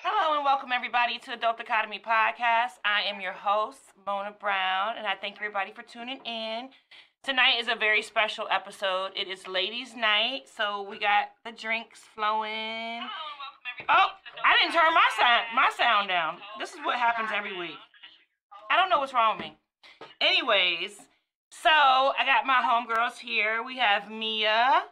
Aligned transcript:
Hello 0.00 0.36
and 0.36 0.44
welcome 0.44 0.72
everybody 0.72 1.18
to 1.20 1.32
Adult 1.32 1.58
Academy 1.58 1.98
Podcast. 1.98 2.76
I 2.84 3.08
am 3.08 3.18
your 3.18 3.32
host, 3.32 3.80
Mona 4.06 4.30
Brown, 4.38 4.96
and 4.98 5.06
I 5.06 5.14
thank 5.14 5.36
everybody 5.36 5.72
for 5.72 5.80
tuning 5.82 6.20
in. 6.26 6.68
Tonight 7.24 7.58
is 7.58 7.68
a 7.68 7.74
very 7.74 8.02
special 8.02 8.46
episode. 8.50 9.12
It 9.16 9.26
is 9.26 9.48
ladies' 9.48 9.96
night, 9.96 10.42
so 10.54 10.82
we 10.82 10.98
got 10.98 11.30
the 11.46 11.50
drinks 11.50 12.00
flowing. 12.14 13.00
Oh, 13.88 14.08
I 14.44 14.56
didn't 14.60 14.74
turn 14.74 14.92
my 14.92 15.08
sound 15.18 15.44
my 15.54 15.70
sound 15.74 16.08
down. 16.08 16.38
This 16.60 16.74
is 16.74 16.78
what 16.84 16.98
happens 16.98 17.30
every 17.34 17.58
week. 17.58 17.78
I 18.70 18.76
don't 18.76 18.90
know 18.90 19.00
what's 19.00 19.14
wrong 19.14 19.38
with 19.38 19.46
me. 19.46 19.56
Anyways, 20.20 20.92
so 21.50 21.70
I 21.70 22.26
got 22.26 22.44
my 22.44 22.60
homegirls 22.62 23.18
here. 23.18 23.62
We 23.62 23.78
have 23.78 24.10
Mia 24.10 24.82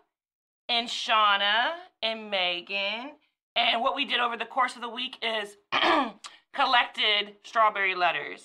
and 0.70 0.88
Shauna 0.88 1.72
and 2.02 2.30
Megan. 2.30 3.12
And 3.56 3.82
what 3.82 3.94
we 3.94 4.04
did 4.04 4.20
over 4.20 4.36
the 4.36 4.44
course 4.44 4.74
of 4.74 4.82
the 4.82 4.88
week 4.88 5.16
is 5.22 5.56
collected 6.52 7.34
strawberry 7.44 7.94
letters. 7.94 8.42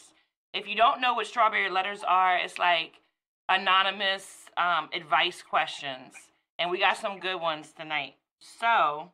If 0.54 0.68
you 0.68 0.76
don't 0.76 1.02
know 1.02 1.14
what 1.14 1.28
strawberry 1.28 1.70
letters 1.70 2.04
are, 2.08 2.38
it's 2.38 2.58
like 2.58 3.02
anonymous 3.48 4.46
um, 4.58 4.90
advice 4.94 5.42
questions. 5.42 6.14
And 6.60 6.70
we 6.70 6.80
got 6.80 6.98
some 6.98 7.20
good 7.20 7.40
ones 7.40 7.72
tonight. 7.72 8.16
So 8.40 9.12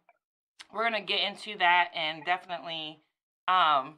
we're 0.74 0.90
going 0.90 1.02
to 1.02 1.14
get 1.14 1.22
into 1.22 1.58
that 1.60 1.90
and 1.96 2.26
definitely 2.26 3.00
um, 3.48 3.96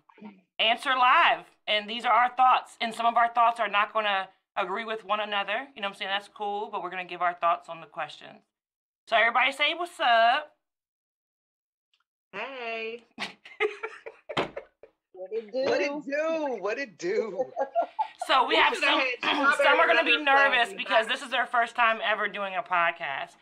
answer 0.59 0.91
live. 0.91 1.45
And 1.67 1.89
these 1.89 2.05
are 2.05 2.11
our 2.13 2.35
thoughts. 2.35 2.77
And 2.81 2.93
some 2.93 3.05
of 3.05 3.15
our 3.15 3.33
thoughts 3.33 3.59
are 3.59 3.69
not 3.69 3.93
going 3.93 4.05
to 4.05 4.27
agree 4.55 4.85
with 4.85 5.05
one 5.05 5.19
another. 5.19 5.67
You 5.75 5.81
know 5.81 5.87
what 5.87 5.93
I'm 5.93 5.97
saying? 5.99 6.11
That's 6.11 6.29
cool, 6.35 6.69
but 6.71 6.83
we're 6.83 6.89
going 6.89 7.05
to 7.05 7.09
give 7.09 7.21
our 7.21 7.35
thoughts 7.35 7.69
on 7.69 7.81
the 7.81 7.87
questions. 7.87 8.41
So 9.07 9.15
everybody 9.15 9.51
say 9.51 9.73
what's 9.75 9.99
up. 9.99 10.56
Hey. 12.37 13.03
What 15.13 15.31
it 15.31 15.51
do? 15.51 15.63
What 15.65 15.81
it 15.81 16.05
do? 16.05 16.57
What 16.61 16.77
it 16.77 16.97
do? 16.97 17.45
So 18.27 18.43
we 18.45 18.55
We 18.55 18.55
have 18.57 18.73
should've 18.73 18.89
some. 18.89 19.01
Some 19.63 19.79
are 19.79 19.87
going 19.87 19.99
to 19.99 20.03
be 20.03 20.21
nervous 20.21 20.73
because 20.75 21.07
this 21.07 21.21
is 21.21 21.29
their 21.29 21.45
first 21.45 21.77
time 21.77 21.99
ever 22.03 22.27
doing 22.27 22.55
a 22.55 22.61
podcast. 22.61 23.37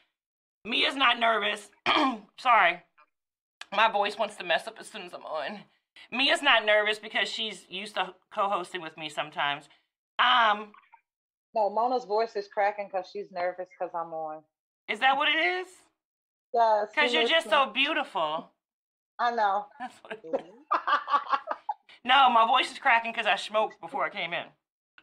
Mia's 0.64 0.96
not 0.96 1.18
nervous. 1.20 1.70
Sorry, 2.40 2.84
my 3.76 3.92
voice 3.92 4.16
wants 4.20 4.36
to 4.36 4.44
mess 4.44 4.68
up 4.68 4.76
as 4.80 4.88
soon 4.88 5.02
as 5.02 5.14
I'm 5.14 5.24
on. 5.24 5.62
Mia's 6.12 6.44
not 6.44 6.66
nervous 6.68 7.00
because 7.00 7.28
she's 7.28 7.66
used 7.68 7.96
to 7.96 8.14
co-hosting 8.32 8.82
with 8.82 8.96
me 8.96 9.10
sometimes. 9.10 9.70
Um, 10.20 10.72
No, 11.56 11.72
Mona's 11.72 12.06
voice 12.06 12.36
is 12.36 12.48
cracking 12.48 12.88
because 12.92 13.10
she's 13.12 13.32
nervous 13.32 13.70
because 13.80 13.92
I'm 13.96 14.14
on. 14.14 14.44
is 14.88 15.00
that 15.00 15.18
what 15.18 15.30
it 15.30 15.40
is? 15.40 15.68
Yes. 16.54 16.88
Because 16.94 17.12
you're 17.12 17.28
just 17.28 17.50
so 17.50 17.72
beautiful. 17.74 18.52
I 19.20 19.32
know. 19.32 19.66
That's 19.80 19.96
what 20.02 20.14
it 20.14 20.22
is. 20.24 20.34
Mm-hmm. 20.34 20.76
No, 22.06 22.30
my 22.30 22.46
voice 22.46 22.72
is 22.72 22.78
cracking 22.78 23.12
because 23.12 23.26
I 23.26 23.36
smoked 23.36 23.82
before 23.82 24.06
I 24.06 24.10
came 24.10 24.32
in. 24.32 24.44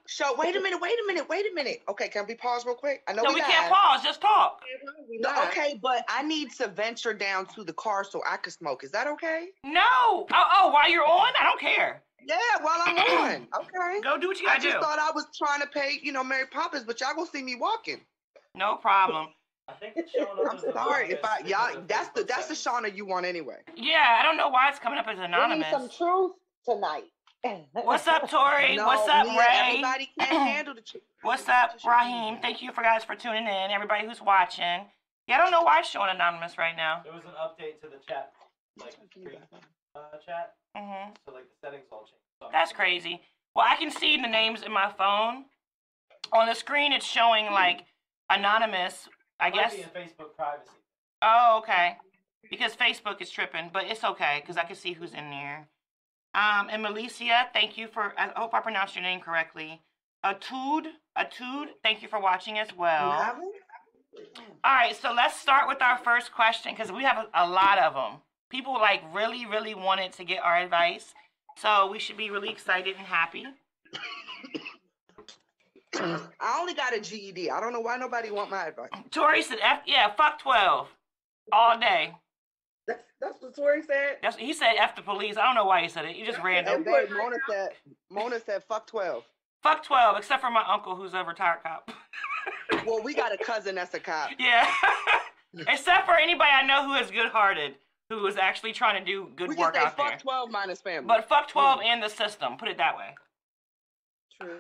So 0.07 0.37
wait 0.39 0.55
a 0.55 0.61
minute, 0.61 0.81
wait 0.81 0.93
a 0.93 1.07
minute, 1.07 1.29
wait 1.29 1.45
a 1.51 1.55
minute. 1.55 1.83
Okay, 1.89 2.09
can 2.09 2.27
we 2.29 2.37
pause 2.37 2.65
real 2.65 2.77
quick? 2.77 3.03
I 3.09 3.13
know 3.13 3.23
No, 3.23 3.31
we, 3.31 3.37
we 3.37 3.41
can't 3.41 3.73
pause. 3.73 4.05
Just 4.05 4.21
talk. 4.21 4.61
No, 5.19 5.31
okay, 5.49 5.81
but 5.83 6.05
I 6.09 6.23
need 6.23 6.53
to 6.59 6.69
venture 6.69 7.13
down 7.13 7.47
to 7.47 7.65
the 7.65 7.73
car 7.73 8.05
so 8.05 8.23
I 8.29 8.37
can 8.37 8.53
smoke. 8.53 8.85
Is 8.85 8.93
that 8.93 9.09
okay? 9.09 9.49
No. 9.65 9.81
Oh, 9.83 10.27
oh, 10.33 10.71
while 10.71 10.89
you're 10.89 11.05
on, 11.05 11.33
I 11.41 11.45
don't 11.45 11.61
care. 11.61 12.05
Yeah, 12.25 12.37
while 12.61 12.79
I'm 12.85 12.97
on. 12.99 13.49
Okay. 13.61 14.01
Go 14.03 14.17
do 14.19 14.29
what 14.29 14.41
you 14.41 14.47
I 14.47 14.59
gotta 14.59 14.61
do. 14.63 14.69
I 14.69 14.71
just 14.71 14.77
do. 14.77 14.81
thought 14.81 14.99
I 15.01 15.11
was 15.13 15.27
trying 15.37 15.61
to 15.61 15.67
pay, 15.67 15.99
you 16.03 16.13
know, 16.13 16.23
Mary 16.23 16.47
Poppins, 16.47 16.85
but 16.85 17.01
y'all 17.01 17.15
gonna 17.15 17.27
see 17.27 17.43
me 17.43 17.57
walking. 17.57 18.01
No 18.55 18.77
problem. 18.77 19.29
I 19.69 19.73
think 19.75 19.95
it's 19.97 20.13
showing 20.13 20.29
up 20.39 20.47
I'm 20.53 20.59
sorry 20.73 21.11
if 21.13 21.25
I 21.25 21.39
anonymous 21.39 21.51
y'all. 21.75 21.85
That's 21.87 22.09
the 22.11 22.25
that's 22.25 22.49
the 22.49 22.55
settings. 22.55 22.93
Shauna 22.93 22.97
you 22.97 23.07
want 23.07 23.27
anyway. 23.27 23.59
Yeah, 23.77 24.19
I 24.21 24.23
don't 24.23 24.37
know 24.37 24.49
why 24.49 24.69
it's 24.71 24.79
coming 24.79 24.99
up 24.99 25.07
as 25.09 25.19
anonymous. 25.19 25.49
We 25.51 25.57
need 25.57 25.67
anonymous. 25.67 25.97
some 25.97 26.07
truth 26.09 26.33
tonight. 26.65 27.05
What's 27.73 28.07
up, 28.07 28.31
Tori? 28.31 28.77
No, 28.77 28.87
What's 28.87 29.09
up, 29.09 29.27
Mia, 29.27 29.39
Ray? 29.39 29.47
Everybody 29.71 30.11
can't 30.19 30.31
handle 30.49 30.75
the 30.75 30.81
truth. 30.81 31.03
What's 31.23 31.49
up, 31.49 31.73
Raheem? 31.85 32.39
Thank 32.41 32.63
you 32.63 32.71
for 32.73 32.83
guys 32.83 33.03
for 33.05 33.15
tuning 33.17 33.43
in. 33.47 33.71
Everybody 33.71 34.07
who's 34.07 34.21
watching. 34.23 34.87
Yeah, 35.27 35.37
I 35.37 35.39
don't 35.39 35.51
know 35.51 35.63
why 35.63 35.81
it's 35.81 35.89
showing 35.89 36.11
anonymous 36.11 36.59
right 36.59 36.77
now. 36.77 37.01
There 37.05 37.13
was 37.13 37.25
an 37.25 37.31
update 37.41 37.81
to 37.83 37.89
the 37.89 37.99
chat, 38.09 38.33
like 38.81 38.95
screen, 39.13 39.39
uh, 39.95 40.01
chat, 40.25 40.55
hmm 40.77 41.11
so 41.27 41.33
like 41.33 41.45
the 41.45 41.67
settings 41.67 41.85
all 41.93 42.01
changed. 42.01 42.13
So 42.39 42.47
I'm- 42.47 42.53
That's 42.53 42.73
crazy. 42.73 43.21
Well, 43.55 43.67
I 43.69 43.77
can 43.77 43.91
see 43.91 44.17
the 44.21 44.29
names 44.29 44.63
in 44.63 44.73
my 44.73 44.91
phone. 44.97 45.45
On 46.33 46.47
the 46.47 46.55
screen, 46.55 46.93
it's 46.93 47.07
showing 47.07 47.47
like 47.47 47.85
anonymous. 48.31 49.09
I 49.43 49.51
Might 49.51 49.55
guess. 49.55 49.75
be 49.75 49.83
in 49.83 49.89
Facebook 49.89 50.37
privacy. 50.37 50.71
Oh, 51.21 51.59
okay. 51.63 51.97
Because 52.49 52.77
Facebook 52.77 53.21
is 53.21 53.29
tripping, 53.29 53.71
but 53.73 53.85
it's 53.85 54.05
okay 54.05 54.39
because 54.41 54.57
I 54.57 54.65
can 54.65 54.77
see 54.77 54.93
who's 54.93 55.15
in 55.15 55.31
there. 55.31 55.67
Um, 56.35 56.69
and 56.71 56.85
Melicia, 56.85 57.47
thank 57.53 57.77
you 57.77 57.89
for. 57.89 58.15
I 58.17 58.31
hope 58.37 58.55
I 58.55 58.61
pronounced 58.61 58.95
your 58.95 59.03
name 59.03 59.21
correctly. 59.21 59.83
Atude, 60.25 60.87
Atude, 61.19 61.71
thank 61.83 62.03
you 62.03 62.09
for 62.09 62.21
watching 62.21 62.59
as 62.59 62.69
well. 62.77 63.09
You 63.09 63.23
have? 63.23 63.37
All 64.65 64.75
right, 64.75 64.95
so 64.95 65.13
let's 65.13 65.39
start 65.39 65.67
with 65.67 65.83
our 65.83 65.99
first 65.99 66.33
question 66.33 66.73
because 66.73 66.93
we 66.93 67.03
have 67.03 67.27
a, 67.35 67.45
a 67.45 67.49
lot 67.49 67.79
of 67.79 67.95
them. 67.95 68.21
People 68.49 68.75
like 68.75 69.03
really, 69.13 69.47
really 69.47 69.75
wanted 69.75 70.13
to 70.13 70.25
get 70.25 70.43
our 70.43 70.59
advice, 70.59 71.15
so 71.57 71.91
we 71.91 71.99
should 71.99 72.17
be 72.17 72.31
really 72.31 72.51
excited 72.51 72.95
and 72.97 73.07
happy. 73.07 73.47
I 75.95 76.59
only 76.59 76.75
got 76.75 76.95
a 76.95 77.01
GED. 77.01 77.51
I 77.51 77.61
don't 77.61 77.73
know 77.73 77.81
why 77.81 77.97
nobody 77.97 78.31
want 78.31 78.51
my 78.51 78.67
advice. 78.67 78.91
Tori 79.11 79.43
said, 79.43 79.59
F, 79.63 79.81
"Yeah, 79.87 80.13
fuck 80.15 80.41
twelve, 80.41 80.89
all 81.53 81.79
day." 81.79 82.15
That's 82.89 83.03
that's 83.21 83.43
what 83.43 83.55
Tori 83.55 83.83
said. 83.83 84.17
That's 84.23 84.37
he 84.37 84.53
said. 84.53 84.75
F 84.79 84.97
the 84.97 85.03
police. 85.03 85.37
I 85.37 85.45
don't 85.45 85.55
know 85.55 85.67
why 85.67 85.83
he 85.83 85.89
said 85.89 86.05
it. 86.05 86.17
He 86.17 86.25
just 86.25 86.41
random. 86.43 86.77
And 86.77 86.85
babe, 86.85 87.11
Mona 87.11 87.37
said 87.49 87.71
Mona 88.11 88.41
said 88.41 88.63
fuck 88.65 88.87
twelve. 88.87 89.25
Fuck 89.63 89.85
12, 89.85 90.19
except 90.19 90.41
for 90.43 90.51
my 90.51 90.65
uncle 90.69 90.97
who's 90.97 91.15
a 91.15 91.25
retired 91.25 91.63
cop. 91.63 91.91
Well, 92.85 93.01
we 93.01 93.15
got 93.15 93.33
a 93.33 93.39
cousin 93.39 93.77
that's 93.77 93.95
a 93.95 94.01
cop. 94.01 94.31
yeah. 94.41 94.69
except 95.69 96.05
for 96.05 96.17
anybody 96.17 96.51
I 96.51 96.67
know 96.67 96.85
who 96.85 96.95
is 96.95 97.13
good 97.13 97.29
hearted, 97.29 97.77
who 98.09 98.27
is 98.27 98.37
actually 98.37 98.73
trying 98.73 98.99
to 98.99 99.05
do 99.09 99.29
good 99.37 99.51
We 99.51 99.55
work 99.55 99.75
can 99.75 99.83
say 99.83 99.87
out 99.87 99.97
fuck 99.97 100.09
there. 100.09 100.19
twelve 100.19 100.51
minus 100.51 100.81
family. 100.81 101.07
But 101.07 101.29
fuck 101.29 101.47
12 101.47 101.79
hmm. 101.79 101.87
and 101.87 102.03
the 102.03 102.09
system, 102.09 102.57
put 102.57 102.69
it 102.69 102.79
that 102.79 102.97
way. 102.97 103.15
True. 104.41 104.59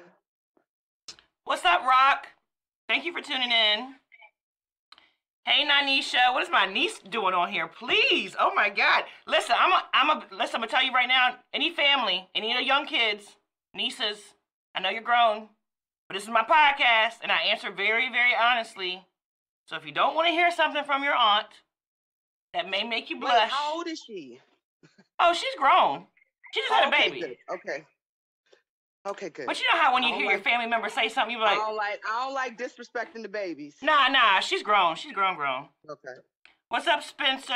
What's 1.44 1.64
up, 1.64 1.82
Rock? 1.84 2.28
Thank 2.88 3.04
you 3.04 3.12
for 3.12 3.20
tuning 3.20 3.50
in. 3.50 3.94
Hey, 5.44 5.66
Nanisha, 5.66 6.32
what 6.32 6.44
is 6.44 6.48
my 6.50 6.66
niece 6.66 7.00
doing 7.00 7.34
on 7.34 7.50
here? 7.50 7.66
Please, 7.66 8.36
oh 8.38 8.54
my 8.54 8.70
God. 8.70 9.02
Listen, 9.26 9.56
I'm 9.58 9.72
a, 9.72 9.82
I'm 9.92 10.10
a, 10.10 10.22
listen, 10.30 10.56
I'm 10.56 10.60
gonna 10.60 10.68
tell 10.68 10.84
you 10.84 10.92
right 10.92 11.08
now, 11.08 11.34
any 11.52 11.70
family, 11.74 12.28
any 12.36 12.52
of 12.52 12.58
the 12.58 12.64
young 12.64 12.86
kids, 12.86 13.36
nieces, 13.74 14.18
I 14.76 14.80
know 14.80 14.90
you're 14.90 15.02
grown, 15.02 15.48
but 16.08 16.14
this 16.14 16.22
is 16.22 16.28
my 16.28 16.42
podcast, 16.44 17.16
and 17.22 17.32
I 17.32 17.42
answer 17.50 17.72
very, 17.72 18.08
very 18.08 18.32
honestly. 18.40 19.04
So 19.66 19.74
if 19.76 19.84
you 19.84 19.92
don't 19.92 20.14
want 20.14 20.28
to 20.28 20.32
hear 20.32 20.52
something 20.52 20.84
from 20.84 21.02
your 21.02 21.14
aunt 21.14 21.48
that 22.54 22.70
may 22.70 22.84
make 22.84 23.10
you 23.10 23.16
Wait, 23.16 23.22
blush, 23.22 23.50
how 23.50 23.74
old 23.74 23.88
is 23.88 24.00
she? 24.06 24.38
oh, 25.18 25.34
she's 25.34 25.54
grown. 25.58 26.06
She 26.54 26.60
just 26.60 26.72
had 26.72 26.88
a 26.88 26.90
baby. 26.90 27.20
good. 27.20 27.36
Okay. 27.52 27.84
Okay, 29.04 29.30
good. 29.30 29.46
But 29.46 29.58
you 29.60 29.66
know 29.72 29.80
how 29.80 29.92
when 29.94 30.02
you 30.04 30.10
I 30.10 30.12
don't 30.12 30.20
hear 30.20 30.30
your 30.30 30.40
family 30.40 30.66
member 30.66 30.88
say 30.88 31.08
something, 31.08 31.36
you're 31.36 31.44
I 31.44 31.50
like, 31.52 31.58
don't 31.58 31.76
like 31.76 32.00
I 32.08 32.24
don't 32.24 32.34
like 32.34 32.56
disrespecting 32.58 33.22
the 33.22 33.28
babies. 33.28 33.76
nah, 33.82 34.08
nah, 34.08 34.40
she's 34.40 34.62
grown. 34.62 34.94
She's 34.96 35.12
grown, 35.12 35.36
grown. 35.36 35.68
Okay. 35.90 36.14
What's 36.68 36.86
up, 36.86 37.02
Spencer? 37.02 37.52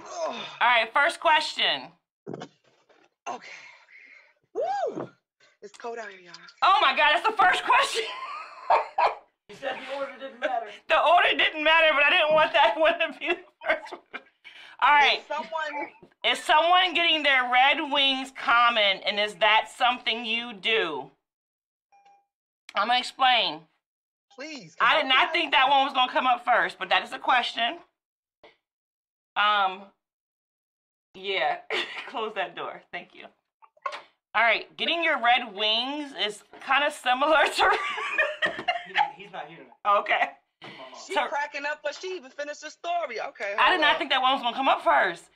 Oh, 0.00 0.04
All 0.60 0.68
right, 0.68 0.92
first 0.92 1.18
question. 1.20 1.88
okay. 3.28 3.48
Woo! 4.54 5.08
It's 5.62 5.76
cold 5.76 5.98
out 5.98 6.08
here, 6.10 6.20
y'all. 6.20 6.34
Oh 6.62 6.78
my 6.82 6.94
God, 6.96 7.10
that's 7.14 7.26
the 7.26 7.36
first 7.36 7.64
question. 7.64 8.04
You 9.50 9.56
said 9.58 9.78
the 9.80 9.96
order 9.96 10.12
didn't 10.20 10.40
matter. 10.40 10.66
the 10.90 11.00
order 11.00 11.30
didn't 11.30 11.64
matter, 11.64 11.86
but 11.94 12.04
I 12.04 12.10
didn't 12.10 12.34
want 12.34 12.52
that 12.52 12.78
one 12.78 12.98
to 13.00 13.18
be 13.18 13.28
the 13.28 13.36
first 13.66 13.92
one. 14.12 14.20
All 14.80 14.90
right, 14.90 15.20
If 15.20 15.26
someone 15.28 15.88
is 16.24 16.38
someone 16.38 16.94
getting 16.94 17.22
their 17.24 17.50
red 17.50 17.78
wings 17.90 18.32
common, 18.40 18.98
and 19.04 19.18
is 19.18 19.34
that 19.36 19.68
something 19.76 20.24
you 20.24 20.52
do? 20.52 21.10
I'm 22.74 22.86
gonna 22.88 22.98
explain. 22.98 23.60
please. 24.34 24.76
I 24.80 25.00
did 25.00 25.08
not 25.08 25.32
think 25.32 25.50
that 25.52 25.68
one 25.68 25.84
was 25.84 25.94
gonna 25.94 26.12
come 26.12 26.26
up 26.26 26.44
first, 26.44 26.78
but 26.78 26.88
that 26.90 27.02
is 27.02 27.12
a 27.12 27.18
question. 27.18 27.78
Um, 29.34 29.82
yeah, 31.14 31.58
close 32.08 32.32
that 32.36 32.54
door. 32.54 32.82
Thank 32.92 33.14
you. 33.14 33.24
All 34.34 34.42
right, 34.42 34.74
getting 34.76 35.02
your 35.02 35.20
red 35.22 35.52
wings 35.54 36.12
is 36.24 36.44
kind 36.60 36.84
of 36.84 36.92
similar 36.92 37.44
to. 37.56 37.70
He, 38.88 39.24
he's 39.24 39.32
not 39.32 39.48
here. 39.48 39.58
okay. 39.86 40.30
She 41.06 41.14
So- 41.14 41.26
cracking 41.28 41.64
up, 41.64 41.80
but 41.82 41.94
she 41.94 42.08
even 42.16 42.30
finished 42.30 42.60
the 42.62 42.70
story. 42.70 43.20
Okay. 43.20 43.54
I 43.58 43.70
did 43.70 43.80
not 43.80 43.94
on. 43.94 43.98
think 43.98 44.10
that 44.10 44.20
one 44.22 44.32
was 44.32 44.42
gonna 44.42 44.56
come 44.56 44.68
up 44.68 44.82
first. 44.82 45.30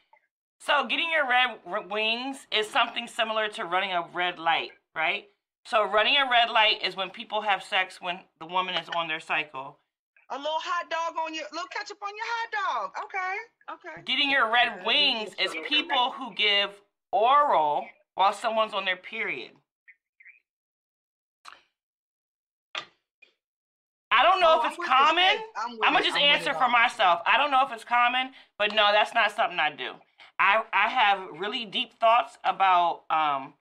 So 0.59 0.85
getting 0.85 1.11
your 1.11 1.27
red 1.27 1.91
wings 1.91 2.47
is 2.51 2.69
something 2.71 3.07
similar 3.09 3.49
to 3.49 3.65
running 3.65 3.93
a 3.93 4.03
red 4.13 4.39
light, 4.39 4.73
right? 4.95 5.29
So 5.65 5.85
running 5.85 6.17
a 6.17 6.29
red 6.29 6.51
light 6.51 6.83
is 6.83 6.97
when 6.97 7.11
people 7.11 7.41
have 7.43 7.63
sex 7.63 8.01
when 8.01 8.21
the 8.39 8.47
woman 8.47 8.75
is 8.75 8.89
on 8.91 9.09
their 9.09 9.21
cycle. 9.21 9.79
A 10.31 10.37
little 10.37 10.59
hot 10.59 10.89
dog 10.89 11.17
on 11.19 11.35
your, 11.35 11.45
little 11.53 11.69
ketchup 11.69 11.99
on 12.03 12.11
your 12.17 12.27
hot 12.27 12.93
dog. 12.93 13.05
Okay, 13.05 13.37
okay. 13.73 14.03
Getting 14.03 14.31
your 14.31 14.51
red 14.51 14.85
wings 14.87 15.35
is 15.35 15.55
people 15.69 16.13
who 16.13 16.33
give 16.35 16.71
oral 17.13 17.87
while 18.15 18.33
someone's 18.33 18.73
on 18.75 18.85
their 18.85 18.97
period. 18.97 19.53
I 24.13 24.23
don't 24.23 24.41
know 24.41 24.57
Oh, 24.57 24.59
if 24.61 24.65
I'm 24.67 24.73
it's 24.73 24.89
common. 24.89 25.37
I'm, 25.57 25.79
I'm 25.83 25.93
gonna 25.95 26.05
just 26.05 26.17
I'm 26.17 26.23
answer 26.23 26.53
for 26.55 26.69
myself. 26.69 27.21
I 27.27 27.39
don't 27.39 27.51
know 27.51 27.65
if 27.67 27.73
it's 27.73 27.85
common, 27.85 28.33
but 28.59 28.75
no, 28.75 28.91
that's 28.93 29.15
not 29.15 29.33
something 29.33 29.59
I 29.59 29.71
do. 29.75 29.93
I 30.39 30.63
I 30.73 30.89
have 30.89 31.19
really 31.41 31.65
deep 31.65 31.95
thoughts 31.99 32.37
about 32.45 33.03
um 33.11 33.55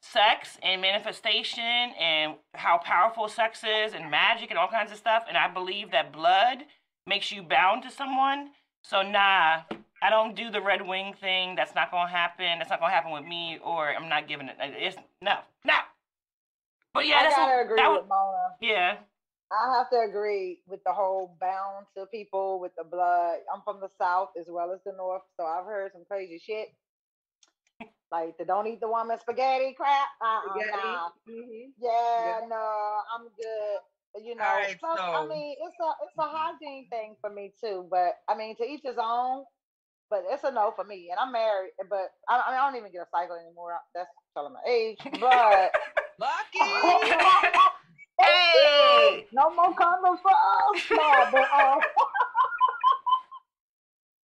sex 0.00 0.58
and 0.62 0.80
manifestation 0.80 1.62
and 2.00 2.34
how 2.54 2.78
powerful 2.78 3.28
sex 3.28 3.62
is 3.62 3.92
and 3.94 4.10
magic 4.10 4.50
and 4.50 4.58
all 4.58 4.66
kinds 4.68 4.90
of 4.90 4.98
stuff. 4.98 5.24
And 5.28 5.36
I 5.36 5.46
believe 5.46 5.90
that 5.92 6.10
blood 6.12 6.64
makes 7.06 7.30
you 7.30 7.42
bound 7.42 7.82
to 7.84 7.90
someone. 7.90 8.50
So 8.82 9.02
nah, 9.02 9.60
I 10.02 10.10
don't 10.10 10.34
do 10.34 10.50
the 10.50 10.60
red 10.62 10.86
wing 10.86 11.14
thing. 11.20 11.54
That's 11.54 11.74
not 11.74 11.90
gonna 11.90 12.10
happen. 12.10 12.58
That's 12.58 12.70
not 12.70 12.80
gonna 12.80 12.92
happen 12.94 13.12
with 13.12 13.24
me. 13.24 13.58
Or 13.62 13.90
I'm 13.94 14.08
not 14.08 14.26
giving 14.26 14.48
it. 14.48 14.56
It's 14.58 14.96
no, 15.20 15.36
no. 15.66 15.74
But 16.94 17.06
yeah, 17.06 17.16
I 17.16 17.22
that's 17.24 17.36
gotta 17.36 17.52
what, 17.56 17.64
agree 17.64 17.76
that 17.76 17.90
with 17.90 18.00
was, 18.02 18.08
Mona. 18.08 18.48
yeah. 18.60 18.96
I 19.52 19.76
have 19.76 19.90
to 19.90 20.00
agree 20.08 20.60
with 20.66 20.82
the 20.84 20.92
whole 20.92 21.36
bound 21.40 21.86
to 21.96 22.06
people 22.06 22.58
with 22.58 22.72
the 22.76 22.84
blood. 22.84 23.38
I'm 23.52 23.60
from 23.64 23.80
the 23.80 23.90
south 23.98 24.30
as 24.40 24.46
well 24.48 24.72
as 24.72 24.80
the 24.84 24.92
north, 24.96 25.22
so 25.38 25.44
I've 25.44 25.66
heard 25.66 25.92
some 25.92 26.04
crazy 26.08 26.40
shit. 26.44 26.68
like 28.10 28.36
the 28.38 28.44
don't 28.44 28.66
eat 28.66 28.80
the 28.80 28.88
woman 28.88 29.18
spaghetti 29.20 29.74
crap. 29.74 30.08
Uh-uh, 30.22 30.54
Spaghetti. 30.54 30.76
nah. 30.76 31.08
Mhm. 31.28 31.72
Yeah, 31.78 32.40
no, 32.48 33.00
I'm 33.14 33.28
good. 33.36 34.24
You 34.24 34.36
know, 34.36 34.44
Alright, 34.44 34.78
plus, 34.78 35.00
I 35.00 35.26
mean, 35.28 35.56
it's 35.58 35.76
a 35.80 35.90
it's 36.04 36.18
a 36.18 36.28
hygiene 36.28 36.86
thing 36.90 37.16
for 37.20 37.30
me 37.30 37.52
too. 37.62 37.86
But 37.90 38.16
I 38.28 38.36
mean, 38.36 38.56
to 38.56 38.64
each 38.64 38.82
his 38.84 38.98
own. 38.98 39.44
But 40.10 40.24
it's 40.28 40.44
a 40.44 40.50
no 40.50 40.74
for 40.76 40.84
me, 40.84 41.08
and 41.10 41.18
I'm 41.18 41.32
married. 41.32 41.72
But 41.88 42.12
I, 42.28 42.42
I, 42.46 42.50
mean, 42.50 42.60
I 42.60 42.68
don't 42.68 42.76
even 42.76 42.92
get 42.92 43.00
a 43.00 43.08
cycle 43.10 43.34
anymore. 43.34 43.72
That's 43.94 44.10
telling 44.34 44.52
my 44.52 44.60
age. 44.68 44.98
But 45.18 45.72
Lucky. 46.18 46.60
Hey! 48.22 49.26
no 49.32 49.54
more 49.54 49.74
condoms 49.74 50.20
for 50.22 50.30
us. 50.30 50.82
No, 50.90 51.26
but 51.32 51.48
um, 51.52 51.80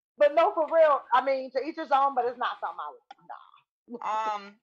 but 0.17 0.35
no, 0.35 0.51
for 0.53 0.65
real. 0.73 1.01
I 1.13 1.23
mean, 1.25 1.51
to 1.51 1.59
each 1.59 1.75
his 1.77 1.91
own. 1.91 2.15
But 2.15 2.25
it's 2.25 2.37
not 2.39 2.59
something 2.61 2.79
I 2.79 2.91
would. 2.91 3.99
Nah. 4.01 4.35
um, 4.35 4.53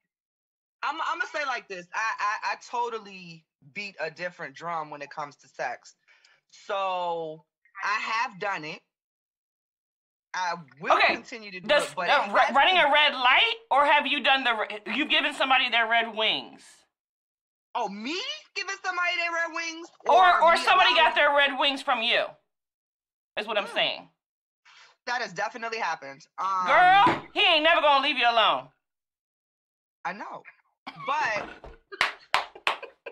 I'm, 0.83 0.95
I'm 0.95 1.19
gonna 1.19 1.29
say 1.33 1.45
like 1.45 1.67
this. 1.67 1.87
I, 1.93 2.11
I, 2.19 2.53
I 2.53 2.55
totally 2.69 3.45
beat 3.73 3.95
a 3.99 4.11
different 4.11 4.55
drum 4.55 4.89
when 4.89 5.01
it 5.01 5.09
comes 5.09 5.35
to 5.37 5.47
sex. 5.47 5.95
So 6.51 7.43
I 7.83 7.99
have 7.99 8.39
done 8.39 8.65
it. 8.65 8.79
I 10.33 10.55
will 10.79 10.93
Okay, 10.97 11.15
continue 11.15 11.51
to 11.51 11.59
do 11.59 11.67
Does 11.67 11.83
it, 11.85 11.93
but 11.95 12.09
uh, 12.09 12.27
it 12.27 12.55
running 12.55 12.77
a 12.77 12.91
red 12.91 13.13
light, 13.13 13.55
or 13.71 13.85
have 13.85 14.05
you 14.07 14.21
done 14.23 14.43
the? 14.43 14.55
You've 14.93 15.09
given 15.09 15.33
somebody 15.33 15.69
their 15.69 15.89
red 15.89 16.15
wings, 16.15 16.61
oh 17.77 17.87
me 17.89 18.19
giving 18.55 18.75
somebody 18.83 19.11
their 19.17 19.31
red 19.31 19.55
wings, 19.55 19.87
or 20.09 20.43
or 20.43 20.53
me 20.53 20.63
somebody 20.63 20.95
got 20.95 21.15
their 21.15 21.33
red 21.35 21.57
wings 21.59 21.81
from 21.81 22.01
you. 22.01 22.25
Is 23.39 23.47
what 23.47 23.57
I'm 23.57 23.65
Hmm. 23.67 23.75
saying. 23.75 24.09
that 25.05 25.21
has 25.21 25.31
definitely 25.33 25.77
happened. 25.77 26.21
Um, 26.37 26.67
Girl, 26.67 27.03
he 27.33 27.41
ain't 27.41 27.63
never 27.63 27.81
gonna 27.81 28.03
leave 28.05 28.17
you 28.17 28.29
alone. 28.29 28.67
I 30.05 30.13
know, 30.13 30.43
but 31.05 31.45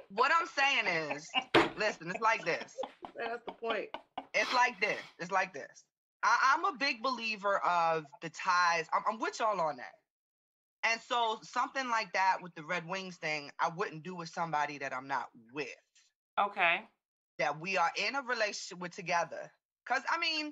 what 0.10 0.32
I'm 0.40 0.48
saying 0.48 0.88
is, 1.14 1.30
listen, 1.78 2.10
it's 2.10 2.22
like 2.22 2.44
this. 2.46 2.74
That's 3.18 3.44
the 3.46 3.54
point. 3.54 3.90
It's 4.34 4.54
like 4.54 4.80
this. 4.82 5.02
It's 5.20 5.32
like 5.32 5.54
this. 5.54 5.86
I, 6.24 6.56
I'm 6.56 6.66
a 6.66 6.78
big 6.78 7.04
believer 7.04 7.58
of 7.60 8.06
the 8.22 8.30
ties. 8.30 8.88
I'm, 8.94 9.04
I'm 9.10 9.20
with 9.20 9.40
y'all 9.40 9.60
on 9.62 9.78
that. 9.78 9.94
And 10.86 11.02
so 11.02 11.40
something 11.42 11.90
like 11.90 12.14
that 12.14 12.38
with 12.42 12.54
the 12.56 12.64
red 12.64 12.88
wings 12.88 13.18
thing, 13.18 13.50
I 13.60 13.70
wouldn't 13.76 14.04
do 14.04 14.16
with 14.16 14.30
somebody 14.30 14.78
that 14.78 14.94
I'm 14.94 15.08
not 15.08 15.26
with. 15.54 15.68
Okay. 16.40 16.82
That 17.40 17.60
we 17.60 17.78
are 17.78 17.92
in 18.08 18.16
a 18.16 18.22
relationship 18.22 18.80
with 18.80 18.96
together. 18.96 19.52
Cause 19.88 20.02
I 20.10 20.20
mean, 20.20 20.52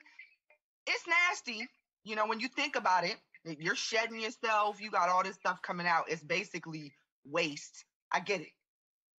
it's 0.88 1.03
nasty. 1.07 1.68
You 2.03 2.15
know, 2.15 2.27
when 2.27 2.39
you 2.39 2.47
think 2.47 2.75
about 2.75 3.06
it, 3.06 3.15
you're 3.45 3.75
shedding 3.75 4.19
yourself, 4.19 4.81
you 4.81 4.89
got 4.89 5.09
all 5.09 5.24
this 5.24 5.35
stuff 5.35 5.62
coming 5.62 5.88
out. 5.88 6.06
It's 6.07 6.24
basically 6.24 6.94
waste. 7.25 7.85
I 8.12 8.19
get 8.19 8.41
it. 8.41 8.50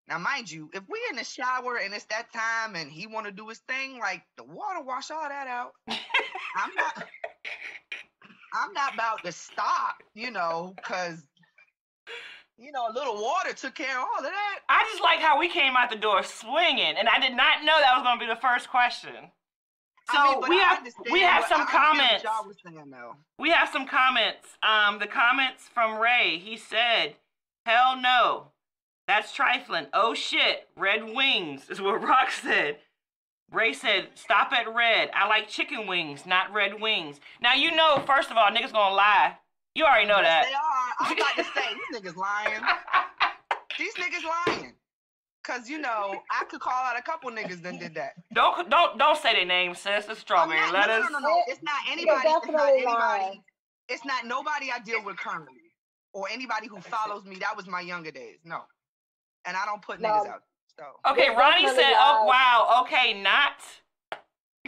Now, 0.08 0.18
mind 0.18 0.50
you, 0.50 0.68
if 0.74 0.82
we 0.88 1.00
in 1.10 1.16
the 1.16 1.24
shower 1.24 1.76
and 1.76 1.94
it's 1.94 2.04
that 2.06 2.32
time 2.32 2.76
and 2.76 2.90
he 2.90 3.06
want 3.06 3.26
to 3.26 3.32
do 3.32 3.48
his 3.48 3.60
thing, 3.68 3.98
like 3.98 4.22
the 4.36 4.44
water 4.44 4.82
wash 4.82 5.10
all 5.10 5.28
that 5.28 5.46
out. 5.46 5.72
I'm 5.88 6.70
not. 6.76 7.04
I'm 8.54 8.72
not 8.72 8.94
about 8.94 9.24
to 9.24 9.32
stop, 9.32 9.96
you 10.14 10.30
know, 10.30 10.74
cause 10.82 11.22
you 12.56 12.70
know 12.70 12.86
a 12.88 12.92
little 12.92 13.20
water 13.20 13.52
took 13.52 13.74
care 13.74 13.98
of 13.98 14.04
all 14.04 14.18
of 14.18 14.24
that. 14.24 14.58
I 14.68 14.88
just 14.92 15.02
like 15.02 15.18
how 15.18 15.38
we 15.38 15.48
came 15.48 15.76
out 15.76 15.90
the 15.90 15.96
door 15.96 16.22
swinging, 16.22 16.94
and 16.96 17.08
I 17.08 17.18
did 17.18 17.36
not 17.36 17.64
know 17.64 17.76
that 17.80 17.96
was 17.96 18.04
gonna 18.04 18.20
be 18.20 18.26
the 18.26 18.40
first 18.40 18.70
question. 18.70 19.32
So 20.10 20.18
I 20.18 20.40
mean, 20.40 20.50
we 20.50 20.58
have 20.58 20.88
we 21.10 21.20
have 21.22 21.44
some 21.48 21.62
I 21.62 21.64
comments. 21.64 22.22
Saying. 22.22 22.22
We 23.38 23.50
have 23.50 23.70
some 23.70 23.86
comments. 23.86 24.46
Um, 24.62 24.98
the 24.98 25.06
comments 25.06 25.64
from 25.72 25.98
Ray. 25.98 26.38
He 26.38 26.56
said, 26.56 27.16
"Hell 27.66 27.96
no, 28.00 28.52
that's 29.08 29.34
trifling." 29.34 29.86
Oh 29.92 30.14
shit, 30.14 30.68
red 30.76 31.04
wings 31.14 31.70
is 31.70 31.80
what 31.80 32.02
Rock 32.08 32.30
said. 32.30 32.78
Ray 33.54 33.72
said, 33.72 34.08
"Stop 34.14 34.52
at 34.52 34.72
red. 34.74 35.10
I 35.14 35.26
like 35.28 35.48
chicken 35.48 35.86
wings, 35.86 36.26
not 36.26 36.52
red 36.52 36.80
wings." 36.80 37.20
Now 37.40 37.54
you 37.54 37.70
know, 37.74 38.02
first 38.06 38.30
of 38.30 38.36
all, 38.36 38.50
niggas 38.50 38.72
gonna 38.72 38.94
lie. 38.94 39.36
You 39.74 39.84
already 39.84 40.06
know 40.06 40.20
Yes, 40.20 40.46
that. 40.46 40.46
They 40.46 40.54
are. 40.54 41.10
I'm 41.10 41.16
about 41.16 41.36
to 41.36 41.44
say 41.60 41.74
these 41.74 42.00
niggas 42.12 42.16
lying. 42.16 42.62
These 43.78 43.94
niggas 43.94 44.24
lying. 44.46 44.72
Cause 45.42 45.68
you 45.68 45.78
know 45.78 46.22
I 46.30 46.44
could 46.44 46.60
call 46.60 46.72
out 46.72 46.98
a 46.98 47.02
couple 47.02 47.30
niggas 47.30 47.60
that 47.62 47.78
did 47.78 47.94
that. 47.96 48.14
don't 48.32 48.70
don't 48.70 48.96
don't 48.98 49.18
say 49.18 49.34
their 49.34 49.44
name, 49.44 49.74
sis. 49.74 50.04
It's 50.04 50.08
I'm 50.08 50.16
strawberry 50.16 50.58
not- 50.58 50.72
no, 50.72 50.78
lettuce. 50.78 51.10
No, 51.10 51.18
no, 51.18 51.18
no, 51.18 51.28
no. 51.34 51.42
It's 51.48 51.62
not 51.62 51.74
anybody. 51.90 52.20
It's 52.28 52.46
not 52.46 52.68
anybody. 52.70 52.84
lying. 52.86 53.42
It's 53.90 54.04
not 54.06 54.24
nobody 54.26 54.70
I 54.74 54.78
deal 54.78 55.04
with 55.04 55.18
currently, 55.18 55.60
or 56.14 56.26
anybody 56.32 56.66
who 56.66 56.80
follows 56.80 57.24
me. 57.26 57.36
That 57.36 57.54
was 57.56 57.66
my 57.66 57.82
younger 57.82 58.10
days. 58.10 58.38
No, 58.44 58.62
and 59.44 59.54
I 59.54 59.66
don't 59.66 59.82
put 59.82 60.00
No. 60.00 60.08
niggas 60.08 60.28
out. 60.30 60.42
So 60.78 60.84
Okay, 61.10 61.28
They 61.28 61.34
Ronnie 61.34 61.62
definitely 61.62 61.82
said, 61.82 61.94
"Oh 61.98 62.24
wow, 62.26 62.82
okay, 62.82 63.20
not." 63.22 63.58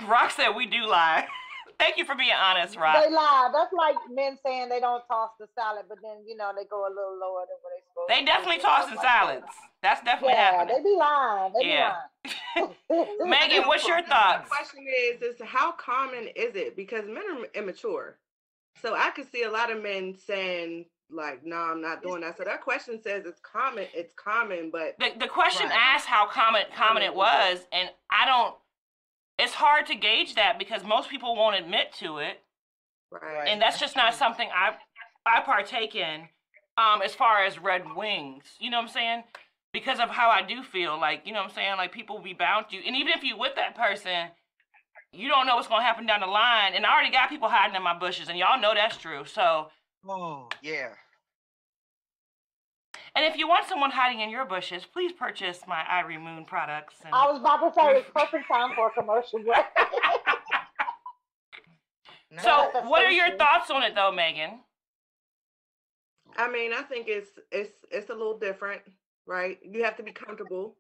Rock 0.09 0.31
said, 0.31 0.51
"We 0.51 0.67
do 0.67 0.87
lie." 0.87 1.27
Thank 1.79 1.99
you 1.99 2.05
for 2.05 2.15
being 2.15 2.33
honest, 2.33 2.77
Rock. 2.77 3.03
They 3.05 3.11
lie. 3.13 3.51
That's 3.53 3.73
like 3.73 3.97
men 4.11 4.39
saying 4.45 4.69
they 4.69 4.81
don't 4.81 5.03
toss 5.09 5.31
the 5.39 5.47
salad, 5.55 5.87
but 5.89 5.99
then 6.03 6.25
you 6.27 6.37
know 6.37 6.53
they 6.57 6.65
go 6.65 6.87
a 6.87 6.89
little 6.89 7.19
lower 7.21 7.45
than 7.49 7.59
what 7.61 7.73
they 7.75 7.83
supposed. 7.89 8.09
They 8.09 8.21
to 8.21 8.25
definitely 8.25 8.57
do, 8.57 8.63
tossing 8.63 8.97
stuff 8.97 9.05
like 9.05 9.13
that. 9.13 9.27
salads. 9.27 9.57
That's 9.83 10.03
definitely 10.05 10.35
Yeah, 10.35 10.51
happening. 10.53 10.77
they 10.77 10.83
be 10.83 10.97
lying. 10.97 11.53
They 11.53 11.65
Yeah. 11.69 11.93
be 12.57 12.61
lying. 12.61 12.75
Megan, 13.27 13.67
what's 13.67 13.87
your 13.87 14.03
The 14.03 14.09
thoughts? 14.09 14.49
question 14.49 14.87
is, 14.89 15.23
is 15.23 15.41
how 15.45 15.73
common 15.73 16.29
is 16.35 16.55
it? 16.55 16.77
Because 16.77 17.07
men 17.07 17.25
are 17.31 17.45
immature. 17.55 18.17
So 18.83 18.95
I 18.95 19.11
could 19.11 19.31
see 19.31 19.43
a 19.43 19.51
lot 19.51 19.71
of 19.71 19.83
men 19.83 20.15
saying, 20.27 20.87
like, 21.11 21.45
no, 21.45 21.57
I'm 21.57 21.81
not 21.81 22.03
doing 22.03 22.21
that. 22.23 22.37
So 22.37 22.45
that 22.45 22.63
question 22.63 23.01
says 23.03 23.25
it's 23.27 23.41
common, 23.41 23.87
it's 23.95 24.13
common, 24.17 24.71
but 24.71 24.99
The, 24.99 25.13
the 25.19 25.29
question 25.29 25.69
Right. 25.69 25.79
asked 25.79 26.07
how 26.07 26.27
common 26.27 26.63
common 26.75 27.03
it 27.03 27.15
was, 27.15 27.67
and 27.73 27.91
I 28.11 28.27
don't. 28.27 28.55
It's 29.39 29.53
hard 29.53 29.87
to 29.87 29.95
gauge 29.95 30.35
that 30.35 30.59
because 30.59 30.83
most 30.83 31.11
people 31.11 31.37
won't 31.37 31.57
admit 31.57 31.93
to 32.01 32.19
it, 32.19 32.43
right. 33.11 33.47
and 33.49 33.61
that's 33.61 33.79
just 33.79 33.95
not 33.97 34.15
something 34.15 34.49
I 34.55 34.77
I 35.27 35.41
partake 35.41 35.95
in. 35.95 36.29
Um, 36.79 37.01
as 37.01 37.15
far 37.15 37.43
as 37.43 37.59
red 37.59 37.95
wings, 37.97 38.45
you 38.59 38.69
know 38.71 38.77
what 38.77 38.83
I'm 38.89 38.89
saying? 38.93 39.25
Because 39.73 39.99
of 39.99 40.11
how 40.11 40.29
I 40.29 40.43
do 40.43 40.63
feel, 40.63 40.99
like 41.01 41.23
you 41.27 41.33
know 41.33 41.39
what 41.41 41.49
I'm 41.51 41.55
saying, 41.55 41.77
like 41.79 41.93
people 41.93 42.17
will 42.17 42.25
be 42.25 42.35
bound 42.35 42.67
to 42.71 42.77
you, 42.77 42.83
and 42.87 42.97
even 42.97 43.13
if 43.15 43.23
you 43.23 43.37
with 43.39 43.55
that 43.57 43.75
person, 43.77 44.29
you 45.13 45.29
don't 45.29 45.47
know 45.47 45.57
what's 45.57 45.69
gonna 45.69 45.85
happen 45.85 46.07
down 46.07 46.21
the 46.21 46.27
line. 46.27 46.75
And 46.75 46.85
I 46.85 46.93
already 46.93 47.11
got 47.13 47.29
people 47.31 47.49
hiding 47.49 47.77
in 47.77 47.83
my 47.83 47.99
bushes, 47.99 48.29
and 48.29 48.39
y'all 48.39 48.61
know 48.61 48.75
that's 48.75 48.97
true. 48.99 49.25
So, 49.25 49.69
oh 50.09 50.49
yeah. 50.63 50.89
and 53.15 53.25
if 53.25 53.37
you 53.37 53.49
want 53.49 53.67
someone 53.67 53.91
hiding 53.91 54.21
in 54.21 54.31
your 54.31 54.45
bushes, 54.45 54.85
please 54.85 55.13
purchase 55.13 55.61
my 55.67 55.83
Irie 55.91 56.21
Moon 56.23 56.45
products. 56.45 56.97
And 57.05 57.15
I 57.15 57.31
was 57.31 57.41
about 57.41 57.59
to 57.59 57.73
say 57.75 57.99
it's 57.99 58.11
perfect 58.15 58.49
time 58.49 58.71
for 58.75 58.89
a 58.89 58.91
commercial 58.91 59.41
break. 59.41 59.65
No. 62.31 62.43
So, 62.43 62.71
what 62.89 63.01
so 63.01 63.07
are 63.07 63.11
your 63.11 63.29
true. 63.29 63.39
thoughts 63.39 63.71
on 63.71 63.83
it, 63.83 63.95
though, 63.95 64.13
Megan? 64.13 64.61
I 66.37 66.51
mean, 66.51 66.73
I 66.73 66.83
think 66.83 67.07
it's 67.09 67.31
it's 67.51 67.85
it's 67.91 68.11
a 68.11 68.13
little 68.13 68.39
different, 68.39 68.83
right? 69.27 69.59
You 69.63 69.85
have 69.85 69.97
to 69.97 70.03
be 70.03 70.13
comfortable. 70.13 70.77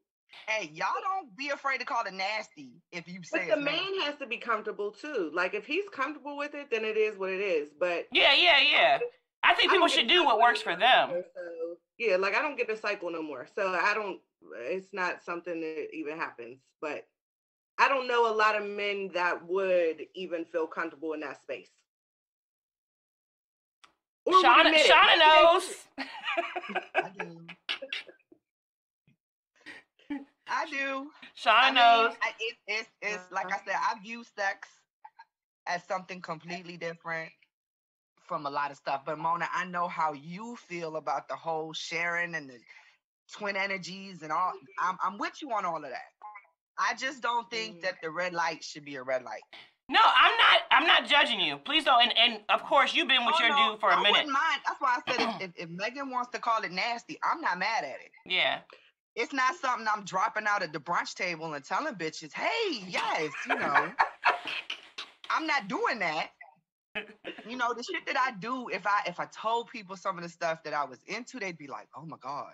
Hey, 0.48 0.70
y'all 0.72 0.88
don't 1.02 1.36
be 1.36 1.48
afraid 1.50 1.78
to 1.78 1.84
call 1.84 2.04
it 2.04 2.12
nasty 2.14 2.82
if 2.92 3.06
you 3.08 3.22
say 3.22 3.38
But 3.38 3.40
it's 3.42 3.54
the 3.54 3.60
nasty. 3.60 3.76
man 3.94 4.00
has 4.06 4.16
to 4.16 4.26
be 4.26 4.36
comfortable 4.36 4.90
too. 4.92 5.30
Like 5.34 5.54
if 5.54 5.66
he's 5.66 5.84
comfortable 5.92 6.36
with 6.36 6.54
it, 6.54 6.68
then 6.70 6.84
it 6.84 6.96
is 6.96 7.18
what 7.18 7.30
it 7.30 7.40
is. 7.40 7.70
But 7.78 8.06
Yeah, 8.12 8.34
yeah, 8.34 8.58
yeah. 8.60 8.98
I 9.42 9.54
think 9.54 9.70
people 9.70 9.86
don't 9.86 9.90
should 9.92 10.08
do 10.08 10.24
what 10.24 10.38
works 10.40 10.60
for 10.62 10.76
them. 10.76 11.10
more, 11.10 11.24
So 11.34 11.76
yeah, 11.98 12.16
like 12.16 12.34
I 12.34 12.42
don't 12.42 12.56
get 12.56 12.68
the 12.68 12.76
cycle 12.76 13.10
no 13.10 13.22
more. 13.22 13.46
So 13.54 13.68
I 13.68 13.94
don't. 13.94 14.20
It's 14.60 14.92
not 14.92 15.22
something 15.24 15.60
that 15.60 15.88
even 15.92 16.16
happens. 16.18 16.58
But 16.80 17.06
I 17.78 17.88
don't 17.88 18.08
know 18.08 18.32
a 18.32 18.34
lot 18.34 18.56
of 18.60 18.66
men 18.66 19.10
that 19.14 19.46
would 19.46 20.02
even 20.14 20.44
feel 20.44 20.66
comfortable 20.66 21.12
in 21.12 21.20
that 21.20 21.40
space. 21.42 21.70
Or 24.24 24.34
would 24.34 24.44
Shauna, 24.44 24.66
admit 24.66 24.86
it. 24.86 24.90
Shauna 24.90 25.18
knows. 25.98 26.06
I 30.48 30.66
do. 30.70 30.76
I 30.76 30.80
do. 31.00 31.10
Shauna 31.36 31.48
I 31.48 31.70
mean. 32.08 32.16
I, 32.22 32.30
it, 32.40 32.56
it's 32.66 32.88
it's 33.02 33.32
like 33.32 33.46
I 33.52 33.58
said, 33.64 33.74
I 33.76 33.98
view 34.02 34.24
sex 34.24 34.68
as 35.66 35.82
something 35.84 36.20
completely 36.20 36.76
different 36.76 37.30
from 38.26 38.46
a 38.46 38.50
lot 38.50 38.70
of 38.70 38.76
stuff. 38.76 39.02
But 39.04 39.18
Mona, 39.18 39.48
I 39.54 39.64
know 39.66 39.88
how 39.88 40.12
you 40.12 40.56
feel 40.56 40.96
about 40.96 41.28
the 41.28 41.36
whole 41.36 41.72
sharing 41.72 42.34
and 42.34 42.48
the 42.48 42.58
twin 43.32 43.56
energies 43.56 44.22
and 44.22 44.32
all. 44.32 44.52
I'm 44.80 44.96
I'm 45.02 45.18
with 45.18 45.42
you 45.42 45.50
on 45.52 45.64
all 45.64 45.76
of 45.76 45.90
that. 45.90 46.10
I 46.78 46.94
just 46.94 47.22
don't 47.22 47.48
think 47.50 47.78
Mm. 47.78 47.82
that 47.82 47.94
the 48.02 48.10
red 48.10 48.32
light 48.34 48.62
should 48.62 48.84
be 48.84 48.96
a 48.96 49.02
red 49.02 49.22
light. 49.22 49.42
No, 49.88 50.00
I'm 50.02 50.32
not. 50.36 50.60
I'm 50.72 50.86
not 50.86 51.08
judging 51.08 51.40
you. 51.40 51.56
Please 51.58 51.84
don't. 51.84 52.02
And, 52.02 52.12
and 52.18 52.40
of 52.48 52.62
course, 52.64 52.92
you've 52.94 53.06
been 53.08 53.24
with 53.24 53.36
Oh, 53.38 53.46
your 53.46 53.56
no, 53.56 53.72
dude 53.72 53.80
for 53.80 53.90
a 53.90 53.94
I 53.94 54.02
minute. 54.02 54.08
I 54.08 54.10
wouldn't 54.24 54.32
mind. 54.32 54.60
That's 54.66 54.80
why 54.80 54.98
I 54.98 55.12
said 55.12 55.20
if, 55.40 55.50
if, 55.56 55.64
if 55.64 55.70
Megan 55.70 56.10
wants 56.10 56.30
to 56.32 56.38
call 56.40 56.62
it 56.62 56.72
nasty, 56.72 57.18
I'm 57.22 57.40
not 57.40 57.58
mad 57.58 57.84
at 57.84 57.90
it. 58.00 58.10
Yeah. 58.26 58.58
It's 59.16 59.32
not 59.32 59.56
something 59.56 59.86
I'm 59.92 60.04
dropping 60.04 60.46
out 60.46 60.62
at 60.62 60.72
the 60.72 60.78
brunch 60.78 61.14
table 61.14 61.54
and 61.54 61.64
telling 61.64 61.94
bitches, 61.94 62.32
hey, 62.32 62.84
yes, 62.86 63.32
you 63.48 63.56
know. 63.56 63.90
I'm 65.30 65.46
not 65.46 65.68
doing 65.68 65.98
that. 66.00 66.28
You 67.48 67.56
know, 67.56 67.74
the 67.74 67.82
shit 67.82 68.06
that 68.06 68.16
I 68.16 68.36
do, 68.38 68.68
if 68.68 68.86
I 68.86 69.00
if 69.06 69.20
I 69.20 69.26
told 69.26 69.68
people 69.68 69.96
some 69.96 70.16
of 70.16 70.22
the 70.22 70.30
stuff 70.30 70.62
that 70.64 70.72
I 70.72 70.84
was 70.84 70.98
into, 71.06 71.38
they'd 71.38 71.58
be 71.58 71.66
like, 71.66 71.88
oh 71.96 72.04
my 72.06 72.16
God. 72.20 72.52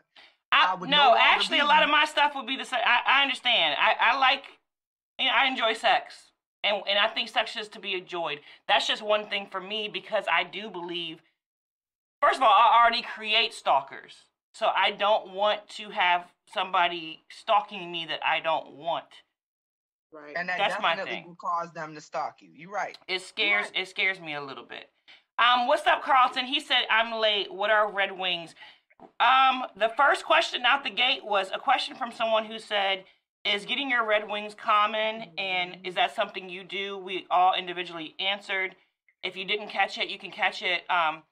I, 0.51 0.73
I 0.73 0.75
would 0.75 0.91
no 0.91 1.15
actually, 1.19 1.61
a 1.61 1.65
lot 1.65 1.83
of 1.83 1.89
my 1.89 2.05
stuff 2.05 2.33
would 2.35 2.47
be 2.47 2.57
the 2.57 2.65
same. 2.65 2.81
I, 2.85 3.21
I 3.21 3.23
understand. 3.23 3.77
I, 3.79 4.13
I 4.13 4.19
like, 4.19 4.45
you 5.19 5.27
know, 5.27 5.33
I 5.33 5.47
enjoy 5.47 5.75
sex, 5.75 6.33
and 6.63 6.83
and 6.89 6.99
I 6.99 7.09
think 7.09 7.29
sex 7.29 7.57
is 7.57 7.69
to 7.69 7.81
be 7.81 7.95
enjoyed. 7.95 8.41
That's 8.69 8.87
just 8.87 9.03
one 9.03 9.29
thing 9.29 9.49
for 9.51 9.61
me 9.61 9.89
because 9.93 10.25
I 10.31 10.45
do 10.45 10.71
believe. 10.71 11.23
First 12.21 12.37
of 12.37 12.43
all, 12.43 12.53
I 12.53 12.81
already 12.81 13.03
create 13.03 13.55
stalkers, 13.55 14.15
so 14.53 14.67
I 14.67 14.91
don't 14.93 15.33
want 15.33 15.69
to 15.77 15.91
have 15.91 16.27
somebody 16.53 17.25
stalking 17.31 17.91
me 17.91 18.07
that 18.07 18.21
I 18.25 18.41
don't 18.41 18.73
want. 18.75 19.07
Right. 20.13 20.35
And 20.37 20.49
that 20.49 20.59
That's 20.59 20.83
my 20.83 20.95
definitely 20.95 21.21
thing. 21.21 21.27
will 21.27 21.37
cause 21.37 21.73
them 21.73 21.95
to 21.95 22.01
stalk 22.01 22.37
you. 22.41 22.51
You're 22.55 22.71
right. 22.71 22.99
It 23.09 23.23
scares 23.23 23.69
it 23.75 23.89
scares 23.89 24.21
me 24.21 24.35
a 24.35 24.43
little 24.43 24.65
bit. 24.65 24.91
Um, 25.39 25.67
what's 25.67 25.87
up, 25.87 26.03
Carlton? 26.03 26.45
He 26.47 26.61
said 26.61 26.83
I'm 26.91 27.19
late. 27.19 27.53
What 27.53 27.71
are 27.71 27.91
red 27.91 28.17
wings? 28.19 28.55
Um, 29.19 29.65
the 29.77 29.91
first 29.97 30.25
question 30.25 30.63
out 30.67 30.85
the 30.85 30.91
gate 30.91 31.25
was 31.25 31.51
a 31.53 31.59
question 31.59 31.97
from 31.97 32.13
someone 32.13 32.45
who 32.45 32.59
said, 32.59 33.05
"Is 33.45 33.65
getting 33.65 33.91
your 33.91 34.07
red 34.07 34.29
wings 34.29 34.55
common, 34.55 35.33
and 35.39 35.79
is 35.85 35.95
that 35.95 36.15
something 36.15 36.51
you 36.51 36.63
do?" 36.63 36.99
We 36.99 37.27
all 37.31 37.55
individually 37.55 38.15
answered. 38.21 38.77
If 39.25 39.35
you 39.35 39.45
didn't 39.47 39.69
catch 39.69 39.97
it, 39.99 40.09
you 40.09 40.19
can 40.19 40.31
catch 40.31 40.63
it 40.63 40.83
um, 40.91 41.23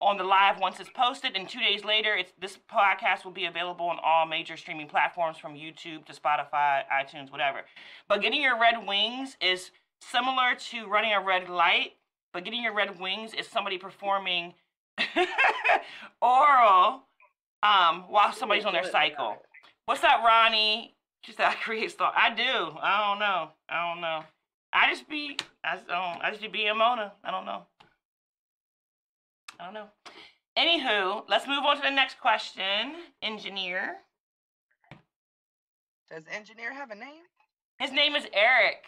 on 0.00 0.18
the 0.18 0.24
live 0.24 0.60
once 0.60 0.80
it's 0.80 0.90
posted, 0.90 1.36
and 1.36 1.48
two 1.48 1.60
days 1.60 1.84
later, 1.84 2.14
it's 2.14 2.32
this 2.40 2.58
podcast 2.70 3.24
will 3.24 3.32
be 3.32 3.46
available 3.46 3.86
on 3.86 3.98
all 4.04 4.26
major 4.26 4.56
streaming 4.56 4.88
platforms 4.88 5.38
from 5.38 5.54
YouTube 5.54 6.04
to 6.06 6.12
Spotify, 6.12 6.82
iTunes, 6.92 7.30
whatever. 7.30 7.62
But 8.08 8.20
getting 8.20 8.42
your 8.42 8.60
red 8.60 8.86
wings 8.86 9.36
is 9.40 9.70
similar 10.00 10.54
to 10.70 10.86
running 10.86 11.12
a 11.12 11.20
red 11.20 11.48
light, 11.48 11.92
but 12.32 12.44
getting 12.44 12.62
your 12.62 12.74
red 12.74 13.00
wings 13.00 13.32
is 13.34 13.46
somebody 13.46 13.78
performing 13.78 14.54
oral 16.22 17.02
um, 17.62 18.04
while 18.08 18.32
somebody's 18.32 18.64
on 18.64 18.72
their 18.72 18.88
cycle. 18.90 19.36
What's 19.86 20.04
up, 20.04 20.22
Ronnie? 20.24 20.94
She 21.22 21.32
said 21.32 21.46
I 21.46 21.54
create 21.54 21.90
stuff. 21.90 22.12
I 22.14 22.34
do. 22.34 22.42
I 22.42 23.08
don't 23.08 23.18
know. 23.18 23.50
I 23.68 23.88
don't 23.90 24.00
know. 24.00 24.24
I 24.72 24.90
just 24.90 25.08
be 25.08 25.38
I 25.64 25.76
don't 25.76 26.22
I 26.22 26.30
just 26.30 26.52
be 26.52 26.66
a 26.66 26.74
Mona. 26.74 27.12
I 27.22 27.30
don't 27.30 27.46
know. 27.46 27.62
I 29.58 29.64
don't 29.64 29.74
know. 29.74 29.88
Anywho, 30.56 31.24
let's 31.28 31.46
move 31.46 31.64
on 31.64 31.76
to 31.76 31.82
the 31.82 31.90
next 31.90 32.20
question. 32.20 32.92
Engineer. 33.22 33.96
Does 36.10 36.24
engineer 36.30 36.72
have 36.72 36.90
a 36.90 36.94
name? 36.94 37.24
His 37.78 37.90
name 37.90 38.14
is 38.14 38.26
Eric. 38.32 38.84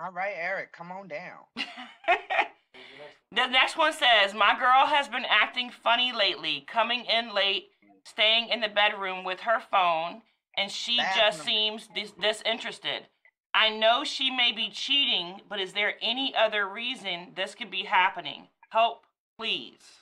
All 0.00 0.12
right, 0.12 0.34
Eric, 0.36 0.72
come 0.72 0.92
on 0.92 1.08
down. 1.08 1.40
the 1.56 3.46
next 3.46 3.76
one 3.76 3.92
says, 3.92 4.34
My 4.34 4.56
girl 4.58 4.86
has 4.86 5.08
been 5.08 5.24
acting 5.28 5.70
funny 5.70 6.12
lately, 6.12 6.64
coming 6.68 7.04
in 7.04 7.34
late, 7.34 7.70
staying 8.04 8.48
in 8.48 8.60
the 8.60 8.68
bedroom 8.68 9.24
with 9.24 9.40
her 9.40 9.60
phone, 9.60 10.22
and 10.56 10.70
she 10.70 10.98
just 10.98 11.38
Bathroom. 11.38 11.46
seems 11.46 11.88
dis- 11.94 12.12
disinterested. 12.12 13.06
I 13.54 13.68
know 13.68 14.02
she 14.04 14.30
may 14.30 14.52
be 14.52 14.70
cheating, 14.70 15.42
but 15.48 15.60
is 15.60 15.72
there 15.72 15.94
any 16.00 16.34
other 16.34 16.66
reason 16.66 17.32
this 17.36 17.54
could 17.54 17.70
be 17.70 17.84
happening? 17.84 18.48
Help, 18.70 19.04
please. 19.42 19.98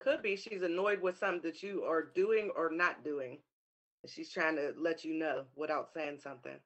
Could 0.00 0.22
be 0.22 0.34
she's 0.34 0.62
annoyed 0.62 1.02
with 1.02 1.18
something 1.18 1.42
that 1.42 1.62
you 1.62 1.82
are 1.82 2.02
doing 2.14 2.50
or 2.56 2.70
not 2.72 3.04
doing. 3.04 3.36
She's 4.06 4.30
trying 4.30 4.56
to 4.56 4.72
let 4.78 5.04
you 5.04 5.12
know 5.12 5.44
without 5.56 5.90
saying 5.92 6.20
something. 6.22 6.56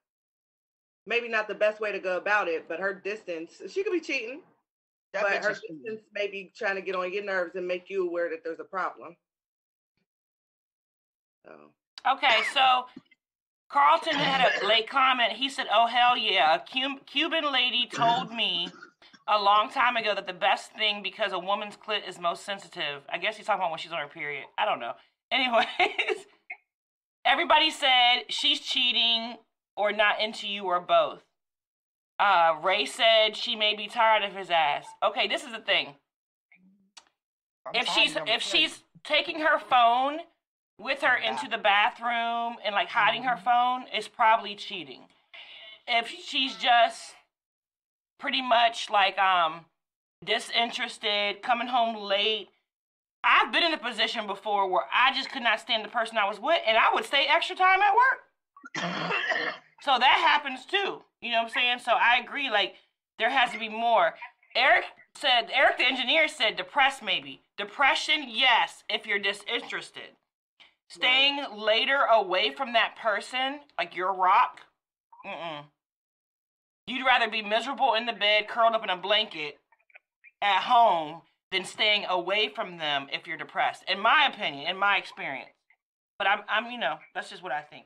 Maybe 1.05 1.27
not 1.27 1.49
the 1.49 1.53
best 1.53 1.81
way 1.81 1.91
to 1.91 1.99
go 1.99 2.15
about 2.15 2.47
it, 2.47 2.69
but 2.69 2.79
her 2.79 2.93
distance, 2.93 3.61
she 3.69 3.83
could 3.83 3.91
be 3.91 3.99
cheating, 3.99 4.39
That 5.11 5.23
but 5.23 5.43
her 5.43 5.51
is 5.51 5.59
cheating. 5.59 5.81
distance 5.83 6.01
may 6.13 6.27
be 6.27 6.53
trying 6.55 6.75
to 6.75 6.81
get 6.81 6.95
on 6.95 7.11
your 7.11 7.25
nerves 7.25 7.55
and 7.55 7.67
make 7.67 7.89
you 7.89 8.07
aware 8.07 8.29
that 8.29 8.41
there's 8.45 8.61
a 8.61 8.63
problem. 8.63 9.17
So, 11.45 11.51
Okay, 12.09 12.39
so 12.53 12.85
Carlton 13.69 14.15
had 14.15 14.63
a 14.63 14.65
late 14.65 14.89
comment. 14.89 15.33
He 15.33 15.49
said, 15.49 15.67
"Oh 15.71 15.87
hell 15.87 16.17
yeah, 16.17 16.55
a 16.55 16.99
Cuban 17.05 17.51
lady 17.51 17.87
told 17.87 18.31
me 18.31 18.69
a 19.27 19.41
long 19.41 19.69
time 19.69 19.95
ago 19.95 20.13
that 20.13 20.27
the 20.27 20.33
best 20.33 20.71
thing 20.73 21.01
because 21.01 21.31
a 21.33 21.39
woman's 21.39 21.75
clit 21.75 22.07
is 22.07 22.19
most 22.19 22.45
sensitive. 22.45 23.01
I 23.11 23.17
guess 23.17 23.37
he's 23.37 23.45
talking 23.45 23.61
about 23.61 23.71
when 23.71 23.79
she's 23.79 23.91
on 23.91 23.99
her 23.99 24.07
period. 24.07 24.45
I 24.57 24.65
don't 24.65 24.79
know. 24.79 24.93
Anyways, 25.31 25.65
everybody 27.25 27.71
said 27.71 28.23
she's 28.29 28.59
cheating 28.59 29.37
or 29.75 29.91
not 29.91 30.21
into 30.21 30.47
you 30.47 30.65
or 30.65 30.79
both. 30.79 31.23
Uh, 32.19 32.55
Ray 32.63 32.85
said 32.85 33.35
she 33.35 33.55
may 33.55 33.75
be 33.75 33.87
tired 33.87 34.23
of 34.23 34.33
his 34.35 34.49
ass. 34.49 34.85
Okay, 35.03 35.27
this 35.27 35.43
is 35.43 35.51
the 35.51 35.59
thing. 35.59 35.95
I'm 37.65 37.81
if 37.81 37.87
she's 37.87 38.15
if 38.27 38.41
she's 38.41 38.83
taking 39.03 39.39
her 39.39 39.59
phone 39.59 40.19
with 40.79 41.01
her 41.01 41.15
into 41.15 41.49
the 41.49 41.57
bathroom 41.57 42.57
and 42.63 42.75
like 42.75 42.89
hiding 42.89 43.23
her 43.23 43.37
phone 43.37 43.85
it's 43.93 44.07
probably 44.07 44.55
cheating 44.55 45.03
if 45.87 46.07
she's 46.07 46.55
just 46.55 47.14
pretty 48.19 48.41
much 48.41 48.89
like 48.89 49.17
um 49.17 49.65
disinterested 50.23 51.41
coming 51.41 51.67
home 51.67 51.95
late. 51.95 52.49
I've 53.23 53.51
been 53.51 53.63
in 53.63 53.73
a 53.73 53.77
position 53.77 54.27
before 54.27 54.69
where 54.69 54.85
i 54.93 55.13
just 55.13 55.31
could 55.31 55.43
not 55.43 55.59
stand 55.59 55.83
the 55.83 55.89
person 55.89 56.17
i 56.17 56.27
was 56.27 56.39
with 56.39 56.61
and 56.67 56.77
i 56.77 56.93
would 56.93 57.05
stay 57.05 57.25
extra 57.29 57.55
time 57.55 57.79
at 57.81 57.93
work. 57.93 59.13
So 59.81 59.99
that 59.99 60.17
happens 60.17 60.65
too 60.65 61.01
you 61.21 61.31
know 61.31 61.37
what 61.37 61.45
i'm 61.45 61.49
saying? 61.49 61.79
So 61.79 61.91
i 61.91 62.19
agree 62.23 62.49
like 62.49 62.75
there 63.19 63.29
has 63.29 63.51
to 63.51 63.59
be 63.59 63.69
more. 63.69 64.15
Eric 64.55 64.85
said 65.15 65.49
eric 65.53 65.77
the 65.77 65.85
engineer 65.85 66.27
said 66.27 66.55
depressed 66.57 67.03
maybe. 67.03 67.41
Depression 67.57 68.25
yes 68.27 68.83
if 68.89 69.05
you're 69.05 69.19
disinterested. 69.19 70.17
Staying 70.89 71.43
later 71.55 72.01
away 72.11 72.53
from 72.53 72.73
that 72.73 72.95
person 72.95 73.59
like 73.77 73.95
your 73.95 74.13
rock 74.13 74.61
mm-mm. 75.25 75.65
You'd 76.87 77.05
rather 77.05 77.29
be 77.29 77.41
miserable 77.41 77.93
in 77.93 78.05
the 78.05 78.13
bed 78.13 78.47
curled 78.47 78.73
up 78.73 78.83
in 78.83 78.89
a 78.89 78.97
blanket 78.97 79.57
at 80.41 80.61
home 80.63 81.21
than 81.51 81.63
staying 81.65 82.05
away 82.09 82.49
from 82.53 82.77
them 82.77 83.07
if 83.11 83.27
you're 83.27 83.37
depressed 83.37 83.83
in 83.87 83.99
my 83.99 84.29
opinion 84.31 84.67
in 84.67 84.77
my 84.77 84.97
experience. 84.97 85.49
But 86.17 86.27
i'm, 86.27 86.41
I'm 86.49 86.71
you 86.71 86.79
know 86.79 86.95
that's 87.13 87.29
just 87.29 87.43
what 87.43 87.51
i 87.51 87.61
think. 87.61 87.85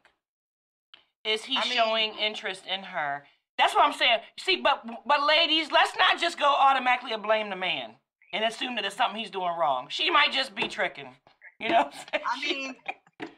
Is 1.25 1.45
he 1.45 1.57
I 1.57 1.63
mean- 1.63 1.73
showing 1.73 2.13
interest 2.17 2.63
in 2.65 2.83
her? 2.83 3.23
That's 3.57 3.75
what 3.75 3.85
i'm 3.85 3.93
saying. 3.97 4.19
See 4.39 4.61
but 4.61 4.83
but 5.05 5.25
ladies 5.27 5.71
let's 5.71 5.97
not 5.97 6.19
just 6.19 6.39
go 6.39 6.45
automatically 6.45 7.11
and 7.13 7.23
blame 7.23 7.49
the 7.49 7.55
man 7.55 7.95
and 8.31 8.43
assume 8.43 8.75
that 8.75 8.85
it's 8.85 8.95
something 8.95 9.19
he's 9.19 9.31
doing 9.31 9.53
wrong. 9.59 9.87
She 9.89 10.09
might 10.09 10.31
just 10.31 10.55
be 10.55 10.67
tricking 10.67 11.15
you 11.59 11.69
know 11.69 11.83
what 11.83 11.93
I'm 12.13 12.21
I 12.25 12.47
mean, 12.47 12.75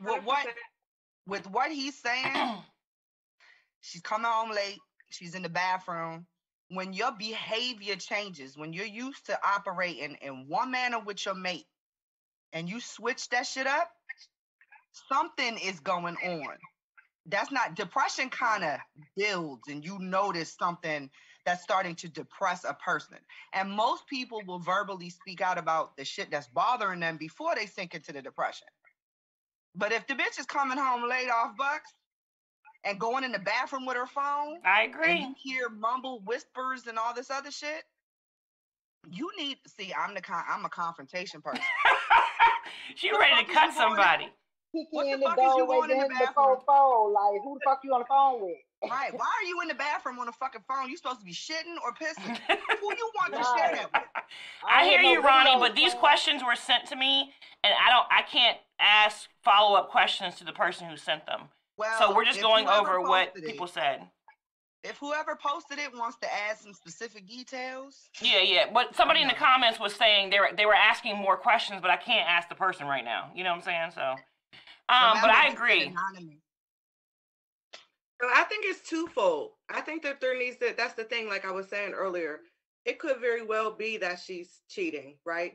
with 0.04 0.24
what 0.24 0.46
with 1.28 1.50
what 1.50 1.72
he's 1.72 1.98
saying, 1.98 2.34
she's 3.82 4.02
coming 4.02 4.28
home 4.30 4.52
late. 4.52 4.78
She's 5.12 5.36
in 5.36 5.44
the 5.44 5.50
bathroom. 5.50 6.26
When 6.70 6.94
your 6.94 7.12
behavior 7.12 7.96
changes, 7.98 8.58
when 8.58 8.74
you're 8.74 8.86
used 8.86 9.26
to 9.26 9.38
operating 9.46 10.18
in 10.22 10.48
one 10.48 10.72
manner 10.72 11.00
with 11.00 11.26
your 11.26 11.36
mate, 11.36 11.68
and 12.54 12.70
you 12.70 12.80
switch 12.80 13.30
that 13.30 13.46
shit 13.46 13.68
up, 13.68 13.90
something 15.10 15.58
is 15.58 15.80
going 15.80 16.16
on. 16.18 16.58
That's 17.26 17.52
not 17.52 17.76
depression. 17.76 18.30
Kind 18.30 18.64
of 18.64 18.80
builds, 19.16 19.68
and 19.68 19.84
you 19.84 20.00
notice 20.00 20.56
something 20.60 21.10
that's 21.46 21.64
starting 21.64 21.96
to 21.96 22.08
depress 22.08 22.64
a 22.64 22.74
person. 22.74 23.18
And 23.54 23.72
most 23.72 24.08
people 24.08 24.42
will 24.46 24.60
verbally 24.60 25.10
speak 25.10 25.42
out 25.42 25.58
about 25.58 25.98
the 25.98 26.06
shit 26.06 26.30
that's 26.32 26.48
bothering 26.48 27.00
them 27.00 27.18
before 27.18 27.56
they 27.56 27.66
sink 27.66 27.96
into 27.96 28.12
the 28.12 28.22
depression. 28.22 28.68
But 29.76 29.92
if 29.92 30.06
the 30.08 30.14
bitch 30.16 30.40
is 30.40 30.46
coming 30.46 30.78
home 30.78 31.08
laid 31.08 31.30
off 31.30 31.56
bucks, 31.58 31.92
and 32.84 33.00
going 33.00 33.24
in 33.24 33.32
the 33.32 33.40
bathroom 33.40 33.86
with 33.86 33.96
her 33.98 34.08
phone, 34.08 34.58
I 34.66 34.84
and 34.84 34.94
agree. 34.94 35.20
you 35.22 35.36
hear 35.38 35.70
mumble 35.70 36.22
whispers 36.26 36.88
and 36.88 36.98
all 36.98 37.14
this 37.14 37.30
other 37.30 37.52
shit, 37.52 37.84
you 39.12 39.30
need 39.38 39.58
see. 39.68 39.94
I'm 39.94 40.14
the 40.14 40.22
con- 40.22 40.44
I'm 40.50 40.66
a 40.66 40.70
confrontation 40.70 41.42
person. 41.42 41.64
she 42.96 43.10
The 43.12 43.18
ready 43.20 43.46
to 43.46 43.52
cut 43.54 43.74
you 43.74 43.80
going 43.80 43.92
in? 43.92 43.98
somebody. 43.98 44.26
Kick 44.74 44.88
What 44.92 45.06
you 45.06 45.10
the 45.10 45.14
in 45.16 45.20
the 45.20 45.26
fuck 45.26 45.38
is 45.40 45.44
you 45.58 45.66
going 45.68 45.92
in 45.92 45.98
the 45.98 46.08
then 46.08 46.18
the 46.20 46.34
phone 46.34 46.58
phone. 46.66 47.14
Like, 47.14 47.42
who 47.44 47.56
the 47.56 47.62
fuck 47.66 47.80
you 47.84 47.94
on 47.94 48.00
the 48.02 48.06
phone 48.06 48.42
with? 48.42 48.58
right? 48.90 49.12
Why 49.18 49.26
are 49.26 49.44
you 49.48 49.62
in 49.62 49.68
the 49.68 49.74
bathroom 49.76 50.20
on 50.20 50.28
a 50.28 50.32
fucking 50.32 50.62
phone? 50.68 50.90
You 50.90 50.98
supposed 50.98 51.20
to 51.20 51.26
be 51.26 51.34
shitting 51.34 51.76
or 51.84 51.92
pissing? 51.94 52.38
Who 52.80 52.88
you 52.96 53.12
want 53.16 53.34
to 53.34 53.44
share 53.44 53.76
that 53.76 53.90
with? 53.94 54.04
I 54.68 54.86
hear 54.86 55.02
you, 55.02 55.22
Ronnie, 55.22 55.58
but 55.60 55.76
these 55.76 55.94
questions 55.96 56.42
were 56.46 56.56
sent 56.56 56.86
to 56.88 56.96
me, 56.96 57.34
and 57.64 57.74
I 57.74 57.90
don't, 57.90 58.06
I 58.10 58.22
can't 58.22 58.58
ask 58.80 59.28
follow 59.44 59.76
up 59.76 59.90
questions 59.90 60.36
to 60.36 60.44
the 60.46 60.54
person 60.54 60.88
who 60.88 60.96
sent 60.98 61.26
them. 61.26 61.50
Well, 61.82 61.98
So 61.98 62.16
we're 62.16 62.26
just 62.26 62.40
going 62.40 62.68
over 62.68 63.02
what 63.02 63.36
it- 63.36 63.44
people 63.44 63.66
said. 63.66 64.08
If 64.84 64.98
whoever 64.98 65.36
posted 65.36 65.80
it 65.80 65.92
wants 65.94 66.18
to 66.18 66.32
add 66.32 66.58
some 66.58 66.74
specific 66.74 67.28
details, 67.28 68.10
Yeah, 68.20 68.40
yeah. 68.40 68.72
But 68.72 68.96
somebody 68.96 69.22
in 69.22 69.28
the 69.28 69.34
comments 69.34 69.80
was 69.80 69.96
saying 69.96 70.30
they 70.30 70.40
were 70.40 70.52
they 70.54 70.68
were 70.68 70.76
asking 70.76 71.18
more 71.18 71.38
questions, 71.38 71.82
but 71.82 71.90
I 71.90 71.98
can't 71.98 72.30
ask 72.30 72.50
the 72.50 72.56
person 72.56 72.86
right 72.86 73.04
now. 73.04 73.32
You 73.34 73.44
know 73.44 73.52
what 73.52 73.58
I'm 73.58 73.64
saying? 73.64 73.92
So, 73.92 74.16
um, 74.90 75.22
but 75.22 75.32
I 75.32 75.48
agree. 75.48 75.94
So 78.22 78.30
I 78.32 78.44
think 78.44 78.66
it's 78.66 78.88
twofold. 78.88 79.54
I 79.70 79.82
think 79.82 80.04
that 80.04 80.22
there 80.22 80.38
needs 80.38 80.58
to, 80.58 80.76
that's 80.78 80.94
the 80.94 81.04
thing, 81.06 81.28
like 81.28 81.44
I 81.44 81.52
was 81.52 81.68
saying 81.68 81.94
earlier, 81.94 82.42
it 82.86 83.00
could 83.00 83.20
very 83.20 83.42
well 83.44 83.72
be 83.72 83.98
that 83.98 84.20
she's 84.20 84.62
cheating, 84.70 85.18
right? 85.26 85.54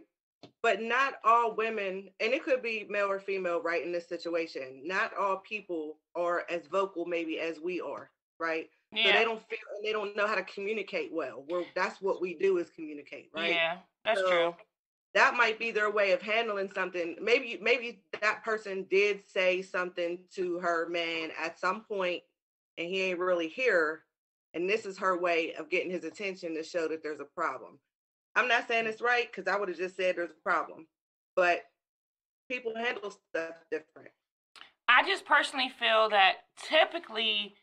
But 0.63 0.83
not 0.83 1.15
all 1.25 1.55
women, 1.55 2.11
and 2.21 2.33
it 2.33 2.43
could 2.45 2.63
be 2.63 2.87
male 2.89 3.07
or 3.07 3.21
female, 3.21 3.63
right, 3.63 3.85
in 3.85 3.93
this 3.93 4.09
situation. 4.09 4.83
Not 4.85 5.13
all 5.17 5.39
people 5.39 5.99
are 6.17 6.45
as 6.51 6.67
vocal, 6.67 7.05
maybe, 7.07 7.39
as 7.39 7.61
we 7.61 7.81
are, 7.81 8.11
right? 8.41 8.69
Yeah. 8.93 9.05
So 9.05 9.13
they 9.19 9.25
don't 9.25 9.49
feel, 9.49 9.59
and 9.77 9.85
they 9.85 9.93
don't 9.93 10.17
know 10.17 10.27
how 10.27 10.35
to 10.35 10.43
communicate 10.45 11.13
well. 11.13 11.45
Well, 11.49 11.65
that's 11.75 12.01
what 12.03 12.21
we 12.21 12.35
do 12.35 12.59
is 12.59 12.69
communicate, 12.71 13.31
right? 13.35 13.53
yeah, 13.53 13.77
that's 14.05 14.21
So, 14.21 14.29
true. 14.29 14.55
that 15.15 15.37
might 15.37 15.59
be 15.59 15.71
their 15.71 15.91
way 15.91 16.13
of 16.13 16.21
handling 16.23 16.71
something. 16.75 17.17
Maybe 17.21 17.59
maybe 17.63 18.03
that 18.21 18.45
person 18.45 18.87
did 18.91 19.23
say 19.29 19.63
something 19.63 20.19
to 20.35 20.59
her 20.59 20.89
man 20.89 21.31
at 21.41 21.59
some 21.59 21.83
point 21.83 22.23
and 22.79 22.89
he 22.89 23.03
ain't 23.03 23.19
really 23.19 23.49
here. 23.49 24.03
And 24.55 24.69
this 24.69 24.87
is 24.87 24.99
her 24.99 25.19
way 25.19 25.55
of 25.55 25.69
getting 25.71 25.91
his 25.91 26.05
attention 26.05 26.55
to 26.55 26.63
show 26.63 26.89
that 26.89 27.03
there's 27.03 27.21
a 27.21 27.25
problem. 27.25 27.79
I'm 28.37 28.49
not 28.49 28.69
saying 28.69 28.87
it's 28.87 29.01
right 29.01 29.27
because 29.31 29.51
I 29.51 29.59
would 29.59 29.69
have 29.69 29.79
just 29.79 29.97
said 29.97 30.17
there's 30.17 30.31
a 30.31 30.49
problem. 30.49 30.87
But 31.35 31.63
people 32.51 32.75
handle 32.77 33.11
stuff 33.11 33.57
different. 33.71 34.11
I 34.89 35.03
just 35.07 35.25
personally 35.25 35.71
feel 35.81 36.11
that 36.11 36.35
typically 36.69 37.55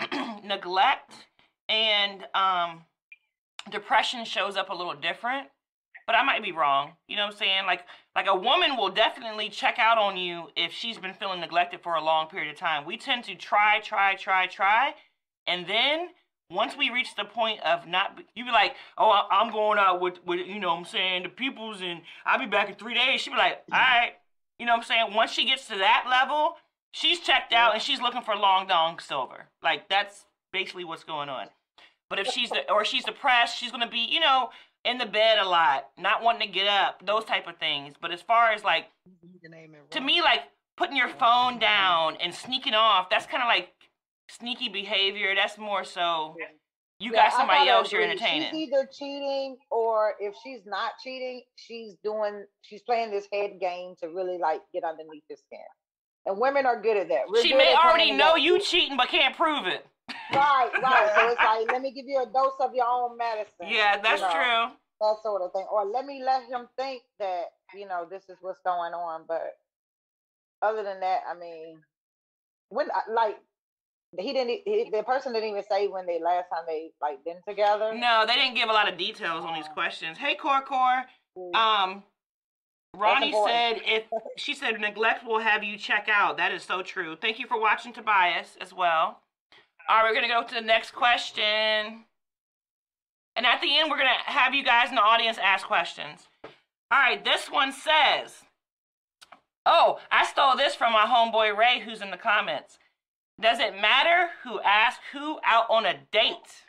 neglect 0.44 1.12
and 1.68 2.24
um, 2.34 2.82
depression 3.70 4.24
shows 4.24 4.56
up 4.56 4.70
a 4.70 4.74
little 4.74 4.94
different, 4.94 5.48
but 6.06 6.16
I 6.16 6.24
might 6.24 6.42
be 6.42 6.50
wrong. 6.50 6.92
You 7.06 7.16
know 7.16 7.26
what 7.26 7.34
I'm 7.34 7.38
saying? 7.38 7.66
Like 7.66 7.82
like 8.16 8.26
a 8.26 8.34
woman 8.34 8.76
will 8.76 8.90
definitely 8.90 9.48
check 9.48 9.78
out 9.78 9.98
on 9.98 10.16
you 10.16 10.48
if 10.56 10.72
she's 10.72 10.98
been 10.98 11.14
feeling 11.14 11.40
neglected 11.40 11.80
for 11.82 11.94
a 11.94 12.02
long 12.02 12.26
period 12.28 12.52
of 12.52 12.58
time. 12.58 12.84
We 12.84 12.96
tend 12.96 13.24
to 13.24 13.34
try, 13.34 13.80
try, 13.80 14.16
try, 14.16 14.46
try, 14.46 14.94
and 15.46 15.66
then 15.66 16.08
once 16.52 16.76
we 16.76 16.90
reach 16.90 17.14
the 17.16 17.24
point 17.24 17.60
of 17.62 17.86
not, 17.86 18.20
you 18.34 18.44
be 18.44 18.50
like, 18.50 18.74
oh, 18.98 19.26
I'm 19.30 19.52
going 19.52 19.78
out 19.78 20.00
with, 20.00 20.18
with 20.26 20.46
you 20.46 20.60
know 20.60 20.68
what 20.68 20.78
I'm 20.78 20.84
saying, 20.84 21.22
the 21.24 21.28
peoples, 21.28 21.80
and 21.82 22.02
I'll 22.24 22.38
be 22.38 22.46
back 22.46 22.68
in 22.68 22.74
three 22.76 22.94
days. 22.94 23.20
She 23.20 23.30
be 23.30 23.36
like, 23.36 23.62
all 23.72 23.78
right. 23.78 24.12
You 24.58 24.66
know 24.66 24.72
what 24.72 24.78
I'm 24.78 24.84
saying? 24.84 25.14
Once 25.14 25.32
she 25.32 25.44
gets 25.44 25.66
to 25.68 25.78
that 25.78 26.06
level, 26.08 26.56
she's 26.92 27.18
checked 27.18 27.52
out 27.52 27.74
and 27.74 27.82
she's 27.82 28.00
looking 28.00 28.22
for 28.22 28.36
long 28.36 28.66
dong 28.66 28.98
silver. 29.00 29.48
Like 29.62 29.88
that's 29.88 30.26
basically 30.52 30.84
what's 30.84 31.04
going 31.04 31.28
on. 31.28 31.48
But 32.08 32.18
if 32.20 32.28
she's 32.28 32.50
de- 32.50 32.70
or 32.70 32.84
she's 32.84 33.04
depressed, 33.04 33.58
she's 33.58 33.72
gonna 33.72 33.90
be, 33.90 34.06
you 34.08 34.20
know, 34.20 34.50
in 34.84 34.98
the 34.98 35.06
bed 35.06 35.38
a 35.38 35.48
lot, 35.48 35.88
not 35.98 36.22
wanting 36.22 36.46
to 36.46 36.52
get 36.52 36.66
up, 36.68 37.04
those 37.04 37.24
type 37.24 37.48
of 37.48 37.56
things. 37.56 37.94
But 38.00 38.12
as 38.12 38.20
far 38.20 38.52
as 38.52 38.62
like 38.62 38.86
You 39.04 39.40
can 39.40 39.50
name 39.50 39.74
it 39.74 39.90
to 39.90 40.00
me, 40.00 40.20
like 40.20 40.42
putting 40.76 40.96
your 40.96 41.08
phone 41.08 41.58
down 41.58 42.16
and 42.16 42.34
sneaking 42.34 42.74
off, 42.74 43.08
that's 43.10 43.26
kind 43.26 43.42
of 43.42 43.48
like 43.48 43.72
sneaky 44.38 44.68
behavior. 44.68 45.34
That's 45.34 45.58
more 45.58 45.84
so 45.84 46.34
you 46.98 47.10
Yeah, 47.12 47.22
got 47.28 47.32
somebody 47.32 47.68
else 47.68 47.90
you're 47.90 48.02
entertaining. 48.02 48.50
She's 48.52 48.68
either 48.68 48.88
cheating 48.92 49.56
or 49.70 50.14
if 50.20 50.34
she's 50.44 50.60
not 50.66 50.92
cheating, 51.02 51.42
she's 51.56 51.94
doing 52.04 52.44
she's 52.62 52.82
playing 52.82 53.10
this 53.10 53.26
head 53.32 53.58
game 53.60 53.94
to 54.00 54.08
really 54.08 54.38
like 54.38 54.60
get 54.72 54.84
underneath 54.84 55.24
his 55.28 55.40
skin. 55.40 55.58
And 56.26 56.38
women 56.38 56.66
are 56.66 56.80
good 56.80 56.96
at 56.96 57.08
that. 57.08 57.22
We're 57.28 57.42
she 57.42 57.52
may 57.54 57.74
already 57.74 58.12
know 58.12 58.36
you 58.36 58.52
game. 58.58 58.62
cheating 58.64 58.96
but 58.96 59.08
can't 59.08 59.36
prove 59.36 59.66
it. 59.66 59.84
Right, 60.32 60.70
right. 60.82 61.12
so 61.16 61.28
it's 61.28 61.40
like, 61.40 61.72
let 61.72 61.82
me 61.86 61.90
give 61.92 62.06
you 62.06 62.22
a 62.22 62.26
dose 62.26 62.52
of 62.60 62.74
your 62.74 62.86
own 62.86 63.16
medicine. 63.16 63.66
Yeah, 63.66 63.96
you 63.96 64.02
that's 64.02 64.20
know, 64.22 64.30
true. 64.30 64.76
That 65.00 65.16
sort 65.24 65.42
of 65.42 65.52
thing. 65.52 65.66
Or 65.72 65.84
let 65.84 66.06
me 66.06 66.22
let 66.24 66.44
him 66.44 66.68
think 66.78 67.02
that, 67.18 67.46
you 67.74 67.88
know, 67.88 68.06
this 68.08 68.22
is 68.28 68.36
what's 68.40 68.60
going 68.64 68.92
on. 68.92 69.22
But 69.26 69.54
other 70.62 70.84
than 70.84 71.00
that, 71.00 71.22
I 71.28 71.36
mean, 71.36 71.78
when 72.68 72.88
I- 72.92 73.10
like 73.12 73.38
he 74.18 74.32
didn't 74.32 74.60
he, 74.64 74.90
the 74.92 75.02
person 75.02 75.32
didn't 75.32 75.50
even 75.50 75.62
say 75.70 75.88
when 75.88 76.06
they 76.06 76.20
last 76.20 76.48
time 76.50 76.64
they 76.66 76.90
like 77.00 77.24
been 77.24 77.40
together. 77.48 77.94
No, 77.94 78.24
they 78.26 78.34
didn't 78.34 78.54
give 78.54 78.68
a 78.68 78.72
lot 78.72 78.90
of 78.90 78.98
details 78.98 79.44
on 79.44 79.54
these 79.54 79.68
questions. 79.68 80.18
Hey, 80.18 80.34
Core 80.34 80.62
Core. 80.62 81.04
Mm. 81.36 81.54
Um, 81.54 82.02
Ronnie 82.94 83.32
said 83.46 83.80
if 83.84 84.04
she 84.36 84.54
said 84.54 84.78
neglect 84.78 85.24
will 85.24 85.38
have 85.38 85.64
you 85.64 85.78
check 85.78 86.08
out. 86.12 86.36
That 86.36 86.52
is 86.52 86.62
so 86.62 86.82
true. 86.82 87.16
Thank 87.16 87.38
you 87.38 87.46
for 87.46 87.58
watching 87.58 87.92
Tobias 87.92 88.56
as 88.60 88.74
well. 88.74 89.20
All 89.88 89.96
right, 89.96 90.04
we're 90.04 90.14
gonna 90.14 90.28
go 90.28 90.46
to 90.46 90.54
the 90.54 90.60
next 90.60 90.92
question, 90.92 92.04
and 93.34 93.46
at 93.46 93.60
the 93.62 93.78
end 93.78 93.90
we're 93.90 93.96
gonna 93.96 94.10
have 94.26 94.54
you 94.54 94.62
guys 94.62 94.90
in 94.90 94.94
the 94.94 95.02
audience 95.02 95.38
ask 95.42 95.66
questions. 95.66 96.28
All 96.44 96.98
right, 96.98 97.24
this 97.24 97.50
one 97.50 97.72
says, 97.72 98.42
"Oh, 99.64 99.98
I 100.10 100.26
stole 100.26 100.56
this 100.56 100.74
from 100.74 100.92
my 100.92 101.06
homeboy 101.06 101.56
Ray, 101.56 101.80
who's 101.80 102.02
in 102.02 102.10
the 102.10 102.18
comments. 102.18 102.78
Does 103.40 103.58
it 103.58 103.74
matter 103.80 104.30
who 104.44 104.60
asked 104.60 105.00
who 105.12 105.40
out 105.44 105.68
on 105.70 105.86
a 105.86 105.98
date?" 106.12 106.64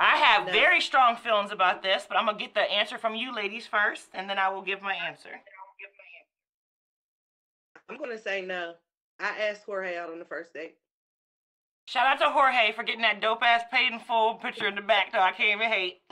I 0.00 0.16
have 0.18 0.46
No. 0.46 0.52
very 0.52 0.80
strong 0.80 1.16
feelings 1.16 1.50
about 1.50 1.82
this, 1.82 2.06
but 2.06 2.16
I'm 2.16 2.26
gonna 2.26 2.38
get 2.38 2.54
the 2.54 2.60
answer 2.62 2.98
from 2.98 3.14
you 3.16 3.32
ladies 3.34 3.66
first, 3.66 4.08
and 4.14 4.30
then 4.30 4.38
I 4.38 4.48
will 4.48 4.62
give 4.62 4.80
my 4.80 4.94
answer. 4.94 5.42
I'm 7.88 7.96
gonna 7.96 8.18
say 8.18 8.42
no. 8.42 8.76
I 9.18 9.36
asked 9.40 9.64
Jorge 9.64 9.96
out 9.96 10.10
on 10.10 10.18
the 10.20 10.24
first 10.24 10.52
date. 10.52 10.78
Shout 11.86 12.06
out 12.06 12.18
to 12.20 12.30
Jorge 12.30 12.72
for 12.72 12.82
getting 12.84 13.00
that 13.02 13.20
dope 13.20 13.42
ass 13.42 13.64
paid 13.72 13.92
in 13.92 13.98
full 13.98 14.34
picture 14.36 14.68
in 14.68 14.74
the 14.74 14.82
back, 14.82 15.10
though. 15.10 15.20
I 15.20 15.32
can't 15.32 15.60
even 15.60 15.68
hate. 15.72 16.02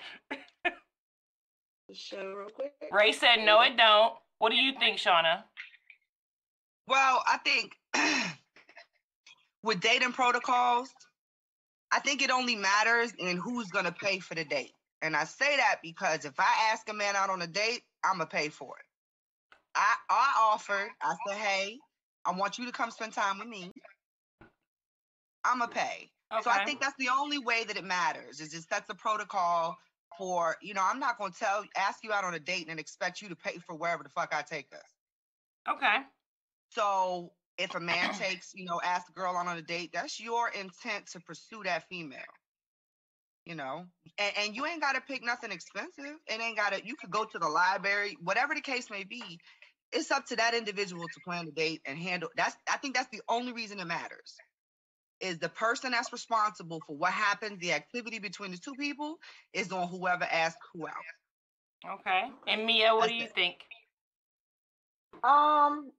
Show 1.93 2.33
real 2.35 2.49
quick. 2.49 2.73
Ray 2.91 3.13
said 3.13 3.45
no, 3.45 3.61
it 3.61 3.77
don't. 3.77 4.19
What 4.39 4.51
do 4.51 4.57
you 4.57 4.77
think, 4.79 4.99
Shauna? 4.99 5.45
Well, 6.89 7.23
I 7.27 7.39
think 7.39 7.77
with 9.67 9.81
dating 9.81 10.13
protocols, 10.13 10.89
I 11.93 12.01
think 12.01 12.23
it 12.23 12.31
only 12.31 12.57
matters 12.57 13.13
in 13.19 13.37
who's 13.37 13.69
gonna 13.69 13.93
pay 13.93 14.21
for 14.21 14.35
the 14.35 14.45
date. 14.45 14.73
And 15.03 15.15
I 15.15 15.25
say 15.25 15.57
that 15.57 15.81
because 15.83 16.25
if 16.25 16.39
I 16.39 16.71
ask 16.73 16.89
a 16.89 16.95
man 16.95 17.17
out 17.17 17.29
on 17.29 17.43
a 17.43 17.47
date, 17.47 17.83
I'ma 18.03 18.25
pay 18.25 18.49
for 18.49 18.79
it. 18.79 18.85
I 19.75 19.95
I 20.09 20.33
offered, 20.53 20.89
I 21.03 21.17
said, 21.27 21.37
hey, 21.37 21.79
I 22.25 22.33
want 22.33 22.59
you 22.59 22.67
to 22.67 22.73
come 22.73 22.91
spend 22.91 23.13
time 23.13 23.39
with 23.39 23.49
me. 23.49 23.71
I'ma 25.45 25.67
pay. 25.67 26.11
Okay. 26.33 26.43
So 26.43 26.51
I 26.51 26.65
think 26.65 26.81
that's 26.81 26.97
the 26.99 27.11
only 27.11 27.39
way 27.39 27.65
that 27.65 27.77
it 27.77 27.85
matters. 27.85 28.41
Is 28.41 28.51
just 28.51 28.71
that's 28.71 28.89
a 28.91 28.95
protocol 28.95 29.77
for, 30.19 30.57
you 30.63 30.75
know, 30.75 30.83
I'm 30.83 30.99
not 30.99 31.19
gonna 31.19 31.33
tell 31.39 31.65
ask 31.77 32.03
you 32.03 32.13
out 32.13 32.25
on 32.25 32.35
a 32.35 32.41
date 32.41 32.69
and 32.69 32.81
expect 32.81 33.21
you 33.21 33.29
to 33.29 33.37
pay 33.37 33.59
for 33.59 33.75
wherever 33.75 34.03
the 34.03 34.09
fuck 34.09 34.35
I 34.35 34.43
take 34.43 34.73
us. 34.73 35.75
Okay. 35.75 35.99
So 36.71 37.33
if 37.59 37.75
a 37.75 37.81
man 37.81 38.13
takes, 38.15 38.53
you 38.55 38.65
know, 38.65 38.81
ask 38.85 39.09
a 39.09 39.13
girl 39.13 39.37
on 39.37 39.49
a 39.49 39.63
date, 39.63 39.91
that's 39.93 40.21
your 40.21 40.49
intent 40.49 41.07
to 41.13 41.21
pursue 41.21 41.63
that 41.65 41.89
female. 41.89 42.21
You 43.45 43.55
know, 43.55 43.85
and, 44.19 44.33
and 44.41 44.57
you 44.57 44.67
ain't 44.67 44.81
got 44.81 44.97
to 44.97 45.01
pick 45.01 45.25
nothing 45.25 45.53
expensive. 45.53 46.17
It 46.27 46.41
ain't 46.41 46.57
got 46.57 46.73
to, 46.73 46.85
you 46.85 46.97
could 46.97 47.11
go 47.11 47.25
to 47.25 47.39
the 47.39 47.49
library, 47.49 48.17
whatever 48.21 48.55
the 48.55 48.61
case 48.61 48.91
may 48.91 49.05
be. 49.05 49.39
It's 49.93 50.11
up 50.11 50.27
to 50.27 50.37
that 50.37 50.53
individual 50.55 51.07
to 51.07 51.21
plan 51.25 51.47
the 51.47 51.53
date 51.53 51.81
and 51.87 51.97
handle. 51.97 52.29
That's, 52.37 52.57
I 52.69 52.79
think 52.79 52.97
that's 52.97 53.09
the 53.13 53.23
only 53.29 53.53
reason 53.53 53.79
it 53.79 53.87
matters. 53.87 54.35
Is 55.21 55.39
the 55.39 55.49
person 55.49 55.93
that's 55.93 56.13
responsible 56.13 56.83
for 56.87 56.97
what 56.97 57.13
happens, 57.13 57.61
the 57.61 57.73
activity 57.73 58.19
between 58.19 58.51
the 58.51 58.59
two 58.59 58.75
people, 58.75 59.17
is 59.53 59.71
on 59.71 59.87
whoever 59.89 60.25
asks 60.25 60.59
who 60.75 60.89
out. 60.89 61.93
Okay. 62.01 62.25
And 62.49 62.67
Mia, 62.67 62.97
what 62.97 63.09
do 63.09 63.15
you 63.15 63.25
it. 63.25 63.35
think? 63.35 63.57
Um, 65.23 65.93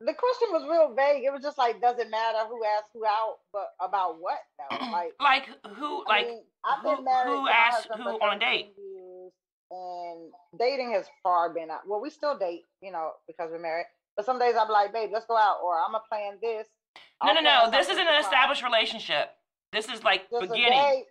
the 0.00 0.14
question 0.14 0.48
was 0.52 0.62
real 0.70 0.94
vague. 0.94 1.24
It 1.24 1.32
was 1.32 1.42
just 1.42 1.58
like, 1.58 1.80
does 1.80 1.98
it 1.98 2.10
matter 2.10 2.38
who 2.48 2.62
asked 2.76 2.90
who 2.92 3.04
out, 3.04 3.36
but 3.52 3.68
about 3.80 4.16
what 4.20 4.38
though? 4.58 4.76
Like, 4.92 5.12
Like 5.20 5.46
who? 5.76 6.04
I 6.06 6.10
Like 6.18 6.26
mean, 6.28 6.42
I've 6.64 6.80
who- 6.82 6.96
been 6.96 7.04
married 7.04 7.28
who 7.30 7.48
asked 7.48 7.88
who 7.96 8.02
on 8.20 8.36
a 8.36 8.38
date? 8.38 8.74
years, 8.76 9.32
and 9.70 10.32
dating 10.58 10.92
has 10.92 11.06
far 11.22 11.52
been 11.52 11.70
out. 11.70 11.80
Well, 11.86 12.00
we 12.00 12.10
still 12.10 12.36
date, 12.38 12.62
you 12.82 12.92
know, 12.92 13.12
because 13.26 13.50
we're 13.50 13.58
married. 13.58 13.86
But 14.16 14.26
some 14.26 14.38
days 14.38 14.54
I'm 14.58 14.68
like, 14.68 14.92
babe, 14.92 15.10
let's 15.12 15.26
go 15.26 15.36
out, 15.36 15.58
or 15.64 15.78
I'm 15.80 15.92
gonna 15.92 16.04
plan 16.08 16.38
this, 16.40 16.66
No, 17.24 17.32
no, 17.32 17.40
Okay, 17.40 17.42
no. 17.44 17.62
so 17.64 17.70
This 17.72 17.88
isn't 17.88 18.06
an 18.06 18.20
established 18.20 18.62
relationship. 18.62 19.30
This 19.72 19.88
is 19.88 20.04
like 20.04 20.30
Just 20.30 20.50
beginning. 20.52 21.04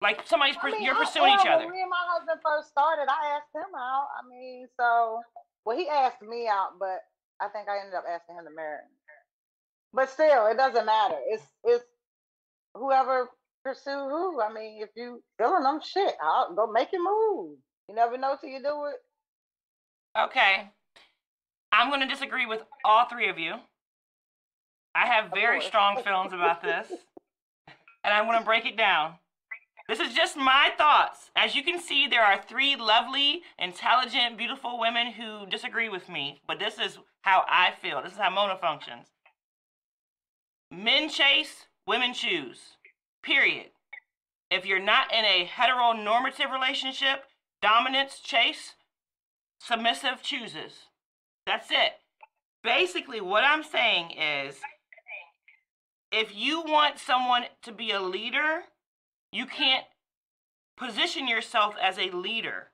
Like 0.00 0.20
somebody's 0.26 0.56
I 0.60 0.70
mean, 0.70 0.82
you're 0.82 0.94
I- 0.94 1.04
pursuing 1.04 1.32
each 1.32 1.46
other. 1.46 1.64
When 1.64 1.72
me 1.74 1.80
and 1.82 1.90
my 1.90 2.04
husband 2.14 2.38
first 2.44 2.68
started, 2.68 3.06
I 3.08 3.36
asked 3.38 3.54
him 3.54 3.74
out. 3.74 4.06
I 4.22 4.28
mean, 4.28 4.68
so 4.78 5.20
well, 5.64 5.76
he 5.76 5.88
asked 5.88 6.20
me 6.22 6.46
out, 6.46 6.78
but 6.78 7.00
I 7.40 7.48
think 7.48 7.68
I 7.68 7.78
ended 7.80 7.94
up 7.94 8.04
asking 8.08 8.36
him 8.36 8.44
to 8.44 8.54
marry 8.54 8.78
me. 8.78 8.96
But 9.92 10.10
still, 10.10 10.46
it 10.46 10.56
doesn't 10.56 10.86
matter. 10.86 11.16
It's 11.28 11.44
it's 11.62 11.84
whoever 12.74 13.28
pursue 13.64 13.90
who. 13.90 14.40
I 14.40 14.52
mean, 14.52 14.82
if 14.82 14.90
you 14.96 15.22
feeling 15.38 15.62
them, 15.62 15.80
shit, 15.82 16.14
I'll 16.22 16.54
go 16.54 16.66
make 16.70 16.92
your 16.92 17.02
move. 17.02 17.58
You 17.88 17.94
never 17.94 18.18
know 18.18 18.36
till 18.40 18.50
you 18.50 18.60
do 18.60 18.86
it. 18.86 19.00
Okay. 20.18 20.70
I'm 21.72 21.90
going 21.90 22.00
to 22.00 22.06
disagree 22.06 22.46
with 22.46 22.62
all 22.84 23.06
three 23.08 23.28
of 23.28 23.38
you. 23.38 23.54
I 24.94 25.06
have 25.06 25.32
very 25.32 25.60
strong 25.60 26.02
feelings 26.04 26.32
about 26.32 26.62
this, 26.62 26.86
and 28.04 28.14
I'm 28.14 28.26
going 28.26 28.38
to 28.38 28.44
break 28.44 28.64
it 28.64 28.76
down. 28.76 29.14
This 29.88 30.00
is 30.00 30.14
just 30.14 30.36
my 30.36 30.70
thoughts. 30.78 31.30
As 31.36 31.54
you 31.54 31.62
can 31.62 31.78
see, 31.78 32.06
there 32.06 32.24
are 32.24 32.40
three 32.40 32.74
lovely, 32.74 33.42
intelligent, 33.58 34.38
beautiful 34.38 34.78
women 34.78 35.12
who 35.12 35.46
disagree 35.46 35.90
with 35.90 36.08
me, 36.08 36.40
but 36.46 36.58
this 36.58 36.78
is 36.78 36.98
how 37.22 37.44
I 37.48 37.72
feel. 37.82 38.02
This 38.02 38.12
is 38.12 38.18
how 38.18 38.30
Mona 38.30 38.56
functions. 38.56 39.08
Men 40.70 41.10
chase, 41.10 41.66
women 41.86 42.14
choose. 42.14 42.76
Period. 43.22 43.66
If 44.50 44.64
you're 44.64 44.78
not 44.80 45.12
in 45.12 45.24
a 45.24 45.46
heteronormative 45.46 46.50
relationship, 46.50 47.24
dominance 47.60 48.20
chase, 48.20 48.74
submissive 49.60 50.22
chooses. 50.22 50.72
That's 51.46 51.70
it. 51.70 51.92
Basically, 52.62 53.20
what 53.20 53.44
I'm 53.44 53.62
saying 53.62 54.12
is 54.12 54.56
if 56.10 56.34
you 56.34 56.62
want 56.62 56.98
someone 56.98 57.44
to 57.62 57.72
be 57.72 57.90
a 57.90 58.00
leader, 58.00 58.62
you 59.34 59.46
can't 59.46 59.84
position 60.76 61.26
yourself 61.26 61.74
as 61.82 61.98
a 61.98 62.10
leader 62.10 62.68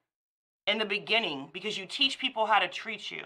in 0.66 0.76
the 0.76 0.84
beginning 0.84 1.48
because 1.54 1.78
you 1.78 1.86
teach 1.86 2.18
people 2.18 2.44
how 2.44 2.58
to 2.58 2.68
treat 2.68 3.10
you. 3.10 3.22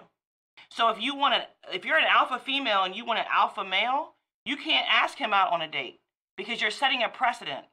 So 0.70 0.88
if 0.90 1.00
you 1.00 1.16
want 1.16 1.34
to 1.34 1.74
if 1.74 1.84
you're 1.84 1.98
an 1.98 2.06
alpha 2.08 2.38
female 2.38 2.84
and 2.84 2.94
you 2.94 3.04
want 3.04 3.18
an 3.18 3.26
alpha 3.32 3.64
male, 3.64 4.14
you 4.44 4.56
can't 4.56 4.86
ask 4.88 5.18
him 5.18 5.34
out 5.34 5.52
on 5.52 5.62
a 5.62 5.70
date 5.70 5.98
because 6.36 6.62
you're 6.62 6.70
setting 6.70 7.02
a 7.02 7.08
precedent. 7.08 7.66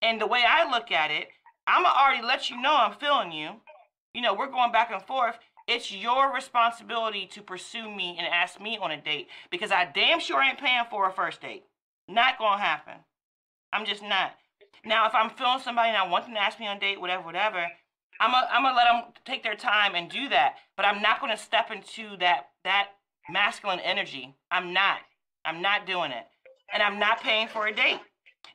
And 0.00 0.18
the 0.18 0.26
way 0.26 0.42
I 0.46 0.70
look 0.70 0.90
at 0.90 1.10
it, 1.10 1.28
I'm 1.66 1.84
already 1.84 2.26
let 2.26 2.48
you 2.48 2.60
know 2.60 2.74
I'm 2.74 2.94
feeling 2.94 3.30
you. 3.30 3.50
You 4.14 4.22
know, 4.22 4.34
we're 4.34 4.50
going 4.50 4.72
back 4.72 4.90
and 4.90 5.02
forth. 5.02 5.38
It's 5.68 5.92
your 5.92 6.34
responsibility 6.34 7.26
to 7.32 7.42
pursue 7.42 7.90
me 7.90 8.16
and 8.18 8.26
ask 8.26 8.58
me 8.60 8.78
on 8.78 8.90
a 8.90 9.00
date 9.00 9.28
because 9.50 9.70
I 9.70 9.84
damn 9.84 10.18
sure 10.18 10.42
ain't 10.42 10.58
paying 10.58 10.84
for 10.90 11.08
a 11.08 11.12
first 11.12 11.42
date. 11.42 11.64
Not 12.08 12.38
gonna 12.38 12.60
happen. 12.60 12.94
I'm 13.72 13.84
just 13.84 14.02
not. 14.02 14.32
Now, 14.84 15.06
if 15.06 15.14
I'm 15.14 15.30
feeling 15.30 15.60
somebody 15.60 15.88
and 15.88 15.96
I 15.96 16.08
want 16.08 16.24
them 16.24 16.34
to 16.34 16.42
ask 16.42 16.58
me 16.58 16.66
on 16.66 16.78
date, 16.78 17.00
whatever, 17.00 17.22
whatever, 17.22 17.66
I'm 18.20 18.30
gonna 18.30 18.48
I'm 18.50 18.64
let 18.76 18.84
them 18.84 19.12
take 19.24 19.42
their 19.42 19.54
time 19.54 19.94
and 19.94 20.10
do 20.10 20.28
that. 20.28 20.56
But 20.76 20.86
I'm 20.86 21.02
not 21.02 21.20
gonna 21.20 21.36
step 21.36 21.70
into 21.70 22.16
that 22.18 22.48
that 22.64 22.88
masculine 23.30 23.80
energy. 23.80 24.34
I'm 24.50 24.72
not. 24.72 24.98
I'm 25.44 25.62
not 25.62 25.86
doing 25.86 26.12
it, 26.12 26.24
and 26.72 26.82
I'm 26.82 26.98
not 26.98 27.20
paying 27.20 27.48
for 27.48 27.66
a 27.66 27.74
date. 27.74 27.98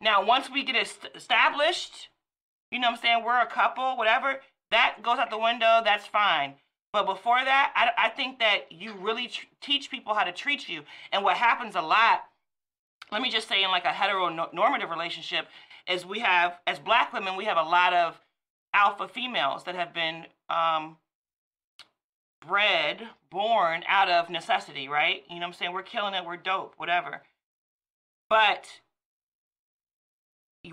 Now, 0.02 0.26
once 0.26 0.50
we 0.50 0.64
get 0.64 0.76
est- 0.76 1.10
established, 1.16 2.10
you 2.72 2.80
know 2.80 2.88
what 2.88 2.98
I'm 2.98 3.02
saying, 3.02 3.24
we're 3.26 3.42
a 3.42 3.48
couple, 3.48 3.98
whatever, 3.98 4.42
that 4.72 4.98
goes 5.02 5.18
out 5.18 5.30
the 5.30 5.38
window, 5.38 5.82
that's 5.84 6.06
fine. 6.06 6.56
But 6.94 7.06
before 7.06 7.44
that, 7.44 7.74
I, 7.76 8.08
I 8.08 8.10
think 8.10 8.40
that 8.40 8.72
you 8.72 8.94
really 8.94 9.28
tr- 9.28 9.46
teach 9.62 9.90
people 9.90 10.14
how 10.14 10.24
to 10.24 10.32
treat 10.32 10.70
you. 10.70 10.84
And 11.12 11.24
what 11.24 11.38
happens 11.38 11.76
a 11.76 11.82
lot, 11.82 12.24
let 13.12 13.22
me 13.22 13.30
just 13.32 13.48
say, 13.48 13.64
in 13.64 13.72
like 13.72 13.86
a 13.86 13.90
heteronormative 13.90 14.90
relationship, 14.90 15.48
is 15.90 16.06
we 16.06 16.20
have, 16.20 16.60
as 16.68 16.80
black 16.80 17.14
women, 17.14 17.36
we 17.36 17.46
have 17.46 17.58
a 17.58 17.64
lot 17.64 17.94
of 17.94 18.20
alpha 18.74 19.08
females 19.08 19.64
that 19.64 19.76
have 19.76 19.94
been 19.94 20.26
um, 20.50 20.98
bred, 22.46 23.08
born 23.30 23.84
out 23.88 24.10
of 24.10 24.30
necessity, 24.30 24.88
right? 24.88 25.24
You 25.30 25.36
know 25.36 25.42
what 25.42 25.48
I'm 25.48 25.54
saying? 25.54 25.74
We're 25.74 25.84
killing 25.84 26.14
it, 26.14 26.26
we're 26.26 26.38
dope, 26.38 26.76
whatever. 26.78 27.24
But 28.30 28.68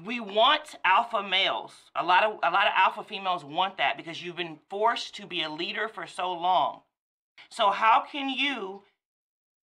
we 0.04 0.20
want 0.20 0.74
alpha 0.84 1.22
males. 1.22 1.72
A 1.94 2.04
lot 2.04 2.24
of 2.24 2.38
a 2.42 2.50
lot 2.50 2.66
of 2.66 2.72
alpha 2.76 3.04
females 3.04 3.44
want 3.44 3.78
that 3.78 3.96
because 3.96 4.22
you've 4.22 4.36
been 4.36 4.58
forced 4.68 5.14
to 5.16 5.26
be 5.26 5.42
a 5.42 5.50
leader 5.50 5.88
for 5.88 6.06
so 6.06 6.32
long. 6.32 6.80
So 7.50 7.70
how 7.70 8.04
can 8.10 8.28
you 8.28 8.82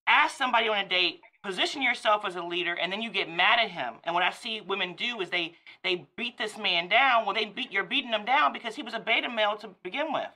ask 0.08 0.38
somebody 0.38 0.68
on 0.68 0.78
a 0.78 0.88
date, 0.88 1.22
position 1.44 1.82
yourself 1.82 2.26
as 2.26 2.36
a 2.36 2.44
leader, 2.44 2.74
and 2.74 2.92
then 2.92 3.02
you 3.02 3.10
get 3.10 3.30
mad 3.30 3.60
at 3.60 3.72
him? 3.72 3.96
And 4.04 4.14
what 4.14 4.24
I 4.24 4.32
see 4.32 4.62
women 4.62 4.96
do 4.96 5.22
is 5.22 5.30
they 5.30 5.56
they 5.84 6.08
beat 6.16 6.38
this 6.38 6.58
man 6.58 6.88
down. 6.88 7.26
Well, 7.26 7.36
they 7.36 7.46
beat 7.46 7.72
you're 7.72 7.84
beating 7.84 8.12
him 8.12 8.26
down 8.26 8.54
because 8.54 8.76
he 8.76 8.84
was 8.84 8.94
a 8.94 9.00
beta 9.00 9.30
male 9.30 9.58
to 9.58 9.70
begin 9.84 10.14
with. 10.14 10.30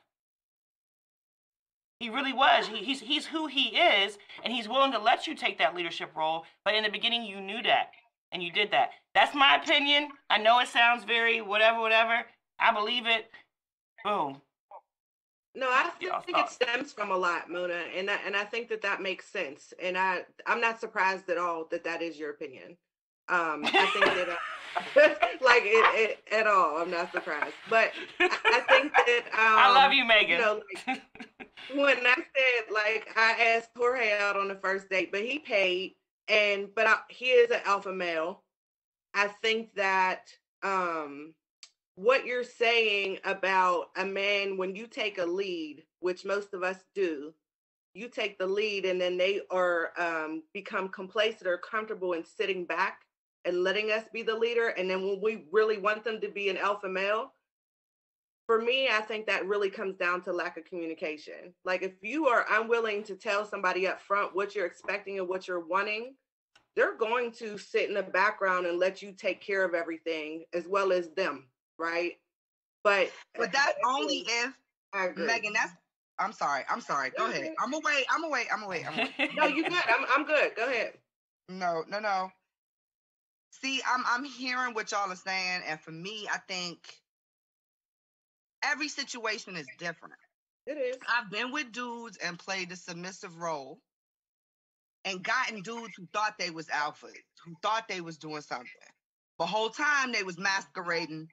He 1.99 2.09
really 2.09 2.33
was. 2.33 2.67
He, 2.67 2.77
he's 2.83 2.99
he's 3.01 3.27
who 3.27 3.47
he 3.47 3.77
is, 3.77 4.17
and 4.43 4.53
he's 4.53 4.67
willing 4.67 4.91
to 4.91 4.99
let 4.99 5.27
you 5.27 5.35
take 5.35 5.57
that 5.59 5.75
leadership 5.75 6.15
role. 6.15 6.45
But 6.63 6.75
in 6.75 6.83
the 6.83 6.89
beginning, 6.89 7.23
you 7.23 7.39
knew 7.39 7.61
that, 7.63 7.91
and 8.31 8.43
you 8.43 8.51
did 8.51 8.71
that. 8.71 8.91
That's 9.13 9.33
my 9.33 9.55
opinion. 9.55 10.09
I 10.29 10.37
know 10.37 10.59
it 10.59 10.67
sounds 10.67 11.05
very 11.05 11.41
whatever, 11.41 11.79
whatever. 11.79 12.25
I 12.59 12.73
believe 12.73 13.05
it. 13.05 13.29
Boom. 14.03 14.41
No, 15.55 15.69
I 15.69 15.89
think 15.99 16.37
it 16.37 16.49
stems 16.49 16.91
from 16.91 17.11
a 17.11 17.17
lot, 17.17 17.49
Mona, 17.49 17.81
and 17.95 18.09
I, 18.09 18.17
and 18.25 18.35
I 18.35 18.43
think 18.43 18.67
that 18.69 18.81
that 18.81 19.01
makes 19.01 19.25
sense. 19.25 19.73
And 19.81 19.97
I 19.97 20.23
I'm 20.45 20.59
not 20.59 20.79
surprised 20.79 21.29
at 21.29 21.37
all 21.37 21.67
that 21.71 21.83
that 21.85 22.01
is 22.01 22.17
your 22.17 22.31
opinion. 22.31 22.77
Um, 23.27 23.65
I 23.65 23.89
think 23.93 24.05
that 24.05 24.29
uh, 24.29 24.35
like 25.45 25.63
it, 25.65 26.09
it 26.27 26.33
at 26.33 26.45
all. 26.45 26.77
I'm 26.77 26.91
not 26.91 27.11
surprised, 27.11 27.55
but 27.69 27.91
I, 28.19 28.29
I 28.45 28.59
think 28.69 28.93
that 29.07 29.23
um, 29.31 29.39
I 29.39 29.71
love 29.73 29.93
you, 29.93 30.05
Megan. 30.05 30.31
You 30.31 30.37
know, 30.37 30.61
like 30.87 31.01
when 31.73 32.05
I 32.05 32.15
said 32.15 32.73
like 32.73 33.09
I 33.15 33.55
asked 33.55 33.69
Jorge 33.77 34.11
out 34.19 34.37
on 34.37 34.49
the 34.49 34.55
first 34.55 34.89
date, 34.89 35.11
but 35.11 35.21
he 35.21 35.39
paid, 35.39 35.95
and 36.27 36.67
but 36.75 36.85
I, 36.85 36.97
he 37.09 37.27
is 37.27 37.49
an 37.51 37.61
alpha 37.65 37.93
male. 37.93 38.43
I 39.13 39.27
think 39.41 39.73
that 39.75 40.27
um 40.63 41.33
what 41.95 42.25
you're 42.25 42.43
saying 42.43 43.19
about 43.23 43.85
a 43.95 44.05
man 44.05 44.57
when 44.57 44.75
you 44.75 44.85
take 44.87 45.17
a 45.17 45.25
lead, 45.25 45.83
which 45.99 46.25
most 46.25 46.53
of 46.53 46.61
us 46.61 46.77
do, 46.93 47.33
you 47.93 48.09
take 48.09 48.37
the 48.37 48.45
lead 48.45 48.85
and 48.85 48.99
then 48.99 49.17
they 49.17 49.41
are 49.49 49.91
um, 49.97 50.43
become 50.53 50.89
complacent 50.89 51.47
or 51.47 51.57
comfortable 51.57 52.13
in 52.13 52.23
sitting 52.25 52.65
back 52.65 52.99
and 53.45 53.63
letting 53.63 53.91
us 53.91 54.03
be 54.11 54.21
the 54.21 54.35
leader. 54.35 54.69
And 54.69 54.89
then 54.89 55.03
when 55.03 55.21
we 55.21 55.45
really 55.51 55.77
want 55.77 56.03
them 56.03 56.19
to 56.19 56.27
be 56.27 56.49
an 56.49 56.57
alpha 56.57 56.89
male, 56.89 57.31
for 58.45 58.61
me, 58.61 58.89
I 58.89 59.01
think 59.01 59.25
that 59.25 59.47
really 59.47 59.69
comes 59.69 59.95
down 59.95 60.21
to 60.23 60.33
lack 60.33 60.57
of 60.57 60.65
communication. 60.65 61.53
Like 61.63 61.81
if 61.81 61.93
you 62.01 62.27
are 62.27 62.45
unwilling 62.51 63.03
to 63.03 63.15
tell 63.15 63.45
somebody 63.45 63.87
up 63.87 64.01
front 64.01 64.35
what 64.35 64.53
you're 64.53 64.67
expecting 64.67 65.17
and 65.17 65.27
what 65.27 65.47
you're 65.47 65.65
wanting, 65.65 66.15
they're 66.75 66.97
going 66.97 67.31
to 67.31 67.57
sit 67.57 67.87
in 67.87 67.95
the 67.95 68.03
background 68.03 68.65
and 68.65 68.77
let 68.77 69.01
you 69.01 69.13
take 69.13 69.41
care 69.41 69.63
of 69.63 69.73
everything 69.73 70.43
as 70.53 70.67
well 70.67 70.91
as 70.91 71.09
them, 71.11 71.47
right? 71.77 72.13
But 72.83 73.11
But 73.37 73.51
that's 73.51 73.73
only 73.85 74.25
if 74.27 74.53
Megan. 75.17 75.53
That's. 75.53 75.73
I'm 76.17 76.31
sorry. 76.33 76.63
I'm 76.69 76.81
sorry. 76.81 77.11
Go 77.17 77.25
ahead. 77.25 77.43
Mhm. 77.43 77.53
I'm 77.59 77.73
away. 77.73 78.05
I'm 78.09 78.23
away. 78.23 78.45
I'm 78.51 78.63
away. 78.63 78.85
I'm 78.85 78.93
away. 78.93 79.15
no, 79.35 79.47
you 79.47 79.63
good. 79.63 79.83
I'm 79.87 80.05
I'm 80.09 80.25
good. 80.25 80.55
Go 80.55 80.65
ahead. 80.65 80.93
No, 81.49 81.83
no, 81.87 81.99
no. 81.99 82.31
See, 83.51 83.81
I'm 83.87 84.03
I'm 84.05 84.23
hearing 84.23 84.73
what 84.73 84.91
y'all 84.91 85.11
are 85.11 85.15
saying, 85.15 85.63
and 85.67 85.79
for 85.79 85.91
me, 85.91 86.27
I 86.31 86.37
think 86.47 86.79
every 88.63 88.89
situation 88.89 89.55
is 89.55 89.67
different. 89.77 90.15
It 90.65 90.77
is. 90.77 90.97
I've 91.07 91.29
been 91.29 91.51
with 91.51 91.71
dudes 91.71 92.17
and 92.17 92.39
played 92.39 92.69
the 92.69 92.75
submissive 92.75 93.37
role, 93.37 93.79
and 95.05 95.23
gotten 95.23 95.61
dudes 95.61 95.93
who 95.95 96.07
thought 96.13 96.37
they 96.37 96.49
was 96.49 96.67
alphas, 96.67 97.13
who 97.45 97.55
thought 97.61 97.87
they 97.87 98.01
was 98.01 98.17
doing 98.17 98.41
something. 98.41 98.67
The 99.39 99.45
whole 99.45 99.69
time 99.69 100.11
they 100.11 100.23
was 100.23 100.37
masquerading, 100.37 101.29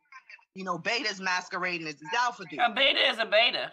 you 0.55 0.65
know, 0.65 0.79
betas 0.79 1.21
masquerading 1.21 1.87
as 1.87 1.95
this 1.95 2.13
alpha 2.19 2.45
dude, 2.51 2.59
a 2.61 2.71
beta 2.75 3.11
is 3.11 3.19
a 3.19 3.25
beta. 3.27 3.73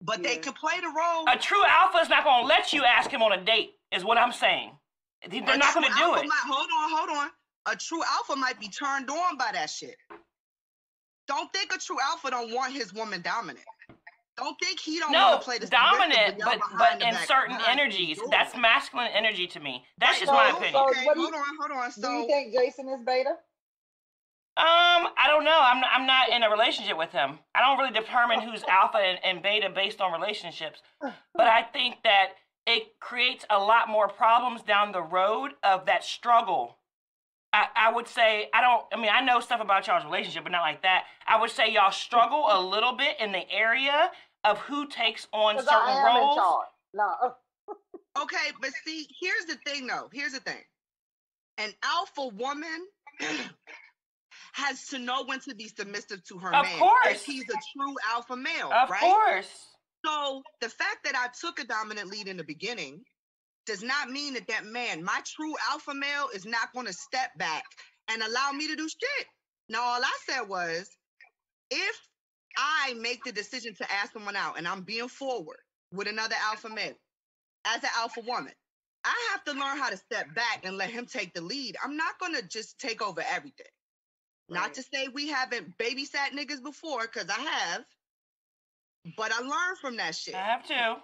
but 0.00 0.22
they 0.22 0.34
Yeah. 0.36 0.40
could 0.42 0.54
play 0.56 0.78
the 0.80 0.88
role. 0.88 1.24
A 1.28 1.38
true 1.38 1.64
alpha 1.64 1.98
is 1.98 2.10
not 2.10 2.24
going 2.24 2.42
to 2.42 2.46
let 2.46 2.72
you 2.74 2.84
ask 2.84 3.10
him 3.10 3.22
on 3.22 3.32
a 3.32 3.42
date, 3.42 3.70
is 3.90 4.04
what 4.04 4.18
I'm 4.18 4.32
saying. 4.32 4.78
They- 5.26 5.40
They're 5.40 5.54
A 5.54 5.58
not 5.58 5.72
going 5.72 5.86
to 5.86 5.94
do 5.94 6.02
alpha 6.04 6.20
it. 6.20 6.26
Might, 6.28 6.42
hold 6.44 6.68
on, 6.70 6.90
hold 6.90 7.10
on. 7.18 7.30
A 7.66 7.76
true 7.76 8.02
alpha 8.04 8.36
might 8.36 8.60
be 8.60 8.68
turned 8.68 9.08
on 9.08 9.38
by 9.38 9.50
that 9.52 9.70
shit. 9.70 9.96
Don't 11.26 11.50
think 11.54 11.74
a 11.74 11.78
true 11.78 11.98
alpha 12.02 12.30
don't 12.30 12.52
want 12.52 12.74
his 12.74 12.92
woman 12.92 13.22
dominant. 13.22 13.64
Don't 14.36 14.56
think 14.60 14.78
he 14.80 14.98
don't 14.98 15.12
No, 15.12 15.28
want 15.30 15.40
to 15.40 15.44
play 15.46 15.58
the 15.58 15.68
dominant, 15.68 16.38
but 16.44 16.60
but 16.76 17.00
in 17.00 17.14
back- 17.14 17.26
certain 17.26 17.58
energies, 17.66 18.20
that's 18.30 18.54
masculine 18.56 19.06
energy 19.12 19.46
to 19.46 19.60
me. 19.60 19.86
That's 19.96 20.14
Right, 20.14 20.20
just 20.20 20.32
my 20.32 20.48
opinion. 20.50 20.72
so- 20.74 20.88
Okay, 20.90 21.06
what 21.06 21.14
do 21.14 21.20
hold 21.22 21.34
on, 21.34 21.56
hold 21.58 21.70
on. 21.70 21.90
Do 21.98 22.10
you 22.12 22.26
think 22.26 22.52
Jason 22.52 22.88
is 22.90 23.00
beta? 23.06 23.38
Um, 24.56 25.08
I 25.18 25.24
don't 25.26 25.44
know. 25.44 25.58
I'm 25.60 25.82
I'm 25.84 26.06
not 26.06 26.28
in 26.30 26.42
a 26.44 26.50
relationship 26.50 26.96
with 26.96 27.10
him. 27.10 27.38
I 27.54 27.60
don't 27.60 27.76
really 27.78 27.92
determine 27.92 28.40
who's 28.40 28.62
alpha 28.64 28.98
and, 28.98 29.18
and 29.24 29.42
beta 29.42 29.68
based 29.68 30.00
on 30.00 30.12
relationships. 30.12 30.80
But 31.00 31.48
I 31.48 31.62
think 31.62 31.96
that 32.04 32.28
it 32.66 32.98
creates 33.00 33.44
a 33.50 33.58
lot 33.58 33.88
more 33.88 34.08
problems 34.08 34.62
down 34.62 34.92
the 34.92 35.02
road 35.02 35.52
of 35.64 35.86
that 35.86 36.04
struggle. 36.04 36.78
I, 37.52 37.66
I 37.76 37.92
would 37.92 38.06
say 38.06 38.48
I 38.54 38.60
don't. 38.60 38.84
I 38.92 38.96
mean, 38.96 39.10
I 39.12 39.20
know 39.24 39.40
stuff 39.40 39.60
about 39.60 39.86
y'all's 39.88 40.04
relationship, 40.04 40.44
but 40.44 40.52
not 40.52 40.62
like 40.62 40.82
that. 40.82 41.04
I 41.26 41.40
would 41.40 41.50
say 41.50 41.72
y'all 41.72 41.90
struggle 41.90 42.46
a 42.50 42.60
little 42.60 42.92
bit 42.96 43.16
in 43.20 43.32
the 43.32 43.50
area 43.50 44.10
of 44.44 44.58
who 44.58 44.86
takes 44.86 45.26
on 45.32 45.56
Because 45.56 45.66
I 45.68 45.72
certain 45.72 45.90
am 45.96 46.16
in 46.16 46.22
roles. 46.22 46.36
charge. 46.36 46.66
No. 46.94 47.34
Okay, 48.16 48.52
but 48.60 48.70
see, 48.84 49.08
here's 49.20 49.46
the 49.46 49.56
thing 49.68 49.88
though. 49.88 50.08
Here's 50.12 50.30
the 50.34 50.38
thing. 50.38 50.62
An 51.58 51.70
alpha 51.82 52.28
woman 52.28 52.86
has 54.54 54.86
to 54.86 54.98
know 54.98 55.24
when 55.24 55.40
to 55.40 55.54
be 55.54 55.68
submissive 55.68 56.22
to 56.24 56.38
her 56.38 56.54
Of 56.54 56.62
man. 56.62 56.78
course. 56.78 57.06
If 57.08 57.24
he's 57.24 57.44
a 57.44 57.58
true 57.76 57.94
alpha 58.12 58.36
male, 58.36 58.72
Of 58.72 58.88
right? 58.88 59.00
course. 59.00 59.50
So 60.06 60.42
the 60.60 60.68
fact 60.68 60.98
that 61.04 61.16
I 61.16 61.28
took 61.40 61.58
a 61.58 61.66
dominant 61.66 62.08
lead 62.08 62.28
in 62.28 62.36
the 62.36 62.44
beginning 62.44 63.02
does 63.66 63.82
not 63.82 64.10
mean 64.10 64.34
that 64.34 64.46
that 64.48 64.64
man, 64.64 65.02
my 65.02 65.20
true 65.24 65.54
alpha 65.70 65.94
male, 65.94 66.28
is 66.34 66.44
not 66.44 66.72
going 66.72 66.86
to 66.86 66.92
step 66.92 67.30
back 67.36 67.64
and 68.08 68.22
allow 68.22 68.52
me 68.52 68.68
to 68.68 68.76
do 68.76 68.88
shit. 68.88 69.26
Now, 69.68 69.80
all 69.82 70.00
I 70.04 70.18
said 70.28 70.42
was, 70.42 70.88
if 71.70 72.00
I 72.56 72.94
make 72.94 73.24
the 73.24 73.32
decision 73.32 73.74
to 73.76 73.92
ask 73.92 74.12
someone 74.12 74.36
out 74.36 74.58
and 74.58 74.68
I'm 74.68 74.82
being 74.82 75.08
forward 75.08 75.56
with 75.90 76.06
another 76.06 76.36
alpha 76.48 76.68
male 76.68 76.94
as 77.64 77.82
an 77.82 77.90
alpha 77.96 78.20
woman, 78.20 78.52
I 79.04 79.28
have 79.32 79.44
to 79.44 79.52
learn 79.52 79.78
how 79.78 79.90
to 79.90 79.96
step 79.96 80.32
back 80.34 80.60
and 80.64 80.76
let 80.76 80.90
him 80.90 81.06
take 81.06 81.32
the 81.34 81.40
lead. 81.40 81.76
I'm 81.82 81.96
not 81.96 82.18
going 82.20 82.34
to 82.34 82.46
just 82.46 82.78
take 82.78 83.02
over 83.02 83.22
everything. 83.26 83.66
Not 84.48 84.74
to 84.74 84.82
say 84.82 85.08
we 85.08 85.28
haven't 85.28 85.76
babysat 85.78 86.32
niggas 86.32 86.62
before, 86.62 87.02
because 87.02 87.28
I 87.30 87.40
have, 87.40 87.84
but 89.16 89.32
I 89.32 89.40
learned 89.40 89.78
from 89.80 89.96
that 89.96 90.14
shit. 90.14 90.34
I 90.34 90.38
have 90.44 90.66
to. 90.66 90.96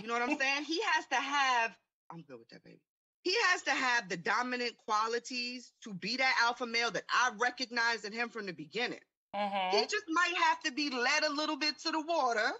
You 0.00 0.06
know 0.06 0.14
what 0.14 0.22
I'm 0.22 0.38
saying? 0.38 0.64
He 0.64 0.80
has 0.92 1.06
to 1.06 1.16
have, 1.16 1.76
I'm 2.10 2.22
good 2.22 2.38
with 2.38 2.48
that, 2.50 2.64
baby. 2.64 2.80
He 3.22 3.34
has 3.50 3.62
to 3.62 3.72
have 3.72 4.08
the 4.08 4.16
dominant 4.16 4.76
qualities 4.76 5.72
to 5.82 5.92
be 5.92 6.16
that 6.16 6.34
alpha 6.42 6.66
male 6.66 6.90
that 6.92 7.04
I 7.10 7.30
recognized 7.38 8.04
in 8.04 8.12
him 8.12 8.28
from 8.28 8.46
the 8.46 8.52
beginning. 8.52 9.00
hmm 9.34 9.76
He 9.76 9.82
just 9.82 10.04
might 10.08 10.34
have 10.44 10.60
to 10.62 10.72
be 10.72 10.88
led 10.90 11.24
a 11.24 11.32
little 11.32 11.56
bit 11.56 11.78
to 11.80 11.90
the 11.90 12.00
water. 12.00 12.52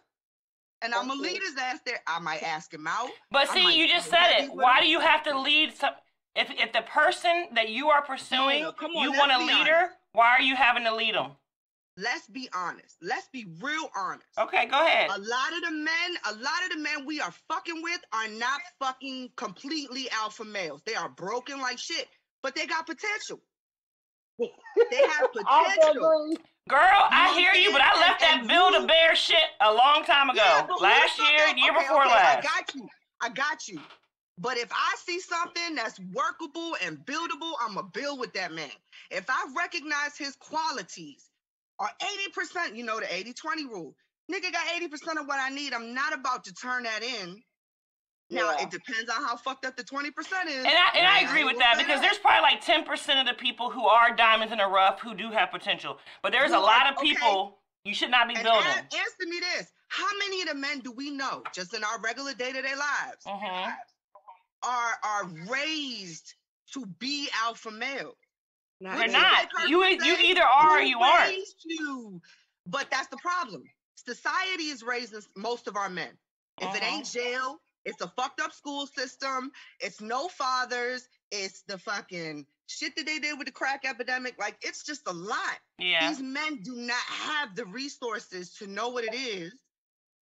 And 0.83 0.95
I'm 0.95 1.09
gonna 1.09 1.21
lead 1.21 1.43
his 1.43 1.57
ass 1.57 1.81
there. 1.85 2.01
I 2.07 2.21
might 2.21 2.43
ask 2.43 2.73
him 2.73 2.87
out. 2.87 3.11
But 3.33 3.49
see, 3.49 3.77
you 3.77 3.89
just 3.89 4.09
said 4.09 4.39
it. 4.39 4.51
Why 4.53 4.79
him. 4.79 4.85
do 4.85 4.89
you 4.89 5.01
have 5.01 5.25
to 5.25 5.39
lead 5.39 5.77
some? 5.77 5.91
If 6.37 6.51
if 6.53 6.73
the 6.73 6.83
person 6.83 7.49
that 7.55 7.71
you 7.71 7.89
are 7.89 8.03
pursuing, 8.03 8.63
no, 8.63 8.73
come 8.73 8.93
on, 8.95 9.03
you 9.03 9.13
want 9.13 9.33
a 9.33 9.39
leader, 9.39 9.75
honest. 9.75 9.98
Why 10.13 10.31
are 10.31 10.41
you 10.41 10.57
having 10.57 10.85
to 10.85 10.95
lead 10.95 11.15
them? 11.15 11.33
Let's 11.97 12.29
be 12.29 12.49
honest. 12.55 12.97
Let's 13.03 13.29
be 13.33 13.47
real 13.61 13.91
honest. 13.97 14.39
Okay, 14.39 14.67
go 14.67 14.79
ahead. 14.87 15.11
A 15.11 15.19
lot 15.19 15.53
of 15.57 15.63
the 15.65 15.73
men, 15.73 16.17
a 16.27 16.33
lot 16.35 16.65
of 16.65 16.73
the 16.73 16.79
men 16.79 17.05
we 17.05 17.21
are 17.21 17.33
fucking 17.49 17.83
with 17.83 18.01
are 18.13 18.29
not 18.29 18.61
fucking 18.79 19.31
completely 19.37 20.09
alpha 20.13 20.45
males. 20.45 20.81
They 20.87 20.95
are 20.95 21.09
broken 21.09 21.61
like 21.61 21.79
shit, 21.79 22.07
but 22.43 22.55
they 22.55 22.67
got 22.67 22.87
potential. 22.87 23.41
They 24.39 24.49
have 24.97 25.33
potential. 25.33 26.37
Girl, 26.69 26.79
I 27.11 27.35
hear 27.37 27.53
you, 27.55 27.73
but 27.73 27.81
I 27.81 27.99
left 27.99 28.21
that 28.21 28.45
build 28.47 28.85
a 28.85 28.87
bear 28.87 29.17
shit 29.17 29.37
a 29.61 29.73
long 29.73 30.05
time 30.05 30.31
ago. 30.31 30.41
Yeah, 30.45 30.67
but 30.69 30.75
who 30.75 30.79
the 30.79 30.83
last 30.85 31.19
year, 31.19 31.47
year 31.57 31.73
okay, 31.73 31.83
before 31.83 32.03
okay, 32.03 32.11
last. 32.15 32.39
I 32.39 32.43
got 32.43 32.75
you. 32.75 32.89
I 33.23 33.29
got 33.31 33.69
you. 33.69 33.81
But 34.41 34.57
if 34.57 34.71
I 34.73 34.95
see 35.05 35.21
something 35.21 35.75
that's 35.75 35.99
workable 36.13 36.77
and 36.85 36.99
buildable, 36.99 37.53
I'm 37.61 37.75
going 37.75 37.91
to 37.93 38.01
build 38.01 38.21
with 38.21 38.33
that 38.35 38.53
man. 38.53 38.71
If 39.11 39.29
I 39.29 39.47
recognize 39.57 40.17
his 40.17 40.37
qualities 40.37 41.25
or 41.79 41.89
80%, 42.37 42.77
you 42.77 42.85
know, 42.85 43.01
the 43.01 43.13
80 43.13 43.33
20 43.33 43.67
rule, 43.67 43.97
nigga 44.31 44.53
got 44.53 44.67
80% 44.67 45.21
of 45.21 45.27
what 45.27 45.41
I 45.41 45.49
need. 45.51 45.73
I'm 45.75 45.93
not 45.95 46.13
about 46.15 46.45
to 46.45 46.55
turn 46.55 46.85
that 46.85 47.03
in. 47.03 47.43
Now, 48.31 48.51
Yeah. 48.53 48.65
it 48.65 48.71
depends 48.71 49.09
on 49.11 49.25
how 49.25 49.37
fucked 49.39 49.65
up 49.65 49.77
the 49.77 49.83
20% 49.85 50.11
is. 50.49 50.57
And 50.59 50.67
I, 50.69 50.91
and 50.95 51.07
I 51.07 51.21
ain't 51.21 51.31
agree 51.31 51.45
with 51.45 51.55
gonna 51.55 51.65
that 51.65 51.79
because 51.79 52.01
there's 52.03 52.19
probably 52.19 52.43
like 52.43 52.63
10% 52.63 53.21
of 53.21 53.27
the 53.27 53.33
people 53.35 53.71
who 53.71 53.87
are 53.87 54.15
diamonds 54.15 54.53
in 54.53 54.59
the 54.59 54.67
rough 54.67 55.01
who 55.01 55.15
do 55.15 55.31
have 55.31 55.51
potential. 55.51 55.99
But 56.23 56.33
there's 56.33 56.51
a 56.53 56.57
Who 56.57 56.61
are- 56.61 56.67
lot 56.67 56.93
of 56.93 56.99
okay. 56.99 57.09
people 57.09 57.63
you 57.85 57.95
should 57.95 58.11
not 58.11 58.29
be 58.29 58.35
And 58.35 58.45
building. 58.45 58.67
a- 58.69 58.77
answer 58.77 59.27
me 59.27 59.41
this. 59.41 59.73
How 59.89 60.07
many 60.19 60.43
of 60.43 60.49
the 60.49 60.55
men 60.55 60.81
do 60.81 60.93
we 60.93 61.11
know, 61.11 61.43
just 61.55 61.73
in 61.73 61.83
our 61.83 61.99
regular 62.01 62.35
day-to-day 62.35 62.75
lives, 62.75 63.25
Mhm. 63.25 63.77
Are 64.63 64.93
are 65.03 65.25
raised 65.49 66.35
to 66.75 66.85
be 66.99 67.29
alpha 67.45 67.71
male? 67.71 68.15
Not 68.81 68.99
They're 68.99 69.09
not. 69.09 69.49
You 69.69 69.85
you 69.85 70.17
say, 70.17 70.31
either 70.31 70.43
are 70.43 70.79
or 70.79 70.83
you 70.83 70.99
aren't. 71.01 71.37
you?" 71.65 72.21
But 72.67 72.91
that's 72.91 73.09
the 73.09 73.17
problem. 73.19 73.65
Society 73.97 74.65
is 74.69 74.83
raising 74.83 75.21
most 75.37 75.67
of 75.67 75.77
our 75.77 75.89
men. 75.91 76.17
If 76.61 76.75
it 76.75 76.83
Uh-huh. 76.83 76.95
ain't 76.97 77.07
jail, 77.07 77.61
it's 77.85 78.01
a 78.03 78.09
fucked 78.09 78.41
up 78.41 78.53
school 78.53 78.87
system. 78.87 79.51
It's 79.81 80.01
no 80.01 80.29
fathers. 80.29 81.09
It's 81.31 81.63
the 81.63 81.79
fucking 81.79 82.47
shit 82.67 82.95
that 82.97 83.07
they 83.07 83.19
did 83.19 83.39
with 83.39 83.47
the 83.47 83.53
crack 83.53 83.85
epidemic. 83.85 84.39
Like 84.39 84.57
it's 84.63 84.85
just 84.85 85.07
a 85.07 85.13
lot. 85.13 85.59
Yeah. 85.79 86.09
These 86.09 86.21
men 86.21 86.63
do 86.63 86.75
not 86.77 86.97
have 87.01 87.55
the 87.57 87.65
resources 87.67 88.55
to 88.57 88.67
know 88.67 88.91
what 88.91 89.05
it 89.05 89.15
is. 89.15 89.55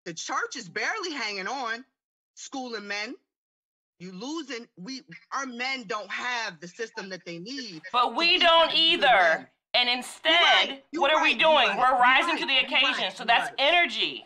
The 0.05 0.15
church 0.15 0.57
is 0.57 0.69
barely 0.69 1.13
hanging 1.13 1.49
on, 1.49 1.85
schooling 2.35 2.87
men. 2.87 3.17
You 3.99 4.13
losing. 4.13 4.67
We 4.77 5.03
our 5.33 5.47
men 5.47 5.85
don't 5.87 6.11
have 6.11 6.61
the 6.61 6.69
system 6.69 7.09
that 7.11 7.25
they 7.25 7.39
need. 7.39 7.83
But 7.93 8.11
to 8.11 8.17
we 8.17 8.39
don't 8.39 8.69
up 8.69 8.71
with 8.71 8.77
the 8.77 8.81
either. 8.83 9.49
And 9.75 9.89
instead, 9.89 10.31
right, 10.31 10.85
you're 10.93 11.03
what 11.03 11.11
are 11.13 11.23
we 11.23 11.31
right, 11.31 11.41
you're 11.41 11.51
doing? 11.51 11.69
right, 11.69 11.79
We're 11.79 11.99
rising 11.99 12.31
right, 12.31 12.41
to 12.41 12.47
the 12.47 12.53
you're 12.53 12.63
right, 12.63 12.85
occasion. 12.97 13.11
so 13.17 13.25
that's 13.25 13.51
right. 13.51 13.55
energy. 13.59 14.25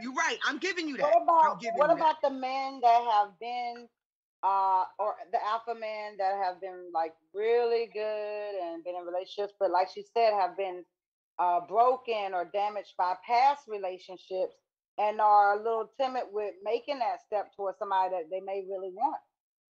You're 0.00 0.12
right. 0.14 0.38
I'm 0.46 0.58
giving 0.58 0.88
you 0.88 0.96
that. 0.98 1.02
What 1.04 1.22
about 1.22 1.56
what 1.56 1.62
you 1.62 1.70
that. 1.88 1.90
about 1.96 2.16
the 2.22 2.30
men 2.30 2.80
that 2.82 3.02
have 3.12 3.38
been 3.40 3.88
uh 4.42 4.84
or 5.00 5.14
the 5.32 5.38
alpha 5.44 5.74
men 5.74 6.16
that 6.18 6.34
have 6.44 6.60
been 6.60 6.90
like 6.94 7.12
really 7.34 7.90
good 7.92 8.54
and 8.62 8.84
been 8.84 8.94
in 8.94 9.04
relationships, 9.04 9.54
but 9.58 9.70
like 9.70 9.88
she 9.92 10.04
said, 10.14 10.32
have 10.32 10.56
been 10.56 10.84
uh 11.38 11.60
broken 11.68 12.34
or 12.34 12.44
damaged 12.52 12.94
by 12.96 13.14
past 13.26 13.62
relationships 13.68 14.54
and 14.98 15.20
are 15.20 15.54
a 15.54 15.62
little 15.62 15.90
timid 15.98 16.24
with 16.32 16.54
making 16.64 16.98
that 16.98 17.18
step 17.26 17.54
towards 17.56 17.78
somebody 17.78 18.10
that 18.10 18.30
they 18.30 18.40
may 18.40 18.64
really 18.68 18.90
want. 18.92 19.18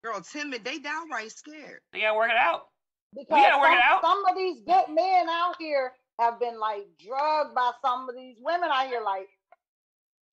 Girl, 0.04 0.20
timid, 0.20 0.64
they 0.64 0.78
downright 0.78 1.32
scared. 1.32 1.80
They 1.92 2.00
gotta 2.00 2.16
work 2.16 2.30
it 2.30 2.36
out. 2.36 2.68
Because 3.14 3.28
gotta 3.30 3.58
work 3.58 3.68
some, 3.68 3.78
it 3.78 3.84
out. 3.84 4.00
some 4.02 4.24
of 4.26 4.36
these 4.36 4.60
good 4.66 4.94
men 4.94 5.28
out 5.28 5.54
here 5.58 5.92
have 6.20 6.38
been 6.38 6.58
like 6.60 6.86
drugged 7.04 7.54
by 7.54 7.72
some 7.84 8.08
of 8.08 8.14
these 8.14 8.36
women 8.40 8.68
out 8.72 8.86
here, 8.86 9.02
like 9.04 9.26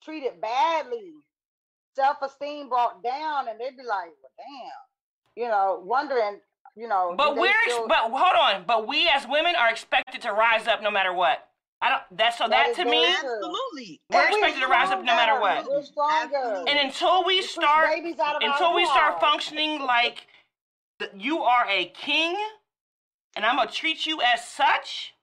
treated 0.03 0.39
badly, 0.41 1.13
self 1.95 2.17
esteem 2.21 2.69
brought 2.69 3.03
down, 3.03 3.47
and 3.47 3.59
they'd 3.59 3.77
be 3.77 3.83
like, 3.83 4.11
well, 4.21 4.31
damn, 4.37 5.43
you 5.43 5.49
know, 5.49 5.81
wondering, 5.83 6.39
you 6.75 6.87
know. 6.87 7.15
But 7.17 7.35
we're 7.35 7.51
still- 7.65 7.87
but 7.87 8.11
hold 8.11 8.35
on. 8.39 8.65
But 8.67 8.87
we 8.87 9.07
as 9.09 9.25
women 9.27 9.55
are 9.55 9.69
expected 9.69 10.21
to 10.23 10.33
rise 10.33 10.67
up 10.67 10.81
no 10.81 10.91
matter 10.91 11.13
what. 11.13 11.47
I 11.83 11.89
don't. 11.89 12.17
That's 12.17 12.37
so 12.37 12.45
That 12.47 12.51
that 12.51 12.69
is 12.69 12.77
to 12.77 12.85
me. 12.85 13.05
Absolutely. 13.05 14.01
We're 14.09 14.21
And 14.21 14.29
expected 14.35 14.61
to 14.61 14.67
rise 14.67 14.89
up 14.89 14.99
no 14.99 15.15
matter 15.15 15.37
what. 15.39 15.69
We're 15.69 15.83
stronger. 15.83 16.63
And 16.65 16.79
until 16.79 17.25
we 17.25 17.35
We 17.35 17.41
start 17.41 17.89
babies 17.89 18.19
out 18.19 18.37
of 18.37 18.41
our 18.43 18.49
until 18.51 18.73
we 18.73 18.85
start 18.85 19.15
hoo-haws. 19.15 19.21
functioning 19.21 19.81
like 19.81 20.27
th- 20.99 21.11
you 21.17 21.39
are 21.43 21.65
a 21.69 21.87
king 21.87 22.37
and 23.35 23.45
I'm 23.45 23.57
gonna 23.57 23.69
treat 23.69 24.05
you 24.05 24.21
as 24.21 24.47
such, 24.47 25.13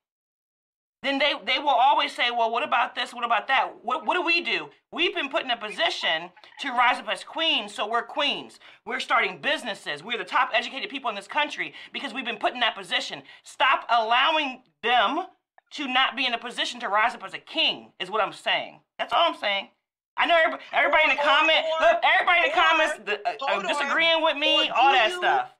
then 1.02 1.18
they, 1.18 1.32
they 1.46 1.58
will 1.58 1.70
always 1.70 2.14
say, 2.14 2.30
Well, 2.30 2.50
what 2.50 2.62
about 2.62 2.94
this? 2.94 3.14
What 3.14 3.24
about 3.24 3.48
that? 3.48 3.72
What, 3.82 4.04
what 4.04 4.14
do 4.16 4.22
we 4.22 4.42
do? 4.42 4.68
We've 4.92 5.14
been 5.14 5.30
put 5.30 5.44
in 5.44 5.50
a 5.50 5.56
position 5.56 6.30
to 6.60 6.68
rise 6.72 6.98
up 6.98 7.08
as 7.08 7.24
queens, 7.24 7.72
so 7.74 7.88
we're 7.88 8.02
queens. 8.02 8.60
We're 8.84 9.00
starting 9.00 9.40
businesses. 9.40 10.04
We're 10.04 10.18
the 10.18 10.24
top 10.24 10.50
educated 10.52 10.90
people 10.90 11.08
in 11.08 11.16
this 11.16 11.26
country 11.28 11.72
because 11.90 12.12
we've 12.12 12.26
been 12.26 12.36
put 12.36 12.52
in 12.52 12.60
that 12.60 12.76
position. 12.76 13.22
Stop 13.44 13.86
allowing 13.88 14.62
them 14.82 15.24
to 15.72 15.86
not 15.88 16.16
be 16.16 16.26
in 16.26 16.34
a 16.34 16.38
position 16.38 16.80
to 16.80 16.88
rise 16.88 17.14
up 17.14 17.22
as 17.24 17.34
a 17.34 17.38
king, 17.38 17.92
is 18.00 18.10
what 18.10 18.20
I'm 18.20 18.32
saying. 18.32 18.80
That's 18.98 19.12
all 19.12 19.32
I'm 19.32 19.38
saying. 19.38 19.68
I 20.16 20.26
know 20.26 20.36
everybody, 20.36 20.62
everybody 20.72 21.02
in 21.04 21.16
the 21.16 21.22
Or- 21.22 21.24
comment, 21.24 21.64
or- 21.66 21.86
look, 21.86 22.00
everybody 22.04 22.38
in 22.40 22.50
the 22.50 22.58
or- 22.58 22.62
comments 22.62 22.94
uh, 23.40 23.46
uh, 23.46 23.62
disagreeing 23.62 24.22
with 24.22 24.36
me, 24.36 24.68
all 24.70 24.92
that 24.92 25.10
you- 25.10 25.18
stuff. 25.18 25.50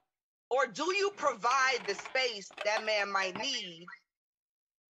Or 0.49 0.67
do 0.67 0.93
you 0.95 1.11
provide 1.15 1.79
the 1.87 1.95
space 1.95 2.49
that 2.65 2.83
man 2.83 3.09
might 3.09 3.37
need 3.37 3.85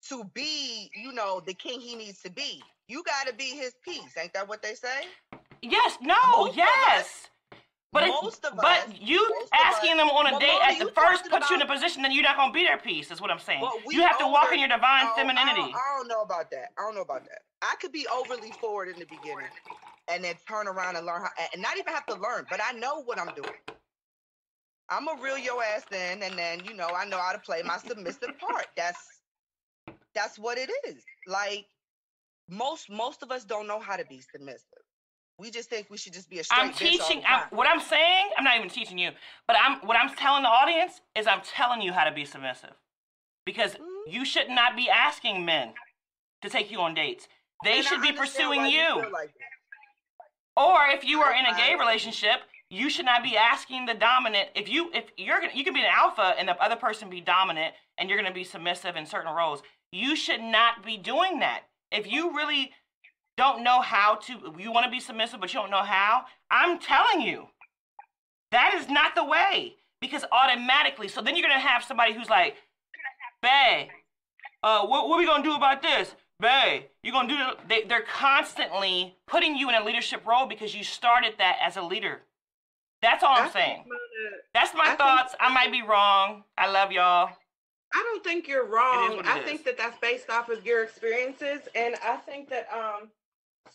to 0.09 0.23
be, 0.33 0.89
you 0.95 1.11
know, 1.11 1.39
the 1.39 1.53
king 1.53 1.79
he 1.79 1.95
needs 1.95 2.19
to 2.23 2.31
be? 2.31 2.63
You 2.87 3.03
got 3.03 3.27
to 3.27 3.33
be 3.33 3.55
his 3.55 3.75
peace. 3.85 4.17
Ain't 4.17 4.33
that 4.33 4.47
what 4.47 4.63
they 4.63 4.73
say? 4.73 5.07
Yes, 5.61 5.97
no, 6.01 6.51
yes. 6.55 7.27
But 7.93 8.07
most 8.07 8.45
of 8.45 8.55
but 8.55 8.87
us- 8.87 8.93
you 8.99 9.19
asking 9.53 9.91
us- 9.91 9.97
them 9.97 10.09
on 10.09 10.33
a 10.33 10.39
date 10.39 10.61
at 10.63 10.79
the 10.79 10.91
first 10.93 11.29
puts 11.29 11.49
you 11.49 11.57
in 11.57 11.61
a 11.61 11.65
position 11.67 12.01
that 12.03 12.13
you're 12.13 12.23
not 12.23 12.37
gonna 12.37 12.53
be 12.53 12.63
their 12.63 12.77
peace. 12.77 13.11
Is 13.11 13.19
what 13.19 13.29
I'm 13.29 13.39
saying. 13.39 13.61
You 13.89 14.01
have 14.03 14.17
to 14.19 14.27
walk 14.27 14.51
in 14.53 14.59
your 14.59 14.69
divine 14.69 15.07
Oh, 15.07 15.11
I 15.13 15.15
don't- 15.15 15.15
femininity. 15.17 15.73
I 15.75 15.97
don't, 15.97 16.07
know 16.07 16.21
about 16.21 16.49
that. 16.51 16.71
I 16.77 16.81
don't 16.83 16.95
know 16.95 17.01
about 17.01 17.25
that. 17.25 17.41
I 17.61 17.75
could 17.81 17.91
be 17.91 18.07
overly 18.07 18.51
forward 18.53 18.87
in 18.87 18.97
the 18.97 19.05
beginning 19.05 19.49
and 20.07 20.23
then 20.23 20.35
turn 20.47 20.67
around 20.67 20.95
and 20.95 21.05
learn 21.05 21.21
how, 21.21 21.29
and 21.53 21.61
not 21.61 21.77
even 21.77 21.93
have 21.93 22.05
to 22.07 22.15
learn, 22.15 22.47
but 22.49 22.61
I 22.63 22.71
know 22.71 23.01
what 23.03 23.19
I'm 23.19 23.33
doing. 23.35 23.59
I'm 24.89 25.07
a 25.09 25.15
reel 25.21 25.37
your 25.37 25.61
ass 25.63 25.85
in, 25.91 26.23
and 26.23 26.37
then 26.37 26.63
you 26.65 26.73
know 26.73 26.87
I 26.87 27.05
know 27.05 27.17
how 27.17 27.33
to 27.33 27.39
play 27.39 27.61
my 27.61 27.77
submissive 27.77 28.37
part. 28.39 28.67
That's 28.77 29.21
that's 30.13 30.39
what 30.39 30.57
it 30.57 30.69
is. 30.85 31.03
Like 31.27 31.67
most 32.47 32.89
most 32.89 33.21
of 33.21 33.31
us 33.31 33.43
don't 33.43 33.67
know 33.67 33.79
how 33.79 33.97
to 33.97 34.05
be 34.05 34.21
submissive. 34.21 34.70
We 35.41 35.49
just 35.49 35.71
think 35.71 35.87
we 35.89 35.97
should 35.97 36.13
just 36.13 36.29
be 36.29 36.37
a 36.37 36.43
straight 36.43 36.59
I'm 36.59 36.69
bitch 36.69 36.73
all 36.73 36.79
the 36.79 36.85
teaching. 36.85 37.23
I'm, 37.27 37.39
time. 37.39 37.47
what 37.49 37.67
I'm 37.67 37.79
saying, 37.81 38.29
I'm 38.37 38.43
not 38.43 38.57
even 38.57 38.69
teaching 38.69 38.99
you, 38.99 39.09
but 39.47 39.57
I'm 39.59 39.79
what 39.87 39.97
I'm 39.97 40.15
telling 40.15 40.43
the 40.43 40.49
audience 40.49 41.01
is 41.15 41.25
I'm 41.25 41.41
telling 41.43 41.81
you 41.81 41.93
how 41.93 42.03
to 42.03 42.11
be 42.11 42.25
submissive, 42.25 42.75
because 43.43 43.71
Mm-hmm. 43.73 44.11
you 44.13 44.23
should 44.23 44.49
not 44.49 44.75
be 44.75 44.87
asking 44.87 45.43
men 45.43 45.73
to 46.43 46.49
take 46.49 46.69
you 46.71 46.79
on 46.81 46.93
dates. 46.93 47.27
They 47.63 47.79
And 47.79 47.87
I 47.87 47.89
should 47.89 48.01
be 48.03 48.11
pursuing 48.11 48.61
why 48.61 48.67
you. 48.67 49.11
like. 49.11 49.31
Or 50.55 50.85
if 50.89 51.03
you 51.03 51.21
are 51.21 51.33
in 51.33 51.45
a 51.47 51.57
gay 51.57 51.75
relationship, 51.79 52.41
you 52.69 52.91
should 52.91 53.05
not 53.05 53.23
be 53.23 53.35
asking 53.35 53.87
the 53.87 53.95
dominant. 53.95 54.49
If 54.53 54.69
you 54.69 54.91
if 54.93 55.05
you're 55.17 55.39
gonna 55.39 55.53
you 55.55 55.63
can 55.63 55.73
be 55.73 55.79
an 55.81 55.91
alpha 55.91 56.35
and 56.37 56.47
the 56.47 56.55
other 56.63 56.75
person 56.75 57.09
be 57.09 57.19
dominant 57.19 57.73
and 57.97 58.09
you're 58.09 58.19
gonna 58.21 58.31
be 58.33 58.43
submissive 58.43 58.95
in 58.95 59.07
certain 59.07 59.33
roles. 59.33 59.63
You 59.91 60.15
should 60.15 60.41
not 60.41 60.85
be 60.85 60.97
doing 60.97 61.39
that. 61.39 61.61
If 61.91 62.11
you 62.11 62.35
really 62.35 62.71
don't 63.37 63.63
know 63.63 63.81
how 63.81 64.15
to 64.15 64.53
you 64.59 64.71
want 64.71 64.85
to 64.85 64.91
be 64.91 64.99
submissive 64.99 65.39
but 65.39 65.53
you 65.53 65.59
don't 65.59 65.71
know 65.71 65.83
how, 65.83 66.25
I'm 66.49 66.79
telling 66.79 67.21
you. 67.21 67.47
That 68.51 68.73
is 68.75 68.89
not 68.89 69.15
the 69.15 69.23
way. 69.23 69.75
Because 70.01 70.25
automatically, 70.31 71.07
so 71.07 71.21
then 71.21 71.35
you're 71.35 71.47
gonna 71.47 71.59
have 71.59 71.83
somebody 71.83 72.13
who's 72.13 72.27
like, 72.29 72.55
Bae, 73.41 73.89
uh, 74.63 74.85
what, 74.87 75.07
what 75.07 75.15
are 75.15 75.19
we 75.19 75.25
gonna 75.27 75.43
do 75.43 75.53
about 75.55 75.81
this? 75.83 76.15
Bae, 76.39 76.85
you're 77.03 77.13
gonna 77.13 77.27
do 77.27 77.37
the, 77.37 77.55
they, 77.69 77.83
they're 77.83 78.01
constantly 78.01 79.15
putting 79.27 79.55
you 79.55 79.69
in 79.69 79.75
a 79.75 79.83
leadership 79.83 80.25
role 80.25 80.47
because 80.47 80.73
you 80.73 80.83
started 80.83 81.35
that 81.37 81.59
as 81.63 81.77
a 81.77 81.83
leader. 81.83 82.21
That's 83.03 83.23
all 83.23 83.35
I 83.35 83.41
I'm 83.45 83.49
think 83.51 83.65
saying. 83.65 83.83
That's 84.55 84.73
my 84.73 84.81
I 84.83 84.87
think- 84.87 84.97
thoughts. 84.99 85.35
I 85.39 85.53
might 85.53 85.71
be 85.71 85.83
wrong. 85.83 86.43
I 86.57 86.69
love 86.71 86.91
y'all. 86.91 87.29
I 87.93 88.03
don't 88.03 88.23
think 88.23 88.47
you're 88.47 88.65
wrong. 88.65 89.21
I 89.25 89.39
is. 89.39 89.45
think 89.45 89.65
that 89.65 89.77
that's 89.77 89.97
based 89.99 90.29
off 90.29 90.49
of 90.49 90.65
your 90.65 90.83
experiences, 90.83 91.59
and 91.75 91.95
I 92.03 92.15
think 92.17 92.49
that 92.49 92.67
um, 92.73 93.09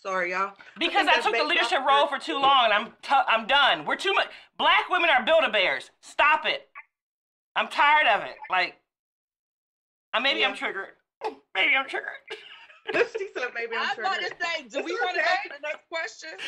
sorry 0.00 0.30
y'all, 0.30 0.52
Because 0.78 1.06
think 1.06 1.18
I, 1.18 1.20
took 1.20 1.36
the 1.36 1.44
leadership 1.44 1.80
role 1.86 2.06
for 2.06 2.18
too 2.18 2.38
long, 2.38 2.64
and 2.64 2.72
I'm 2.72 2.86
t- 3.02 3.26
I'm 3.28 3.46
done. 3.46 3.84
We're 3.84 3.96
too 3.96 4.12
much. 4.14 4.28
Black 4.58 4.88
women 4.90 5.10
are 5.10 5.24
build-a-bears. 5.24 5.90
Stop 6.00 6.46
it. 6.46 6.68
I'm 7.54 7.68
tired 7.68 8.06
of 8.06 8.24
it. 8.24 8.36
Like, 8.50 8.76
uh, 10.14 10.20
maybe 10.20 10.44
I'm 10.44 10.54
triggered. 10.54 10.88
Maybe 11.54 11.74
I'm 11.74 11.88
triggered. 11.88 12.08
she 13.18 13.28
said 13.34 13.48
maybe 13.54 13.74
I'm 13.74 13.82
I 13.82 13.88
was 13.88 13.98
about 13.98 14.18
to 14.18 14.28
say, 14.28 14.68
do 14.68 14.84
we 14.84 14.92
want 14.92 15.16
to 15.16 15.22
go 15.22 15.30
to 15.44 15.48
the 15.48 15.62
next 15.62 15.88
question? 15.88 16.30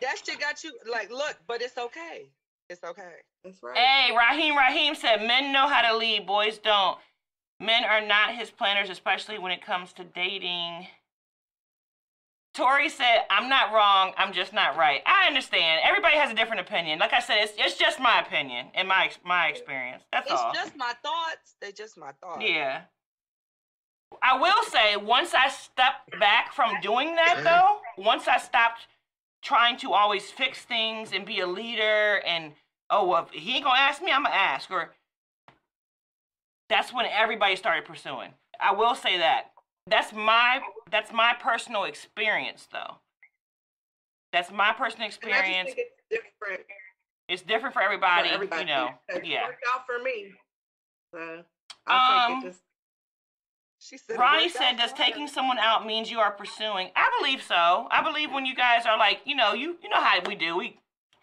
That 0.00 0.16
shit 0.24 0.38
got 0.38 0.62
you 0.62 0.72
like, 0.90 1.10
look, 1.10 1.36
but 1.46 1.60
it's 1.60 1.76
okay. 1.76 2.28
It's 2.68 2.84
okay. 2.84 3.14
That's 3.44 3.62
right. 3.62 3.76
Hey, 3.76 4.16
Raheem 4.16 4.56
Raheem 4.56 4.94
said 4.94 5.26
men 5.26 5.52
know 5.52 5.66
how 5.66 5.82
to 5.90 5.96
lead, 5.96 6.26
boys 6.26 6.58
don't. 6.58 6.98
Men 7.60 7.84
are 7.84 8.06
not 8.06 8.34
his 8.36 8.50
planners, 8.50 8.90
especially 8.90 9.38
when 9.38 9.50
it 9.50 9.64
comes 9.64 9.92
to 9.94 10.04
dating. 10.04 10.86
Tori 12.58 12.88
said, 12.88 13.20
I'm 13.30 13.48
not 13.48 13.72
wrong, 13.72 14.12
I'm 14.16 14.32
just 14.32 14.52
not 14.52 14.76
right. 14.76 15.00
I 15.06 15.28
understand. 15.28 15.80
Everybody 15.84 16.16
has 16.16 16.28
a 16.28 16.34
different 16.34 16.60
opinion. 16.60 16.98
Like 16.98 17.12
I 17.12 17.20
said, 17.20 17.36
it's, 17.38 17.52
it's 17.56 17.78
just 17.78 18.00
my 18.00 18.20
opinion 18.20 18.66
and 18.74 18.88
my 18.88 19.10
my 19.24 19.46
experience. 19.46 20.02
That's 20.12 20.28
It's 20.28 20.40
all. 20.40 20.50
It's 20.50 20.58
just 20.58 20.76
my 20.76 20.92
thoughts. 21.00 21.54
They're 21.60 21.70
just 21.70 21.96
my 21.96 22.10
thoughts. 22.20 22.42
Yeah. 22.44 22.80
I 24.24 24.40
will 24.40 24.64
say, 24.64 24.96
once 24.96 25.34
I 25.34 25.48
stepped 25.50 26.18
back 26.18 26.52
from 26.52 26.72
doing 26.82 27.14
that, 27.14 27.42
though, 27.44 28.02
once 28.02 28.26
I 28.26 28.38
stopped 28.38 28.88
trying 29.40 29.76
to 29.78 29.92
always 29.92 30.28
fix 30.28 30.64
things 30.64 31.12
and 31.12 31.24
be 31.24 31.38
a 31.38 31.46
leader, 31.46 32.20
and 32.26 32.54
oh, 32.90 33.06
well, 33.06 33.28
if 33.32 33.40
he 33.40 33.54
ain't 33.54 33.64
gonna 33.66 33.78
ask 33.78 34.02
me, 34.02 34.10
I'm 34.10 34.24
gonna 34.24 34.34
ask, 34.34 34.68
or 34.68 34.90
that's 36.68 36.92
when 36.92 37.06
everybody 37.06 37.54
started 37.54 37.84
pursuing. 37.84 38.30
I 38.58 38.72
will 38.72 38.96
say 38.96 39.18
that. 39.18 39.52
That's 39.88 40.12
my 40.12 40.60
that's 40.90 41.12
my 41.12 41.34
personal 41.40 41.84
experience, 41.84 42.68
though. 42.72 42.96
That's 44.32 44.50
my 44.50 44.72
personal 44.72 45.04
And 45.04 45.04
I 45.04 45.08
just 45.08 45.16
experience. 45.18 45.70
it's 45.76 46.02
different 46.10 46.60
It's 47.28 47.42
different 47.42 47.74
for 47.74 47.80
for 47.80 47.84
everybody, 47.84 48.28
everybody. 48.30 48.60
you 48.62 48.66
know. 48.66 48.90
It 49.08 49.24
Yeah. 49.24 49.46
worked 49.46 49.64
out 49.74 49.86
for 49.86 49.98
me. 50.02 50.34
So 51.12 51.44
I 51.86 52.22
Um, 52.22 52.32
think 52.32 52.44
it 52.44 52.48
just 52.48 52.62
She 53.80 53.96
said. 53.96 54.18
Ronnie 54.18 54.48
said, 54.48 54.76
"Does 54.76 54.90
for 54.90 54.96
her." 54.98 55.04
taking 55.04 55.28
someone 55.28 55.58
out 55.58 55.86
means 55.86 56.10
you 56.10 56.18
are 56.20 56.32
pursuing?" 56.32 56.90
I 56.96 57.16
believe 57.20 57.42
so. 57.42 57.86
I 57.90 58.02
believe 58.02 58.32
when 58.32 58.44
you 58.44 58.54
guys 58.54 58.84
are 58.86 58.98
like, 58.98 59.20
you 59.24 59.34
know, 59.36 59.52
you 59.54 59.78
you 59.82 59.88
know 59.88 60.00
how 60.00 60.20
we 60.20 60.34
do. 60.34 60.56
We, 60.56 60.80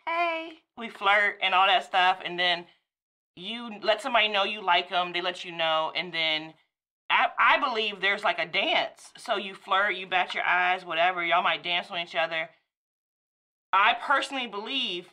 hey, 0.07 0.61
we 0.77 0.89
flirt 0.89 1.39
and 1.41 1.53
all 1.53 1.67
that 1.67 1.83
stuff, 1.83 2.21
and 2.23 2.39
then 2.39 2.65
you 3.35 3.77
let 3.81 4.01
somebody 4.01 4.29
know 4.29 4.43
you 4.45 4.61
like 4.61 4.89
them. 4.89 5.11
They 5.11 5.21
let 5.21 5.43
you 5.43 5.51
know, 5.51 5.91
and 5.95 6.13
then 6.13 6.53
I 7.09 7.27
I 7.39 7.59
believe 7.59 8.01
there's 8.01 8.23
like 8.23 8.39
a 8.39 8.45
dance. 8.45 9.11
So 9.17 9.37
you 9.37 9.53
flirt, 9.53 9.95
you 9.95 10.07
bat 10.07 10.33
your 10.33 10.43
eyes, 10.43 10.85
whatever. 10.85 11.23
Y'all 11.23 11.43
might 11.43 11.63
dance 11.63 11.91
on 11.91 11.99
each 11.99 12.15
other. 12.15 12.49
I 13.73 13.95
personally 14.01 14.47
believe 14.47 15.09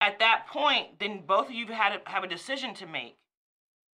at 0.00 0.18
that 0.18 0.46
point, 0.50 0.98
then 1.00 1.22
both 1.26 1.46
of 1.46 1.52
you 1.52 1.66
had 1.66 2.00
have 2.06 2.24
a 2.24 2.28
decision 2.28 2.74
to 2.74 2.86
make 2.86 3.16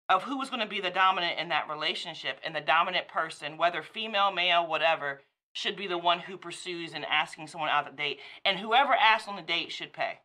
of 0.08 0.24
who 0.24 0.36
was 0.36 0.50
going 0.50 0.60
to 0.60 0.66
be 0.66 0.80
the 0.80 0.90
dominant 0.90 1.38
in 1.38 1.48
that 1.48 1.68
relationship 1.68 2.38
and 2.44 2.54
the 2.54 2.60
dominant 2.60 3.08
person 3.08 3.56
whether 3.56 3.82
female 3.82 4.30
male 4.30 4.66
whatever 4.66 5.20
should 5.54 5.76
be 5.76 5.86
the 5.86 5.98
one 5.98 6.20
who 6.20 6.36
pursues 6.36 6.92
and 6.92 7.04
asking 7.04 7.46
someone 7.46 7.70
out 7.70 7.86
to 7.86 7.92
date 7.92 8.18
and 8.44 8.58
whoever 8.58 8.94
asks 8.94 9.28
on 9.28 9.36
the 9.36 9.42
date 9.42 9.72
should 9.72 9.92
pay 9.92 10.18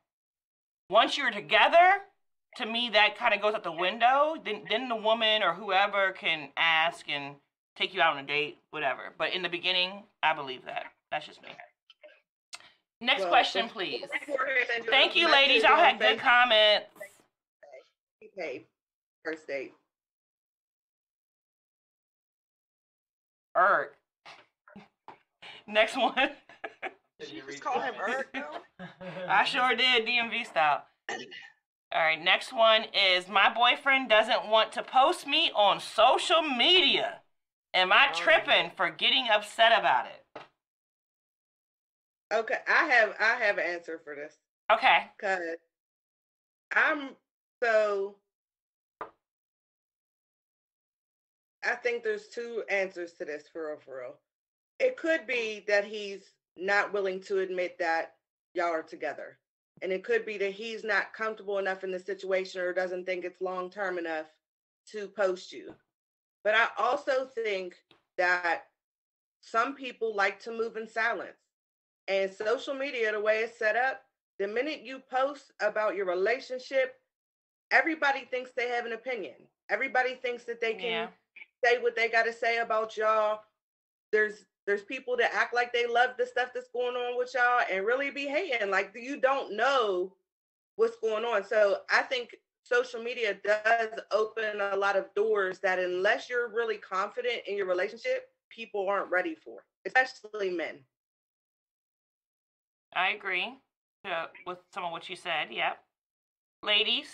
once 0.89 1.17
you're 1.17 1.31
together 1.31 2.01
to 2.57 2.65
me 2.65 2.89
that 2.93 3.17
kind 3.17 3.33
of 3.33 3.41
goes 3.41 3.53
out 3.53 3.63
the 3.63 3.71
window. 3.71 4.35
Then 4.43 4.63
then 4.69 4.89
the 4.89 4.95
woman 4.95 5.43
or 5.43 5.53
whoever 5.53 6.11
can 6.11 6.49
ask 6.57 7.07
and 7.09 7.35
take 7.75 7.93
you 7.93 8.01
out 8.01 8.17
on 8.17 8.23
a 8.23 8.27
date 8.27 8.57
whatever. 8.71 9.13
But 9.17 9.33
in 9.33 9.41
the 9.41 9.49
beginning 9.49 10.03
i 10.23 10.33
believe 10.33 10.65
that. 10.65 10.85
That's 11.11 11.25
just 11.25 11.41
me. 11.41 11.49
Next 12.99 13.21
well, 13.21 13.29
question 13.29 13.69
please. 13.69 14.01
Before 14.01 14.41
I 14.41 14.65
send 14.73 14.85
thank 14.87 15.15
you. 15.15 15.31
Ladies. 15.31 15.63
y'all 15.63 15.77
had 15.77 15.99
good 15.99 16.19
comments. 16.19 16.87
He 18.19 18.29
paid 18.37 18.65
first 19.23 19.47
date. 19.47 19.73
Erg. 23.55 23.89
Next 25.67 25.95
one. 25.95 26.31
Did 27.19 27.29
you 27.29 27.41
Just 27.41 27.47
read 27.47 27.61
call 27.61 27.81
him 27.81 27.93
comments? 27.93 28.25
Eric 28.33 28.47
though. 28.79 28.85
I 29.29 29.43
sure 29.43 29.75
did, 29.75 30.07
DMV 30.07 30.45
style. 30.47 30.83
All 31.91 32.01
right, 32.01 32.21
next 32.21 32.51
one 32.53 32.85
is 32.93 33.27
my 33.27 33.53
boyfriend 33.53 34.09
doesn't 34.09 34.47
want 34.47 34.71
to 34.73 34.83
post 34.83 35.25
me 35.25 35.51
on 35.55 35.79
social 35.79 36.41
media. 36.41 37.21
Am 37.73 37.91
I 37.91 38.09
Oh. 38.11 38.13
tripping 38.13 38.71
for 38.71 38.89
getting 38.89 39.27
upset 39.29 39.77
about 39.77 40.07
it? 40.07 40.25
Okay, 42.31 42.59
I 42.67 42.85
have 42.87 43.15
I 43.19 43.35
have 43.35 43.57
an 43.57 43.65
answer 43.65 43.99
for 44.03 44.15
this. 44.15 44.37
Okay. 44.69 45.09
Cause 45.19 45.39
I'm 46.71 47.15
so 47.61 48.15
I 51.63 51.75
think 51.75 52.03
there's 52.03 52.27
two 52.27 52.63
answers 52.69 53.13
to 53.13 53.25
this 53.25 53.47
for 53.47 53.67
real 53.69 53.77
for 53.79 53.97
real. 53.99 54.19
It 54.79 54.97
could 54.97 55.27
be 55.27 55.63
that 55.67 55.85
he's 55.85 56.33
not 56.55 56.93
willing 56.93 57.21
to 57.21 57.39
admit 57.39 57.77
that 57.79 58.15
y'all 58.53 58.73
are 58.73 58.83
together. 58.83 59.39
And 59.81 59.91
it 59.91 60.03
could 60.03 60.25
be 60.25 60.37
that 60.39 60.51
he's 60.51 60.83
not 60.83 61.13
comfortable 61.13 61.59
enough 61.59 61.83
in 61.83 61.91
the 61.91 61.99
situation 61.99 62.61
or 62.61 62.73
doesn't 62.73 63.05
think 63.05 63.23
it's 63.25 63.41
long 63.41 63.69
term 63.69 63.97
enough 63.97 64.27
to 64.91 65.07
post 65.07 65.51
you. 65.51 65.75
But 66.43 66.55
I 66.55 66.67
also 66.77 67.25
think 67.25 67.75
that 68.17 68.63
some 69.41 69.75
people 69.75 70.15
like 70.15 70.39
to 70.41 70.51
move 70.51 70.77
in 70.77 70.87
silence. 70.87 71.37
And 72.07 72.31
social 72.31 72.73
media, 72.73 73.11
the 73.11 73.19
way 73.19 73.39
it's 73.39 73.57
set 73.59 73.75
up, 73.75 74.01
the 74.39 74.47
minute 74.47 74.81
you 74.81 74.99
post 75.11 75.51
about 75.61 75.95
your 75.95 76.05
relationship, 76.05 76.95
everybody 77.71 78.25
thinks 78.31 78.51
they 78.55 78.69
have 78.69 78.85
an 78.85 78.93
opinion. 78.93 79.35
Everybody 79.69 80.15
thinks 80.15 80.45
that 80.45 80.61
they 80.61 80.73
can 80.73 80.89
Yeah. 80.89 81.07
say 81.63 81.79
what 81.79 81.95
they 81.95 82.07
got 82.07 82.23
to 82.23 82.33
say 82.33 82.59
about 82.59 82.95
y'all. 82.95 83.43
There's 84.11 84.45
there's 84.67 84.83
people 84.83 85.15
that 85.17 85.33
act 85.33 85.55
like 85.55 85.71
they 85.73 85.87
love 85.87 86.11
the 86.17 86.25
stuff 86.25 86.49
that's 86.53 86.67
going 86.73 86.95
on 86.95 87.17
with 87.17 87.33
y'all 87.33 87.61
and 87.71 87.85
really 87.85 88.11
be 88.11 88.25
hating 88.25 88.69
like 88.69 88.91
you 88.93 89.19
don't 89.19 89.55
know 89.55 90.13
what's 90.75 90.97
going 90.97 91.23
on. 91.23 91.43
So 91.43 91.77
I 91.89 92.03
think 92.03 92.35
social 92.63 93.01
media 93.01 93.37
does 93.43 93.99
open 94.11 94.59
a 94.59 94.75
lot 94.75 94.97
of 94.97 95.05
doors 95.15 95.59
that 95.59 95.79
unless 95.79 96.29
you're 96.29 96.49
really 96.53 96.77
confident 96.77 97.43
in 97.47 97.55
your 97.55 97.65
relationship, 97.65 98.27
people 98.49 98.87
aren't 98.87 99.09
ready 99.09 99.35
for, 99.35 99.65
especially 99.85 100.49
men. 100.49 100.79
I 102.93 103.11
agree 103.11 103.57
to, 104.03 104.29
with 104.45 104.57
some 104.73 104.83
of 104.83 104.91
what 104.91 105.09
you 105.09 105.15
said. 105.15 105.47
Yep. 105.49 105.77
Ladies. 106.61 107.07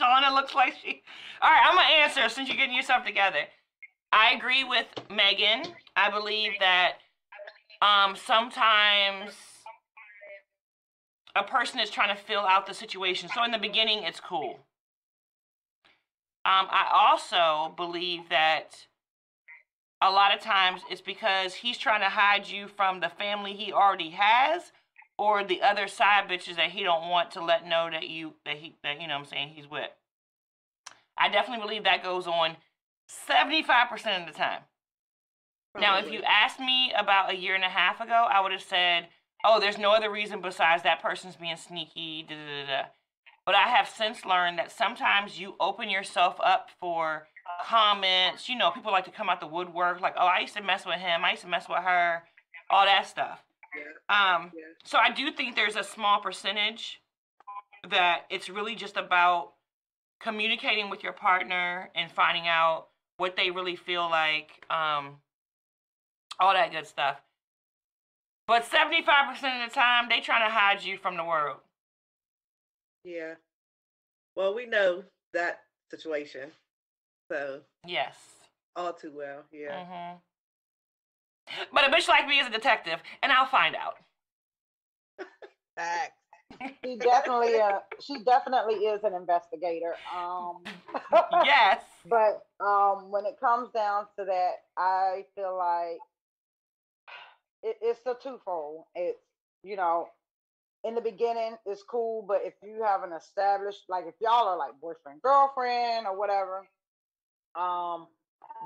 Shauna 0.00 0.34
looks 0.34 0.54
like 0.54 0.74
she. 0.82 1.02
All 1.42 1.50
right, 1.50 1.60
I'm 1.64 1.76
to 1.76 1.82
answer 1.82 2.28
since 2.28 2.48
you're 2.48 2.56
getting 2.56 2.74
yourself 2.74 3.04
together. 3.04 3.40
I 4.12 4.32
agree 4.32 4.64
with 4.64 4.86
Megan. 5.10 5.74
I 5.96 6.10
believe 6.10 6.52
that 6.60 6.94
um, 7.82 8.16
sometimes 8.16 9.32
a 11.36 11.44
person 11.44 11.80
is 11.80 11.90
trying 11.90 12.14
to 12.14 12.20
fill 12.20 12.40
out 12.40 12.66
the 12.66 12.74
situation. 12.74 13.28
So 13.34 13.44
in 13.44 13.50
the 13.50 13.58
beginning, 13.58 14.02
it's 14.02 14.20
cool. 14.20 14.58
Um, 16.44 16.66
I 16.70 16.88
also 16.92 17.74
believe 17.76 18.28
that 18.30 18.86
a 20.02 20.10
lot 20.10 20.34
of 20.34 20.40
times 20.40 20.80
it's 20.90 21.02
because 21.02 21.54
he's 21.54 21.76
trying 21.76 22.00
to 22.00 22.08
hide 22.08 22.48
you 22.48 22.66
from 22.66 23.00
the 23.00 23.10
family 23.10 23.52
he 23.52 23.72
already 23.72 24.10
has 24.10 24.72
or 25.20 25.44
the 25.44 25.60
other 25.60 25.86
side 25.86 26.30
bitches 26.30 26.56
that 26.56 26.70
he 26.70 26.82
don't 26.82 27.10
want 27.10 27.30
to 27.32 27.44
let 27.44 27.68
know 27.68 27.90
that 27.90 28.08
you 28.08 28.32
that 28.46 28.56
he 28.56 28.74
that 28.82 29.02
you 29.02 29.06
know 29.06 29.18
what 29.18 29.24
I'm 29.24 29.26
saying 29.26 29.48
he's 29.50 29.68
with. 29.68 29.90
I 31.18 31.28
definitely 31.28 31.62
believe 31.62 31.84
that 31.84 32.02
goes 32.02 32.26
on 32.26 32.56
75% 33.28 34.22
of 34.22 34.26
the 34.26 34.32
time. 34.32 34.62
Now, 35.78 35.98
if 35.98 36.10
you 36.10 36.22
asked 36.22 36.58
me 36.58 36.90
about 36.96 37.30
a 37.30 37.36
year 37.36 37.54
and 37.54 37.64
a 37.64 37.68
half 37.68 38.00
ago, 38.00 38.26
I 38.30 38.40
would 38.40 38.50
have 38.50 38.62
said, 38.62 39.08
"Oh, 39.44 39.60
there's 39.60 39.76
no 39.76 39.92
other 39.92 40.10
reason 40.10 40.40
besides 40.40 40.84
that 40.84 41.02
person's 41.02 41.36
being 41.36 41.56
sneaky." 41.56 42.22
Da, 42.22 42.34
da, 42.34 42.62
da, 42.62 42.66
da. 42.66 42.88
But 43.44 43.56
I 43.56 43.68
have 43.68 43.90
since 43.90 44.24
learned 44.24 44.58
that 44.58 44.72
sometimes 44.72 45.38
you 45.38 45.54
open 45.60 45.90
yourself 45.90 46.36
up 46.42 46.70
for 46.80 47.28
comments. 47.64 48.48
You 48.48 48.56
know, 48.56 48.70
people 48.70 48.90
like 48.90 49.04
to 49.04 49.10
come 49.10 49.28
out 49.28 49.40
the 49.40 49.46
woodwork, 49.46 50.00
like, 50.00 50.14
"Oh, 50.16 50.26
I 50.26 50.38
used 50.38 50.56
to 50.56 50.62
mess 50.62 50.86
with 50.86 50.98
him. 50.98 51.26
I 51.26 51.32
used 51.32 51.42
to 51.42 51.48
mess 51.48 51.68
with 51.68 51.82
her," 51.84 52.26
all 52.70 52.86
that 52.86 53.06
stuff. 53.06 53.44
Um, 54.08 54.50
so 54.84 54.98
I 54.98 55.10
do 55.10 55.30
think 55.30 55.54
there's 55.54 55.76
a 55.76 55.84
small 55.84 56.20
percentage 56.20 57.00
that 57.88 58.22
it's 58.30 58.48
really 58.48 58.74
just 58.74 58.96
about 58.96 59.52
communicating 60.20 60.90
with 60.90 61.02
your 61.02 61.12
partner 61.12 61.90
and 61.94 62.10
finding 62.10 62.46
out 62.46 62.88
what 63.16 63.36
they 63.36 63.50
really 63.50 63.76
feel 63.76 64.08
like, 64.08 64.64
um, 64.70 65.16
all 66.38 66.52
that 66.52 66.72
good 66.72 66.86
stuff. 66.86 67.20
But 68.46 68.64
75% 68.64 69.64
of 69.64 69.70
the 69.70 69.74
time, 69.74 70.08
they 70.08 70.20
trying 70.20 70.46
to 70.48 70.52
hide 70.52 70.82
you 70.82 70.96
from 70.96 71.16
the 71.16 71.24
world. 71.24 71.58
Yeah. 73.04 73.34
Well, 74.34 74.54
we 74.54 74.66
know 74.66 75.04
that 75.32 75.60
situation. 75.90 76.50
So 77.30 77.60
Yes. 77.86 78.16
all 78.74 78.92
too 78.92 79.12
well. 79.14 79.44
Yeah. 79.52 79.84
hmm 79.84 80.16
But 81.72 81.88
a 81.88 81.94
bitch 81.94 82.08
like 82.08 82.26
me 82.26 82.38
is 82.38 82.46
a 82.46 82.50
detective, 82.50 83.00
and 83.22 83.32
I'll 83.32 83.46
find 83.46 83.76
out. 83.76 83.96
Facts. 85.76 86.14
She 86.84 86.96
definitely, 86.96 87.60
uh, 87.60 87.78
she 88.00 88.22
definitely 88.24 88.74
is 88.74 89.04
an 89.04 89.14
investigator. 89.14 89.94
Um, 90.14 90.62
yes. 91.44 91.82
but 92.08 92.42
um, 92.60 93.10
when 93.10 93.24
it 93.24 93.38
comes 93.38 93.70
down 93.70 94.06
to 94.18 94.24
that, 94.24 94.52
I 94.76 95.24
feel 95.34 95.56
like 95.56 95.98
it, 97.62 97.76
it's 97.80 98.00
a 98.06 98.14
twofold. 98.20 98.84
It's 98.94 99.20
you 99.62 99.76
know, 99.76 100.08
in 100.84 100.94
the 100.94 101.00
beginning 101.00 101.56
it's 101.66 101.82
cool, 101.82 102.24
but 102.26 102.40
if 102.44 102.54
you 102.62 102.82
have 102.82 103.02
an 103.02 103.12
established, 103.12 103.84
like 103.88 104.04
if 104.06 104.14
y'all 104.20 104.48
are 104.48 104.58
like 104.58 104.72
boyfriend 104.80 105.22
girlfriend 105.22 106.06
or 106.06 106.18
whatever, 106.18 106.66
um, 107.54 108.06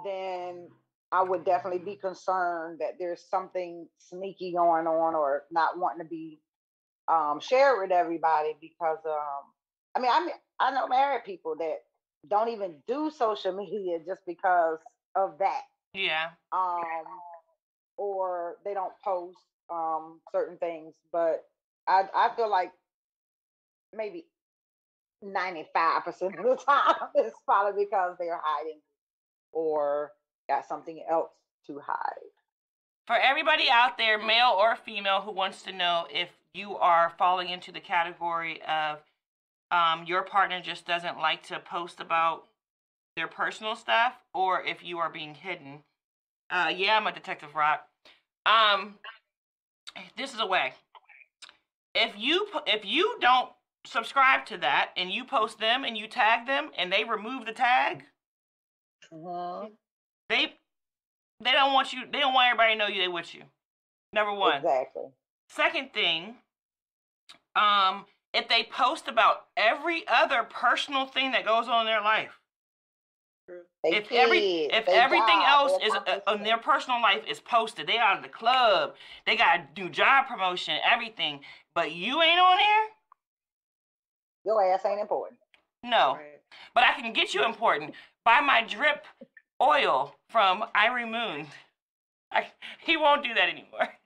then 0.04 0.68
I 1.14 1.22
would 1.22 1.44
definitely 1.44 1.78
be 1.78 1.94
concerned 1.94 2.80
that 2.80 2.94
there's 2.98 3.22
something 3.30 3.86
sneaky 3.98 4.52
going 4.52 4.88
on 4.88 5.14
or 5.14 5.44
not 5.52 5.78
wanting 5.78 6.04
to 6.04 6.10
be 6.10 6.40
um, 7.06 7.38
shared 7.40 7.78
with 7.80 7.92
everybody 7.92 8.56
because 8.60 8.98
um, 9.06 9.44
I 9.94 10.00
mean 10.00 10.10
I 10.12 10.20
mean 10.20 10.34
I 10.58 10.72
know 10.72 10.88
married 10.88 11.24
people 11.24 11.54
that 11.58 11.76
don't 12.28 12.48
even 12.48 12.82
do 12.88 13.12
social 13.16 13.52
media 13.52 14.00
just 14.04 14.22
because 14.26 14.80
of 15.14 15.38
that 15.38 15.62
Yeah. 15.92 16.30
um, 16.52 17.04
or 17.96 18.56
they 18.64 18.74
don't 18.74 18.94
post 19.04 19.38
um, 19.70 20.20
certain 20.32 20.58
things. 20.58 20.94
But 21.12 21.44
I, 21.86 22.08
I 22.12 22.30
feel 22.34 22.50
like 22.50 22.72
maybe 23.96 24.26
95% 25.24 26.06
of 26.06 26.44
the 26.44 26.58
time 26.68 26.94
it's 27.14 27.36
probably 27.46 27.84
because 27.84 28.16
they're 28.18 28.40
hiding 28.42 28.80
or 29.52 30.10
got 30.48 30.66
something 30.66 31.02
else 31.08 31.30
to 31.66 31.78
hide. 31.78 32.30
For 33.06 33.16
everybody 33.16 33.64
out 33.70 33.98
there, 33.98 34.18
male 34.18 34.54
or 34.58 34.76
female, 34.76 35.20
who 35.20 35.32
wants 35.32 35.62
to 35.62 35.72
know 35.72 36.06
if 36.10 36.30
you 36.54 36.76
are 36.76 37.12
falling 37.18 37.48
into 37.50 37.70
the 37.72 37.80
category 37.80 38.62
of 38.62 39.00
um, 39.70 40.04
your 40.06 40.22
partner 40.22 40.60
just 40.60 40.86
doesn't 40.86 41.18
like 41.18 41.42
to 41.44 41.58
post 41.58 42.00
about 42.00 42.44
their 43.16 43.28
personal 43.28 43.76
stuff, 43.76 44.14
or 44.32 44.62
if 44.62 44.82
you 44.82 44.98
are 44.98 45.10
being 45.10 45.34
hidden, 45.34 45.82
uh, 46.50 46.72
yeah, 46.74 46.96
I'm 46.96 47.06
a 47.06 47.12
detective, 47.12 47.54
Rock. 47.54 47.86
Um, 48.46 48.94
this 50.16 50.32
is 50.34 50.40
a 50.40 50.46
way. 50.46 50.72
If 51.94 52.14
you 52.18 52.46
if 52.66 52.84
you 52.84 53.16
don't 53.20 53.50
subscribe 53.86 54.46
to 54.46 54.56
that 54.58 54.90
and 54.96 55.10
you 55.10 55.24
post 55.24 55.58
them 55.60 55.84
and 55.84 55.96
you 55.96 56.08
tag 56.08 56.46
them 56.46 56.70
and 56.76 56.92
they 56.92 57.04
remove 57.04 57.46
the 57.46 57.52
tag, 57.52 58.04
Mhm. 59.12 59.76
They 60.28 60.54
they 61.40 61.52
don't 61.52 61.72
want 61.72 61.92
you. 61.92 62.00
They 62.10 62.20
don't 62.20 62.34
want 62.34 62.48
everybody 62.48 62.72
to 62.74 62.78
know 62.78 62.86
you. 62.86 63.00
They 63.00 63.08
with 63.08 63.34
you. 63.34 63.42
Number 64.12 64.32
one. 64.32 64.56
Exactly. 64.56 65.02
Second 65.48 65.92
thing, 65.92 66.36
um, 67.56 68.06
if 68.32 68.48
they 68.48 68.64
post 68.64 69.08
about 69.08 69.46
every 69.56 70.04
other 70.08 70.44
personal 70.44 71.06
thing 71.06 71.32
that 71.32 71.44
goes 71.44 71.68
on 71.68 71.80
in 71.82 71.86
their 71.86 72.00
life, 72.00 72.38
They 73.82 73.90
if 73.96 74.10
every 74.10 74.64
if 74.64 74.88
everything 74.88 75.40
job, 75.40 75.70
else 75.70 75.82
is 75.84 75.92
uh, 75.94 76.20
on 76.26 76.42
their 76.42 76.58
personal 76.58 77.00
life 77.02 77.22
is 77.28 77.40
posted, 77.40 77.86
they 77.86 77.98
out 77.98 78.16
of 78.16 78.22
the 78.22 78.28
club, 78.28 78.94
they 79.26 79.36
got 79.36 79.56
to 79.56 79.62
do 79.82 79.88
job 79.90 80.26
promotion, 80.26 80.76
everything, 80.90 81.40
but 81.74 81.92
you 81.92 82.22
ain't 82.22 82.40
on 82.40 82.56
there. 82.56 82.86
Your 84.46 84.62
ass 84.72 84.84
ain't 84.86 85.00
important. 85.00 85.38
No, 85.82 86.14
Right. 86.14 86.40
but 86.74 86.84
I 86.84 86.92
can 87.00 87.12
get 87.12 87.34
you 87.34 87.44
important. 87.44 87.94
by 88.24 88.40
my 88.40 88.62
drip 88.62 89.04
oil 89.60 90.14
from 90.30 90.64
Irie 90.76 91.10
Moon. 91.10 91.46
I, 92.32 92.46
he 92.80 92.96
won't 92.96 93.22
do 93.22 93.34
that 93.34 93.48
anymore. 93.48 93.88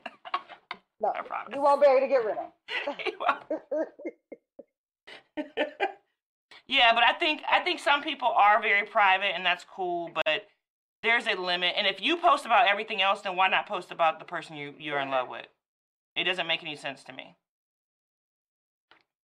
No, 1.01 1.13
I 1.15 1.23
promise. 1.23 1.53
you 1.55 1.63
won't 1.63 1.81
be 1.81 1.87
able 1.87 2.01
to 2.01 2.09
get 2.09 2.25
rid 2.25 2.37
of. 5.59 5.71
Yeah, 6.69 6.93
but 6.93 7.03
I 7.03 7.15
think 7.15 7.41
I 7.51 7.61
think 7.61 7.81
some 7.81 8.03
people 8.03 8.29
are 8.29 8.61
very 8.61 8.87
private, 8.87 9.35
and 9.35 9.45
that's 9.45 9.65
cool. 9.65 10.11
But 10.15 10.47
there's 11.03 11.27
a 11.27 11.35
limit, 11.35 11.75
and 11.79 11.87
if 11.87 12.03
you 12.03 12.19
post 12.19 12.45
about 12.45 12.69
everything 12.69 13.01
else, 13.01 13.23
then 13.23 13.37
why 13.37 13.49
not 13.49 13.67
post 13.67 13.91
about 13.91 14.19
the 14.19 14.27
person 14.27 14.55
you 14.55 14.75
you're 14.79 15.01
in 15.01 15.09
love 15.11 15.29
with? 15.29 15.47
It 16.15 16.25
doesn't 16.25 16.47
make 16.47 16.63
any 16.63 16.77
sense 16.77 17.03
to 17.05 17.13
me. 17.13 17.37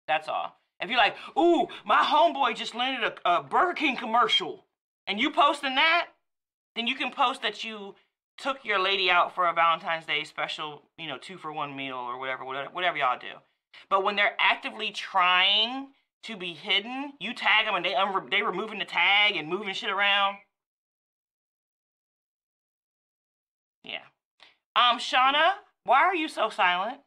That's 0.07 0.29
all. 0.29 0.55
If 0.79 0.89
you're 0.89 0.97
like, 0.97 1.15
ooh, 1.37 1.67
my 1.85 2.01
homeboy 2.03 2.55
just 2.55 2.75
landed 2.75 3.13
a, 3.25 3.39
a 3.39 3.43
Burger 3.43 3.73
King 3.73 3.97
commercial, 3.97 4.65
and 5.07 5.19
you 5.19 5.31
posting 5.31 5.75
that, 5.75 6.07
then 6.75 6.87
you 6.87 6.95
can 6.95 7.11
post 7.11 7.41
that 7.41 7.63
you 7.63 7.95
took 8.37 8.65
your 8.65 8.79
lady 8.79 9.09
out 9.11 9.35
for 9.35 9.47
a 9.47 9.53
Valentine's 9.53 10.05
Day 10.05 10.23
special, 10.23 10.83
you 10.97 11.07
know, 11.07 11.17
two 11.17 11.37
for 11.37 11.51
one 11.53 11.75
meal 11.75 11.95
or 11.95 12.17
whatever, 12.19 12.43
whatever, 12.43 12.69
whatever 12.71 12.97
y'all 12.97 13.19
do. 13.19 13.33
But 13.89 14.03
when 14.03 14.15
they're 14.15 14.35
actively 14.39 14.91
trying 14.91 15.89
to 16.23 16.37
be 16.37 16.53
hidden, 16.53 17.13
you 17.19 17.33
tag 17.33 17.65
them 17.65 17.75
and 17.75 17.85
they 17.85 17.91
unre- 17.91 18.31
they 18.31 18.41
removing 18.41 18.79
the 18.79 18.85
tag 18.85 19.35
and 19.35 19.47
moving 19.47 19.73
shit 19.73 19.89
around. 19.89 20.37
Yeah. 23.83 23.99
Um, 24.75 24.97
Shauna, 24.97 25.51
why 25.83 26.01
are 26.01 26.15
you 26.15 26.27
so 26.27 26.49
silent? 26.49 26.99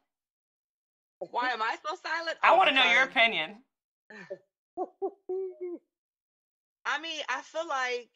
Why 1.31 1.49
am 1.49 1.61
I 1.61 1.75
so 1.85 1.95
silent? 1.95 2.37
I 2.43 2.51
Oh, 2.53 2.57
want 2.57 2.69
to 2.69 2.75
know 2.75 2.89
your 2.91 3.03
opinion. 3.03 3.63
I 6.87 7.01
mean, 7.01 7.19
I 7.27 7.41
feel 7.41 7.67
like 7.67 8.09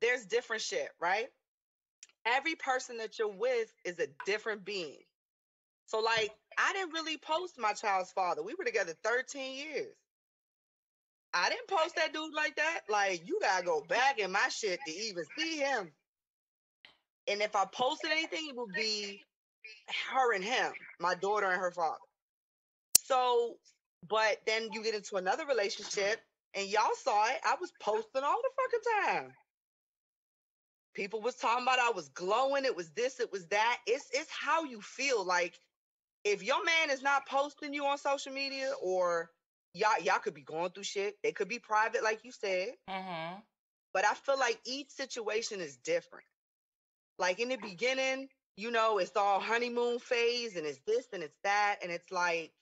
there's 0.00 0.24
different 0.26 0.62
shit, 0.62 0.88
right? 1.00 1.26
Every 2.24 2.54
person 2.54 2.98
that 2.98 3.18
you're 3.18 3.28
with 3.28 3.72
is 3.84 3.98
a 3.98 4.06
different 4.24 4.64
being. 4.64 4.98
So, 5.86 5.98
like, 5.98 6.30
I 6.56 6.72
didn't 6.72 6.92
really 6.92 7.18
post 7.18 7.58
my 7.58 7.72
child's 7.72 8.12
father. 8.12 8.42
We 8.42 8.54
were 8.56 8.64
together 8.64 8.94
13 9.02 9.56
years. 9.56 9.94
I 11.34 11.48
didn't 11.50 11.68
post 11.68 11.96
that 11.96 12.12
dude 12.12 12.34
like 12.34 12.56
that. 12.56 12.80
Like, 12.88 13.26
you 13.26 13.38
gotta 13.40 13.64
go 13.64 13.82
back 13.88 14.18
in 14.18 14.30
my 14.30 14.48
shit 14.48 14.78
to 14.86 14.92
even 14.92 15.24
see 15.36 15.58
him. 15.58 15.90
And 17.28 17.42
if 17.42 17.56
I 17.56 17.64
posted 17.66 18.10
anything, 18.12 18.48
it 18.48 18.56
would 18.56 18.72
be 18.72 19.20
her 20.12 20.32
and 20.32 20.44
him, 20.44 20.72
my 21.00 21.14
daughter 21.16 21.46
and 21.46 21.60
her 21.60 21.72
father. 21.72 21.98
So, 23.00 23.56
but 24.08 24.38
then 24.46 24.68
you 24.72 24.82
get 24.82 24.94
into 24.94 25.16
another 25.16 25.44
relationship 25.46 26.20
and 26.56 26.68
y'all 26.68 26.90
saw 27.04 27.26
it. 27.26 27.38
I 27.44 27.54
was 27.60 27.72
posting 27.80 28.24
all 28.24 28.40
the 28.42 28.50
fucking 28.56 29.22
time. 29.22 29.32
People 30.94 31.20
was 31.20 31.34
talking 31.34 31.62
about 31.62 31.78
I 31.78 31.90
was 31.90 32.08
glowing. 32.08 32.64
It 32.64 32.74
was 32.74 32.90
this. 32.90 33.20
It 33.20 33.30
was 33.30 33.46
that. 33.48 33.78
It's 33.86 34.08
it's 34.12 34.30
how 34.30 34.64
you 34.64 34.80
feel. 34.80 35.24
Like 35.24 35.58
if 36.24 36.42
your 36.42 36.64
man 36.64 36.90
is 36.90 37.02
not 37.02 37.28
posting 37.28 37.74
you 37.74 37.84
on 37.84 37.98
social 37.98 38.32
media, 38.32 38.72
or 38.82 39.30
y'all 39.74 40.00
y'all 40.02 40.18
could 40.18 40.34
be 40.34 40.42
going 40.42 40.70
through 40.70 40.84
shit. 40.84 41.16
They 41.22 41.32
could 41.32 41.48
be 41.48 41.58
private, 41.58 42.02
like 42.02 42.24
you 42.24 42.32
said. 42.32 42.70
Mm-hmm. 42.90 43.40
But 43.92 44.04
I 44.04 44.14
feel 44.14 44.38
like 44.38 44.58
each 44.66 44.90
situation 44.90 45.60
is 45.60 45.76
different. 45.76 46.24
Like 47.18 47.40
in 47.40 47.50
the 47.50 47.56
beginning, 47.56 48.28
you 48.56 48.70
know, 48.70 48.98
it's 48.98 49.16
all 49.16 49.40
honeymoon 49.40 49.98
phase, 49.98 50.56
and 50.56 50.66
it's 50.66 50.80
this 50.86 51.06
and 51.12 51.22
it's 51.22 51.36
that, 51.44 51.76
and 51.82 51.92
it's 51.92 52.10
like, 52.10 52.52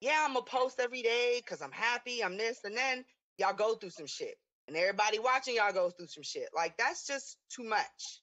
yeah, 0.00 0.24
I'm 0.24 0.34
gonna 0.34 0.44
post 0.44 0.80
every 0.80 1.02
day 1.02 1.40
because 1.44 1.62
I'm 1.62 1.72
happy. 1.72 2.22
I'm 2.24 2.36
this, 2.36 2.60
and 2.64 2.76
then 2.76 3.04
y'all 3.38 3.54
go 3.54 3.74
through 3.74 3.90
some 3.90 4.06
shit. 4.06 4.36
and 4.68 4.76
everybody 4.76 5.18
watching 5.18 5.56
y'all 5.56 5.72
go 5.72 5.90
through 5.90 6.06
some 6.08 6.22
shit. 6.22 6.48
Like 6.54 6.76
that's 6.78 7.06
just 7.06 7.38
too 7.50 7.64
much. 7.64 8.22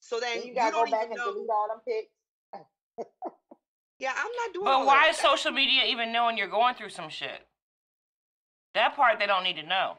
So 0.00 0.20
then 0.20 0.38
Then 0.38 0.42
you, 0.42 0.48
you 0.50 0.54
gotta 0.54 0.72
go 0.72 0.82
don't 0.82 0.90
back 0.92 1.06
even 1.06 1.12
and 1.12 1.18
know. 1.18 1.32
delete 1.32 1.50
all 1.50 1.68
them 1.68 1.80
pics. 1.86 2.12
Yeah, 3.98 4.12
I'm 4.16 4.30
not 4.44 4.54
doing. 4.54 4.64
But 4.64 4.70
all 4.72 4.86
why 4.86 5.04
that. 5.06 5.10
is 5.10 5.18
social 5.18 5.52
media 5.52 5.84
even 5.86 6.12
knowing 6.12 6.36
you're 6.38 6.48
going 6.48 6.74
through 6.74 6.90
some 6.90 7.08
shit? 7.10 7.46
That 8.74 8.94
part 8.94 9.18
they 9.18 9.26
don't 9.26 9.44
need 9.44 9.56
to 9.56 9.62
know. 9.62 9.98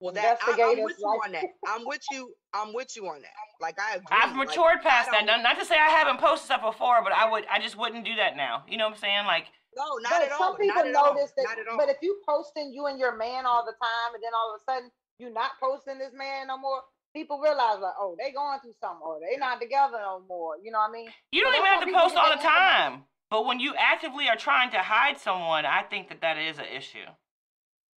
Well, 0.00 0.12
that 0.14 0.38
I, 0.46 0.52
I'm 0.52 0.82
with 0.82 0.96
you 0.98 1.06
on 1.06 1.32
that. 1.32 1.44
I'm 1.66 1.86
with 1.86 2.02
you. 2.10 2.34
I'm 2.54 2.72
with 2.74 2.96
you 2.96 3.06
on 3.06 3.22
that. 3.22 3.30
Like 3.62 3.78
I 3.78 3.94
agree. 3.94 4.10
I've 4.10 4.34
matured 4.34 4.82
I 4.82 4.82
past 4.82 5.10
that. 5.12 5.24
don't- 5.24 5.42
to 5.58 5.64
say 5.64 5.78
I 5.78 5.88
haven't 5.88 6.18
posted 6.18 6.46
stuff 6.46 6.62
before, 6.62 7.02
but 7.02 7.12
I 7.12 7.30
would. 7.30 7.46
I 7.46 7.60
just 7.60 7.78
wouldn't 7.78 8.04
do 8.04 8.16
that 8.16 8.36
now. 8.36 8.64
You 8.68 8.76
know 8.76 8.86
what 8.90 8.94
I'm 8.94 9.00
saying? 9.00 9.24
Like, 9.26 9.46
No, 9.76 9.86
not 10.02 10.10
but 10.10 10.22
at 10.22 10.32
all. 10.32 10.38
some 10.38 10.56
people 10.56 10.74
not 10.74 10.86
at 10.86 10.94
all. 10.96 11.14
notice 11.14 11.32
that. 11.36 11.44
Not 11.46 11.58
at 11.60 11.68
all. 11.68 11.78
But 11.78 11.88
if 11.88 11.98
you 12.02 12.20
posting 12.28 12.72
you 12.74 12.86
and 12.86 12.98
your 12.98 13.16
man 13.16 13.46
all 13.46 13.64
the 13.64 13.72
time, 13.78 14.14
and 14.14 14.22
then 14.22 14.32
all 14.34 14.52
of 14.54 14.60
a 14.60 14.64
sudden 14.66 14.90
you 15.18 15.30
not 15.30 15.52
posting 15.60 15.98
this 15.98 16.12
man 16.12 16.48
no 16.48 16.58
more, 16.58 16.82
people 17.14 17.38
realize 17.38 17.78
like, 17.78 17.94
oh, 17.98 18.16
they 18.18 18.32
going 18.32 18.58
through 18.60 18.74
something, 18.80 19.06
or 19.06 19.20
they 19.20 19.36
not 19.38 19.60
together 19.60 19.98
no 20.02 20.20
more. 20.28 20.56
You 20.60 20.72
know 20.72 20.78
what 20.78 20.90
I 20.90 20.92
mean? 20.92 21.08
you 21.30 21.42
don't 21.44 21.54
even 21.54 21.66
have 21.66 21.86
to 21.86 21.92
post 21.92 22.16
all 22.16 22.28
the 22.30 22.36
need 22.36 22.42
to 22.42 22.48
have 22.48 22.90
time. 22.90 23.04
But 23.30 23.46
when 23.46 23.60
you 23.60 23.74
actively 23.78 24.28
are 24.28 24.36
trying 24.36 24.70
to 24.72 24.78
hide 24.78 25.18
someone, 25.18 25.64
I 25.64 25.82
think 25.82 26.08
that 26.08 26.20
that 26.20 26.36
is 26.36 26.58
an 26.58 26.66
issue. 26.66 27.06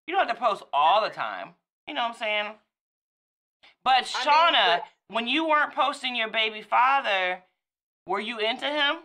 You 0.06 0.14
don't 0.14 0.28
have 0.28 0.36
to 0.36 0.40
post 0.40 0.62
all 0.72 1.00
the 1.02 1.08
time. 1.10 1.54
You 1.88 1.94
know 1.94 2.02
what 2.02 2.12
I'm 2.12 2.18
saying? 2.18 2.54
But 3.82 3.92
I 3.92 3.98
mean, 4.00 4.04
Shauna, 4.04 4.76
but- 4.78 4.84
when 5.08 5.26
you 5.26 5.48
weren't 5.48 5.74
posting 5.74 6.16
your 6.16 6.28
baby 6.30 6.62
father, 6.62 7.42
were 8.06 8.20
you 8.20 8.38
into 8.38 8.66
him? 8.66 8.96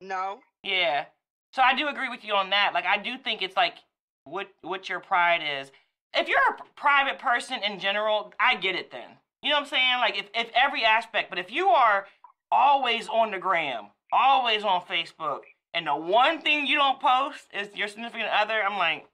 no. 0.00 0.40
Yeah. 0.62 1.06
So 1.52 1.62
I 1.62 1.74
do 1.74 1.88
agree 1.88 2.08
with 2.08 2.24
you 2.24 2.34
on 2.34 2.50
that. 2.50 2.72
Like 2.74 2.84
I 2.84 2.98
do 2.98 3.16
think 3.16 3.40
it's 3.40 3.56
like 3.56 3.76
what 4.24 4.48
what 4.62 4.88
your 4.88 5.00
pride 5.00 5.40
is. 5.60 5.70
If 6.14 6.28
you're 6.28 6.38
a 6.38 6.56
private 6.76 7.18
person 7.18 7.62
in 7.62 7.78
general, 7.78 8.32
I 8.40 8.56
get 8.56 8.74
it 8.74 8.90
then. 8.90 9.08
You 9.42 9.50
know 9.50 9.56
what 9.56 9.62
I'm 9.62 9.68
saying? 9.68 9.98
Like 10.00 10.18
if, 10.18 10.26
if 10.34 10.50
every 10.54 10.84
aspect, 10.84 11.30
but 11.30 11.38
if 11.38 11.50
you 11.50 11.68
are 11.68 12.06
always 12.50 13.08
on 13.08 13.30
the 13.30 13.38
gram, 13.38 13.86
always 14.12 14.64
on 14.64 14.82
Facebook, 14.82 15.40
and 15.72 15.86
the 15.86 15.96
one 15.96 16.40
thing 16.40 16.66
you 16.66 16.76
don't 16.76 17.00
post 17.00 17.46
is 17.54 17.68
your 17.74 17.88
significant 17.88 18.28
other, 18.30 18.60
I'm 18.62 18.76
like, 18.76 19.06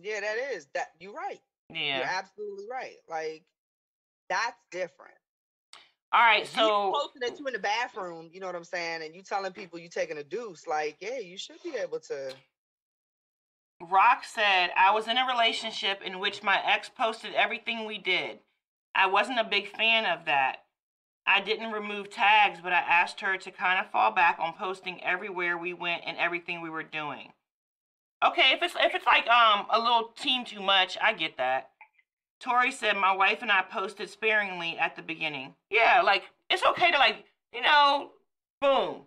Yeah, 0.00 0.20
that 0.20 0.36
is 0.54 0.66
that. 0.74 0.92
You're 0.98 1.12
right. 1.12 1.40
Yeah. 1.72 1.98
You're 1.98 2.06
absolutely 2.06 2.64
right. 2.70 2.96
Like 3.08 3.44
that's 4.28 4.56
different. 4.70 5.14
All 6.12 6.20
right, 6.20 6.44
If 6.44 6.56
you 6.56 6.62
so 6.62 6.92
posting 6.94 7.20
that 7.20 7.38
you 7.38 7.46
in 7.46 7.52
the 7.52 7.58
bathroom, 7.58 8.30
you 8.32 8.40
know 8.40 8.46
what 8.46 8.54
I'm 8.54 8.64
saying, 8.64 9.02
and 9.02 9.14
you 9.14 9.22
telling 9.22 9.52
people 9.52 9.78
you 9.78 9.90
taking 9.90 10.16
a 10.16 10.24
deuce, 10.24 10.66
like, 10.66 10.96
yeah, 11.00 11.18
you 11.18 11.36
should 11.36 11.62
be 11.62 11.74
able 11.76 12.00
to. 12.00 12.32
Rock 13.90 14.24
said, 14.24 14.70
I 14.76 14.90
was 14.92 15.06
in 15.06 15.18
a 15.18 15.26
relationship 15.26 16.00
in 16.02 16.18
which 16.18 16.42
my 16.42 16.60
ex 16.64 16.88
posted 16.88 17.34
everything 17.34 17.84
we 17.84 17.98
did. 17.98 18.38
I 18.94 19.06
wasn't 19.06 19.38
a 19.38 19.44
big 19.44 19.68
fan 19.68 20.06
of 20.06 20.24
that. 20.24 20.64
I 21.26 21.42
didn't 21.42 21.72
remove 21.72 22.08
tags, 22.08 22.60
but 22.62 22.72
I 22.72 22.78
asked 22.78 23.20
her 23.20 23.36
to 23.36 23.50
kind 23.50 23.78
of 23.78 23.90
fall 23.92 24.10
back 24.10 24.38
on 24.40 24.54
posting 24.54 25.04
everywhere 25.04 25.58
we 25.58 25.74
went 25.74 26.02
and 26.06 26.16
everything 26.16 26.62
we 26.62 26.70
were 26.70 26.82
doing. 26.82 27.32
Okay, 28.24 28.52
if 28.52 28.62
it's 28.62 28.74
if 28.80 28.94
it's 28.94 29.06
like 29.06 29.28
um 29.28 29.66
a 29.70 29.78
little 29.78 30.08
team 30.18 30.44
too 30.44 30.60
much, 30.60 30.96
I 31.00 31.12
get 31.12 31.36
that. 31.36 31.70
Tori 32.40 32.70
said 32.70 32.96
my 32.96 33.14
wife 33.14 33.42
and 33.42 33.50
I 33.50 33.62
posted 33.62 34.08
sparingly 34.08 34.78
at 34.78 34.96
the 34.96 35.02
beginning. 35.02 35.54
Yeah, 35.70 36.02
like 36.02 36.24
it's 36.50 36.64
okay 36.64 36.90
to 36.90 36.98
like, 36.98 37.24
you 37.52 37.62
know, 37.62 38.10
boom. 38.60 39.02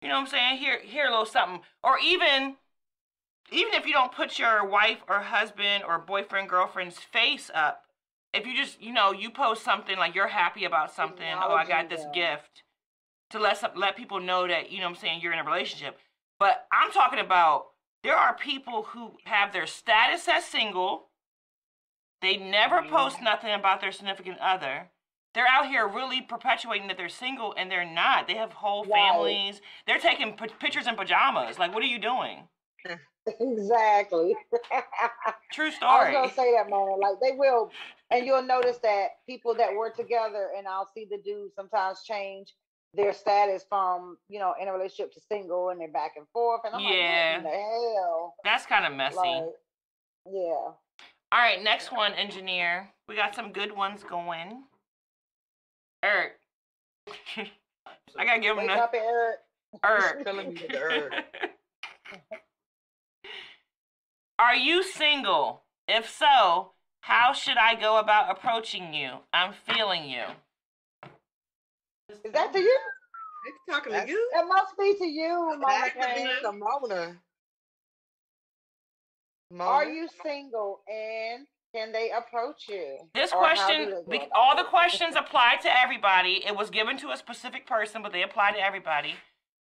You 0.00 0.08
know 0.08 0.14
what 0.14 0.22
I'm 0.22 0.26
saying? 0.26 0.58
Here 0.58 0.80
here 0.82 1.06
a 1.06 1.10
little 1.10 1.26
something. 1.26 1.60
Or 1.82 1.98
even 1.98 2.56
even 3.50 3.74
if 3.74 3.86
you 3.86 3.92
don't 3.92 4.12
put 4.12 4.38
your 4.38 4.64
wife 4.64 4.98
or 5.08 5.20
husband 5.20 5.84
or 5.86 5.98
boyfriend 5.98 6.48
girlfriend's 6.48 6.98
face 6.98 7.50
up 7.54 7.84
if 8.32 8.46
you 8.46 8.56
just 8.56 8.80
you 8.80 8.92
know 8.92 9.12
you 9.12 9.30
post 9.30 9.62
something 9.62 9.98
like 9.98 10.14
you're 10.14 10.28
happy 10.28 10.64
about 10.64 10.94
something 10.94 11.26
oh 11.34 11.54
i 11.54 11.66
got 11.66 11.88
this 11.88 12.04
gift 12.14 12.62
to 13.30 13.38
let 13.38 13.58
some, 13.58 13.70
let 13.76 13.96
people 13.96 14.20
know 14.20 14.46
that 14.46 14.70
you 14.70 14.78
know 14.78 14.84
what 14.84 14.90
i'm 14.90 14.96
saying 14.96 15.20
you're 15.20 15.32
in 15.32 15.38
a 15.38 15.44
relationship 15.44 15.98
but 16.38 16.66
i'm 16.72 16.90
talking 16.90 17.18
about 17.18 17.66
there 18.02 18.16
are 18.16 18.34
people 18.34 18.84
who 18.84 19.12
have 19.24 19.52
their 19.52 19.66
status 19.66 20.26
as 20.28 20.44
single 20.44 21.08
they 22.22 22.36
never 22.36 22.82
post 22.82 23.20
nothing 23.20 23.52
about 23.52 23.80
their 23.80 23.92
significant 23.92 24.38
other 24.40 24.90
they're 25.34 25.48
out 25.48 25.66
here 25.66 25.88
really 25.88 26.20
perpetuating 26.20 26.88
that 26.88 26.96
they're 26.98 27.08
single 27.08 27.54
and 27.56 27.70
they're 27.70 27.84
not 27.90 28.26
they 28.26 28.34
have 28.36 28.52
whole 28.52 28.84
Right. 28.84 28.92
families 28.92 29.60
they're 29.86 29.98
taking 29.98 30.34
p- 30.36 30.46
pictures 30.60 30.86
in 30.86 30.94
pajamas 30.96 31.58
like 31.58 31.74
what 31.74 31.82
are 31.82 31.86
you 31.86 31.98
doing 31.98 32.48
exactly. 33.40 34.34
true 35.52 35.70
story. 35.70 35.92
I 35.92 36.04
was 36.04 36.12
gonna 36.12 36.32
say 36.34 36.52
that, 36.56 36.68
Mona. 36.68 36.96
Like 36.96 37.20
they 37.22 37.30
will, 37.36 37.70
and 38.10 38.26
you'll 38.26 38.42
notice 38.42 38.78
that 38.82 39.10
people 39.28 39.54
that 39.54 39.72
were 39.72 39.90
together, 39.90 40.50
and 40.56 40.66
I'll 40.66 40.88
see 40.92 41.06
the 41.08 41.18
dudes 41.18 41.54
sometimes 41.54 42.02
change 42.04 42.54
their 42.94 43.12
status 43.12 43.64
from 43.68 44.18
you 44.28 44.40
know 44.40 44.54
in 44.60 44.66
a 44.68 44.72
relationship 44.72 45.12
to 45.14 45.20
single, 45.20 45.68
and 45.68 45.80
they're 45.80 45.92
back 45.92 46.14
and 46.16 46.26
forth. 46.32 46.62
And 46.64 46.74
I'm 46.74 46.82
Yeah. 46.82 47.38
like, 47.38 47.44
what 47.44 47.54
in 47.54 47.60
the 47.60 47.94
hell? 47.94 48.34
that's 48.42 48.66
kind 48.66 48.84
of 48.86 48.92
messy 48.92 49.16
Like, 49.16 49.44
yeah. 50.26 50.72
All 51.32 51.38
right, 51.38 51.62
next 51.62 51.90
one, 51.90 52.12
engineer. 52.12 52.90
We 53.08 53.16
got 53.16 53.34
some 53.34 53.52
good 53.52 53.74
ones 53.74 54.04
going. 54.04 54.64
Eric. 56.04 56.32
I 58.18 58.24
gotta 58.26 58.40
give 58.40 58.58
him 58.58 58.66
Wake 58.66 58.76
the 58.76 58.82
up, 58.82 58.94
Eric. 58.94 59.38
Eric. 59.84 60.24
Killing 60.26 60.52
me 60.52 60.66
with. 60.70 61.12
Are 64.38 64.54
you 64.54 64.82
single? 64.82 65.62
If 65.88 66.10
so, 66.10 66.72
how 67.00 67.32
should 67.32 67.56
I 67.56 67.76
go 67.80 67.98
about 67.98 68.30
approaching 68.30 68.92
you? 68.92 69.12
I'm 69.32 69.54
feeling 69.66 70.04
you. 70.10 70.24
Is 72.10 72.32
that 72.32 72.52
to 72.52 72.60
you? 72.60 72.78
It's 73.46 73.58
talking 73.74 73.92
That's- 73.92 74.06
to 74.08 74.12
you. 74.12 74.30
It 74.34 74.46
must 74.46 74.76
be 74.78 74.94
to 74.98 75.06
you, 75.06 75.56
Mona. 75.58 75.66
That 75.66 75.94
could 75.94 76.14
be 76.14 76.28
Kane. 76.28 77.16
To 79.52 79.58
Mona. 79.58 79.70
Mona. 79.70 79.76
Are 79.76 79.84
you 79.90 80.08
single, 80.22 80.80
and 80.88 81.46
can 81.74 81.92
they 81.92 82.10
approach 82.10 82.68
you? 82.68 82.98
This 83.14 83.32
Or 83.32 83.38
question, 83.38 84.04
they 84.08 84.18
be- 84.18 84.28
all 84.34 84.56
the 84.56 84.64
questions 84.64 85.16
apply 85.16 85.56
to 85.62 85.80
everybody. 85.80 86.44
It 86.46 86.56
was 86.56 86.70
given 86.70 86.96
to 86.98 87.10
a 87.10 87.16
specific 87.16 87.66
person, 87.66 88.02
but 88.02 88.12
they 88.12 88.22
apply 88.22 88.52
to 88.52 88.60
everybody. 88.60 89.14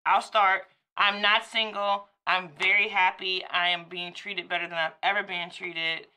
I'll 0.05 0.21
start. 0.21 0.63
I'm 0.95 1.21
not 1.21 1.45
single. 1.45 2.07
I'm 2.25 2.49
very 2.59 2.89
happy. 2.89 3.43
I 3.45 3.69
am 3.69 3.85
being 3.89 4.13
treated 4.13 4.49
better 4.49 4.67
than 4.67 4.77
I've 4.77 4.93
ever 5.03 5.23
been 5.23 5.49
treated. 5.49 6.07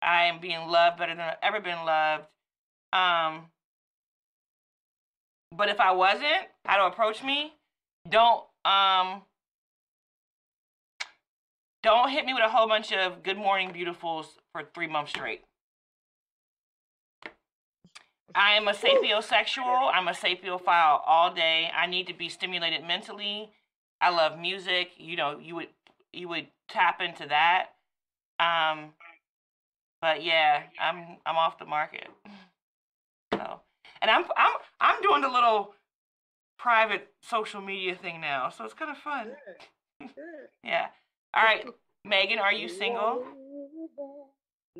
I 0.00 0.24
am 0.24 0.38
being 0.40 0.68
loved 0.68 0.98
better 0.98 1.14
than 1.14 1.24
I've 1.24 1.36
ever 1.42 1.60
been 1.60 1.84
loved. 1.84 2.24
Um, 2.92 3.50
but 5.54 5.68
if 5.68 5.80
I 5.80 5.92
wasn't, 5.92 6.48
how 6.64 6.76
to 6.78 6.84
approach 6.86 7.22
me? 7.22 7.54
Don't 8.08 8.44
um 8.64 9.22
don't 11.82 12.10
hit 12.10 12.24
me 12.24 12.34
with 12.34 12.42
a 12.42 12.48
whole 12.48 12.68
bunch 12.68 12.92
of 12.92 13.22
good 13.22 13.38
morning 13.38 13.70
beautifuls 13.70 14.26
for 14.52 14.62
three 14.74 14.88
months 14.88 15.10
straight. 15.10 15.42
I 18.34 18.52
am 18.52 18.68
a 18.68 18.72
sapiosexual. 18.72 19.90
I'm 19.92 20.08
a 20.08 20.12
sapiophile 20.12 21.00
all 21.06 21.32
day. 21.32 21.70
I 21.76 21.86
need 21.86 22.06
to 22.08 22.14
be 22.14 22.28
stimulated 22.28 22.86
mentally. 22.86 23.50
I 24.00 24.10
love 24.10 24.38
music. 24.38 24.90
You 24.98 25.16
know, 25.16 25.38
you 25.38 25.54
would 25.56 25.68
you 26.12 26.28
would 26.28 26.48
tap 26.68 27.00
into 27.00 27.26
that. 27.28 27.68
Um, 28.38 28.90
but 30.00 30.22
yeah, 30.22 30.64
I'm 30.78 31.18
I'm 31.24 31.36
off 31.36 31.58
the 31.58 31.66
market. 31.66 32.08
So, 33.34 33.60
and 34.02 34.10
I'm 34.10 34.24
I'm 34.36 34.52
I'm 34.80 35.02
doing 35.02 35.20
the 35.20 35.28
little 35.28 35.74
private 36.58 37.08
social 37.22 37.60
media 37.60 37.94
thing 37.94 38.20
now, 38.20 38.48
so 38.48 38.64
it's 38.64 38.74
kind 38.74 38.90
of 38.90 38.98
fun. 38.98 39.28
Yeah. 40.64 40.88
All 41.38 41.44
right, 41.44 41.64
Megan, 42.04 42.38
are 42.40 42.52
you 42.52 42.68
single? 42.68 43.24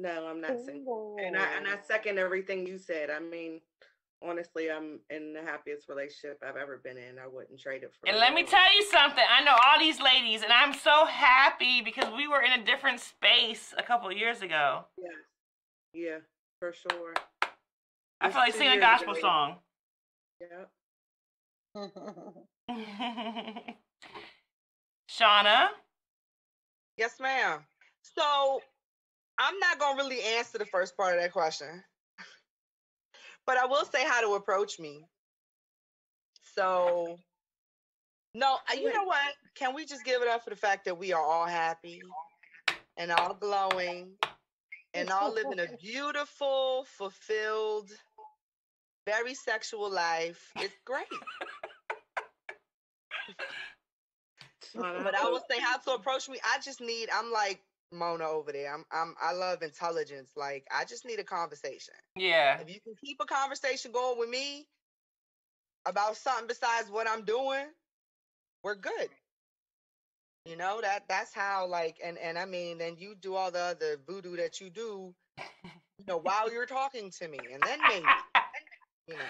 No, 0.01 0.27
I'm 0.29 0.41
not 0.41 0.61
single. 0.65 1.17
And 1.19 1.37
I 1.37 1.45
and 1.57 1.67
I 1.67 1.77
second 1.85 2.21
everything 2.21 2.65
you 2.65 2.79
said. 2.79 3.11
I 3.11 3.19
mean, 3.19 3.61
honestly, 4.23 4.71
I'm 4.71 5.01
in 5.11 5.33
the 5.33 5.43
happiest 5.43 5.89
relationship 5.89 6.41
I've 6.47 6.55
ever 6.57 6.77
been 6.85 6.97
in. 6.97 7.19
I 7.19 7.27
wouldn't 7.27 7.59
trade 7.59 7.83
it 7.83 7.93
for. 7.99 8.09
And 8.09 8.17
let 8.17 8.33
me 8.33 8.45
tell 8.45 8.73
you 8.77 8.85
something. 8.85 9.25
I 9.29 9.43
know 9.43 9.57
all 9.67 9.81
these 9.81 10.01
ladies, 10.01 10.45
and 10.45 10.53
I'm 10.53 10.73
so 10.73 11.05
happy 11.07 11.83
because 11.83 12.13
we 12.17 12.29
were 12.29 12.43
in 12.43 12.53
a 12.61 12.65
different 12.65 13.01
space 13.01 13.75
a 13.77 13.83
couple 13.83 14.09
of 14.09 14.17
years 14.17 14.41
ago. 14.41 14.85
Yeah, 14.97 15.11
yeah, 15.93 16.19
for 16.61 16.73
sure. 16.73 17.15
I 18.21 18.27
It's 18.27 18.37
feel 18.37 18.45
like 18.45 18.55
singing 18.55 18.79
a 18.79 18.81
gospel 18.81 19.15
ago. 19.15 19.21
song. 19.21 19.57
Yeah. 20.41 20.67
Shauna, 25.11 25.71
Yes, 26.99 27.21
ma'am. 27.21 27.61
So 28.03 28.61
I'm 29.39 29.59
not 29.61 29.79
gonna 29.79 29.97
really 29.97 30.21
answer 30.21 30.59
the 30.59 30.67
first 30.67 30.97
part 30.97 31.15
of 31.15 31.23
that 31.23 31.33
question, 31.33 31.85
but 33.47 33.57
I 33.57 33.67
will 33.67 33.85
say 33.85 34.05
how 34.05 34.21
to 34.21 34.35
approach 34.35 34.81
me. 34.81 35.07
So, 36.57 37.17
no, 38.35 38.55
uh, 38.55 38.75
you 38.75 38.93
know 38.93 39.05
what? 39.05 39.33
Can 39.55 39.75
we 39.77 39.87
just 39.87 40.05
give 40.05 40.23
it 40.23 40.29
up 40.29 40.43
for 40.43 40.51
the 40.51 40.57
fact 40.57 40.87
that 40.87 40.99
we 40.99 41.13
are 41.13 41.23
all 41.23 41.47
happy 41.47 42.03
and 42.97 43.13
all 43.13 43.35
glowing 43.35 44.15
and 44.93 45.09
all 45.11 45.33
living 45.33 45.61
a 45.61 45.69
beautiful, 45.81 46.85
fulfilled, 46.99 47.91
very 49.07 49.35
sexual 49.35 49.89
life. 49.89 50.53
It's 50.57 50.75
great. 50.85 51.07
But 54.75 55.15
I 55.15 55.25
will 55.29 55.43
say 55.51 55.59
how 55.61 55.77
to 55.79 55.93
approach 55.93 56.29
me. 56.29 56.39
I 56.45 56.59
just 56.61 56.81
need. 56.81 57.09
I'm 57.13 57.33
like 57.33 57.61
Mona 57.93 58.25
over 58.25 58.53
there. 58.53 58.73
I'm. 58.73 58.85
I'm. 58.93 59.15
I 59.21 59.33
love 59.33 59.63
intelligence. 59.63 60.31
Like 60.37 60.67
I 60.75 60.85
just 60.85 61.05
need 61.05 61.19
a 61.19 61.25
conversation. 61.25 61.95
Yeah. 62.17 62.61
If 62.61 62.69
you 62.69 62.81
can 62.81 62.95
keep 63.05 63.19
a 63.21 63.27
conversation 63.27 63.93
going 63.93 64.19
with 64.19 64.29
me 64.29 64.67
about 65.87 66.17
something 66.17 66.47
besides 66.47 66.91
what 66.91 67.09
I'm 67.09 67.25
doing, 67.25 67.67
we're 68.63 68.75
good. 68.75 69.09
You 70.45 70.57
know 70.57 70.81
that 70.81 71.05
that's 71.09 71.35
how 71.35 71.67
like 71.67 71.99
and 72.03 72.17
and 72.19 72.39
I 72.39 72.47
mean 72.47 72.79
then 72.79 72.97
you 72.99 73.15
do 73.21 73.35
all 73.35 73.51
the 73.51 73.61
other 73.61 73.97
voodoo 74.07 74.37
that 74.37 74.61
you 74.61 74.71
do, 74.71 75.15
you 75.99 76.05
know, 76.07 76.19
while 76.19 76.51
you're 76.51 76.67
talking 76.67 77.11
to 77.19 77.29
me, 77.29 77.39
and 77.53 77.63
then 77.63 77.79
maybe 77.87 78.07
you 79.09 79.15
know. 79.15 79.21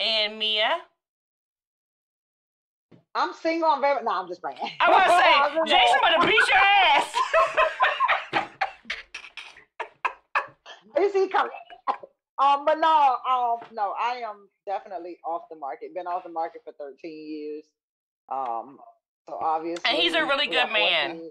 And 0.00 0.38
Mia. 0.38 0.78
I'm 3.14 3.32
single. 3.34 3.68
I'm 3.68 3.80
very. 3.80 4.02
No, 4.02 4.10
I'm 4.10 4.28
just 4.28 4.40
playing. 4.40 4.58
I 4.80 4.90
was 4.90 5.02
I'm 5.06 5.66
say, 5.66 5.76
Jason 5.76 5.98
about 5.98 6.22
to 6.22 6.26
beat 6.26 6.48
your 6.48 6.58
ass. 6.58 7.14
Is 10.98 11.12
he 11.12 11.28
coming? 11.28 11.50
Um, 12.38 12.64
but 12.64 12.78
no, 12.78 13.16
um, 13.30 13.58
no, 13.72 13.94
I 14.00 14.22
am 14.24 14.48
definitely 14.66 15.18
off 15.24 15.42
the 15.50 15.56
market. 15.56 15.94
Been 15.94 16.06
off 16.06 16.24
the 16.24 16.30
market 16.30 16.62
for 16.64 16.72
13 16.78 16.96
years. 17.04 17.64
Um, 18.30 18.78
so 19.28 19.38
obviously, 19.40 19.88
and 19.88 19.98
he's 19.98 20.14
a 20.14 20.24
really 20.24 20.46
good 20.46 20.70
man. 20.72 21.18
14 21.18 21.30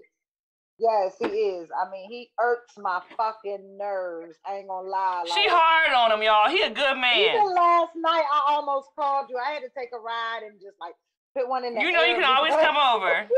Yes, 0.81 1.13
he 1.19 1.27
is. 1.27 1.69
I 1.69 1.91
mean, 1.91 2.09
he 2.09 2.31
irks 2.41 2.73
my 2.75 3.01
fucking 3.15 3.77
nerves. 3.77 4.37
I 4.47 4.57
ain't 4.57 4.67
gonna 4.67 4.89
lie. 4.89 5.23
she 5.25 5.47
hard 5.47 5.93
on 5.93 6.11
him, 6.11 6.23
y'all. 6.25 6.49
He 6.49 6.63
a 6.63 6.71
good 6.71 6.97
man. 6.97 7.19
Even 7.19 7.53
last 7.53 7.91
night, 7.95 8.25
I 8.25 8.55
almost 8.55 8.89
called 8.97 9.27
you. 9.29 9.37
I 9.37 9.53
had 9.53 9.59
to 9.61 9.69
take 9.77 9.89
a 9.93 9.99
ride 9.99 10.41
and 10.41 10.59
just 10.59 10.77
like 10.81 10.95
put 11.35 11.47
one 11.47 11.63
in 11.65 11.75
the 11.75 11.81
You 11.81 11.91
know 11.91 12.03
you 12.03 12.15
can 12.15 12.23
always 12.23 12.53
come 12.53 12.75
over. 12.77 13.27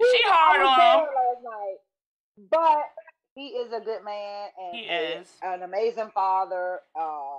She 0.00 0.06
She 0.16 0.22
hard 0.26 0.60
on 0.60 1.00
him. 1.00 1.08
but 2.52 2.82
he 3.34 3.46
is 3.48 3.72
a 3.72 3.80
good 3.80 4.04
man 4.04 4.48
and 4.56 4.76
He 4.76 4.82
is. 4.84 5.26
an 5.42 5.62
amazing 5.64 6.10
father. 6.14 6.78
Uh, 6.96 7.38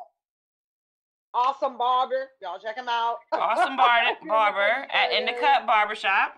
awesome 1.33 1.77
barber. 1.77 2.27
Y'all 2.41 2.59
check 2.59 2.75
him 2.75 2.89
out. 2.89 3.15
Awesome 3.31 3.77
bar- 3.77 4.03
barber 4.27 4.87
at 4.91 5.13
In 5.13 5.25
the 5.25 5.31
Cut 5.39 5.65
Barbershop. 5.67 6.33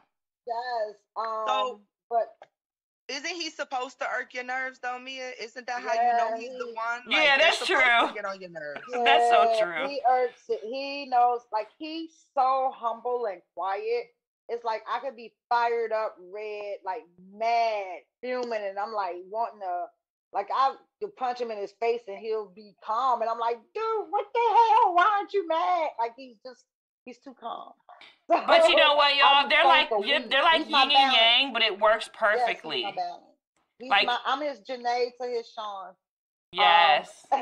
Yes. 0.45 0.95
Um, 1.15 1.43
So- 1.47 1.81
but 2.09 2.35
Isn't 3.07 3.25
he 3.35 3.49
supposed 3.49 3.99
to 3.99 4.05
irk 4.07 4.33
your 4.33 4.43
nerves 4.45 4.79
though, 4.81 4.97
Mia? 4.99 5.31
Isn't 5.41 5.67
that 5.67 5.81
how 5.81 5.93
you 5.93 6.17
know 6.17 6.29
Yeah, 6.35 6.37
he's 6.37 6.57
the 6.57 6.65
he- 6.67 6.73
one? 6.73 7.01
Yeah, 7.09 7.37
that's 7.37 7.57
supposed 7.59 7.81
to 7.81 8.07
true. 8.07 8.13
Get 8.15 8.25
on 8.25 8.39
your 8.41 8.49
nerves. 8.51 8.81
That's 9.03 9.29
so 9.29 9.55
true. 9.59 9.87
He 9.89 10.01
irks 10.09 10.43
it. 10.49 10.61
He 10.63 11.07
knows, 11.07 11.41
like 11.51 11.67
he's 11.77 12.11
so 12.33 12.71
humble 12.73 13.25
and 13.25 13.41
quiet. 13.55 14.05
It's 14.49 14.63
like 14.63 14.83
I 14.89 14.99
could 14.99 15.15
be 15.15 15.33
fired 15.49 15.91
up, 15.91 16.15
red, 16.33 16.77
like 16.85 17.03
mad, 17.37 17.99
fuming, 18.21 18.61
and 18.67 18.77
I'm 18.79 18.93
like 18.93 19.15
wanting 19.29 19.61
to, 19.61 19.85
like 20.33 20.47
I 20.53 20.75
could 21.01 21.15
punch 21.15 21.39
him 21.41 21.51
in 21.51 21.57
his 21.57 21.73
face 21.79 22.01
and 22.07 22.17
he'll 22.17 22.49
be 22.55 22.73
calm, 22.83 23.21
and 23.21 23.29
I'm 23.29 23.39
like, 23.39 23.57
dude, 23.73 24.05
what 24.09 24.25
the 24.33 24.39
hell? 24.39 24.95
Why 24.95 25.09
aren't 25.19 25.33
you 25.33 25.47
mad? 25.47 25.89
Like 25.99 26.13
he's 26.17 26.35
just, 26.45 26.63
he's 27.05 27.17
too 27.17 27.35
calm. 27.39 27.71
But 28.47 28.69
you 28.69 28.75
know 28.75 28.95
what, 28.95 29.15
y'all? 29.15 29.49
They're 29.49 29.65
like 29.65 29.89
they're 30.29 30.43
like 30.43 30.67
yin 30.69 30.91
and 30.91 31.13
yang, 31.13 31.53
but 31.53 31.61
it 31.61 31.79
works 31.79 32.09
Yes, 32.13 32.19
perfectly. 32.19 32.83
my 32.83 32.91
balance. 32.91 33.23
Like- 33.89 34.05
my, 34.07 34.17
I'm 34.25 34.41
his 34.41 34.59
Janae 34.61 35.09
to 35.19 35.27
his 35.27 35.51
Sean. 35.53 35.93
Yes, 36.53 37.25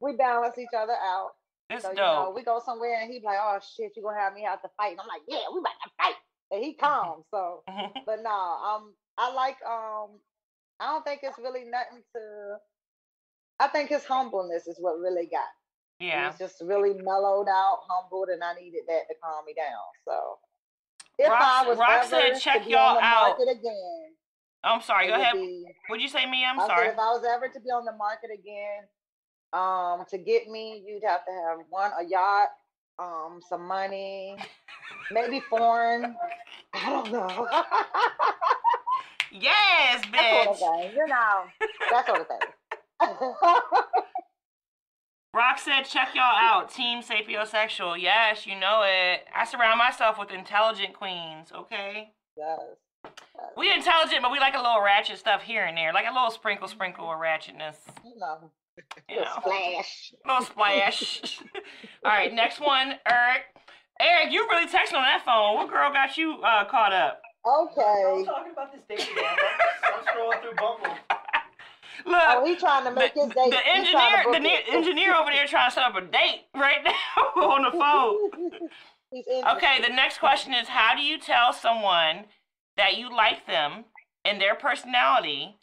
we 0.00 0.16
balance 0.16 0.56
each 0.58 0.68
other 0.76 0.92
out. 0.94 1.30
it's 1.68 1.82
So 1.84 1.90
you 1.90 1.96
know, 1.96 2.24
dope. 2.26 2.34
we 2.36 2.42
go 2.42 2.60
somewhere 2.64 3.00
and 3.02 3.12
he's 3.12 3.22
like, 3.22 3.38
"Oh 3.40 3.58
shit, 3.76 3.92
you 3.96 4.02
gonna 4.02 4.18
have 4.18 4.32
me 4.32 4.44
out 4.44 4.62
to 4.62 4.70
fight?" 4.76 4.92
And 4.92 5.00
I'm 5.00 5.06
like, 5.08 5.22
"Yeah, 5.28 5.44
we 5.52 5.60
about 5.60 5.72
to 5.84 5.90
fight." 6.02 6.14
And 6.52 6.64
he 6.64 6.74
calm. 6.80 7.22
So, 7.30 7.62
but 8.06 8.22
no, 8.22 8.30
um, 8.30 8.94
I 9.18 9.32
like 9.34 9.56
um, 9.66 10.18
I 10.78 10.92
don't 10.92 11.04
think 11.04 11.20
it's 11.22 11.38
really 11.38 11.64
nothing 11.64 12.02
to. 12.14 12.56
I 13.58 13.68
think 13.68 13.90
his 13.90 14.04
humbleness 14.04 14.66
is 14.66 14.76
what 14.78 14.98
really 14.98 15.26
got. 15.26 15.48
Yeah. 16.00 16.30
He's 16.30 16.38
just 16.38 16.60
really 16.64 16.94
mellowed 17.02 17.48
out, 17.48 17.80
humbled, 17.88 18.28
and 18.30 18.42
I 18.42 18.54
needed 18.54 18.82
that 18.88 19.02
to 19.08 19.14
calm 19.22 19.44
me 19.46 19.54
down. 19.54 19.84
So, 20.04 20.38
if 21.18 21.30
Rox- 21.30 21.38
I 21.40 21.68
was 21.68 21.78
Roxanne, 21.78 22.20
ever 22.30 22.38
check 22.38 22.58
to 22.60 22.64
be 22.66 22.70
y'all 22.72 22.88
on 22.90 22.94
the 22.96 23.04
out. 23.04 23.38
market 23.38 23.48
again, 23.58 24.04
I'm 24.64 24.80
sorry. 24.82 25.06
Go 25.06 25.12
would 25.12 25.20
ahead. 25.20 25.34
be- 25.34 25.64
What'd 25.88 26.02
you 26.02 26.08
say, 26.08 26.26
me? 26.26 26.44
I'm 26.44 26.58
I 26.58 26.62
said 26.66 26.68
sorry. 26.74 26.88
if 26.88 26.98
I 26.98 27.10
was 27.12 27.24
ever 27.24 27.48
to 27.48 27.60
be 27.60 27.68
on 27.70 27.84
the 27.84 27.92
market 27.92 28.30
again, 28.32 28.84
um, 29.52 30.04
to 30.10 30.18
get 30.18 30.48
me, 30.48 30.82
you'd 30.86 31.02
have 31.04 31.24
to 31.24 31.32
have 31.32 31.58
one 31.68 31.90
a 31.98 32.04
yacht, 32.04 32.48
um, 32.98 33.40
some 33.48 33.66
money, 33.66 34.36
maybe 35.10 35.40
foreign. 35.50 36.14
I 36.74 36.88
don't 36.90 37.10
know. 37.12 37.48
Yes, 39.32 40.04
bitch. 40.06 40.12
that 40.12 40.44
sort 40.44 40.48
of 40.48 40.58
thing, 40.58 40.90
you 40.96 41.06
know, 41.06 41.44
that 41.92 42.04
sort 42.06 42.20
of 42.20 42.26
thing. 42.26 42.40
Rock 45.34 45.58
said, 45.60 45.82
check 45.82 46.08
y'all 46.14 46.24
out. 46.24 46.72
Team 46.74 47.02
Sapiosexual. 47.02 48.00
Yes, 48.00 48.46
you 48.46 48.58
know 48.58 48.82
it. 48.84 49.20
I 49.34 49.44
surround 49.44 49.78
myself 49.78 50.18
with 50.18 50.30
intelligent 50.32 50.94
queens, 50.94 51.52
okay? 51.54 52.10
yes. 52.36 52.58
We 53.56 53.72
intelligent, 53.72 54.22
but 54.22 54.30
we 54.32 54.38
like 54.40 54.54
a 54.54 54.58
little 54.58 54.82
ratchet 54.82 55.18
stuff 55.18 55.42
here 55.42 55.64
and 55.64 55.76
there. 55.76 55.92
Like 55.92 56.04
a 56.10 56.12
little 56.12 56.30
sprinkle, 56.30 56.68
sprinkle 56.68 57.10
of 57.10 57.18
ratchetness. 57.18 57.76
You 58.04 58.18
know, 58.18 58.50
You 59.08 59.16
little 59.18 59.24
know, 59.24 59.40
splash. 59.40 60.12
little 60.26 60.44
splash. 60.44 61.40
All 62.04 62.10
right, 62.10 62.32
next 62.32 62.60
one, 62.60 62.94
Eric. 63.08 63.42
Eric, 64.00 64.32
you 64.32 64.46
really 64.50 64.66
texting 64.66 64.96
on 64.96 65.02
that 65.04 65.22
phone. 65.24 65.56
What 65.56 65.70
girl 65.70 65.92
got 65.92 66.16
you 66.16 66.40
uh, 66.42 66.64
caught 66.66 66.92
up? 66.92 67.20
Okay. 67.46 68.04
I'm 68.06 68.24
talking 68.26 68.52
about 68.52 68.72
this 68.72 68.82
dating 68.88 69.06
app. 69.24 69.38
I'm, 69.84 69.92
I'm 69.94 70.04
scrolling 70.04 70.42
through 70.42 70.54
Bumble. 70.56 70.96
Look, 72.06 72.22
Oh, 72.28 72.44
he 72.44 72.56
trying 72.56 72.84
to 72.84 72.90
the, 72.90 72.96
make 72.96 73.14
his 73.14 73.28
the 73.28 73.34
date. 73.34 73.54
He 73.54 73.70
engineer, 73.70 74.24
the 74.32 74.38
ne- 74.38 74.64
engineer 74.70 75.14
over 75.14 75.30
there 75.30 75.46
trying 75.46 75.70
to 75.70 75.74
set 75.74 75.84
up 75.84 75.96
a 75.96 76.00
date 76.02 76.44
right 76.54 76.84
now 76.84 77.42
on 77.42 77.62
the 77.64 77.78
phone. 77.78 78.50
Okay, 79.56 79.80
the 79.82 79.92
next 79.92 80.18
question 80.18 80.54
is 80.54 80.68
how 80.68 80.94
do 80.94 81.02
you 81.02 81.18
tell 81.18 81.52
someone 81.52 82.26
that 82.76 82.96
you 82.96 83.10
like 83.14 83.46
them 83.46 83.84
and 84.24 84.40
their 84.40 84.54
personality, 84.54 85.56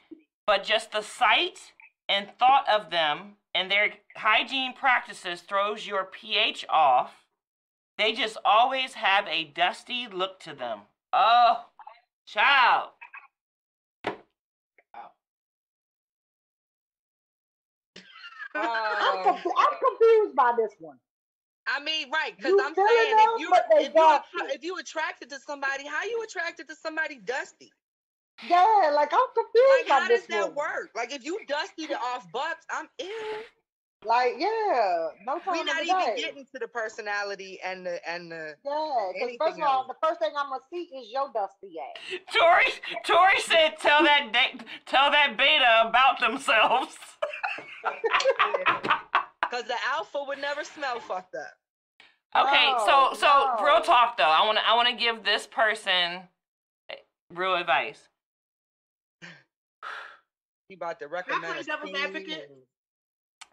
but 0.45 0.63
just 0.63 0.91
the 0.91 1.01
sight 1.01 1.73
and 2.09 2.27
thought 2.37 2.65
of 2.69 2.89
them 2.91 3.35
and 3.55 3.71
their 3.71 3.93
hygiene 4.17 4.73
practices 4.73 5.41
throws 5.41 5.87
your 5.87 6.03
pH 6.03 6.65
off? 6.69 7.23
They 7.97 8.13
just 8.13 8.37
always 8.45 8.93
have 8.95 9.25
a 9.27 9.45
dusty 9.45 10.07
look 10.11 10.39
to 10.41 10.53
them. 10.53 10.81
Oh, 11.13 11.65
child. 12.27 12.89
I'm, 18.59 19.23
confu- 19.23 19.57
I'm 19.57 19.77
confused 19.83 20.35
by 20.35 20.53
this 20.57 20.71
one. 20.79 20.97
I 21.67 21.81
mean, 21.81 22.09
right? 22.11 22.33
Because 22.35 22.55
I'm 22.59 22.75
saying 22.75 23.15
if 23.19 23.39
you 23.39 23.53
if 23.79 23.93
you, 23.93 24.19
if 24.53 24.63
you 24.63 24.77
attracted 24.77 25.29
to 25.31 25.39
somebody, 25.39 25.85
how 25.85 26.03
you 26.03 26.23
attracted 26.23 26.67
to 26.69 26.75
somebody 26.75 27.19
dusty? 27.19 27.71
Yeah, 28.41 28.91
like 28.93 29.11
I'm 29.13 29.19
Like, 29.19 29.35
confused 29.35 29.89
how 29.89 29.99
by 29.99 30.07
does 30.07 30.27
that 30.27 30.55
one. 30.55 30.55
work? 30.55 30.89
Like, 30.95 31.11
if 31.13 31.25
you 31.25 31.39
dusty 31.47 31.87
to 31.87 31.95
off 31.97 32.31
butts, 32.31 32.65
I'm 32.71 32.87
ill. 32.99 33.43
Like, 34.05 34.33
yeah, 34.37 35.07
no 35.25 35.39
time 35.39 35.57
We're 35.57 35.63
not 35.65 35.83
even 35.83 35.97
day. 35.99 36.13
getting 36.17 36.45
to 36.53 36.59
the 36.59 36.67
personality 36.67 37.59
and 37.63 37.85
the 37.85 37.99
and 38.09 38.31
the. 38.31 38.55
Yeah, 38.63 39.11
because 39.13 39.35
first 39.39 39.57
of 39.57 39.63
all, 39.63 39.79
else. 39.79 39.87
the 39.87 40.07
first 40.07 40.19
thing 40.19 40.31
I'm 40.37 40.49
gonna 40.49 40.61
see 40.71 40.83
is 40.95 41.11
your 41.11 41.31
dusty 41.33 41.73
ass. 41.79 42.19
Tori, 42.33 42.65
Tori 43.05 43.39
said, 43.39 43.77
"Tell 43.79 44.03
that 44.03 44.31
da- 44.31 44.63
tell 44.85 45.09
that 45.11 45.35
beta 45.37 45.87
about 45.89 46.19
themselves." 46.19 46.95
Because 49.49 49.63
the 49.63 49.75
alpha 49.95 50.21
would 50.27 50.39
never 50.41 50.65
smell 50.65 50.99
fucked 50.99 51.33
up. 51.35 52.45
Okay, 52.47 52.69
No, 52.69 52.83
so 52.85 53.17
so 53.17 53.25
no. 53.57 53.63
real 53.65 53.79
talk 53.81 54.17
though, 54.17 54.25
I 54.25 54.45
want 54.45 54.57
to 54.57 54.67
I 54.67 54.75
want 54.75 54.89
to 54.89 54.95
give 54.95 55.23
this 55.23 55.47
person 55.47 56.27
eh, 56.89 56.95
real 57.33 57.55
advice. 57.55 58.09
He 60.67 60.75
about 60.75 60.99
to 60.99 61.07
recommend. 61.07 61.45
play 61.53 61.63
devil's 61.63 61.95
advocate? 61.97 62.51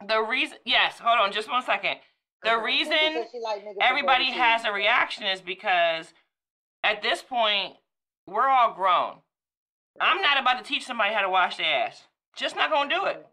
The 0.06 0.20
reason, 0.20 0.58
yes, 0.64 0.98
hold 0.98 1.18
on, 1.18 1.32
just 1.32 1.50
one 1.50 1.62
second. 1.62 1.96
The 2.42 2.58
reason 2.58 2.92
said 2.92 3.26
she 3.32 3.40
like 3.40 3.62
niggas 3.62 3.68
with 3.68 3.76
everybody 3.82 4.30
has 4.32 4.64
a 4.64 4.72
reaction 4.72 5.24
is 5.24 5.40
because 5.40 6.12
at 6.82 7.02
this 7.02 7.22
point 7.22 7.74
we're 8.26 8.48
all 8.48 8.74
grown. 8.74 9.16
I'm 10.00 10.20
not 10.20 10.40
about 10.40 10.58
to 10.58 10.64
teach 10.64 10.84
somebody 10.84 11.14
how 11.14 11.22
to 11.22 11.30
wash 11.30 11.56
their 11.56 11.86
ass. 11.86 12.02
Just 12.36 12.56
not 12.56 12.70
gonna 12.70 12.90
do 12.90 13.06
it, 13.06 13.26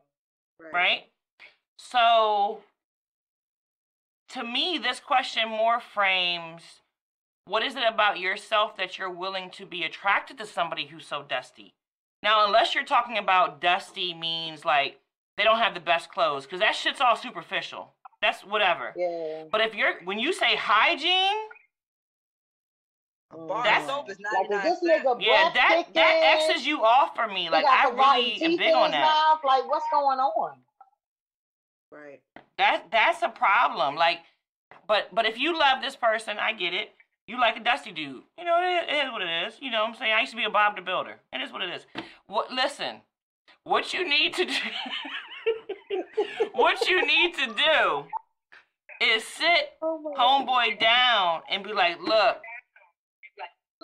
right? 0.71 1.07
So 1.77 2.61
to 4.29 4.43
me, 4.43 4.77
this 4.77 4.99
question 4.99 5.49
more 5.49 5.79
frames 5.79 6.61
what 7.45 7.63
is 7.63 7.75
it 7.75 7.83
about 7.85 8.19
yourself 8.19 8.77
that 8.77 8.97
you're 8.97 9.09
willing 9.09 9.49
to 9.49 9.65
be 9.65 9.83
attracted 9.83 10.37
to 10.37 10.45
somebody 10.45 10.87
who's 10.87 11.05
so 11.05 11.21
dusty? 11.27 11.73
Now, 12.23 12.45
unless 12.45 12.73
you're 12.73 12.85
talking 12.85 13.17
about 13.17 13.59
dusty 13.59 14.13
means 14.13 14.63
like 14.63 15.00
they 15.41 15.45
don't 15.45 15.57
have 15.57 15.73
the 15.73 15.79
best 15.79 16.11
clothes, 16.11 16.45
because 16.45 16.59
that 16.59 16.75
shit's 16.75 17.01
all 17.01 17.15
superficial. 17.15 17.93
That's 18.21 18.41
whatever. 18.41 18.93
Yeah. 18.95 19.45
But 19.51 19.61
if 19.61 19.73
you're 19.73 19.93
when 20.03 20.19
you 20.19 20.33
say 20.33 20.55
hygiene, 20.55 21.41
mm. 23.33 23.63
That's- 23.63 23.83
of 23.83 23.89
soap 23.89 24.09
is 24.11 24.19
Like, 24.19 24.49
99 24.51 24.67
is 24.67 24.79
this 24.79 24.89
nigga 24.91 25.17
yeah, 25.19 25.49
breath 25.51 25.53
that 25.55 25.93
that? 25.95 26.47
X's 26.51 26.67
you 26.67 26.83
off 26.85 27.15
for 27.15 27.27
me. 27.27 27.49
Like 27.49 27.65
I 27.65 27.89
the 27.89 27.95
rotten 27.95 28.23
really 28.23 28.41
am 28.43 28.57
big 28.57 28.73
on 28.75 28.91
that. 28.91 29.01
mouth. 29.01 29.39
Like, 29.43 29.67
what's 29.67 29.85
going 29.91 30.19
on? 30.19 30.57
Right. 31.91 32.21
That 32.59 32.83
that's 32.91 33.23
a 33.23 33.29
problem. 33.29 33.95
Like, 33.95 34.19
but 34.85 35.09
but 35.11 35.25
if 35.25 35.39
you 35.39 35.57
love 35.57 35.81
this 35.81 35.95
person, 35.95 36.37
I 36.37 36.53
get 36.53 36.75
it. 36.75 36.91
You 37.25 37.39
like 37.39 37.57
a 37.57 37.63
dusty 37.63 37.91
dude. 37.91 38.21
You 38.37 38.45
know, 38.45 38.59
it, 38.61 38.93
it 38.93 39.05
is 39.07 39.11
what 39.11 39.23
it 39.23 39.47
is. 39.47 39.55
You 39.59 39.71
know 39.71 39.81
what 39.81 39.89
I'm 39.89 39.95
saying? 39.95 40.13
I 40.13 40.19
used 40.19 40.31
to 40.33 40.37
be 40.37 40.43
a 40.43 40.49
Bob 40.51 40.75
the 40.75 40.83
Builder. 40.83 41.15
It 41.33 41.41
is 41.41 41.51
what 41.51 41.63
it 41.63 41.69
is. 41.73 41.87
What 42.27 42.51
listen, 42.51 42.97
what 43.63 43.93
you 43.95 44.07
need 44.07 44.35
to 44.35 44.45
do 44.45 44.51
what 46.53 46.89
you 46.89 47.05
need 47.05 47.33
to 47.35 47.47
do 47.47 48.05
is 49.01 49.23
sit 49.23 49.71
Oh 49.81 50.13
homeboy 50.17 50.79
down 50.79 51.41
and 51.49 51.63
be 51.63 51.73
like, 51.73 52.01
look, 52.01 52.37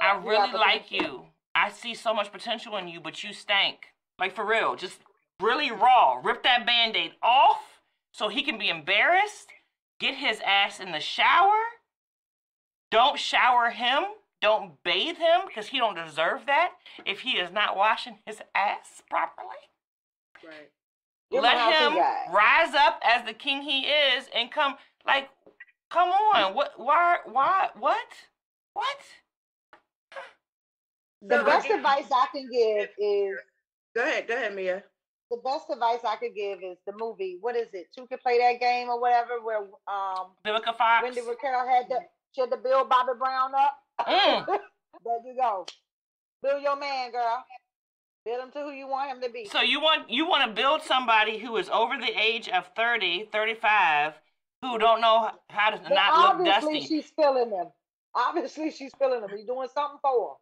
I 0.01 0.17
really 0.23 0.53
like 0.53 0.91
you. 0.91 1.25
I 1.55 1.71
see 1.71 1.95
so 1.95 2.13
much 2.13 2.31
potential 2.31 2.77
in 2.77 2.87
you, 2.87 2.99
but 2.99 3.23
you 3.23 3.33
stank. 3.33 3.87
Like 4.19 4.35
for 4.35 4.45
real. 4.45 4.75
Just 4.75 4.99
really 5.41 5.71
raw. 5.71 6.19
Rip 6.23 6.43
that 6.43 6.65
band-aid 6.65 7.13
off 7.23 7.61
so 8.11 8.29
he 8.29 8.43
can 8.43 8.57
be 8.59 8.69
embarrassed. 8.69 9.47
Get 9.99 10.15
his 10.15 10.39
ass 10.45 10.79
in 10.79 10.91
the 10.91 10.99
shower. 10.99 11.57
Don't 12.91 13.17
shower 13.17 13.71
him. 13.71 14.03
Don't 14.39 14.83
bathe 14.83 15.17
him 15.17 15.41
because 15.47 15.67
he 15.67 15.79
don't 15.79 15.95
deserve 15.95 16.45
that 16.45 16.73
if 17.05 17.21
he 17.21 17.31
is 17.31 17.51
not 17.51 17.75
washing 17.75 18.19
his 18.25 18.39
ass 18.53 19.01
properly. 19.09 19.47
Right. 20.45 20.69
Give 21.31 21.43
Let 21.43 21.57
how 21.57 21.89
him 21.91 22.33
rise 22.33 22.73
up 22.73 23.01
as 23.03 23.25
the 23.25 23.33
king 23.33 23.61
he 23.61 23.81
is 23.81 24.29
and 24.33 24.49
come 24.51 24.75
like 25.05 25.29
come 25.91 26.09
on. 26.09 26.53
What 26.55 26.73
why 26.77 27.17
why 27.25 27.69
what? 27.77 28.07
What? 28.73 28.97
The 31.21 31.39
So 31.39 31.45
best 31.45 31.65
again- 31.65 31.77
advice 31.79 32.11
I 32.11 32.27
can 32.31 32.49
give 32.51 32.89
is 32.97 33.37
Go 33.95 34.03
ahead. 34.03 34.27
Go 34.27 34.35
ahead, 34.35 34.55
Mia. 34.55 34.83
the 35.31 35.37
best 35.43 35.65
advice 35.71 35.99
I 36.05 36.15
could 36.17 36.35
give 36.35 36.59
is 36.61 36.77
the 36.85 36.93
movie. 36.97 37.37
What 37.41 37.55
is 37.55 37.67
it? 37.73 37.87
Two 37.95 38.05
can 38.07 38.19
play 38.19 38.37
that 38.37 38.59
game 38.59 38.87
or 38.89 38.99
whatever. 39.01 39.41
Where 39.41 39.63
um 39.87 40.31
Vivica 40.45 40.77
Fox. 40.77 41.03
Wendy 41.03 41.21
Raquel 41.21 41.67
had 41.67 41.89
the 41.89 41.99
she 42.33 42.41
had 42.41 42.51
to 42.51 42.57
build 42.57 42.87
Bobby 42.89 43.13
Brown 43.17 43.51
up. 43.55 43.77
Mm. 44.01 44.45
there 45.03 45.19
you 45.25 45.35
go. 45.39 45.65
Build 46.43 46.61
your 46.61 46.75
man, 46.77 47.11
girl. 47.11 47.43
Build 48.27 48.43
him 48.43 48.51
to 48.51 48.59
who 48.59 48.71
you 48.71 48.87
want 48.89 49.09
him 49.09 49.21
to 49.21 49.29
be. 49.29 49.45
So 49.45 49.61
you 49.61 49.79
want 49.79 50.09
you 50.09 50.27
want 50.27 50.45
to 50.49 50.53
build 50.61 50.81
somebody 50.81 51.37
who 51.37 51.55
is 51.55 51.69
over 51.69 51.95
the 51.97 52.11
age 52.19 52.49
of 52.49 52.67
30, 52.75 53.29
35, 53.31 54.15
who 54.61 54.77
don't 54.77 54.99
know 54.99 55.31
how 55.49 55.69
to 55.69 55.77
But 55.77 55.93
not 55.93 56.37
look 56.37 56.45
dusty. 56.45 56.65
obviously 56.67 56.81
she's 56.97 57.09
feeling 57.15 57.49
them. 57.51 57.67
Obviously 58.13 58.69
she's 58.71 58.91
feeling 58.99 59.21
him. 59.21 59.29
He's 59.33 59.45
doing 59.45 59.69
something 59.73 59.99
for 60.01 60.31
him. 60.31 60.35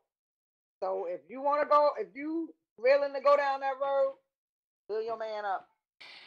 So 0.82 1.06
if 1.08 1.22
you 1.30 1.42
want 1.44 1.62
to 1.62 1.68
go, 1.68 1.90
if 2.00 2.08
you 2.16 2.50
willing 2.80 3.14
to 3.14 3.22
go 3.22 3.38
down 3.38 3.60
that 3.60 3.74
road, 3.80 4.14
build 4.90 5.06
your 5.06 5.20
man 5.20 5.46
up. 5.46 5.68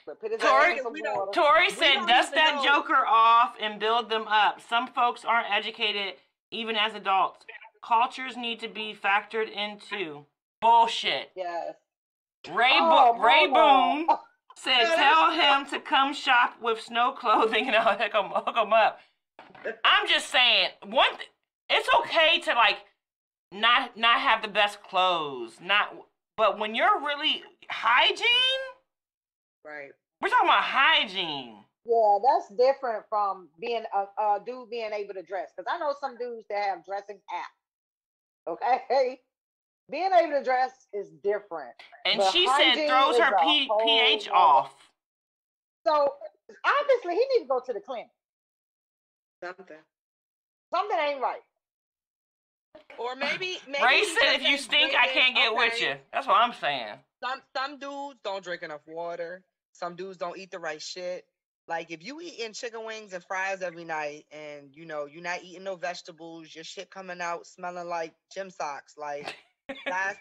Tori- 0.06 0.74
ass 0.74 0.78
in 0.78 0.82
some 0.84 0.92
we 0.92 1.02
don't- 1.02 1.32
Tori 1.34 1.70
said, 1.70 2.06
dust 2.06 2.34
that 2.34 2.54
know. 2.56 2.64
joker 2.64 3.04
off 3.04 3.56
and 3.60 3.80
build 3.80 4.08
them 4.10 4.28
up. 4.28 4.60
Some 4.60 4.86
folks 4.86 5.24
aren't 5.24 5.50
educated 5.50 6.14
even 6.52 6.76
as 6.76 6.94
adults. 6.94 7.44
Cultures 7.82 8.36
need 8.36 8.60
to 8.60 8.68
be 8.68 8.94
factored 8.94 9.50
into. 9.50 10.24
Bullshit. 10.60 11.30
Yes. 11.36 11.74
Ray, 12.50 12.72
Oh, 12.74 13.14
Bo- 13.14 13.20
Ray. 13.24 13.46
Boone 13.46 14.06
said, 14.56 14.94
tell 14.96 15.30
him 15.32 15.66
to 15.70 15.80
come 15.80 16.12
shop 16.14 16.54
with 16.62 16.80
snow 16.80 17.12
clothing 17.12 17.66
and 17.66 17.76
I'll 17.76 17.96
hook 17.98 18.12
him, 18.12 18.30
hook 18.30 18.56
him 18.56 18.72
up. 18.72 18.98
I'm 19.84 20.08
just 20.08 20.30
saying, 20.30 20.68
one, 20.86 21.10
th- 21.16 21.30
it's 21.70 21.88
okay 22.00 22.40
to 22.40 22.54
like 22.54 22.78
not 23.52 23.96
not 23.96 24.20
have 24.20 24.42
the 24.42 24.48
best 24.48 24.82
clothes, 24.82 25.58
not, 25.62 25.94
but 26.36 26.58
when 26.58 26.74
you're 26.74 27.00
really 27.00 27.42
hygiene, 27.70 28.26
Right. 29.64 29.90
we're 30.20 30.28
talking 30.28 30.48
about 30.48 30.62
hygiene. 30.62 31.64
Yeah, 31.84 32.18
that's 32.22 32.48
different 32.58 33.04
from 33.08 33.48
being 33.60 33.84
a, 33.94 34.22
a 34.22 34.38
dude 34.44 34.70
being 34.70 34.92
able 34.92 35.14
to 35.14 35.22
dress. 35.22 35.50
Because 35.56 35.70
I 35.72 35.78
know 35.78 35.94
some 36.00 36.16
dudes 36.18 36.44
that 36.50 36.64
have 36.64 36.84
dressing 36.84 37.16
apps. 37.32 38.52
Okay, 38.52 39.20
being 39.90 40.10
able 40.12 40.38
to 40.38 40.44
dress 40.44 40.72
is 40.92 41.10
different. 41.22 41.74
And 42.04 42.18
But 42.18 42.32
she 42.32 42.46
said 42.46 42.86
throws 42.88 43.18
her 43.18 43.34
a 43.34 43.40
P- 43.40 43.66
whole 43.68 43.84
pH 43.84 44.26
nother- 44.26 44.36
off. 44.36 44.74
So 45.86 46.14
obviously 46.64 47.14
he 47.14 47.20
needs 47.20 47.44
to 47.44 47.48
go 47.48 47.60
to 47.64 47.72
the 47.72 47.80
clinic. 47.80 48.08
Something. 49.42 49.76
Something 50.72 50.98
ain't 50.98 51.20
right. 51.20 51.40
Or 52.98 53.16
maybe, 53.16 53.58
maybe 53.66 53.82
Ray 53.84 54.00
he 54.00 54.04
said, 54.06 54.34
if 54.34 54.42
you 54.42 54.58
stink, 54.58 54.94
I 54.94 55.08
can't 55.08 55.34
get 55.34 55.54
with 55.54 55.80
you. 55.80 55.94
That's 56.12 56.26
what 56.26 56.36
I'm 56.36 56.52
saying. 56.52 56.94
Some 57.22 57.40
some 57.56 57.78
dudes 57.78 58.20
don't 58.22 58.44
drink 58.44 58.62
enough 58.62 58.82
water. 58.86 59.42
Some 59.72 59.96
dudes 59.96 60.16
don't 60.18 60.36
eat 60.38 60.50
the 60.50 60.58
right 60.58 60.80
shit. 60.82 61.24
Like 61.66 61.90
if 61.90 62.02
you 62.04 62.20
eating 62.20 62.52
chicken 62.52 62.84
wings 62.84 63.12
and 63.12 63.24
fries 63.24 63.62
every 63.62 63.84
night, 63.84 64.26
and 64.32 64.74
you 64.74 64.86
know 64.86 65.06
you're 65.06 65.22
not 65.22 65.42
eating 65.42 65.64
no 65.64 65.76
vegetables, 65.76 66.54
your 66.54 66.64
shit 66.64 66.90
coming 66.90 67.20
out 67.20 67.46
smelling 67.46 67.88
like 67.88 68.14
gym 68.34 68.50
socks. 68.50 68.94
Like 68.96 69.34
that's 69.86 70.18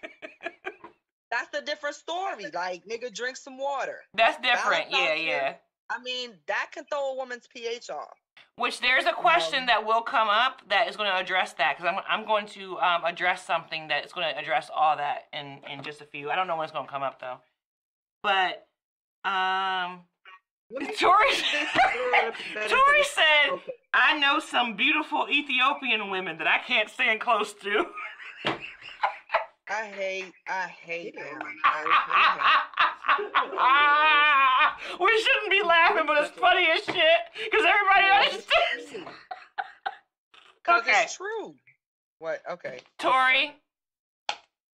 that's 1.31 1.53
a 1.57 1.61
different 1.61 1.95
story. 1.95 2.45
Like 2.53 2.85
nigga, 2.85 3.13
drink 3.13 3.37
some 3.37 3.57
water. 3.57 3.99
That's 4.13 4.41
different. 4.41 4.85
Yeah, 4.89 5.13
yeah. 5.13 5.53
I 5.89 6.01
mean 6.01 6.31
that 6.47 6.67
can 6.71 6.85
throw 6.85 7.13
a 7.13 7.15
woman's 7.15 7.47
pH 7.53 7.89
off. 7.89 8.17
Which 8.57 8.79
there's 8.81 9.05
a 9.05 9.13
question 9.13 9.67
that 9.67 9.85
will 9.85 10.01
come 10.01 10.29
up 10.29 10.61
that 10.69 10.87
is 10.87 10.95
going 10.95 11.11
to 11.11 11.15
address 11.15 11.53
that 11.59 11.77
because 11.77 11.93
I'm, 11.93 12.03
I'm 12.09 12.25
going 12.25 12.47
to 12.47 12.79
um, 12.79 13.05
address 13.05 13.45
something 13.45 13.87
that 13.89 14.03
is 14.03 14.11
going 14.11 14.33
to 14.33 14.39
address 14.39 14.71
all 14.75 14.97
that 14.97 15.25
in, 15.31 15.59
in 15.71 15.83
just 15.83 16.01
a 16.01 16.05
few. 16.05 16.31
I 16.31 16.35
don't 16.35 16.47
know 16.47 16.57
when 16.57 16.63
it's 16.63 16.73
going 16.73 16.87
to 16.87 16.91
come 16.91 17.03
up 17.03 17.21
though. 17.21 17.37
But 18.23 18.65
um, 19.29 20.01
Tori, 20.99 21.27
Tori 22.67 23.03
said, 23.03 23.59
I 23.93 24.17
know 24.19 24.39
some 24.39 24.75
beautiful 24.75 25.27
Ethiopian 25.29 26.09
women 26.09 26.37
that 26.39 26.47
I 26.47 26.57
can't 26.57 26.89
stand 26.89 27.21
close 27.21 27.53
to. 27.53 27.85
I 29.69 29.85
hate, 29.85 30.33
I 30.47 30.67
hate 30.67 31.13
Yeah. 31.17 31.23
Um, 31.33 31.41
him. 31.41 31.57
I 33.59 34.71
we 34.99 35.19
shouldn't 35.21 35.51
be 35.51 35.61
laughing, 35.63 36.03
but 36.07 36.23
it's 36.23 36.37
funny 36.37 36.67
as 36.71 36.83
shit 36.83 36.95
because 37.43 37.65
everybody 37.65 38.07
understands. 38.25 39.09
Cause 40.63 40.81
Okay. 40.81 41.03
it's 41.03 41.15
true. 41.17 41.55
What? 42.19 42.41
Okay. 42.49 42.79
Tori, 42.99 43.55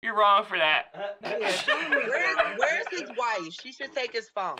you're 0.02 0.16
wrong 0.16 0.44
for 0.44 0.58
that. 0.58 0.84
Uh, 0.94 0.98
uh, 1.26 1.28
uh, 1.28 1.52
where's, 2.08 2.58
where's 2.58 2.86
his 2.90 3.10
wife? 3.16 3.52
She 3.62 3.72
should 3.72 3.94
take 3.94 4.12
his 4.12 4.28
phone. 4.34 4.56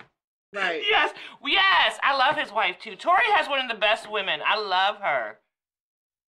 Right. 0.54 0.82
Yes, 0.88 1.14
yes, 1.44 1.98
I 2.02 2.14
love 2.16 2.36
his 2.36 2.52
wife 2.52 2.76
too. 2.78 2.94
Tori 2.96 3.22
has 3.34 3.48
one 3.48 3.58
of 3.60 3.68
the 3.68 3.74
best 3.80 4.10
women. 4.10 4.40
I 4.46 4.58
love 4.58 4.96
her. 4.96 5.38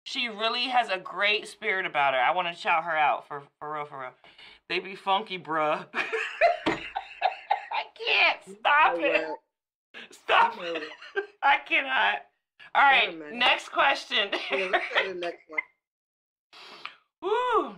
She 0.03 0.27
really 0.27 0.63
has 0.63 0.89
a 0.89 0.97
great 0.97 1.47
spirit 1.47 1.85
about 1.85 2.13
her. 2.13 2.19
I 2.19 2.31
want 2.31 2.47
to 2.49 2.59
shout 2.59 2.83
her 2.83 2.95
out 2.95 3.27
for 3.27 3.43
for 3.59 3.73
real, 3.73 3.85
for 3.85 3.99
real. 3.99 4.11
They 4.69 4.79
be 4.79 4.95
funky, 4.95 5.39
bruh. 5.39 5.85
I 5.93 7.83
can't 7.95 8.59
stop 8.59 8.95
it. 8.97 9.27
Stop 10.11 10.57
it. 10.59 10.83
I 11.43 11.57
cannot. 11.67 12.21
All 12.75 12.81
right, 12.81 13.15
next 13.31 13.69
question. 13.69 14.29
Yeah, 14.51 14.69
let's 14.71 14.85
go 14.91 15.03
to 15.03 15.13
the 15.13 15.19
next 15.19 15.43
one. 15.47 15.61
Woo. 17.21 17.75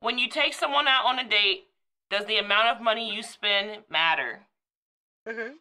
When 0.00 0.18
you 0.18 0.28
take 0.28 0.54
someone 0.54 0.88
out 0.88 1.04
on 1.04 1.20
a 1.20 1.28
date, 1.28 1.66
does 2.10 2.26
the 2.26 2.38
amount 2.38 2.68
of 2.68 2.82
money 2.82 3.14
you 3.14 3.22
spend 3.22 3.84
matter? 3.88 4.40
Mm-hmm. 5.28 5.52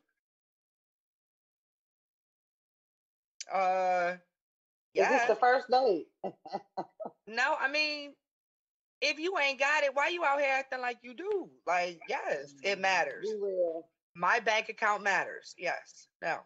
Uh, 3.54 4.14
Is 4.94 5.08
this 5.08 5.28
the 5.28 5.36
first 5.36 5.68
date? 5.70 6.08
No, 7.28 7.56
I 7.60 7.72
mean, 7.72 8.14
if 9.02 9.20
you 9.20 9.38
ain't 9.38 9.60
got 9.60 9.84
it, 9.84 9.92
why 9.94 10.10
you 10.10 10.24
out 10.24 10.40
here 10.40 10.50
acting 10.52 10.82
like 10.82 10.98
you 11.02 11.14
do? 11.14 11.50
Like, 11.66 12.00
yes, 12.10 12.54
it 12.64 12.74
mm-hmm. 12.74 12.82
matters. 12.82 13.26
We 13.28 13.40
will. 13.40 13.88
My 14.16 14.40
bank 14.40 14.70
account 14.70 15.04
matters. 15.04 15.56
Yes. 15.58 16.08
No. 16.22 16.38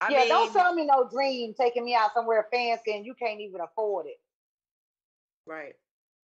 I 0.00 0.10
yeah, 0.10 0.18
mean, 0.20 0.28
don't 0.28 0.52
sell 0.52 0.74
me 0.74 0.86
no 0.86 1.08
dream 1.08 1.54
taking 1.60 1.84
me 1.84 1.94
out 1.94 2.14
somewhere 2.14 2.46
fancy 2.50 2.96
and 2.96 3.06
you 3.06 3.14
can't 3.14 3.40
even 3.40 3.60
afford 3.60 4.06
it. 4.06 4.18
Right. 5.46 5.74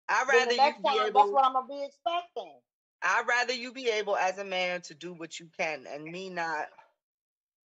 I'd 0.09 0.27
rather 0.29 0.47
the 0.47 0.53
you 0.53 0.57
next 0.57 0.83
be 0.83 0.89
time, 0.89 1.13
that's 1.15 1.31
what 1.31 1.45
I'm 1.45 1.53
gonna 1.53 1.67
be 1.69 1.85
expecting. 1.85 2.53
I'd 3.03 3.25
rather 3.29 3.53
you 3.53 3.73
be 3.73 3.89
able, 3.89 4.17
as 4.17 4.39
a 4.39 4.45
man, 4.45 4.81
to 4.83 4.95
do 4.95 5.13
what 5.13 5.39
you 5.39 5.49
can, 5.59 5.87
and 5.93 6.05
me 6.05 6.29
not 6.29 6.67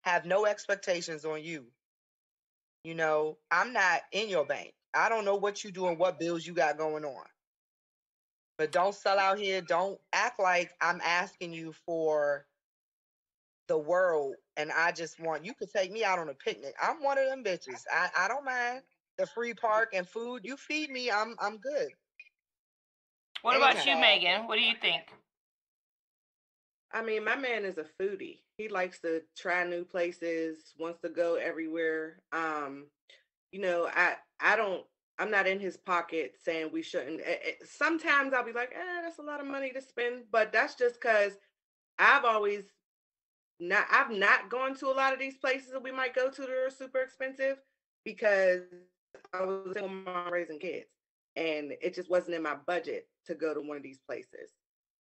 have 0.01 0.25
no 0.25 0.45
expectations 0.45 1.25
on 1.25 1.43
you. 1.43 1.65
You 2.87 2.95
know, 2.95 3.37
I'm 3.51 3.73
not 3.73 3.99
in 4.13 4.29
your 4.29 4.45
bank. 4.45 4.71
I 4.93 5.09
don't 5.09 5.25
know 5.25 5.35
what 5.35 5.61
you 5.61 5.71
do 5.71 5.87
and 5.87 5.99
what 5.99 6.21
bills 6.21 6.47
you 6.47 6.53
got 6.53 6.77
going 6.77 7.03
on. 7.03 7.25
But 8.57 8.71
don't 8.71 8.95
sell 8.95 9.19
out 9.19 9.37
here. 9.37 9.59
Don't 9.59 9.99
act 10.13 10.39
like 10.39 10.71
I'm 10.79 11.01
asking 11.03 11.51
you 11.51 11.73
for 11.85 12.45
the 13.67 13.77
world 13.77 14.35
and 14.55 14.71
I 14.71 14.93
just 14.93 15.19
want 15.19 15.43
you 15.43 15.53
could 15.53 15.69
take 15.69 15.91
me 15.91 16.05
out 16.05 16.17
on 16.17 16.29
a 16.29 16.33
picnic. 16.33 16.75
I'm 16.81 17.03
one 17.03 17.17
of 17.17 17.25
them 17.27 17.43
bitches. 17.43 17.83
I, 17.93 18.07
I 18.17 18.29
don't 18.29 18.45
mind 18.45 18.79
the 19.17 19.27
free 19.27 19.53
park 19.53 19.89
and 19.93 20.07
food. 20.07 20.45
You 20.45 20.55
feed 20.55 20.89
me, 20.89 21.11
I'm 21.11 21.35
I'm 21.39 21.57
good. 21.57 21.89
What 23.41 23.57
about 23.57 23.85
you, 23.85 23.97
Megan? 23.97 24.47
What 24.47 24.55
do 24.55 24.61
you 24.61 24.75
think? 24.81 25.03
I 26.93 27.03
mean, 27.03 27.23
my 27.23 27.35
man 27.35 27.65
is 27.65 27.77
a 27.77 27.83
foodie. 27.83 28.39
He 28.57 28.69
likes 28.69 28.99
to 29.01 29.23
try 29.37 29.63
new 29.63 29.83
places, 29.85 30.73
wants 30.79 30.99
to 31.01 31.09
go 31.09 31.35
everywhere. 31.35 32.21
Um, 32.31 32.87
you 33.51 33.61
know, 33.61 33.89
I 33.93 34.15
I 34.39 34.55
don't 34.55 34.85
I'm 35.19 35.31
not 35.31 35.47
in 35.47 35.59
his 35.59 35.77
pocket 35.77 36.35
saying 36.43 36.71
we 36.71 36.81
shouldn't. 36.83 37.21
eh, 37.21 37.37
eh, 37.45 37.51
Sometimes 37.65 38.33
I'll 38.33 38.45
be 38.45 38.53
like, 38.53 38.71
eh, 38.73 39.01
that's 39.01 39.19
a 39.19 39.23
lot 39.23 39.41
of 39.41 39.47
money 39.47 39.71
to 39.73 39.81
spend, 39.81 40.25
but 40.31 40.51
that's 40.51 40.75
just 40.75 40.95
because 41.01 41.33
I've 41.99 42.25
always 42.25 42.65
not 43.59 43.85
I've 43.91 44.11
not 44.11 44.49
gone 44.49 44.75
to 44.75 44.87
a 44.87 44.93
lot 44.93 45.13
of 45.13 45.19
these 45.19 45.37
places 45.37 45.71
that 45.71 45.83
we 45.83 45.91
might 45.91 46.15
go 46.15 46.29
to 46.29 46.41
that 46.41 46.49
are 46.49 46.69
super 46.69 46.99
expensive 46.99 47.57
because 48.05 48.61
I 49.33 49.43
was 49.43 49.73
single 49.73 49.89
mom 49.89 50.31
raising 50.31 50.59
kids 50.59 50.89
and 51.35 51.73
it 51.81 51.93
just 51.95 52.09
wasn't 52.09 52.35
in 52.35 52.43
my 52.43 52.55
budget 52.67 53.07
to 53.25 53.35
go 53.35 53.53
to 53.53 53.61
one 53.61 53.77
of 53.77 53.83
these 53.83 53.99
places. 54.07 54.51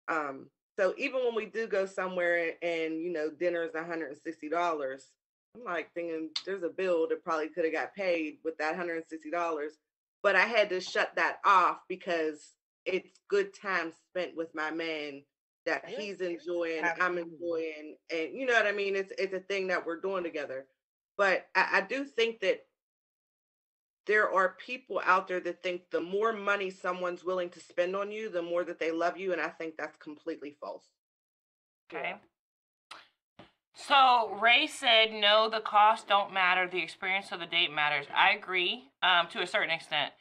Um, 0.08 0.50
so 0.78 0.94
even 0.96 1.24
when 1.24 1.34
we 1.34 1.46
do 1.46 1.66
go 1.66 1.86
somewhere 1.86 2.52
and 2.62 3.00
you 3.00 3.12
know 3.12 3.30
dinner 3.30 3.62
is 3.62 3.72
$160, 3.72 5.00
I'm 5.56 5.64
like 5.64 5.92
thinking 5.94 6.30
there's 6.44 6.62
a 6.62 6.68
bill 6.68 7.08
that 7.08 7.24
probably 7.24 7.48
could 7.48 7.64
have 7.64 7.72
got 7.72 7.94
paid 7.94 8.38
with 8.44 8.56
that 8.58 8.76
$160, 8.76 9.68
but 10.22 10.36
I 10.36 10.44
had 10.44 10.70
to 10.70 10.80
shut 10.80 11.12
that 11.16 11.38
off 11.44 11.78
because 11.88 12.54
it's 12.84 13.20
good 13.28 13.50
time 13.54 13.92
spent 14.10 14.36
with 14.36 14.54
my 14.54 14.70
man 14.70 15.22
that 15.66 15.88
he's 15.88 16.20
enjoying, 16.20 16.84
I'm 17.00 17.16
enjoying, 17.18 17.96
and 18.12 18.34
you 18.34 18.46
know 18.46 18.52
what 18.52 18.66
I 18.66 18.72
mean. 18.72 18.96
It's 18.96 19.12
it's 19.18 19.32
a 19.34 19.40
thing 19.40 19.68
that 19.68 19.86
we're 19.86 20.00
doing 20.00 20.24
together. 20.24 20.66
But 21.16 21.46
I, 21.54 21.68
I 21.74 21.80
do 21.82 22.04
think 22.04 22.40
that 22.40 22.66
there 24.06 24.32
are 24.32 24.56
people 24.64 25.00
out 25.04 25.28
there 25.28 25.40
that 25.40 25.62
think 25.62 25.90
the 25.90 26.00
more 26.00 26.32
money 26.32 26.70
someone's 26.70 27.24
willing 27.24 27.50
to 27.50 27.60
spend 27.60 27.96
on 27.96 28.10
you, 28.10 28.28
the 28.28 28.42
more 28.42 28.64
that 28.64 28.78
they 28.78 28.90
love 28.90 29.16
you, 29.16 29.32
and 29.32 29.40
I 29.40 29.48
think 29.48 29.76
that's 29.76 29.96
completely 29.96 30.56
false. 30.60 30.84
Okay. 31.92 32.14
So 33.74 34.38
Ray 34.40 34.66
said, 34.66 35.12
"No, 35.12 35.48
the 35.48 35.60
cost 35.60 36.06
don't 36.06 36.32
matter. 36.32 36.68
The 36.68 36.82
experience 36.82 37.32
of 37.32 37.40
the 37.40 37.46
date 37.46 37.72
matters." 37.72 38.06
I 38.14 38.32
agree, 38.32 38.90
um, 39.02 39.28
to 39.28 39.42
a 39.42 39.46
certain 39.46 39.70
extent. 39.70 40.12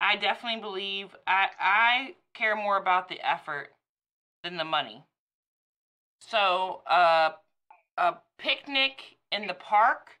I 0.00 0.16
definitely 0.16 0.60
believe 0.60 1.16
I 1.26 1.50
I 1.58 2.14
care 2.34 2.56
more 2.56 2.76
about 2.76 3.08
the 3.08 3.20
effort 3.20 3.74
than 4.42 4.56
the 4.56 4.64
money. 4.64 5.04
So, 6.20 6.82
uh, 6.86 7.32
a 7.96 8.14
picnic 8.38 9.18
in 9.30 9.46
the 9.46 9.54
park, 9.54 10.18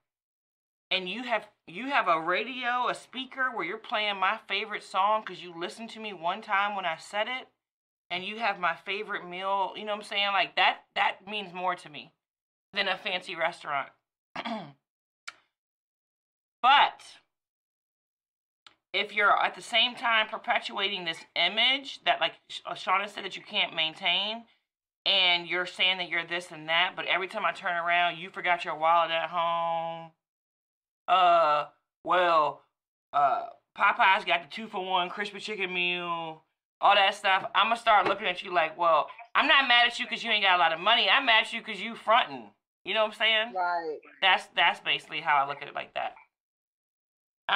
and 0.94 1.08
you 1.08 1.24
have 1.24 1.48
you 1.66 1.86
have 1.86 2.06
a 2.06 2.20
radio, 2.20 2.88
a 2.88 2.94
speaker 2.94 3.50
where 3.52 3.64
you're 3.64 3.78
playing 3.78 4.20
my 4.20 4.38
favorite 4.46 4.84
song 4.84 5.22
because 5.26 5.42
you 5.42 5.52
listened 5.58 5.90
to 5.90 5.98
me 5.98 6.12
one 6.12 6.40
time 6.40 6.76
when 6.76 6.84
I 6.84 6.96
said 6.96 7.26
it, 7.26 7.48
and 8.10 8.22
you 8.22 8.38
have 8.38 8.60
my 8.60 8.76
favorite 8.76 9.28
meal. 9.28 9.72
You 9.76 9.84
know 9.84 9.92
what 9.92 10.04
I'm 10.04 10.08
saying? 10.08 10.28
Like 10.32 10.54
that. 10.54 10.82
That 10.94 11.26
means 11.28 11.52
more 11.52 11.74
to 11.74 11.88
me 11.88 12.12
than 12.72 12.86
a 12.86 12.96
fancy 12.96 13.34
restaurant. 13.34 13.88
but 16.62 17.02
if 18.92 19.12
you're 19.12 19.36
at 19.44 19.56
the 19.56 19.62
same 19.62 19.96
time 19.96 20.28
perpetuating 20.28 21.04
this 21.04 21.24
image 21.34 22.04
that, 22.04 22.20
like 22.20 22.34
uh, 22.64 22.74
Shauna 22.74 23.08
said, 23.08 23.24
that 23.24 23.36
you 23.36 23.42
can't 23.42 23.74
maintain, 23.74 24.44
and 25.04 25.48
you're 25.48 25.66
saying 25.66 25.98
that 25.98 26.08
you're 26.08 26.24
this 26.24 26.52
and 26.52 26.68
that, 26.68 26.92
but 26.94 27.06
every 27.06 27.26
time 27.26 27.44
I 27.44 27.50
turn 27.50 27.76
around, 27.76 28.18
you 28.18 28.30
forgot 28.30 28.64
your 28.64 28.76
wallet 28.76 29.10
at 29.10 29.30
home. 29.30 30.12
Uh, 31.08 31.66
well, 32.04 32.62
uh, 33.12 33.44
Popeyes 33.76 34.26
got 34.26 34.42
the 34.42 34.48
two 34.50 34.68
for 34.68 34.84
one 34.84 35.08
crispy 35.08 35.40
chicken 35.40 35.72
meal, 35.72 36.42
all 36.80 36.94
that 36.94 37.14
stuff. 37.14 37.44
I'm 37.54 37.66
gonna 37.66 37.76
start 37.76 38.06
looking 38.06 38.26
at 38.26 38.42
you 38.42 38.52
like, 38.52 38.78
well, 38.78 39.08
I'm 39.34 39.48
not 39.48 39.68
mad 39.68 39.86
at 39.86 39.98
you 39.98 40.06
because 40.06 40.22
you 40.22 40.30
ain't 40.30 40.44
got 40.44 40.56
a 40.56 40.58
lot 40.58 40.72
of 40.72 40.80
money. 40.80 41.08
I'm 41.10 41.26
mad 41.26 41.46
at 41.46 41.52
you 41.52 41.60
because 41.60 41.80
you 41.80 41.94
fronting. 41.94 42.50
You 42.84 42.94
know 42.94 43.02
what 43.04 43.12
I'm 43.12 43.18
saying? 43.18 43.54
Right. 43.54 43.98
That's 44.20 44.46
that's 44.54 44.80
basically 44.80 45.20
how 45.20 45.36
I 45.36 45.48
look 45.48 45.62
at 45.62 45.68
it 45.68 45.74
like 45.74 45.94
that. 45.94 46.14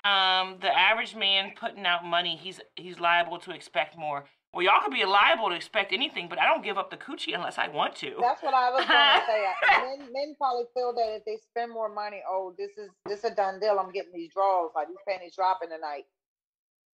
Um, 0.04 0.56
the 0.60 0.76
average 0.76 1.14
man 1.14 1.52
putting 1.58 1.86
out 1.86 2.04
money, 2.04 2.36
he's 2.36 2.60
he's 2.76 2.98
liable 2.98 3.38
to 3.40 3.52
expect 3.52 3.96
more. 3.96 4.24
Well, 4.54 4.64
y'all 4.64 4.80
could 4.82 4.92
be 4.94 5.04
liable 5.04 5.50
to 5.50 5.54
expect 5.54 5.92
anything, 5.92 6.26
but 6.28 6.38
I 6.40 6.46
don't 6.46 6.64
give 6.64 6.78
up 6.78 6.90
the 6.90 6.96
coochie 6.96 7.34
unless 7.34 7.58
I 7.58 7.68
want 7.68 7.94
to. 7.96 8.14
That's 8.20 8.42
what 8.42 8.54
I 8.54 8.70
was 8.70 8.84
gonna 8.84 9.22
say. 9.28 9.44
Men, 9.82 10.12
men 10.12 10.34
probably 10.38 10.64
feel 10.74 10.94
that 10.94 11.16
if 11.16 11.24
they 11.26 11.36
spend 11.50 11.70
more 11.70 11.88
money, 11.92 12.22
oh, 12.26 12.54
this 12.56 12.70
is 12.78 12.90
this 13.04 13.24
a 13.24 13.34
done 13.34 13.60
deal. 13.60 13.78
I'm 13.78 13.92
getting 13.92 14.12
these 14.12 14.32
draws, 14.32 14.70
like 14.74 14.88
these 14.88 14.96
panties 15.06 15.34
dropping 15.36 15.68
tonight. 15.68 16.06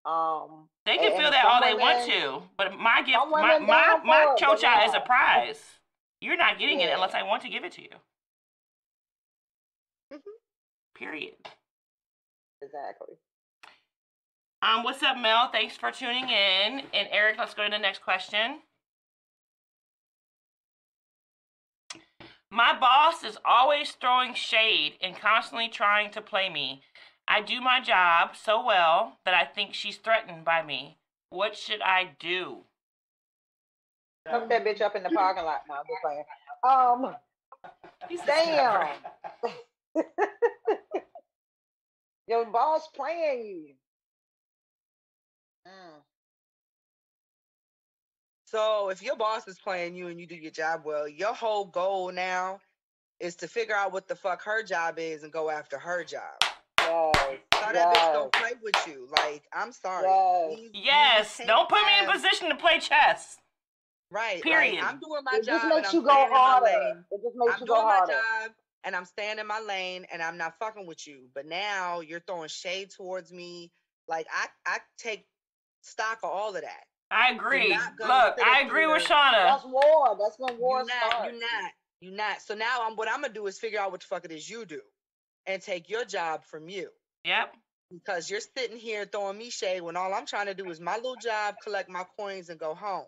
Um, 0.04 0.68
They 0.84 0.96
can 0.96 1.06
and- 1.12 1.14
feel 1.16 1.26
and 1.26 1.34
that 1.34 1.44
all 1.46 1.62
they 1.62 1.74
want 1.74 2.04
to, 2.10 2.42
but 2.58 2.76
my 2.78 3.02
gift, 3.02 3.18
my 3.30 3.58
my, 3.58 3.58
my 3.60 4.34
for 4.34 4.34
it, 4.34 4.40
but 4.40 4.58
chocha 4.60 4.86
is 4.88 4.94
a 4.94 5.00
prize. 5.00 5.62
You're 6.20 6.36
not 6.36 6.58
getting 6.58 6.80
it 6.80 6.90
unless 6.92 7.14
I 7.14 7.22
want 7.22 7.42
to 7.42 7.48
give 7.48 7.64
it 7.64 7.72
to 7.72 7.82
you. 7.82 7.88
Mm-hmm. 10.12 10.30
Period. 10.94 11.34
Exactly. 12.62 13.14
Um, 14.64 14.82
what's 14.82 15.02
up, 15.02 15.18
Mel? 15.18 15.50
Thanks 15.52 15.76
for 15.76 15.90
tuning 15.90 16.24
in. 16.24 16.80
And 16.94 17.08
Eric, 17.10 17.36
let's 17.38 17.52
go 17.52 17.64
to 17.64 17.70
the 17.70 17.78
next 17.78 18.02
question. 18.02 18.60
My 22.50 22.74
boss 22.78 23.24
is 23.24 23.36
always 23.44 23.90
throwing 23.90 24.32
shade 24.32 24.94
and 25.02 25.14
constantly 25.14 25.68
trying 25.68 26.12
to 26.12 26.22
play 26.22 26.48
me. 26.48 26.80
I 27.28 27.42
do 27.42 27.60
my 27.60 27.80
job 27.82 28.36
so 28.42 28.64
well 28.64 29.18
that 29.26 29.34
I 29.34 29.44
think 29.44 29.74
she's 29.74 29.98
threatened 29.98 30.46
by 30.46 30.62
me. 30.62 30.96
What 31.28 31.54
should 31.56 31.82
I 31.82 32.12
do? 32.18 32.60
Hook 34.26 34.48
that 34.48 34.64
bitch 34.64 34.80
up 34.80 34.96
in 34.96 35.02
the 35.02 35.10
parking 35.10 35.44
lot. 35.44 35.60
No, 35.68 35.74
I'm 35.74 35.84
just 35.86 36.00
playing. 36.02 36.24
Um, 36.66 37.14
damn. 38.26 38.88
Your 42.28 42.46
boss 42.46 42.88
playing 42.96 43.46
you. 43.46 43.74
Mm. 45.66 46.00
So 48.46 48.90
if 48.90 49.02
your 49.02 49.16
boss 49.16 49.48
is 49.48 49.58
playing 49.58 49.94
you 49.94 50.08
and 50.08 50.20
you 50.20 50.26
do 50.26 50.34
your 50.36 50.50
job 50.50 50.82
well, 50.84 51.08
your 51.08 51.34
whole 51.34 51.64
goal 51.64 52.12
now 52.12 52.60
is 53.20 53.34
to 53.36 53.48
figure 53.48 53.74
out 53.74 53.92
what 53.92 54.06
the 54.06 54.14
fuck 54.14 54.42
her 54.44 54.62
job 54.62 54.98
is 54.98 55.22
and 55.22 55.32
go 55.32 55.50
after 55.50 55.78
her 55.78 56.04
job. 56.04 56.34
Yes. 56.80 57.38
So 57.54 57.72
that 57.72 57.94
bitch 57.94 58.12
don't 58.12 58.32
play 58.32 58.52
with 58.62 58.74
you. 58.86 59.08
Like, 59.10 59.44
I'm 59.52 59.72
sorry. 59.72 60.06
Yes. 60.06 60.58
These- 60.58 60.70
Yes, 60.84 61.36
these 61.38 61.46
don't 61.46 61.68
put 61.68 61.80
me 61.86 61.92
in 62.00 62.10
position 62.10 62.50
to 62.50 62.56
play 62.56 62.78
chess. 62.78 63.38
Right. 64.10 64.42
Period. 64.42 64.74
Like, 64.76 64.84
I'm 64.84 65.00
doing 65.00 65.22
my 65.24 65.38
It 65.38 65.44
job. 65.44 65.62
just 65.62 65.74
makes 65.74 65.92
you 65.94 66.02
go 66.02 66.08
staying 66.10 66.26
in 66.26 66.30
my 66.32 66.36
harder. 66.38 67.04
It 67.10 67.20
just 67.22 67.36
makes 67.36 67.54
I'm 67.54 67.60
you 67.60 67.66
go 67.66 67.74
doing 67.76 67.86
my 67.86 67.94
harder. 67.96 68.12
job 68.12 68.52
and 68.84 68.94
I'm 68.94 69.04
staying 69.06 69.38
in 69.38 69.46
my 69.46 69.60
lane 69.60 70.06
and 70.12 70.22
I'm 70.22 70.36
not 70.36 70.58
fucking 70.58 70.86
with 70.86 71.06
you. 71.06 71.28
But 71.34 71.46
now 71.46 72.00
you're 72.00 72.20
throwing 72.20 72.48
shade 72.48 72.90
towards 72.90 73.32
me. 73.32 73.72
Like 74.06 74.26
I, 74.30 74.48
I 74.66 74.78
take 74.98 75.26
stock 75.84 76.18
of 76.22 76.30
all 76.30 76.54
of 76.54 76.62
that. 76.62 76.84
I 77.10 77.30
agree. 77.30 77.68
Look, 78.00 78.38
I 78.44 78.62
agree 78.66 78.86
with 78.86 79.06
here. 79.06 79.16
Shauna. 79.16 79.44
That's 79.44 79.64
war. 79.64 80.16
That's 80.20 80.36
when 80.38 80.58
war 80.58 80.78
you're 80.78 80.86
not, 80.86 81.10
starts. 81.10 81.24
you're 81.30 81.40
not, 81.40 81.72
you're 82.00 82.16
not. 82.16 82.42
So 82.42 82.54
now 82.54 82.78
I'm 82.88 82.96
what 82.96 83.08
I'm 83.08 83.20
gonna 83.20 83.32
do 83.32 83.46
is 83.46 83.58
figure 83.58 83.78
out 83.78 83.92
what 83.92 84.00
the 84.00 84.06
fuck 84.06 84.24
it 84.24 84.32
is 84.32 84.48
you 84.48 84.64
do, 84.64 84.80
and 85.46 85.62
take 85.62 85.88
your 85.88 86.04
job 86.04 86.44
from 86.44 86.68
you 86.68 86.88
Yep. 87.24 87.54
because 87.92 88.28
you're 88.30 88.40
sitting 88.40 88.76
here 88.76 89.04
throwing 89.04 89.38
me 89.38 89.50
shade 89.50 89.82
when 89.82 89.96
all 89.96 90.12
I'm 90.12 90.26
trying 90.26 90.46
to 90.46 90.54
do 90.54 90.70
is 90.70 90.80
my 90.80 90.96
little 90.96 91.16
job, 91.16 91.56
collect 91.62 91.88
my 91.88 92.04
coins, 92.18 92.48
and 92.48 92.58
go 92.58 92.74
home. 92.74 93.06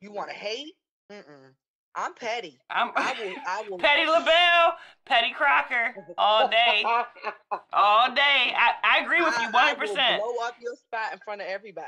You 0.00 0.12
want 0.12 0.30
to 0.30 0.36
hate? 0.36 0.74
Mm-mm. 1.12 1.52
I'm 1.98 2.14
petty. 2.14 2.56
I'm 2.70 2.92
I 2.94 3.14
will. 3.20 3.34
I 3.46 3.64
will. 3.68 3.78
Petty 3.86 4.06
LaBelle, 4.06 4.76
Petty 5.04 5.32
Crocker, 5.32 5.94
all 6.16 6.46
day, 6.48 6.84
all 7.72 8.14
day. 8.14 8.54
I, 8.54 8.70
I 8.84 9.04
agree 9.04 9.20
with 9.20 9.34
you 9.40 9.48
I- 9.52 9.70
I 9.70 9.74
100%. 9.74 10.20
will 10.20 10.34
blow 10.34 10.46
up 10.46 10.54
your 10.60 10.76
spot 10.76 11.12
in 11.12 11.18
front 11.24 11.40
of 11.40 11.48
everybody. 11.48 11.86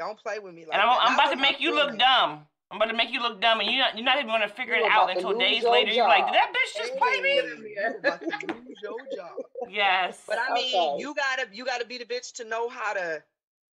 Don't 0.00 0.18
play 0.18 0.40
with 0.40 0.54
me 0.54 0.62
like 0.66 0.72
And 0.72 0.82
I'm, 0.82 0.88
that. 0.88 0.98
I'm 1.02 1.14
about 1.14 1.30
to 1.34 1.40
make 1.40 1.60
you 1.60 1.72
look 1.72 1.96
dumb. 1.96 2.40
I'm 2.70 2.78
about 2.78 2.86
to 2.90 2.96
make 2.96 3.12
you 3.12 3.20
look 3.20 3.40
dumb, 3.40 3.60
and 3.60 3.68
you're 3.70 3.78
not, 3.78 3.94
you're 3.96 4.04
not 4.04 4.16
even 4.16 4.26
gonna 4.26 4.48
figure 4.48 4.74
You 4.74 4.86
it 4.86 4.90
out 4.90 5.08
until 5.14 5.38
days 5.38 5.62
your 5.62 5.70
later. 5.70 5.92
You're 5.92 6.08
like, 6.08 6.26
did 6.26 6.34
that 6.34 6.52
bitch 6.52 6.76
just 6.78 6.96
play 6.96 7.20
me? 7.20 7.28
Hey, 7.30 7.46
you 7.46 7.94
about 8.00 8.20
to 8.22 8.26
lose 8.26 8.78
your 8.82 8.96
job. 9.16 9.30
Yes. 9.70 10.20
But 10.26 10.38
I 10.40 10.52
mean, 10.52 10.74
Okay. 10.74 11.00
you 11.00 11.14
gotta 11.14 11.46
you 11.52 11.64
gotta 11.64 11.86
be 11.86 11.98
the 11.98 12.04
bitch 12.06 12.32
to 12.34 12.44
know 12.44 12.68
how 12.68 12.92
to 12.94 13.22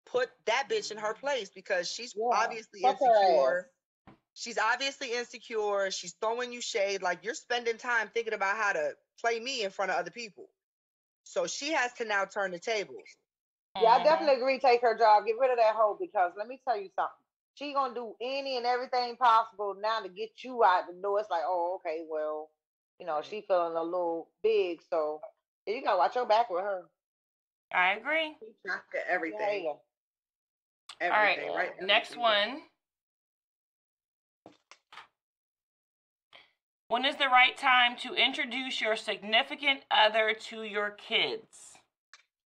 put 0.06 0.30
that 0.46 0.64
bitch 0.68 0.90
in 0.90 0.96
her 0.98 1.14
place 1.14 1.50
because 1.54 1.88
she's 1.88 2.14
Yeah, 2.16 2.24
obviously 2.36 2.80
fuck 2.80 2.98
her 2.98 3.06
insecure. 3.06 3.70
She's 4.38 4.56
obviously 4.56 5.12
insecure. 5.14 5.90
She's 5.90 6.12
throwing 6.20 6.52
you 6.52 6.60
shade. 6.60 7.02
Like 7.02 7.24
you're 7.24 7.34
spending 7.34 7.76
time 7.76 8.08
thinking 8.14 8.34
about 8.34 8.56
how 8.56 8.72
to 8.72 8.92
play 9.20 9.40
me 9.40 9.64
in 9.64 9.70
front 9.72 9.90
of 9.90 9.96
other 9.96 10.12
people. 10.12 10.48
So 11.24 11.48
she 11.48 11.72
has 11.72 11.92
to 11.94 12.04
now 12.04 12.24
turn 12.24 12.52
the 12.52 12.60
tables. 12.60 13.16
Yeah, 13.80 13.94
I 13.94 13.98
Mhm. 13.98 14.04
definitely 14.04 14.36
agree. 14.36 14.60
Take 14.60 14.80
her 14.82 14.96
job. 14.96 15.26
Get 15.26 15.38
rid 15.38 15.50
of 15.50 15.56
that 15.56 15.74
hoe 15.74 15.96
because 16.00 16.32
let 16.36 16.46
me 16.46 16.60
tell 16.64 16.76
you 16.76 16.88
something. 16.94 17.18
She 17.54 17.72
gonna 17.72 17.94
do 17.94 18.16
any 18.20 18.56
and 18.56 18.64
everything 18.64 19.16
possible 19.16 19.74
now 19.74 20.00
to 20.02 20.08
get 20.08 20.44
you 20.44 20.62
out 20.62 20.86
the 20.86 20.92
door. 20.94 21.18
It's 21.18 21.30
like, 21.30 21.42
oh, 21.44 21.74
okay, 21.76 22.06
well, 22.08 22.52
you 23.00 23.06
know, 23.06 23.20
she 23.22 23.40
feeling 23.42 23.76
a 23.76 23.82
little 23.82 24.30
big, 24.42 24.82
so 24.88 25.20
you 25.66 25.82
gotta 25.82 25.98
watch 25.98 26.14
your 26.14 26.26
back 26.26 26.48
with 26.48 26.62
her. 26.62 26.88
I 27.72 27.94
agree. 27.94 28.36
Keep 28.38 28.62
track 28.62 28.84
of 28.94 29.00
everything. 29.08 29.64
Yeah. 29.64 29.70
All 31.10 31.18
right. 31.18 31.38
Everything. 31.38 31.56
Right. 31.56 31.82
Next 31.82 32.16
one. 32.16 32.67
When 36.88 37.04
is 37.04 37.16
the 37.16 37.28
right 37.28 37.54
time 37.54 37.96
to 37.98 38.14
introduce 38.14 38.80
your 38.80 38.96
significant 38.96 39.80
other 39.90 40.32
to 40.48 40.62
your 40.62 40.90
kids? 40.90 41.76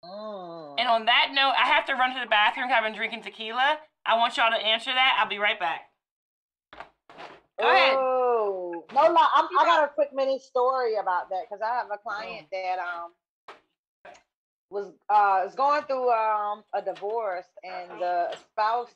Mm. 0.05 0.75
And 0.81 0.89
on 0.89 1.05
that 1.05 1.31
note, 1.33 1.55
I 1.57 1.69
have 1.69 1.87
to 1.87 1.95
run 1.95 2.13
to 2.15 2.21
the 2.21 2.27
bathroom 2.27 2.69
'cause 2.69 2.75
I've 2.77 2.83
been 2.83 2.93
drinking 2.93 3.23
tequila. 3.23 3.81
I 4.05 4.17
want 4.17 4.37
y'all 4.37 4.51
to 4.51 4.57
answer 4.57 4.93
that. 4.93 5.17
I'll 5.21 5.29
be 5.29 5.39
right 5.39 5.61
back. 5.61 5.93
Go 7.57 7.69
ahead. 7.69 7.95
Oh 7.97 8.85
no, 8.93 9.13
no, 9.13 9.27
I'm, 9.35 9.49
I 9.61 9.65
got 9.65 9.85
a 9.85 9.89
quick 9.89 10.13
mini 10.13 10.41
story 10.41 10.97
about 10.97 11.29
that 11.31 11.45
because 11.49 11.63
I 11.63 11.69
have 11.77 11.91
a 11.93 11.99
client 11.99 12.49
that 12.51 12.81
um 12.81 13.13
was 14.71 14.93
uh 15.09 15.45
is 15.47 15.55
going 15.55 15.85
through 15.85 16.11
um 16.11 16.65
a 16.73 16.83
divorce 16.83 17.47
and 17.63 18.01
the 18.01 18.37
spouse 18.37 18.93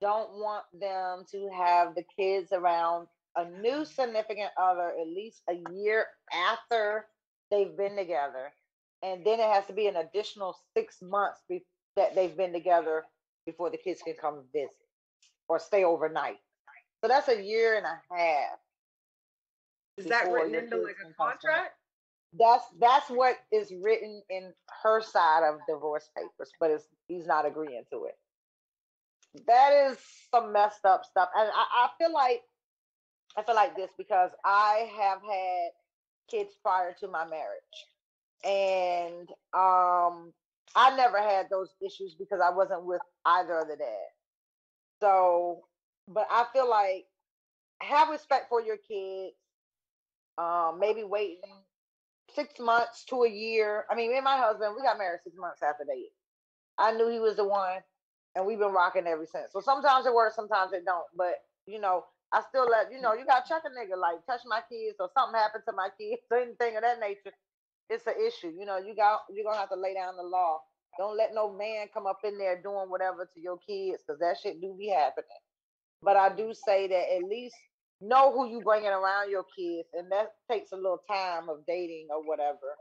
don't 0.00 0.30
want 0.32 0.64
them 0.72 1.26
to 1.32 1.50
have 1.50 1.94
the 1.94 2.04
kids 2.16 2.52
around 2.52 3.08
a 3.36 3.44
new 3.60 3.84
significant 3.84 4.50
other 4.60 4.92
at 5.00 5.08
least 5.08 5.42
a 5.48 5.54
year 5.72 6.06
after 6.32 7.06
they've 7.50 7.76
been 7.76 7.96
together 7.96 8.52
and 9.02 9.24
then 9.24 9.40
it 9.40 9.50
has 9.52 9.66
to 9.66 9.72
be 9.72 9.86
an 9.86 9.96
additional 9.96 10.56
six 10.76 10.98
months 11.02 11.42
be- 11.48 11.66
that 11.96 12.14
they've 12.14 12.36
been 12.36 12.52
together 12.52 13.04
before 13.46 13.70
the 13.70 13.76
kids 13.76 14.00
can 14.02 14.14
come 14.20 14.42
visit 14.52 14.76
or 15.48 15.58
stay 15.58 15.84
overnight 15.84 16.38
so 17.02 17.08
that's 17.08 17.28
a 17.28 17.42
year 17.42 17.76
and 17.76 17.86
a 17.86 18.14
half 18.16 18.58
Is 19.98 20.06
that 20.06 20.30
written 20.30 20.54
into 20.54 20.76
like 20.76 20.96
a 21.00 21.04
can 21.04 21.14
come 21.18 21.32
to 21.32 21.48
contract? 21.48 21.72
that's 22.38 22.64
that's 22.80 23.08
what 23.10 23.36
is 23.52 23.72
written 23.82 24.22
in 24.30 24.52
her 24.82 25.00
side 25.02 25.42
of 25.48 25.60
divorce 25.68 26.08
papers, 26.16 26.50
but 26.58 26.70
it's 26.70 26.84
he's 27.06 27.26
not 27.26 27.46
agreeing 27.46 27.84
to 27.92 28.06
it. 28.06 28.16
That 29.46 29.90
is 29.90 29.98
some 30.30 30.52
messed 30.52 30.84
up 30.84 31.04
stuff, 31.04 31.28
and 31.36 31.48
I, 31.54 31.86
I 31.86 31.88
feel 31.98 32.12
like 32.12 32.42
I 33.36 33.42
feel 33.42 33.54
like 33.54 33.76
this 33.76 33.90
because 33.98 34.30
I 34.44 34.90
have 34.96 35.20
had 35.22 35.70
kids 36.30 36.56
prior 36.62 36.94
to 37.00 37.08
my 37.08 37.24
marriage, 37.24 37.62
and 38.44 39.28
um, 39.52 40.32
I 40.76 40.94
never 40.96 41.18
had 41.18 41.48
those 41.50 41.70
issues 41.84 42.14
because 42.14 42.40
I 42.44 42.50
wasn't 42.50 42.84
with 42.84 43.02
either 43.26 43.58
of 43.58 43.68
the 43.68 43.76
dad. 43.76 44.08
So, 45.00 45.64
but 46.08 46.26
I 46.30 46.46
feel 46.52 46.68
like 46.68 47.06
have 47.80 48.08
respect 48.10 48.48
for 48.48 48.60
your 48.60 48.76
kids. 48.76 49.34
Um, 50.38 50.78
maybe 50.80 51.04
waiting 51.04 51.38
six 52.34 52.58
months 52.58 53.04
to 53.06 53.22
a 53.24 53.30
year. 53.30 53.84
I 53.90 53.94
mean, 53.94 54.10
me 54.10 54.16
and 54.16 54.24
my 54.24 54.36
husband, 54.36 54.74
we 54.76 54.82
got 54.82 54.98
married 54.98 55.20
six 55.22 55.36
months 55.38 55.62
after 55.62 55.84
dating. 55.84 56.10
I 56.78 56.92
knew 56.92 57.08
he 57.08 57.20
was 57.20 57.36
the 57.36 57.44
one, 57.44 57.78
and 58.34 58.46
we've 58.46 58.58
been 58.58 58.72
rocking 58.72 59.06
ever 59.06 59.26
since. 59.26 59.52
So 59.52 59.60
sometimes 59.60 60.06
it 60.06 60.14
works, 60.14 60.36
sometimes 60.36 60.72
it 60.72 60.84
don't. 60.84 61.06
But 61.16 61.36
you 61.66 61.80
know, 61.80 62.04
I 62.34 62.42
still 62.50 62.66
let 62.68 62.90
you 62.90 63.00
know 63.00 63.14
you 63.14 63.24
got 63.24 63.46
to 63.46 63.48
check 63.48 63.62
a 63.64 63.70
nigga 63.70 63.96
like 63.96 64.26
touch 64.26 64.42
my 64.46 64.60
kids 64.68 64.98
or 64.98 65.08
something 65.14 65.38
happened 65.38 65.62
to 65.68 65.74
my 65.74 65.88
kids 65.94 66.22
or 66.30 66.38
anything 66.38 66.76
of 66.76 66.82
that 66.82 66.98
nature. 66.98 67.30
It's 67.88 68.06
an 68.06 68.18
issue. 68.18 68.52
You 68.58 68.66
know, 68.66 68.78
you 68.78 68.94
got 68.96 69.20
you're 69.30 69.44
gonna 69.44 69.58
have 69.58 69.70
to 69.70 69.78
lay 69.78 69.94
down 69.94 70.16
the 70.16 70.24
law. 70.26 70.58
Don't 70.98 71.16
let 71.16 71.34
no 71.34 71.52
man 71.56 71.86
come 71.94 72.06
up 72.06 72.18
in 72.24 72.38
there 72.38 72.60
doing 72.60 72.90
whatever 72.90 73.30
to 73.32 73.40
your 73.40 73.58
kids 73.58 74.02
because 74.02 74.18
that 74.20 74.36
shit 74.42 74.60
do 74.60 74.74
be 74.78 74.88
happening. 74.88 75.42
But 76.02 76.16
I 76.16 76.34
do 76.34 76.52
say 76.54 76.88
that 76.88 77.16
at 77.16 77.24
least 77.24 77.54
know 78.00 78.32
who 78.32 78.48
you 78.48 78.60
bringing 78.62 78.90
around 78.90 79.30
your 79.30 79.44
kids, 79.56 79.88
and 79.94 80.10
that 80.12 80.32
takes 80.50 80.72
a 80.72 80.76
little 80.76 81.02
time 81.08 81.48
of 81.48 81.64
dating 81.66 82.08
or 82.10 82.26
whatever 82.26 82.74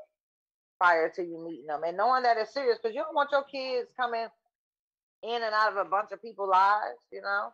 prior 0.80 1.10
to 1.10 1.24
you 1.24 1.44
meeting 1.46 1.68
them, 1.68 1.84
and 1.86 1.98
knowing 1.98 2.24
that 2.24 2.38
it's 2.38 2.54
serious 2.54 2.80
because 2.82 2.96
you 2.96 3.02
don't 3.02 3.16
want 3.16 3.32
your 3.32 3.44
kids 3.46 3.90
coming 4.00 4.28
in 5.24 5.44
and 5.44 5.54
out 5.54 5.72
of 5.72 5.78
a 5.78 5.90
bunch 5.90 6.12
of 6.12 6.22
people's 6.22 6.50
lives, 6.50 7.00
you 7.12 7.22
know. 7.22 7.50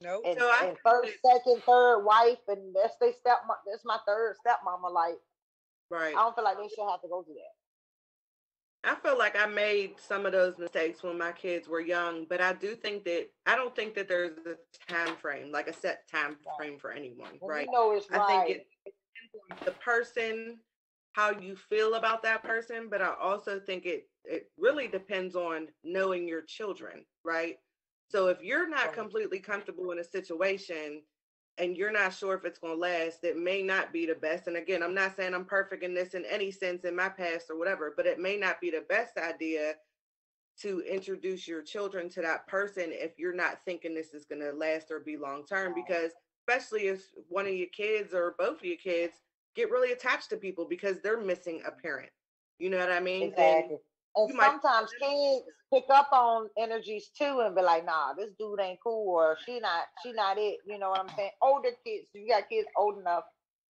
Nope. 0.00 0.24
And, 0.26 0.38
So 0.38 0.46
I 0.46 0.68
and 0.68 0.78
first, 0.84 1.20
second, 1.22 1.62
third 1.64 2.04
wife, 2.04 2.38
and 2.48 2.74
that's 2.74 2.96
they 2.98 3.12
step. 3.12 3.38
That's 3.66 3.84
my 3.84 3.98
third 4.06 4.36
stepmama. 4.44 4.90
Like 4.92 5.18
Right. 5.90 6.14
I 6.14 6.22
don't 6.22 6.34
feel 6.34 6.44
like 6.44 6.58
they 6.58 6.68
should 6.68 6.88
have 6.88 7.02
to 7.02 7.08
go 7.08 7.22
through 7.22 7.34
that. 7.34 7.54
I 8.82 8.94
feel 8.94 9.18
like 9.18 9.36
I 9.36 9.46
made 9.46 9.98
some 10.00 10.24
of 10.24 10.32
those 10.32 10.58
mistakes 10.58 11.02
when 11.02 11.18
my 11.18 11.32
kids 11.32 11.68
were 11.68 11.80
young, 11.80 12.24
but 12.24 12.40
I 12.40 12.54
do 12.54 12.74
think 12.74 13.04
that 13.04 13.28
I 13.46 13.54
don't 13.56 13.76
think 13.76 13.94
that 13.94 14.08
there's 14.08 14.38
a 14.46 14.56
time 14.88 15.16
frame, 15.16 15.50
like 15.52 15.68
a 15.68 15.72
set 15.72 16.08
time 16.08 16.38
frame 16.56 16.78
for 16.78 16.90
anyone, 16.90 17.40
When 17.40 17.50
right? 17.50 17.66
you 17.66 17.72
know 17.72 17.92
it's 17.92 18.10
I 18.10 18.18
right. 18.18 18.46
think 18.46 18.46
it 18.46 18.66
depends 18.84 19.34
on 19.50 19.64
the 19.66 19.72
person, 19.72 20.60
how 21.12 21.30
you 21.30 21.56
feel 21.56 21.94
about 21.94 22.22
that 22.22 22.42
person, 22.42 22.88
but 22.88 23.02
I 23.02 23.14
also 23.14 23.60
think 23.60 23.84
it 23.84 24.08
it 24.24 24.50
really 24.58 24.88
depends 24.88 25.36
on 25.36 25.68
knowing 25.84 26.26
your 26.26 26.42
children, 26.42 27.04
right? 27.24 27.58
So 28.10 28.26
if 28.26 28.42
you're 28.42 28.68
not 28.68 28.92
completely 28.92 29.38
comfortable 29.38 29.92
in 29.92 30.00
a 30.00 30.04
situation 30.04 31.02
and 31.58 31.76
you're 31.76 31.92
not 31.92 32.12
sure 32.12 32.34
if 32.34 32.44
it's 32.44 32.58
going 32.58 32.74
to 32.74 32.80
last, 32.80 33.22
it 33.22 33.36
may 33.36 33.62
not 33.62 33.92
be 33.92 34.04
the 34.04 34.14
best. 34.14 34.48
And 34.48 34.56
again, 34.56 34.82
I'm 34.82 34.94
not 34.94 35.14
saying 35.14 35.32
I'm 35.32 35.44
perfect 35.44 35.84
in 35.84 35.94
this 35.94 36.14
in 36.14 36.24
any 36.24 36.50
sense 36.50 36.84
in 36.84 36.96
my 36.96 37.08
past 37.08 37.50
or 37.50 37.58
whatever, 37.58 37.94
but 37.96 38.06
it 38.06 38.18
may 38.18 38.36
not 38.36 38.60
be 38.60 38.70
the 38.70 38.84
best 38.88 39.16
idea 39.16 39.74
to 40.62 40.80
introduce 40.80 41.46
your 41.46 41.62
children 41.62 42.08
to 42.10 42.20
that 42.20 42.46
person 42.48 42.86
if 42.88 43.12
you're 43.16 43.34
not 43.34 43.60
thinking 43.64 43.94
this 43.94 44.12
is 44.12 44.24
going 44.24 44.40
to 44.40 44.52
last 44.52 44.90
or 44.90 45.00
be 45.00 45.16
long 45.16 45.44
term 45.46 45.72
because 45.74 46.12
especially 46.48 46.88
if 46.88 47.04
one 47.28 47.46
of 47.46 47.54
your 47.54 47.68
kids 47.68 48.12
or 48.12 48.34
both 48.38 48.58
of 48.58 48.64
your 48.64 48.76
kids 48.76 49.14
get 49.54 49.70
really 49.70 49.92
attached 49.92 50.30
to 50.30 50.36
people 50.36 50.66
because 50.68 51.00
they're 51.00 51.20
missing 51.20 51.62
a 51.64 51.70
mm-hmm. 51.70 51.80
parent. 51.80 52.10
You 52.58 52.70
know 52.70 52.78
what 52.78 52.92
I 52.92 53.00
mean? 53.00 53.28
Exactly. 53.28 53.76
And 54.16 54.28
you 54.30 54.36
sometimes 54.40 54.92
kids 55.00 55.44
pick 55.72 55.84
up 55.90 56.08
on 56.12 56.48
energies 56.58 57.10
too 57.16 57.40
and 57.44 57.54
be 57.54 57.62
like, 57.62 57.84
nah, 57.84 58.14
this 58.14 58.30
dude 58.38 58.60
ain't 58.60 58.80
cool 58.82 59.08
or 59.14 59.36
she 59.46 59.60
not 59.60 59.84
she 60.02 60.12
not 60.12 60.38
it. 60.38 60.58
You 60.66 60.78
know 60.78 60.90
what 60.90 61.00
I'm 61.00 61.10
saying? 61.16 61.30
Older 61.42 61.70
kids, 61.84 62.08
you 62.12 62.28
got 62.28 62.48
kids 62.48 62.68
old 62.76 62.98
enough 62.98 63.24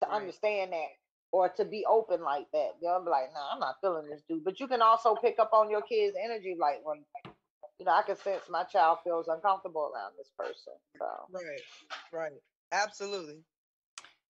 to 0.04 0.10
Right. 0.10 0.16
understand 0.18 0.74
that 0.74 0.90
or 1.32 1.50
to 1.50 1.66
be 1.66 1.86
open 1.86 2.22
like 2.22 2.48
that. 2.54 2.72
They'll 2.82 3.04
be 3.04 3.10
like, 3.10 3.34
nah, 3.34 3.54
I'm 3.54 3.60
not 3.60 3.76
feeling 3.82 4.10
this 4.10 4.22
dude. 4.30 4.44
But 4.44 4.60
you 4.60 4.68
can 4.68 4.82
also 4.82 5.16
pick 5.16 5.40
up 5.40 5.52
on 5.54 5.70
your 5.70 5.82
kids' 5.82 6.18
energy 6.22 6.56
like 6.60 6.82
when 6.84 7.06
you 7.80 7.86
know, 7.86 7.92
I 7.94 8.04
can 8.04 8.16
sense 8.16 8.44
my 8.50 8.64
child 8.64 9.00
feels 9.04 9.28
uncomfortable 9.28 9.92
around 9.94 10.14
this 10.18 10.32
person. 10.38 10.74
So 11.00 11.08
Right. 11.32 11.62
Right. 12.14 12.42
Absolutely. 12.72 13.44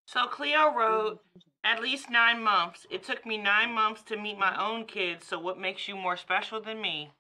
So 0.06 0.28
Cleo 0.28 0.74
wrote, 0.74 1.20
at 1.64 1.82
least 1.82 2.10
nine 2.10 2.44
months. 2.44 2.86
It 2.92 3.04
took 3.04 3.26
me 3.26 3.38
nine 3.38 3.74
months 3.74 4.04
to 4.04 4.18
meet 4.18 4.38
my 4.38 4.56
own 4.64 4.86
kids. 4.86 5.26
So 5.28 5.40
what 5.40 5.60
makes 5.60 5.88
you 5.88 5.96
more 5.96 6.18
special 6.18 6.62
than 6.62 6.82
me? 6.82 7.12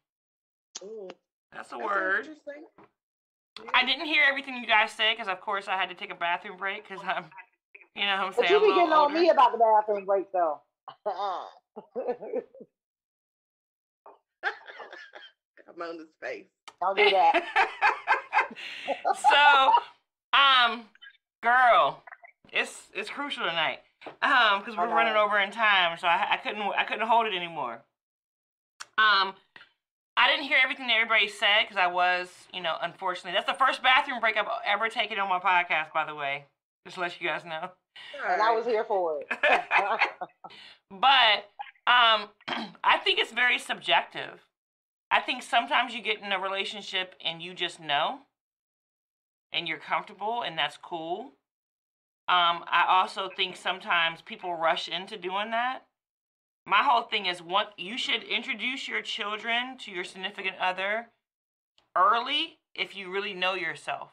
Ooh, 0.84 1.08
That's 1.54 1.72
a 1.72 1.78
that's 1.78 1.86
word. 1.86 2.20
interesting. 2.20 2.64
I 3.74 3.86
didn't 3.86 4.06
hear 4.06 4.24
everything 4.28 4.56
you 4.58 4.68
guys 4.68 4.92
said 4.92 5.14
because, 5.18 5.32
of 5.32 5.42
course, 5.42 5.68
I 5.68 5.78
had 5.78 5.90
to 5.90 5.96
take 5.96 6.12
a 6.12 6.16
bathroom 6.16 6.58
break 6.58 6.88
because 6.88 7.04
I'm, 7.04 7.26
you 7.96 8.04
know, 8.06 8.18
what 8.18 8.26
I'm 8.28 8.34
But 8.36 8.46
saying 8.46 8.52
you 8.52 8.58
I'm 8.58 8.64
a 8.64 8.68
be 8.68 8.68
little 8.68 8.84
getting 8.84 8.94
on 8.94 9.14
me 9.14 9.30
about 9.30 9.52
the 9.54 9.58
bathroom 9.58 10.06
break 10.06 10.32
though. 10.32 10.62
I'm 15.68 15.82
on 15.82 15.98
his 16.00 16.08
face. 16.22 16.46
Don't 16.82 16.98
do 16.98 17.10
that. 17.10 17.44
so, 19.30 19.72
um, 20.34 20.86
girl, 21.42 22.04
it's 22.52 22.88
it's 22.94 23.10
crucial 23.10 23.44
tonight, 23.44 23.80
um, 24.22 24.60
because 24.60 24.78
we're 24.78 24.88
running 24.90 25.16
over 25.16 25.40
in 25.40 25.52
time, 25.52 25.98
so 26.00 26.08
I, 26.08 26.28
I 26.32 26.38
couldn't 26.38 26.62
I 26.62 26.84
couldn't 26.84 27.08
hold 27.08 27.28
it 27.28 27.34
anymore. 27.34 27.82
Um, 28.98 29.34
I 30.18 30.30
didn't 30.30 30.46
hear 30.46 30.58
everything 30.64 30.88
that 30.88 30.96
everybody 30.96 31.28
said 31.28 31.64
because 31.64 31.78
I 31.78 31.88
was, 31.88 32.30
you 32.54 32.62
know, 32.62 32.76
unfortunately, 32.82 33.34
that's 33.34 33.46
the 33.46 33.66
first 33.66 33.84
bathroom 33.84 34.22
break 34.22 34.38
I've 34.38 34.48
ever 34.66 34.88
taken 34.88 35.20
on 35.20 35.28
my 35.28 35.40
podcast, 35.40 35.92
by 35.94 36.06
the 36.06 36.16
way. 36.16 36.46
Just 36.86 36.96
to 36.96 37.02
let 37.02 37.20
you 37.20 37.28
guys 37.28 37.44
know. 37.44 37.70
and 38.28 38.42
I 38.42 38.52
was 38.52 38.66
here 38.66 38.86
for 38.86 39.20
it. 39.20 39.28
but 40.92 41.50
um, 41.88 42.30
I 42.84 42.98
think 43.04 43.20
it's 43.20 43.32
very 43.32 43.60
subjective. 43.60 44.40
I 45.12 45.20
think 45.20 45.44
sometimes 45.44 45.94
you 45.94 46.02
get 46.02 46.22
in 46.22 46.32
a 46.32 46.40
relationship 46.40 47.16
and 47.24 47.42
you 47.42 47.54
just 47.54 47.80
know, 47.80 48.20
and 49.52 49.68
you're 49.68 49.78
comfortable, 49.78 50.44
and 50.44 50.58
that's 50.58 50.78
cool. 50.78 51.32
Um, 52.28 52.66
I 52.68 52.86
also 52.90 53.30
think 53.30 53.56
sometimes 53.56 54.22
people 54.22 54.56
rush 54.56 54.88
into 54.88 55.18
doing 55.18 55.52
that. 55.52 55.86
My 56.66 56.82
whole 56.82 57.04
thing 57.04 57.28
is 57.28 57.42
what 57.42 57.74
you 57.78 57.98
should 57.98 58.24
introduce 58.24 58.88
your 58.88 59.04
children 59.04 59.78
to 59.80 59.92
your 59.92 60.04
significant 60.04 60.56
other 60.60 61.10
early 61.96 62.58
if 62.74 62.96
you 62.96 63.12
really 63.12 63.34
know 63.34 63.54
yourself. 63.54 64.10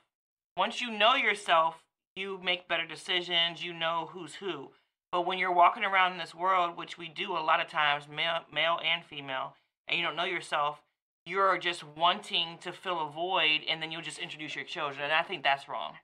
Once 0.56 0.82
you 0.82 0.90
know 0.90 1.14
yourself, 1.14 1.82
you 2.14 2.38
make 2.44 2.68
better 2.68 2.86
decisions, 2.86 3.64
you 3.64 3.72
know 3.72 4.10
who's 4.12 4.34
who. 4.34 4.70
But 5.10 5.26
when 5.26 5.38
you're 5.38 5.52
walking 5.52 5.84
around 5.84 6.12
in 6.12 6.18
this 6.18 6.34
world, 6.34 6.76
which 6.76 6.98
we 6.98 7.08
do 7.08 7.32
a 7.32 7.40
lot 7.40 7.60
of 7.60 7.68
times, 7.68 8.04
male, 8.08 8.40
male 8.52 8.78
and 8.84 9.02
female, 9.02 9.56
and 9.88 9.98
you 9.98 10.04
don't 10.04 10.16
know 10.16 10.24
yourself, 10.24 10.82
you're 11.24 11.56
just 11.56 11.84
wanting 11.84 12.58
to 12.60 12.72
fill 12.72 13.00
a 13.00 13.10
void, 13.10 13.60
and 13.68 13.80
then 13.80 13.90
you'll 13.90 14.02
just 14.02 14.18
introduce 14.18 14.54
your 14.54 14.64
children, 14.64 15.04
and 15.04 15.12
I 15.12 15.22
think 15.22 15.42
that's 15.42 15.68
wrong. 15.68 15.94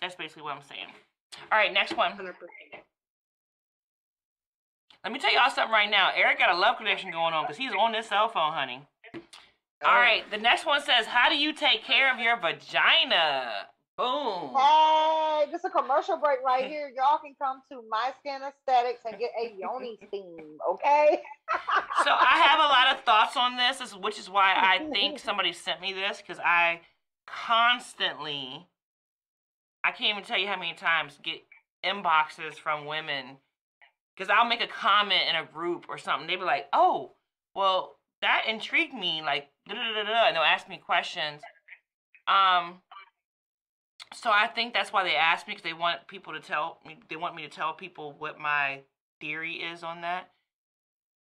That's 0.00 0.14
basically 0.14 0.42
what 0.42 0.56
I'm 0.56 0.62
saying. 0.62 0.86
All 1.52 1.58
right, 1.58 1.72
next 1.72 1.96
one. 1.96 2.12
100%. 2.12 2.32
Let 5.04 5.12
me 5.12 5.18
tell 5.18 5.32
y'all 5.32 5.50
something 5.50 5.72
right 5.72 5.90
now. 5.90 6.10
Eric 6.14 6.38
got 6.38 6.54
a 6.54 6.58
love 6.58 6.76
connection 6.76 7.10
going 7.10 7.32
on 7.32 7.44
because 7.44 7.56
he's 7.56 7.72
on 7.78 7.92
this 7.92 8.08
cell 8.08 8.28
phone, 8.28 8.52
honey. 8.52 8.86
All 9.82 9.96
oh. 9.96 10.00
right, 10.00 10.30
the 10.30 10.36
next 10.36 10.66
one 10.66 10.82
says, 10.82 11.06
"How 11.06 11.30
do 11.30 11.36
you 11.36 11.54
take 11.54 11.84
care 11.84 12.12
of 12.12 12.20
your 12.20 12.36
vagina?" 12.36 13.68
Boom. 13.96 14.56
Hey, 14.56 15.44
this 15.52 15.58
is 15.58 15.64
a 15.66 15.70
commercial 15.70 16.16
break 16.16 16.38
right 16.42 16.66
here. 16.66 16.90
Y'all 16.96 17.18
can 17.18 17.34
come 17.38 17.60
to 17.70 17.82
My 17.90 18.12
Skin 18.18 18.40
Aesthetics 18.42 19.00
and 19.04 19.18
get 19.18 19.30
a 19.38 19.54
yoni 19.58 19.98
steam, 20.08 20.58
okay? 20.70 21.20
So 22.04 22.10
I 22.10 22.38
have 22.38 22.60
a 22.60 22.62
lot 22.62 22.96
of 22.96 23.04
thoughts 23.04 23.36
on 23.36 23.58
this, 23.58 23.76
this- 23.78 23.94
which 23.94 24.18
is 24.18 24.30
why 24.30 24.54
I 24.56 24.88
think 24.90 25.18
somebody 25.18 25.52
sent 25.52 25.82
me 25.82 25.92
this 25.92 26.22
because 26.22 26.38
I 26.38 26.80
constantly, 27.26 28.66
I 29.82 29.92
can't 29.92 30.10
even 30.10 30.24
tell 30.24 30.38
you 30.38 30.46
how 30.46 30.58
many 30.58 30.74
times 30.74 31.18
get 31.22 31.42
inboxes 31.84 32.54
from 32.54 32.86
women 32.86 33.38
because 34.14 34.30
I'll 34.30 34.48
make 34.48 34.60
a 34.60 34.66
comment 34.66 35.22
in 35.30 35.36
a 35.36 35.46
group 35.46 35.86
or 35.88 35.96
something. 35.96 36.26
They 36.26 36.36
be 36.36 36.42
like, 36.42 36.68
"Oh, 36.72 37.12
well, 37.54 37.96
that 38.20 38.44
intrigued 38.46 38.94
me," 38.94 39.22
like, 39.22 39.48
da 39.66 39.74
da 39.74 39.94
da 39.94 40.02
da, 40.02 40.26
and 40.26 40.36
they'll 40.36 40.42
ask 40.42 40.68
me 40.68 40.76
questions. 40.78 41.42
Um. 42.28 42.82
So 44.12 44.30
I 44.30 44.48
think 44.48 44.74
that's 44.74 44.92
why 44.92 45.04
they 45.04 45.14
asked 45.14 45.46
me 45.46 45.52
because 45.54 45.62
they 45.62 45.72
want 45.72 46.06
people 46.08 46.32
to 46.34 46.40
tell 46.40 46.80
me. 46.86 46.98
They 47.08 47.16
want 47.16 47.34
me 47.34 47.42
to 47.42 47.48
tell 47.48 47.72
people 47.72 48.14
what 48.18 48.38
my 48.38 48.80
theory 49.20 49.54
is 49.54 49.82
on 49.82 50.02
that. 50.02 50.30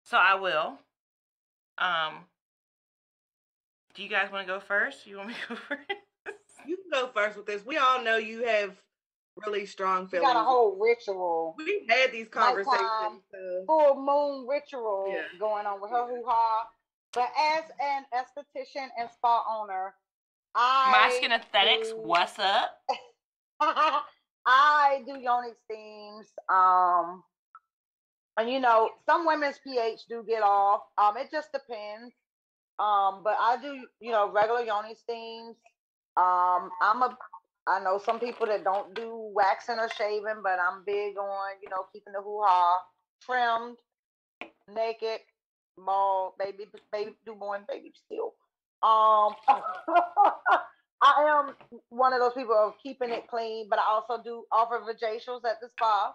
So 0.04 0.18
I 0.18 0.36
will. 0.36 0.80
Um. 1.78 2.26
Do 3.94 4.04
you 4.04 4.10
guys 4.10 4.32
want 4.32 4.46
to 4.46 4.54
go 4.54 4.60
first? 4.60 5.06
You 5.08 5.18
want 5.18 5.30
me 5.30 5.36
to 5.48 5.56
go 5.56 5.56
first? 5.70 5.90
You 6.68 6.78
can 6.78 6.90
go 6.92 7.08
first 7.14 7.38
with 7.38 7.46
this. 7.46 7.66
We 7.66 7.78
all 7.78 8.02
know 8.04 8.18
you 8.18 8.44
have 8.46 8.76
really 9.38 9.66
strong 9.66 10.04
We 10.04 10.10
feelings. 10.10 10.34
got 10.34 10.42
a 10.42 10.44
whole 10.44 10.78
ritual, 10.80 11.56
We've 11.58 11.90
had 11.90 12.12
these 12.12 12.28
Nighttime. 12.34 12.64
conversations. 12.66 13.24
so- 13.32 13.64
full 13.68 13.96
moon 13.96 14.48
ritual 14.48 15.06
Yeah. 15.10 15.24
going 15.40 15.66
on 15.66 15.80
with 15.82 15.92
her 15.92 16.06
hoo 16.08 16.24
ha. 16.26 16.70
But 17.14 17.30
as 17.38 17.64
an 17.80 18.06
esthetician 18.14 18.90
and 18.98 19.10
spa 19.12 19.44
owner, 19.50 19.96
I 20.56 20.92
My 20.92 21.16
skin 21.16 21.32
aesthetics. 21.32 21.90
do- 21.90 21.98
What's 21.98 22.38
up? 22.40 22.82
I 24.46 25.04
do 25.06 25.18
yoni 25.20 25.54
steams. 25.66 26.28
Um, 26.50 27.24
and 28.38 28.50
you 28.50 28.60
know, 28.60 28.90
some 29.06 29.26
women's 29.26 29.60
pH 29.60 30.06
do 30.08 30.24
get 30.24 30.42
off. 30.44 30.82
Um, 30.98 31.18
it 31.18 31.30
just 31.32 31.52
depends. 31.52 32.14
Um, 32.80 33.22
but 33.24 33.38
I 33.40 33.58
do, 33.62 33.88
you 34.00 34.12
know, 34.12 34.30
regular 34.32 34.62
yoni 34.62 34.96
steams. 34.96 35.56
Um, 36.18 36.70
I'm 36.82 37.02
a, 37.02 37.18
I 37.68 37.80
know 37.84 38.00
some 38.04 38.20
people 38.20 38.48
that 38.48 38.64
don't 38.64 38.94
do 38.96 39.32
waxing 39.36 39.80
or 39.80 39.90
shaving, 39.90 40.42
but 40.44 40.60
I'm 40.60 40.84
big 40.86 41.18
on, 41.18 41.52
you 41.62 41.70
know, 41.70 41.86
keeping 41.94 42.14
the 42.14 42.22
hoo 42.22 42.42
ha 42.44 42.80
trimmed, 43.26 43.78
naked, 44.74 45.22
bald, 45.78 46.34
baby, 46.40 46.66
baby, 46.92 47.16
newborn, 47.26 47.62
baby 47.68 47.94
still. 48.06 48.34
Um, 48.84 49.36
I 51.04 51.26
am 51.28 51.56
one 51.90 52.14
of 52.14 52.20
those 52.20 52.34
people 52.34 52.56
of 52.56 52.74
keeping 52.82 53.10
it 53.10 53.28
clean, 53.28 53.68
but 53.70 53.80
I 53.80 53.84
also 53.88 54.22
do 54.24 54.46
offer 54.52 54.80
vajacials 54.82 55.46
at 55.46 55.60
the 55.62 55.70
spa. 55.78 56.14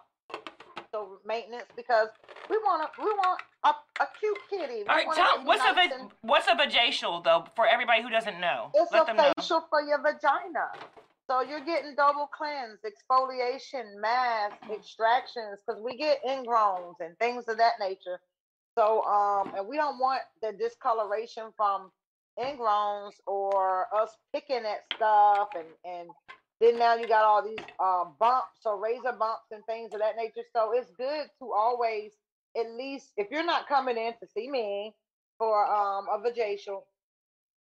Maintenance 1.25 1.65
because 1.75 2.09
we 2.49 2.57
want 2.57 2.87
to, 2.93 3.01
we 3.01 3.09
want 3.11 3.39
a, 3.63 3.69
a 4.01 4.07
cute 4.19 4.37
kitty. 4.49 4.83
We 4.83 4.87
All 4.87 4.95
right, 4.95 5.07
tell 5.13 5.43
what's 5.43 5.61
a 5.63 5.73
nice 5.73 5.89
va- 5.89 5.95
and- 6.01 6.11
what's 6.21 6.47
a 6.47 6.55
vajacial 6.55 7.23
though 7.23 7.45
for 7.55 7.65
everybody 7.67 8.01
who 8.01 8.09
doesn't 8.09 8.39
know. 8.39 8.71
It's 8.73 8.91
Let 8.91 9.03
a 9.03 9.05
them 9.07 9.17
know. 9.17 9.33
facial 9.37 9.65
for 9.69 9.81
your 9.81 9.99
vagina. 10.01 10.67
So 11.29 11.41
you're 11.41 11.65
getting 11.65 11.93
double 11.95 12.27
cleanse, 12.27 12.79
exfoliation, 12.85 13.99
mask, 13.99 14.55
extractions, 14.71 15.59
because 15.65 15.81
we 15.83 15.97
get 15.97 16.23
ingrowns 16.25 16.95
and 17.01 17.17
things 17.19 17.45
of 17.49 17.57
that 17.57 17.73
nature. 17.81 18.19
So 18.77 19.03
um, 19.03 19.51
and 19.57 19.67
we 19.67 19.75
don't 19.75 19.99
want 19.99 20.21
the 20.41 20.53
discoloration 20.53 21.45
from 21.57 21.91
ingrowns 22.39 23.13
or 23.25 23.87
us 23.93 24.15
picking 24.33 24.63
at 24.65 24.85
stuff 24.95 25.49
and 25.55 25.65
and 25.83 26.09
then 26.59 26.79
now 26.79 26.95
you 26.95 27.07
got 27.07 27.23
all 27.23 27.43
these 27.43 27.65
uh, 27.79 28.05
bumps 28.19 28.65
or 28.65 28.81
razor 28.81 29.15
bumps 29.17 29.51
and 29.51 29.63
things 29.65 29.93
of 29.93 29.99
that 29.99 30.15
nature. 30.17 30.45
So 30.55 30.71
it's 30.73 30.91
good 30.97 31.27
to 31.39 31.51
always 31.53 32.11
at 32.57 32.71
least 32.73 33.11
if 33.17 33.27
you're 33.29 33.45
not 33.45 33.67
coming 33.67 33.97
in 33.97 34.13
to 34.13 34.27
see 34.33 34.49
me 34.49 34.93
for 35.37 35.65
um, 35.67 36.07
a 36.11 36.19
vajacial, 36.19 36.81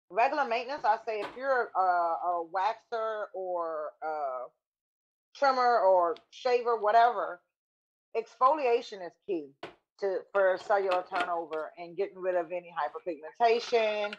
regular 0.10 0.46
maintenance, 0.46 0.84
I 0.86 0.98
say 1.06 1.20
if 1.20 1.28
you're 1.38 1.72
a, 1.76 1.82
a 1.82 2.46
waxer 2.54 3.26
or 3.34 3.90
a 4.02 4.46
trimmer 5.36 5.80
or 5.80 6.16
shaver, 6.30 6.78
whatever, 6.78 7.42
exfoliation 8.16 9.06
is 9.06 9.12
key 9.28 9.50
to 10.00 10.20
for 10.32 10.58
cellular 10.66 11.04
turnover 11.14 11.72
and 11.78 11.98
getting 11.98 12.18
rid 12.18 12.36
of 12.36 12.48
any 12.52 12.74
hyperpigmentation. 12.74 14.14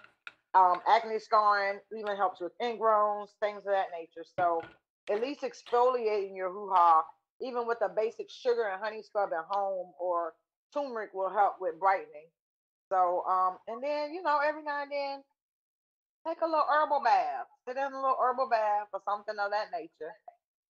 Um, 0.55 0.81
acne 0.89 1.19
scarring 1.19 1.81
even 1.97 2.17
helps 2.17 2.41
with 2.41 2.53
ingrowns, 2.63 3.29
things 3.41 3.59
of 3.67 3.73
that 3.73 3.89
nature. 3.99 4.27
So 4.39 4.63
at 5.11 5.21
least 5.21 5.43
exfoliating 5.43 6.37
your 6.37 6.51
hoo 6.51 6.71
ha, 6.73 7.05
even 7.41 7.67
with 7.67 7.79
a 7.83 7.89
basic 7.89 8.31
sugar 8.31 8.69
and 8.73 8.83
honey 8.83 9.03
scrub 9.03 9.31
at 9.33 9.45
home 9.51 9.93
or 10.01 10.35
turmeric 10.73 11.13
will 11.15 11.31
help 11.31 11.57
with 11.61 11.79
brightening. 11.79 12.29
So 12.91 13.25
um, 13.27 13.59
and 13.69 13.83
then 13.83 14.15
you 14.15 14.23
know 14.23 14.41
every 14.47 14.63
now 14.63 14.83
and 14.83 14.93
then 14.93 15.23
take 16.27 16.41
a 16.43 16.47
little 16.47 16.67
herbal 16.71 17.03
bath, 17.05 17.47
sit 17.69 17.77
in 17.77 17.93
a 17.93 17.97
little 17.97 18.17
herbal 18.21 18.49
bath 18.51 18.89
or 18.93 19.01
something 19.09 19.37
of 19.41 19.51
that 19.53 19.69
nature, 19.73 20.15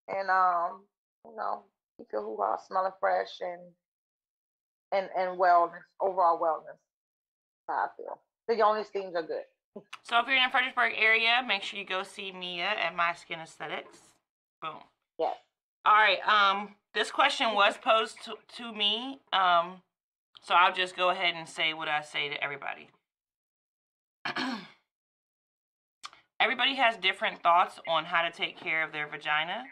and 0.09 0.31
um, 0.31 0.85
you 1.25 1.37
know, 1.37 1.65
keep 1.97 2.09
your 2.13 2.23
hoo 2.23 2.39
ha 2.41 2.59
smelling 2.69 2.93
fresh 3.01 3.41
and 3.41 3.63
and 4.93 5.09
and 5.17 5.39
wellness, 5.39 5.85
overall 6.01 6.41
wellness. 6.41 6.79
How 7.69 7.87
I 7.87 7.89
feel. 7.97 8.21
The 8.49 8.57
yoni 8.57 8.85
steams 8.85 9.17
are 9.17 9.23
good. 9.23 9.45
So 10.03 10.19
if 10.19 10.27
you're 10.27 10.37
in 10.37 10.45
the 10.45 10.51
Fredericksburg 10.51 10.93
area, 10.97 11.43
make 11.47 11.63
sure 11.63 11.79
you 11.79 11.85
go 11.85 12.03
see 12.03 12.33
Mia 12.33 12.65
at 12.65 12.95
My 12.95 13.13
Skin 13.15 13.41
Aesthetics. 13.41 13.99
Boom. 14.63 14.79
Yes. 15.19 15.37
All 15.85 15.95
right. 15.95 16.19
Um, 16.27 16.75
this 16.95 17.11
question 17.11 17.55
was 17.55 17.77
posed 17.77 18.17
to, 18.25 18.35
to 18.57 18.73
me. 18.73 19.21
Um, 19.33 19.83
so 20.43 20.55
I'll 20.55 20.73
just 20.73 20.97
go 20.97 21.11
ahead 21.11 21.35
and 21.37 21.49
say 21.49 21.75
what 21.75 21.89
I 21.89 22.01
say 22.03 22.29
to 22.29 22.43
everybody. 22.43 22.89
everybody 26.41 26.77
has 26.77 26.97
different 26.97 27.43
thoughts 27.43 27.79
on 27.89 28.05
how 28.05 28.23
to 28.23 28.31
take 28.31 28.59
care 28.59 28.83
of 28.85 28.93
their 28.93 29.07
vagina. 29.09 29.65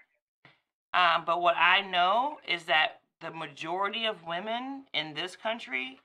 Um, 0.92 1.24
but 1.26 1.40
what 1.40 1.56
I 1.56 1.80
know 1.80 2.38
is 2.46 2.64
that 2.64 3.00
the 3.20 3.30
majority 3.30 4.04
of 4.04 4.26
women 4.26 4.84
in 4.92 5.14
this 5.14 5.36
country 5.36 6.00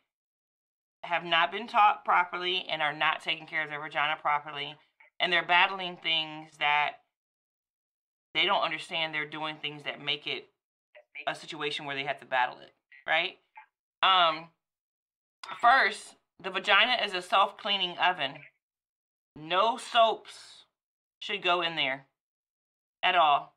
have 1.04 1.24
not 1.24 1.52
been 1.52 1.68
taught 1.68 2.04
properly 2.06 2.66
and 2.70 2.82
are 2.82 2.94
not 2.94 3.22
taking 3.24 3.48
care 3.48 3.64
of 3.64 3.70
their 3.70 3.82
vagina 3.82 4.16
properly. 4.22 4.76
And 5.20 5.32
they're 5.32 5.46
battling 5.46 5.98
things 5.98 6.52
that 6.60 6.92
they 8.34 8.46
don't 8.46 8.64
understand 8.64 9.14
they're 9.14 9.26
doing 9.26 9.58
things 9.62 9.84
that 9.84 10.04
make 10.04 10.28
it 10.28 10.50
a 11.28 11.36
situation 11.36 11.86
where 11.86 11.96
they 11.96 12.06
have 12.06 12.20
to 12.20 12.26
battle 12.26 12.58
it, 12.60 12.74
right? 13.08 13.38
Um, 14.02 14.48
first, 15.60 16.16
the 16.42 16.50
vagina 16.50 16.98
is 17.04 17.14
a 17.14 17.22
self 17.22 17.58
cleaning 17.58 17.98
oven. 17.98 18.36
No 19.36 19.78
soaps 19.78 20.66
should 21.20 21.42
go 21.42 21.62
in 21.62 21.76
there 21.76 22.06
at 23.04 23.16
all. 23.16 23.56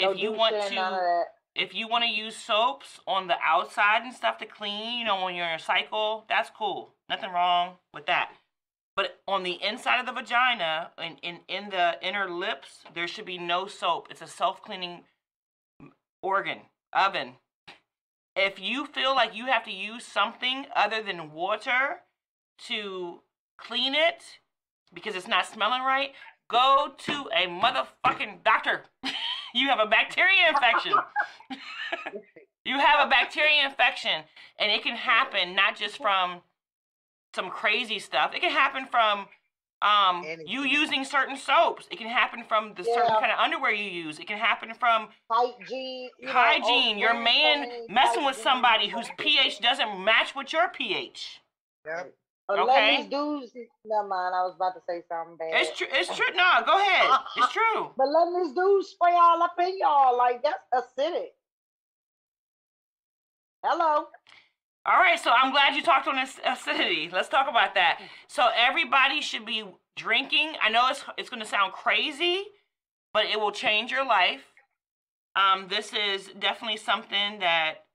No 0.00 0.12
If 0.12 0.18
you 0.20 0.32
want 0.32 0.54
douching, 0.54 0.76
none 0.76 0.92
of 0.92 1.00
to. 1.00 1.24
If 1.54 1.74
you 1.74 1.86
want 1.86 2.04
to 2.04 2.10
use 2.10 2.36
soaps 2.36 3.00
on 3.06 3.28
the 3.28 3.36
outside 3.42 4.02
and 4.02 4.12
stuff 4.12 4.38
to 4.38 4.46
clean, 4.46 4.98
you 4.98 5.04
know, 5.04 5.24
when 5.24 5.34
you're 5.34 5.46
in 5.46 5.54
a 5.54 5.58
cycle, 5.58 6.24
that's 6.28 6.50
cool. 6.50 6.94
Nothing 7.08 7.30
wrong 7.30 7.74
with 7.92 8.06
that. 8.06 8.30
But 8.96 9.20
on 9.26 9.42
the 9.42 9.58
inside 9.62 10.00
of 10.00 10.06
the 10.06 10.12
vagina 10.12 10.90
and 10.98 11.16
in, 11.22 11.40
in 11.48 11.70
the 11.70 11.96
inner 12.02 12.28
lips, 12.28 12.84
there 12.94 13.08
should 13.08 13.24
be 13.24 13.38
no 13.38 13.66
soap. 13.66 14.08
It's 14.10 14.22
a 14.22 14.26
self 14.26 14.62
cleaning 14.62 15.04
organ, 16.22 16.58
oven. 16.92 17.34
If 18.36 18.60
you 18.60 18.86
feel 18.86 19.14
like 19.14 19.34
you 19.34 19.46
have 19.46 19.64
to 19.64 19.72
use 19.72 20.04
something 20.04 20.66
other 20.74 21.02
than 21.02 21.32
water 21.32 22.00
to 22.66 23.20
clean 23.58 23.94
it 23.94 24.24
because 24.92 25.14
it's 25.14 25.28
not 25.28 25.46
smelling 25.46 25.82
right, 25.82 26.12
go 26.48 26.94
to 26.98 27.28
a 27.34 27.46
motherfucking 27.46 28.42
doctor. 28.44 28.84
you 29.54 29.68
have 29.68 29.78
a 29.80 29.86
bacteria 29.86 30.48
infection. 30.48 30.92
you 32.64 32.78
have 32.78 33.06
a 33.06 33.08
bacteria 33.08 33.64
infection, 33.64 34.24
and 34.58 34.70
it 34.70 34.82
can 34.82 34.96
happen 34.96 35.54
not 35.54 35.76
just 35.76 35.96
from 35.96 36.40
some 37.34 37.48
crazy 37.50 37.98
stuff. 37.98 38.34
It 38.34 38.40
can 38.40 38.50
happen 38.50 38.86
from 38.90 39.26
Um, 39.82 40.24
you 40.46 40.62
using 40.62 41.04
certain 41.04 41.36
soaps. 41.36 41.86
It 41.90 41.98
can 41.98 42.08
happen 42.08 42.42
from 42.48 42.72
the 42.74 42.84
certain 42.84 43.10
kind 43.20 43.30
of 43.30 43.38
underwear 43.38 43.70
you 43.72 43.90
use. 43.90 44.18
It 44.18 44.26
can 44.26 44.38
happen 44.38 44.72
from 44.72 45.08
Hygiene. 45.30 46.08
you 46.18 46.28
hygiene. 46.28 46.92
old 46.92 46.98
Your 46.98 47.12
man 47.12 47.70
messing 47.90 48.24
with 48.24 48.36
somebody 48.36 48.88
whose 48.88 49.08
pH 49.18 49.60
doesn't 49.60 50.02
match 50.02 50.34
with 50.34 50.54
your 50.54 50.68
pH. 50.70 51.42
Yep. 51.84 52.14
But 52.46 52.58
Okay. 52.60 52.66
letting 52.66 53.00
these 53.02 53.10
dudes, 53.10 53.52
never 53.86 54.06
mind. 54.06 54.34
I 54.34 54.42
was 54.44 54.54
about 54.54 54.74
to 54.74 54.80
say 54.86 55.02
something 55.08 55.36
bad. 55.36 55.48
It's 55.54 55.76
true. 55.78 55.86
It's 55.90 56.14
true. 56.14 56.26
No, 56.34 56.60
go 56.66 56.78
ahead. 56.78 57.20
It's 57.36 57.52
true. 57.52 57.90
But 57.96 58.08
letting 58.08 58.42
these 58.42 58.52
dudes 58.54 58.88
spray 58.88 59.14
all 59.14 59.42
up 59.42 59.54
in 59.58 59.78
y'all 59.78 60.16
like 60.16 60.42
that's 60.42 60.58
acidic. 60.74 61.28
Hello. 63.64 64.06
All 64.86 64.98
right, 64.98 65.18
so 65.18 65.30
I'm 65.30 65.50
glad 65.52 65.74
you 65.74 65.82
talked 65.82 66.06
on 66.06 66.18
ac- 66.18 66.42
acidity. 66.44 67.08
Let's 67.10 67.28
talk 67.30 67.48
about 67.48 67.74
that. 67.74 68.00
So 68.28 68.48
everybody 68.54 69.22
should 69.22 69.46
be 69.46 69.64
drinking. 69.96 70.52
I 70.60 70.68
know 70.68 70.88
it's 70.90 71.02
it's 71.16 71.30
going 71.30 71.40
to 71.40 71.48
sound 71.48 71.72
crazy, 71.72 72.42
but 73.14 73.24
it 73.24 73.40
will 73.40 73.52
change 73.52 73.90
your 73.90 74.04
life. 74.04 74.42
Um, 75.36 75.68
this 75.68 75.92
is 75.94 76.28
definitely 76.38 76.76
something 76.76 77.38
that 77.40 77.86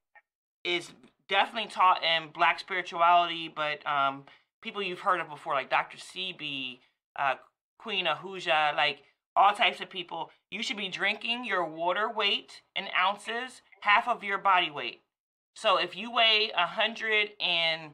is 0.64 0.92
definitely 1.28 1.70
taught 1.70 2.04
in 2.04 2.30
Black 2.34 2.60
spirituality, 2.60 3.48
but 3.56 3.86
um, 3.86 4.24
people 4.62 4.82
you've 4.82 5.00
heard 5.00 5.20
of 5.20 5.30
before, 5.30 5.54
like 5.54 5.70
Dr. 5.70 5.98
Sebi, 5.98 6.80
uh, 7.18 7.36
Queen 7.78 8.06
Afua, 8.06 8.76
like 8.76 9.00
all 9.36 9.54
types 9.54 9.80
of 9.82 9.90
people. 9.90 10.32
You 10.52 10.62
should 10.64 10.78
be 10.78 10.90
drinking 10.90 11.46
your 11.46 11.66
water 11.66 12.12
weight 12.12 12.62
in 12.76 12.86
ounces, 12.98 13.62
half 13.82 14.08
of 14.08 14.24
your 14.24 14.38
body 14.38 14.70
weight. 14.70 15.02
So 15.56 15.78
if 15.78 15.96
you 15.96 16.12
weigh 16.12 16.52
a 16.56 16.68
hundred 16.68 17.30
and 17.40 17.94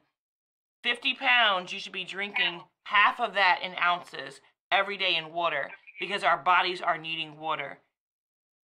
fifty 0.83 1.13
pounds, 1.13 1.71
you 1.73 1.79
should 1.79 1.91
be 1.91 2.03
drinking 2.03 2.61
half 2.83 3.19
of 3.19 3.33
that 3.33 3.59
in 3.63 3.73
ounces 3.81 4.41
every 4.71 4.97
day 4.97 5.15
in 5.15 5.33
water 5.33 5.71
because 5.99 6.23
our 6.23 6.37
bodies 6.37 6.81
are 6.81 6.97
needing 6.97 7.37
water. 7.39 7.79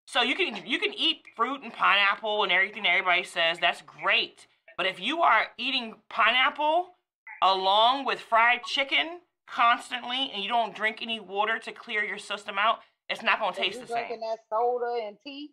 So 0.06 0.22
you 0.22 0.36
can 0.36 0.66
you 0.66 0.80
can 0.80 0.94
eat 0.94 1.22
fruit 1.36 1.62
and 1.62 1.74
pineapple 1.74 2.44
and 2.44 2.52
everything 2.52 2.86
everybody 2.86 3.24
says 3.24 3.60
that's 3.60 3.82
great. 3.82 4.48
But 4.76 4.86
if 4.86 5.00
you 5.00 5.22
are 5.22 5.48
eating 5.58 5.96
pineapple 6.10 6.96
along 7.42 8.06
with 8.06 8.20
fried 8.20 8.64
chicken 8.64 9.20
constantly 9.48 10.32
and 10.34 10.44
you 10.44 10.50
don't 10.50 10.76
drink 10.76 11.00
any 11.02 11.20
water 11.20 11.60
to 11.60 11.72
clear 11.72 12.04
your 12.04 12.18
system 12.18 12.56
out, 12.60 12.80
it's 13.10 13.24
not 13.24 13.40
gonna 13.40 13.56
taste 13.56 13.76
you 13.76 13.82
the 13.82 13.88
same 13.88 14.08
drinking 14.08 14.20
that 14.22 14.38
soda 14.50 15.08
and 15.08 15.18
tea? 15.24 15.52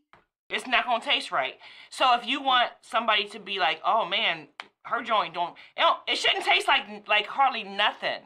it's 0.48 0.66
not 0.66 0.84
gonna 0.84 1.02
taste 1.02 1.32
right. 1.32 1.54
So 1.90 2.14
if 2.14 2.26
you 2.26 2.42
want 2.42 2.70
somebody 2.82 3.24
to 3.28 3.38
be 3.38 3.58
like, 3.58 3.80
oh 3.84 4.06
man, 4.06 4.48
her 4.84 5.02
joint 5.02 5.34
don't, 5.34 5.54
it, 5.76 5.80
don't, 5.80 5.98
it 6.06 6.16
shouldn't 6.16 6.44
taste 6.44 6.68
like 6.68 7.08
like 7.08 7.26
hardly 7.26 7.64
nothing. 7.64 8.20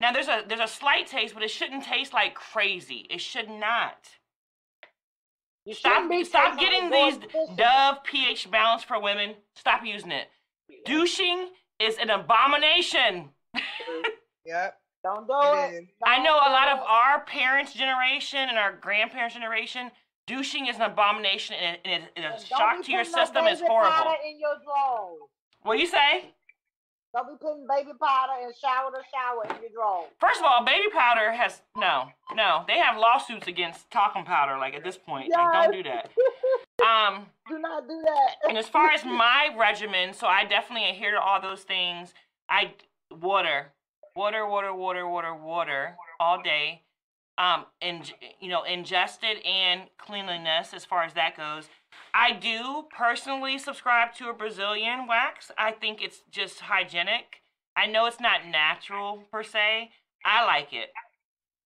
Now 0.00 0.12
there's 0.12 0.28
a 0.28 0.42
there's 0.46 0.60
a 0.60 0.68
slight 0.68 1.06
taste, 1.06 1.34
but 1.34 1.42
it 1.42 1.50
shouldn't 1.50 1.84
taste 1.84 2.12
like 2.12 2.34
crazy. 2.34 3.06
It 3.10 3.20
should 3.20 3.48
not. 3.48 4.08
You 5.64 5.74
Stop 5.74 6.10
stop 6.24 6.58
getting 6.58 6.90
these 6.90 7.18
Dove 7.56 8.04
pH 8.04 8.50
balance 8.50 8.82
for 8.82 9.00
women. 9.00 9.34
Stop 9.54 9.84
using 9.84 10.12
it. 10.12 10.28
Douching 10.84 11.48
is 11.80 11.96
an 11.98 12.10
abomination. 12.10 13.30
Mm-hmm. 13.56 14.08
Yep. 14.46 14.78
Don't 15.02 15.26
do 15.26 15.34
It 15.34 15.74
it. 15.74 15.82
is. 15.84 15.88
I 16.02 16.16
Don't 16.16 16.24
know 16.24 16.36
a 16.36 16.50
lot 16.50 16.68
of 16.68 16.78
our 16.80 17.20
parents' 17.24 17.74
generation 17.74 18.38
and 18.48 18.56
our 18.58 18.72
grandparents' 18.72 19.34
generation. 19.34 19.90
Douching 20.26 20.66
is 20.66 20.76
an 20.76 20.82
abomination 20.82 21.56
and, 21.56 21.76
it, 21.76 21.80
and 21.84 22.02
it, 22.04 22.10
And 22.16 22.24
it's 22.26 22.44
a 22.46 22.48
don't 22.48 22.58
shock 22.58 22.76
be 22.78 22.84
to 22.84 22.92
your 22.92 23.00
putting 23.02 23.12
no 23.12 23.24
system. 23.24 23.46
It's 23.46 23.60
baby 23.60 23.68
horrible. 23.70 23.92
powder 23.92 24.16
in 24.26 24.40
your 24.40 24.54
drawers. 24.64 25.20
What 25.62 25.78
you 25.78 25.86
say? 25.86 26.32
Don't 27.14 27.28
be 27.28 27.34
putting 27.40 27.66
baby 27.68 27.90
powder 28.00 28.32
and 28.42 28.54
shower 28.56 28.90
to 28.90 29.02
shower 29.12 29.44
in 29.54 29.62
your 29.62 29.70
drawers. 29.70 30.08
First 30.18 30.40
of 30.40 30.46
all, 30.46 30.64
baby 30.64 30.88
powder 30.92 31.30
has 31.32 31.60
no, 31.76 32.08
no. 32.34 32.64
They 32.66 32.78
have 32.78 32.96
lawsuits 32.96 33.46
against 33.46 33.90
talcum 33.90 34.24
powder. 34.24 34.56
Like 34.58 34.74
at 34.74 34.82
this 34.82 34.96
point, 34.98 35.30
like, 35.30 35.52
don't 35.70 35.72
do 35.72 35.82
that. 35.84 36.10
Um, 36.82 37.26
do 37.48 37.58
not 37.58 37.88
do 37.88 38.00
that. 38.04 38.48
and 38.48 38.58
as 38.58 38.68
far 38.68 38.90
as 38.90 39.04
my 39.04 39.54
regimen, 39.56 40.12
so 40.12 40.26
I 40.26 40.44
definitely 40.44 40.90
adhere 40.90 41.12
to 41.12 41.20
all 41.20 41.40
those 41.40 41.62
things. 41.62 42.14
I 42.48 42.74
water, 43.10 43.72
water, 44.16 44.46
water, 44.46 44.74
water, 44.74 45.06
water, 45.06 45.34
water 45.34 45.96
all 46.18 46.42
day. 46.42 46.82
Um, 47.36 47.66
and 47.82 48.12
you 48.40 48.48
know, 48.48 48.62
ingested 48.62 49.38
and 49.44 49.82
cleanliness 49.98 50.72
as 50.72 50.84
far 50.84 51.02
as 51.02 51.14
that 51.14 51.36
goes. 51.36 51.68
I 52.12 52.32
do 52.32 52.84
personally 52.96 53.58
subscribe 53.58 54.14
to 54.16 54.28
a 54.28 54.32
Brazilian 54.32 55.06
wax. 55.08 55.50
I 55.58 55.72
think 55.72 56.00
it's 56.00 56.22
just 56.30 56.60
hygienic. 56.60 57.42
I 57.76 57.86
know 57.86 58.06
it's 58.06 58.20
not 58.20 58.46
natural 58.46 59.24
per 59.32 59.42
se. 59.42 59.90
I 60.24 60.44
like 60.44 60.72
it. 60.72 60.90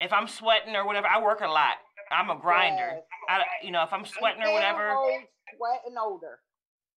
If 0.01 0.13
I'm 0.13 0.27
sweating 0.27 0.75
or 0.75 0.87
whatever, 0.87 1.07
I 1.07 1.21
work 1.23 1.41
a 1.43 1.49
lot. 1.49 1.75
I'm 2.11 2.31
a 2.31 2.37
grinder. 2.37 2.93
Yes. 2.95 3.03
I, 3.29 3.43
you 3.65 3.71
know, 3.71 3.83
if 3.83 3.93
I'm 3.93 4.05
sweating 4.05 4.43
or 4.43 4.47
Hair 4.47 4.55
whatever, 4.55 4.95
holds 4.95 5.25
Sweat 5.57 5.81
and 5.87 5.97
odor. 5.99 6.39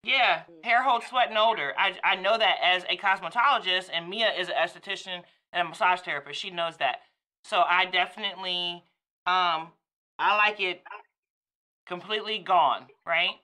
yeah, 0.04 0.42
hair 0.64 0.84
holds 0.84 1.06
sweat 1.08 1.30
and 1.30 1.38
odor. 1.38 1.74
I, 1.78 1.94
I 2.04 2.16
know 2.16 2.38
that 2.38 2.58
as 2.64 2.84
a 2.90 2.98
cosmetologist, 2.98 3.90
and 3.94 4.10
Mia 4.10 4.32
is 4.38 4.50
an 4.50 4.56
esthetician 4.56 5.22
and 5.54 5.66
a 5.68 5.70
massage 5.70 6.02
therapist. 6.02 6.40
She 6.40 6.50
knows 6.50 6.78
that. 6.78 6.98
So 7.44 7.64
I 7.68 7.86
definitely, 7.86 8.84
um, 9.26 9.70
I 10.20 10.38
like 10.38 10.60
it 10.60 10.82
completely 11.88 12.40
gone, 12.40 12.88
right? 13.06 13.36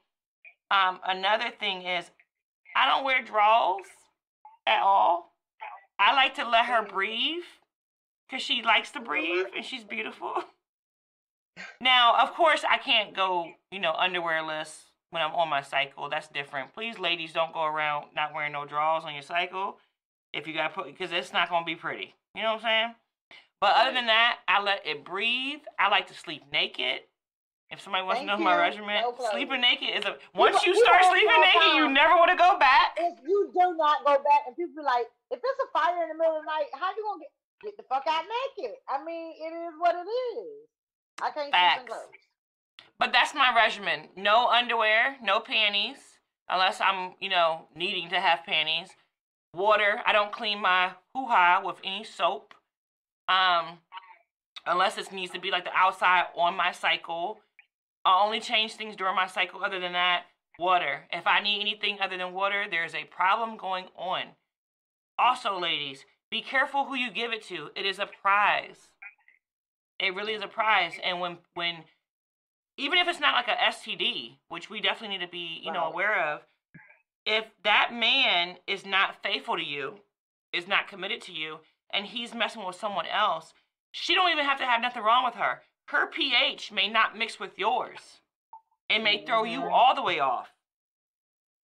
Um, 0.69 0.99
another 1.05 1.49
thing 1.59 1.83
is, 1.83 2.11
I 2.75 2.87
don't 2.87 3.05
wear 3.05 3.23
drawers 3.23 3.85
at 4.67 4.81
all. 4.81 5.33
I 5.99 6.13
like 6.13 6.35
to 6.35 6.47
let 6.47 6.65
her 6.65 6.85
breathe 6.85 7.43
because 8.29 8.43
she 8.43 8.61
likes 8.61 8.91
to 8.91 8.99
breathe 8.99 9.47
and 9.55 9.65
she's 9.65 9.83
beautiful. 9.83 10.33
Now, 11.81 12.15
of 12.21 12.33
course, 12.33 12.63
I 12.69 12.77
can't 12.77 13.15
go, 13.15 13.51
you 13.71 13.79
know, 13.79 13.93
underwearless 13.93 14.69
when 15.11 15.21
I'm 15.21 15.33
on 15.33 15.49
my 15.49 15.61
cycle. 15.61 16.09
That's 16.09 16.27
different. 16.27 16.73
Please, 16.73 16.99
ladies, 16.99 17.33
don't 17.33 17.53
go 17.53 17.63
around 17.65 18.07
not 18.15 18.33
wearing 18.33 18.53
no 18.53 18.65
drawers 18.65 19.03
on 19.05 19.13
your 19.13 19.23
cycle. 19.23 19.77
If 20.33 20.47
you 20.47 20.53
gotta 20.53 20.73
put, 20.73 20.85
because 20.85 21.11
it's 21.11 21.33
not 21.33 21.49
gonna 21.49 21.65
be 21.65 21.75
pretty. 21.75 22.13
You 22.35 22.43
know 22.43 22.55
what 22.55 22.65
I'm 22.65 22.69
saying? 22.69 22.95
But 23.59 23.73
other 23.75 23.93
than 23.93 24.05
that, 24.05 24.39
I 24.47 24.61
let 24.61 24.85
it 24.85 25.03
breathe. 25.03 25.61
I 25.79 25.89
like 25.89 26.07
to 26.07 26.13
sleep 26.13 26.43
naked. 26.51 27.01
If 27.69 27.81
somebody 27.81 28.05
wants 28.05 28.19
Thank 28.23 28.31
to 28.31 28.37
know 28.37 28.43
my 28.43 28.55
regimen, 28.55 28.95
No 29.01 29.11
sleeping 29.31 29.59
naked 29.59 29.91
is 29.91 30.05
a. 30.05 30.15
Once 30.31 30.55
go- 30.55 30.71
you 30.71 30.75
start 30.79 31.03
sleeping 31.03 31.41
naked, 31.41 31.75
you 31.75 31.89
never 31.89 32.15
want 32.15 32.31
to 32.31 32.37
go 32.37 32.55
back. 32.59 32.95
If 32.95 33.19
you 33.27 33.51
do 33.51 33.75
not 33.75 34.05
go 34.05 34.15
back, 34.23 34.47
and 34.47 34.55
people 34.55 34.71
be 34.77 34.83
like, 34.85 35.03
if 35.31 35.39
it's 35.43 35.61
a 35.67 35.69
fire 35.75 35.99
in 36.03 36.09
the 36.09 36.15
middle 36.15 36.37
of 36.37 36.43
the 36.43 36.47
night, 36.47 36.71
how 36.71 36.95
you 36.95 37.03
gonna 37.03 37.19
get 37.19 37.33
get 37.63 37.75
the 37.75 37.83
fuck 37.89 38.05
out 38.07 38.23
naked? 38.23 38.77
I 38.87 39.03
mean, 39.03 39.33
it 39.35 39.51
is 39.51 39.73
what 39.79 39.95
it 39.95 40.07
is. 40.07 40.69
I 41.21 41.31
can't 41.31 41.51
Facts. 41.51 41.83
clothes. 41.87 42.27
But 42.99 43.13
that's 43.13 43.33
my 43.33 43.53
regimen. 43.55 44.09
No 44.15 44.47
underwear, 44.47 45.17
no 45.21 45.39
panties, 45.39 45.97
unless 46.49 46.81
I'm, 46.81 47.13
you 47.19 47.29
know, 47.29 47.67
needing 47.75 48.09
to 48.09 48.19
have 48.19 48.45
panties. 48.45 48.89
Water. 49.53 50.01
I 50.05 50.13
don't 50.13 50.31
clean 50.31 50.61
my 50.61 50.91
hoo 51.13 51.25
ha 51.25 51.61
with 51.63 51.77
any 51.83 52.03
soap. 52.03 52.53
Um, 53.29 53.79
unless 54.65 54.97
it 54.97 55.11
needs 55.11 55.31
to 55.31 55.39
be 55.39 55.51
like 55.51 55.63
the 55.63 55.75
outside 55.75 56.25
on 56.35 56.55
my 56.55 56.71
cycle. 56.71 57.39
I 58.05 58.21
only 58.23 58.39
change 58.39 58.73
things 58.73 58.95
during 58.95 59.15
my 59.15 59.27
cycle. 59.27 59.63
Other 59.63 59.79
than 59.79 59.93
that, 59.93 60.23
water. 60.59 61.07
If 61.11 61.27
I 61.27 61.41
need 61.41 61.61
anything 61.61 61.97
other 62.01 62.17
than 62.17 62.33
water, 62.33 62.65
there's 62.69 62.95
a 62.95 63.05
problem 63.05 63.57
going 63.57 63.85
on. 63.95 64.23
Also, 65.19 65.59
ladies, 65.59 66.05
be 66.29 66.41
careful 66.41 66.85
who 66.85 66.95
you 66.95 67.11
give 67.11 67.31
it 67.31 67.43
to. 67.47 67.69
It 67.75 67.85
is 67.85 67.99
a 67.99 68.07
prize. 68.21 68.91
It 69.99 70.13
really 70.15 70.33
is 70.33 70.43
a 70.43 70.47
prize. 70.47 70.93
And 71.03 71.19
when 71.19 71.37
when 71.53 71.83
even 72.77 72.99
if 72.99 73.07
it's 73.07 73.19
not 73.19 73.33
like 73.33 73.47
a 73.47 73.59
STD, 73.59 74.37
which 74.49 74.69
we 74.69 74.79
definitely 74.79 75.17
need 75.17 75.25
to 75.25 75.31
be, 75.31 75.59
you 75.63 75.71
know, 75.71 75.85
Right. 75.85 75.93
aware 75.93 76.23
of, 76.33 76.45
if 77.25 77.45
that 77.63 77.91
man 77.91 78.59
is 78.67 78.85
not 78.85 79.21
faithful 79.23 79.57
to 79.57 79.63
you, 79.63 80.03
is 80.53 80.67
not 80.67 80.87
committed 80.87 81.21
to 81.23 81.31
you, 81.33 81.59
and 81.89 82.05
he's 82.05 82.35
messing 82.35 82.63
with 82.63 82.75
someone 82.75 83.07
else, 83.07 83.53
she 83.91 84.13
don't 84.13 84.29
even 84.31 84.45
have 84.45 84.59
to 84.59 84.65
have 84.65 84.79
nothing 84.81 85.01
wrong 85.01 85.25
with 85.25 85.33
her. 85.35 85.63
Her 85.87 86.05
pH 86.07 86.71
may 86.71 86.87
not 86.87 87.17
mix 87.17 87.39
with 87.39 87.57
yours. 87.57 88.21
It 88.89 88.99
may 88.99 89.25
throw 89.25 89.43
you 89.43 89.61
Mhm. 89.61 89.71
all 89.71 89.95
the 89.95 90.03
way 90.03 90.19
off. 90.19 90.53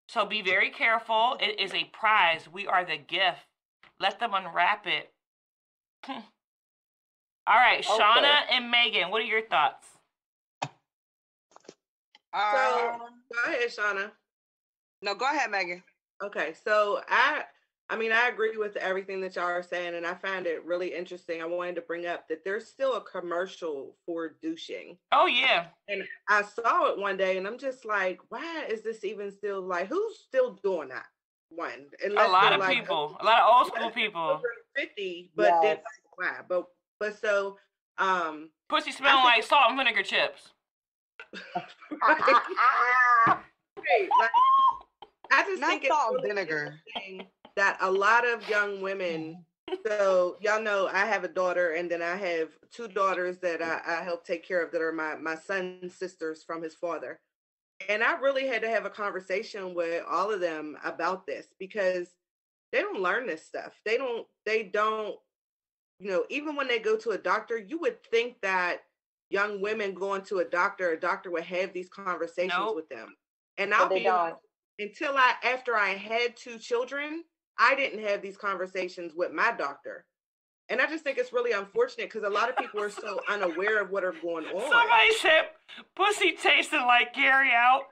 So 0.08 0.26
be 0.26 0.42
very 0.42 0.70
careful. 0.72 1.38
It 1.40 1.60
is 1.60 1.74
a 1.74 1.86
prize. 1.86 2.48
We 2.50 2.68
are 2.68 2.84
the 2.84 2.98
gift. 2.98 3.48
Let 4.00 4.20
them 4.20 4.34
unwrap 4.34 4.88
it. 4.88 5.14
all 7.48 7.56
right, 7.58 7.84
Shauna 7.84 8.42
and 8.52 8.70
Megan, 8.72 9.10
what 9.10 9.22
are 9.22 9.26
your 9.26 9.42
thoughts? 9.42 9.86
Um, 12.34 13.00
Go 13.32 13.52
ahead, 13.52 13.70
Shauna. 13.70 14.12
no, 15.02 15.14
go 15.14 15.26
ahead, 15.26 15.52
Megan. 15.52 15.84
Okay, 16.24 16.54
so 16.64 17.02
I 17.10 17.44
I 17.90 17.98
mean 17.98 18.12
I 18.12 18.30
agree 18.30 18.58
with 18.58 18.76
everything 18.78 19.22
that 19.22 19.36
y'all 19.36 19.46
are 19.46 19.62
saying, 19.62 19.94
and 19.96 20.06
I 20.06 20.14
find 20.16 20.48
it 20.48 20.66
really 20.66 20.96
interesting. 20.96 21.42
I 21.42 21.46
wanted 21.46 21.76
to 21.76 21.82
bring 21.82 22.06
up 22.08 22.28
that 22.30 22.44
there's 22.44 22.66
still 22.68 22.96
a 22.96 23.02
commercial 23.02 23.96
for 24.06 24.36
douching. 24.42 24.98
Oh 25.12 25.26
yeah. 25.28 25.68
And 25.90 26.04
I 26.30 26.44
saw 26.44 26.92
it 26.92 26.98
one 26.98 27.18
day 27.18 27.38
and 27.38 27.46
I'm 27.46 27.58
just 27.58 27.84
like, 27.86 28.22
why 28.30 28.66
is 28.70 28.82
this 28.84 29.04
even 29.04 29.32
still 29.32 29.62
like 29.62 29.88
who's 29.90 30.18
still 30.20 30.54
doing 30.64 30.90
that? 30.90 31.06
One. 31.50 31.88
a 32.18 32.28
lot 32.28 32.54
of 32.54 32.60
like 32.62 32.78
people, 32.80 33.16
a 33.20 33.26
lot 33.26 33.42
of 33.42 33.54
old 33.54 33.68
school 33.68 33.78
unless 33.80 33.94
people. 33.94 34.42
50, 34.76 35.32
but 35.36 35.60
then 35.62 35.78
Yes. 35.78 35.86
why? 36.16 36.38
But 36.48 36.66
But 37.04 37.20
so, 37.20 37.58
um, 37.98 38.50
Pussy 38.70 38.94
smelling 38.94 39.24
think- 39.24 39.36
like 39.36 39.44
salt 39.44 39.64
and 39.72 39.78
vinegar 39.78 40.04
chips. 40.04 40.52
right, 41.54 41.60
like, 44.20 44.32
I 45.30 45.44
just 45.44 45.60
Not 45.60 45.70
think 45.70 45.84
it's 45.84 45.94
salt 45.94 46.16
and 46.16 46.24
really 46.24 46.30
vinegar. 46.36 46.80
that 47.58 47.78
a 47.82 47.92
lot 47.92 48.26
of 48.26 48.48
young 48.50 48.82
women. 48.82 49.44
So 49.88 50.36
y'all 50.42 50.62
know 50.62 50.88
I 50.92 51.06
have 51.06 51.24
a 51.24 51.28
daughter, 51.30 51.72
and 51.72 51.90
then 51.90 52.02
I 52.02 52.16
have 52.18 52.50
two 52.72 52.88
daughters 52.88 53.40
that 53.40 53.62
I, 53.62 53.80
I 53.86 54.04
help 54.04 54.26
take 54.26 54.46
care 54.46 54.62
of 54.62 54.72
that 54.72 54.82
are 54.82 54.92
my 54.92 55.16
my 55.16 55.36
son's 55.36 55.96
sisters 55.96 56.44
from 56.44 56.62
his 56.62 56.76
father. 56.76 57.20
And 57.90 58.04
I 58.04 58.18
really 58.20 58.46
had 58.46 58.62
to 58.62 58.70
have 58.70 58.86
a 58.86 58.90
conversation 58.90 59.74
with 59.74 60.04
all 60.08 60.32
of 60.32 60.42
them 60.42 60.78
about 60.84 61.26
this 61.26 61.48
because 61.60 62.10
they 62.74 62.82
don't 62.82 63.02
learn 63.02 63.26
this 63.26 63.46
stuff. 63.46 63.74
They 63.86 63.98
don't. 63.98 64.28
They 64.46 64.64
don't. 64.64 65.16
You 66.00 66.12
know, 66.12 66.26
even 66.30 66.56
when 66.56 66.68
they 66.68 66.80
go 66.80 66.98
to 66.98 67.12
a 67.12 67.18
doctor, 67.18 67.58
you 67.58 67.80
would 67.80 68.04
think 68.04 68.42
that 68.42 68.82
young 69.30 69.62
women 69.62 69.94
going 69.94 70.22
to 70.24 70.40
a 70.40 70.46
doctor, 70.46 70.92
a 70.92 71.00
doctor 71.00 71.32
would 71.32 71.44
have 71.44 71.74
these 71.74 71.90
conversations 71.90 72.54
Nope. 72.58 72.76
with 72.76 72.90
them. 72.90 73.16
And 73.58 73.74
I'll 73.74 73.88
be 73.90 74.08
honest, 74.08 74.38
don't. 74.80 74.90
until 74.90 75.18
I 75.18 75.34
after 75.44 75.76
I 75.76 75.90
had 75.90 76.36
two 76.36 76.58
children, 76.58 77.24
I 77.58 77.76
didn't 77.76 78.04
have 78.04 78.22
these 78.22 78.38
conversations 78.38 79.14
with 79.16 79.32
my 79.32 79.52
doctor. 79.58 80.06
And 80.70 80.82
I 80.82 80.88
just 80.88 81.04
think 81.04 81.18
it's 81.18 81.34
really 81.34 81.52
unfortunate 81.52 82.12
because 82.12 82.24
a 82.28 82.30
lot 82.32 82.50
of 82.50 82.58
people 82.58 82.82
are 82.82 82.90
so 82.90 83.20
unaware 83.30 83.82
of 83.82 83.92
what 83.92 84.04
are 84.04 84.16
going 84.24 84.46
on. 84.46 84.62
Somebody 84.72 85.14
said 85.22 85.50
pussy 85.96 86.34
tasted 86.42 86.80
like 86.86 87.14
Gary 87.14 87.52
out. 87.52 87.84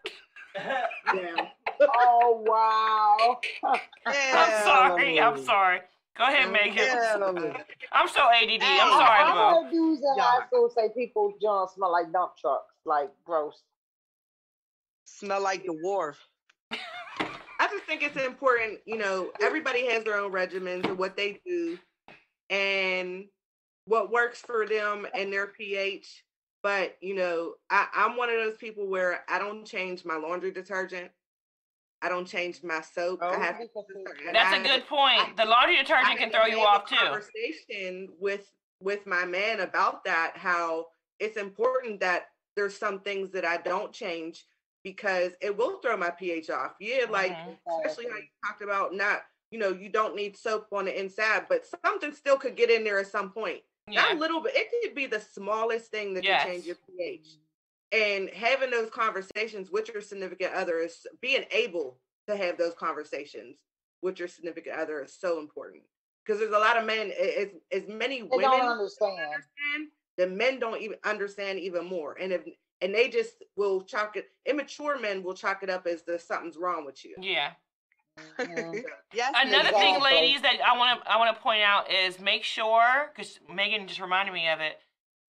Yeah. 0.56 1.48
oh 1.82 2.44
wow. 2.48 3.40
I'm 4.06 4.64
sorry. 4.64 5.20
I'm 5.20 5.44
sorry. 5.44 5.80
Go 6.18 6.26
ahead, 6.26 6.52
Megan. 6.52 6.76
Yeah. 6.78 7.54
I'm 7.92 8.08
so 8.08 8.22
ADD. 8.22 8.62
I'm 8.62 8.92
sorry, 8.92 9.24
I, 9.24 9.32
I 9.32 9.34
Bo. 9.34 9.64
heard 9.64 9.72
dudes 9.72 10.02
in 10.02 10.22
high 10.22 10.46
school 10.48 10.70
say 10.76 10.90
people 10.96 11.34
John 11.42 11.68
smell 11.70 11.92
like 11.92 12.12
dump 12.12 12.34
trucks, 12.38 12.76
like 12.86 13.10
gross. 13.24 13.62
Smell 15.06 15.42
like 15.42 15.66
the 15.66 15.74
wharf. 15.82 16.18
I 16.72 17.68
just 17.68 17.84
think 17.86 18.02
it's 18.02 18.18
important, 18.18 18.80
you 18.86 18.98
know, 18.98 19.32
everybody 19.42 19.86
has 19.88 20.04
their 20.04 20.18
own 20.18 20.32
regimens 20.32 20.86
and 20.86 20.98
what 20.98 21.16
they 21.16 21.40
do 21.46 21.78
and 22.50 23.26
what 23.86 24.12
works 24.12 24.40
for 24.40 24.66
them 24.66 25.06
and 25.14 25.32
their 25.32 25.48
pH. 25.48 26.24
But, 26.64 26.98
you 27.02 27.16
know, 27.16 27.54
I, 27.70 27.88
I'm 27.94 28.18
one 28.18 28.30
of 28.30 28.36
those 28.36 28.58
people 28.58 28.88
where 28.88 29.24
I 29.30 29.40
don't 29.40 29.66
change 29.66 30.06
my 30.06 30.18
laundry 30.18 30.52
detergent. 30.52 31.12
I 32.02 32.10
don't 32.10 32.26
change 32.28 32.64
my 32.64 32.82
soap. 32.82 33.20
Oh, 33.22 33.30
I 33.30 33.52
can 33.54 33.68
see 33.68 34.26
and 34.28 34.36
That's 34.36 34.54
I 34.54 34.58
a 34.58 34.60
had- 34.60 34.66
good 34.66 34.88
point. 34.88 35.38
The 35.38 35.46
laundry 35.46 35.78
I 35.78 35.82
detergent 35.84 36.18
can 36.18 36.32
throw 36.32 36.46
you 36.46 36.58
have 36.60 36.66
a 36.66 36.70
off 36.70 36.90
too. 36.90 36.96
Conversation 36.96 38.10
with 38.20 38.52
with 38.80 39.06
my 39.06 39.26
man 39.26 39.60
about 39.60 40.04
that. 40.06 40.34
How 40.36 40.88
it's 41.20 41.38
important 41.38 42.00
that 42.00 42.28
there's 42.56 42.76
some 42.76 43.00
things 43.02 43.30
that 43.32 43.46
I 43.46 43.58
don't 43.58 43.94
change 43.94 44.46
because 44.84 45.34
it 45.42 45.56
will 45.56 45.80
throw 45.80 45.96
my 45.96 46.10
pH 46.10 46.50
off. 46.50 46.74
Yeah, 46.80 47.06
like 47.08 47.32
Mhm. 47.34 47.58
especially 47.86 48.10
how 48.10 48.18
you 48.18 48.28
talked 48.44 48.64
about 48.64 48.96
not, 48.96 49.22
you 49.52 49.60
know, 49.60 49.70
you 49.70 49.90
don't 49.90 50.16
need 50.16 50.36
soap 50.36 50.68
on 50.72 50.86
the 50.86 51.00
inside, 51.00 51.46
but 51.48 51.68
something 51.86 52.12
still 52.14 52.38
could 52.38 52.56
get 52.56 52.72
in 52.72 52.84
there 52.84 52.98
at 52.98 53.06
some 53.08 53.32
point. 53.32 53.64
Not 53.88 54.10
Yeah. 54.10 54.18
a 54.18 54.20
little 54.20 54.40
bit. 54.42 54.56
It 54.56 54.72
could 54.84 54.96
be 54.96 55.06
the 55.06 55.20
smallest 55.22 55.92
thing 55.92 56.16
that 56.16 56.24
Yes. 56.24 56.44
can 56.44 56.52
change 56.54 56.66
your 56.66 56.78
pH. 56.78 57.28
And 57.92 58.30
having 58.30 58.72
those 58.72 58.90
conversations 58.90 59.70
with 59.70 59.90
your 59.90 60.02
significant 60.02 60.54
other 60.54 60.80
is 60.80 61.06
being 61.22 61.46
able 61.52 62.00
to 62.28 62.38
have 62.38 62.58
those 62.58 62.74
conversations 62.74 63.58
with 64.02 64.20
your 64.20 64.28
significant 64.28 64.78
other 64.78 65.02
is 65.04 65.14
so 65.14 65.40
important. 65.40 65.84
Because 66.26 66.40
there's 66.40 66.54
a 66.54 66.60
lot 66.60 66.78
of 66.78 66.86
men, 66.86 67.12
as 67.12 67.48
as 67.72 67.88
many 67.88 68.22
They 68.22 68.28
women 68.28 68.52
don't 68.52 68.70
understand. 68.70 69.20
understand, 69.20 69.90
the 70.18 70.28
men 70.28 70.60
don't 70.60 70.82
even 70.82 70.98
understand 71.04 71.60
even 71.60 71.86
more. 71.86 72.16
And 72.20 72.32
if 72.32 72.42
and 72.82 72.94
they 72.94 73.10
just 73.10 73.44
will 73.56 73.82
chalk 73.82 74.16
it 74.16 74.30
immature 74.46 75.00
men 75.00 75.24
will 75.24 75.34
chalk 75.34 75.64
it 75.64 75.70
up 75.70 75.86
as 75.88 76.04
the 76.04 76.18
something's 76.18 76.58
wrong 76.58 76.86
with 76.86 77.04
you. 77.04 77.16
Yeah. 77.20 77.52
Mhm. 78.40 78.84
yes. 79.14 79.34
Another 79.36 79.70
nigga. 79.70 79.80
thing, 79.80 80.02
ladies, 80.02 80.42
that 80.42 80.58
I 80.66 80.78
want 80.78 81.02
to 81.02 81.12
I 81.12 81.18
want 81.18 81.36
to 81.36 81.42
point 81.42 81.64
out 81.64 81.92
is 81.92 82.20
make 82.20 82.44
sure 82.44 83.12
because 83.14 83.40
Megan 83.54 83.88
just 83.88 84.00
reminded 84.00 84.34
me 84.34 84.48
of 84.50 84.60
it. 84.60 84.80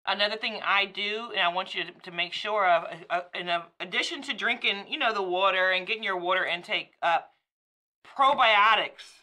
Another 0.04 0.36
thing 0.36 0.60
I 0.64 0.86
do, 0.86 1.30
and 1.30 1.40
I 1.40 1.48
want 1.48 1.74
you 1.74 1.84
to, 1.84 1.92
to 1.92 2.10
make 2.10 2.32
sure 2.32 2.68
of, 2.68 2.84
uh, 3.08 3.14
uh, 3.14 3.20
in 3.34 3.48
addition 3.78 4.20
to 4.22 4.34
drinking, 4.34 4.86
you 4.88 4.98
know, 4.98 5.14
the 5.14 5.22
water 5.22 5.70
and 5.70 5.86
getting 5.86 6.02
your 6.02 6.16
water 6.16 6.44
intake 6.44 6.92
up, 7.02 7.34
probiotics. 8.04 9.22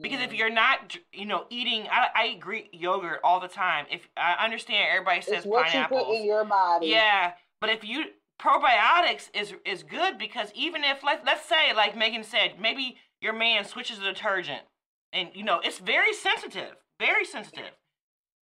Because 0.00 0.20
if 0.20 0.30
Mhm. 0.30 0.38
you're 0.38 0.50
not, 0.50 0.96
you 1.12 1.26
know, 1.26 1.46
eating, 1.50 1.88
I, 1.90 2.10
I 2.14 2.26
eat 2.28 2.40
Greek 2.40 2.68
yogurt 2.72 3.20
all 3.24 3.40
the 3.40 3.48
time. 3.48 3.86
If 3.90 4.08
I 4.16 4.34
understand, 4.34 4.88
everybody 4.90 5.20
says 5.20 5.38
it's 5.38 5.46
what 5.46 5.74
you 5.74 5.84
put 5.84 6.08
in 6.14 6.24
your 6.24 6.44
body. 6.44 6.86
Yeah, 6.86 7.32
but 7.60 7.70
if 7.70 7.82
you 7.84 8.12
probiotics 8.38 9.30
is 9.34 9.54
is 9.64 9.82
good 9.82 10.18
because 10.18 10.52
even 10.54 10.84
if 10.84 11.02
let 11.02 11.24
let's 11.24 11.46
say 11.46 11.72
like 11.74 11.96
Megan 11.96 12.22
said, 12.22 12.60
maybe 12.60 12.98
your 13.20 13.32
man 13.32 13.64
switches 13.64 13.98
the 13.98 14.04
detergent, 14.04 14.62
and 15.12 15.30
you 15.34 15.42
know 15.42 15.60
it's 15.60 15.78
very 15.78 16.12
sensitive, 16.12 16.76
very 17.00 17.24
sensitive. 17.24 17.72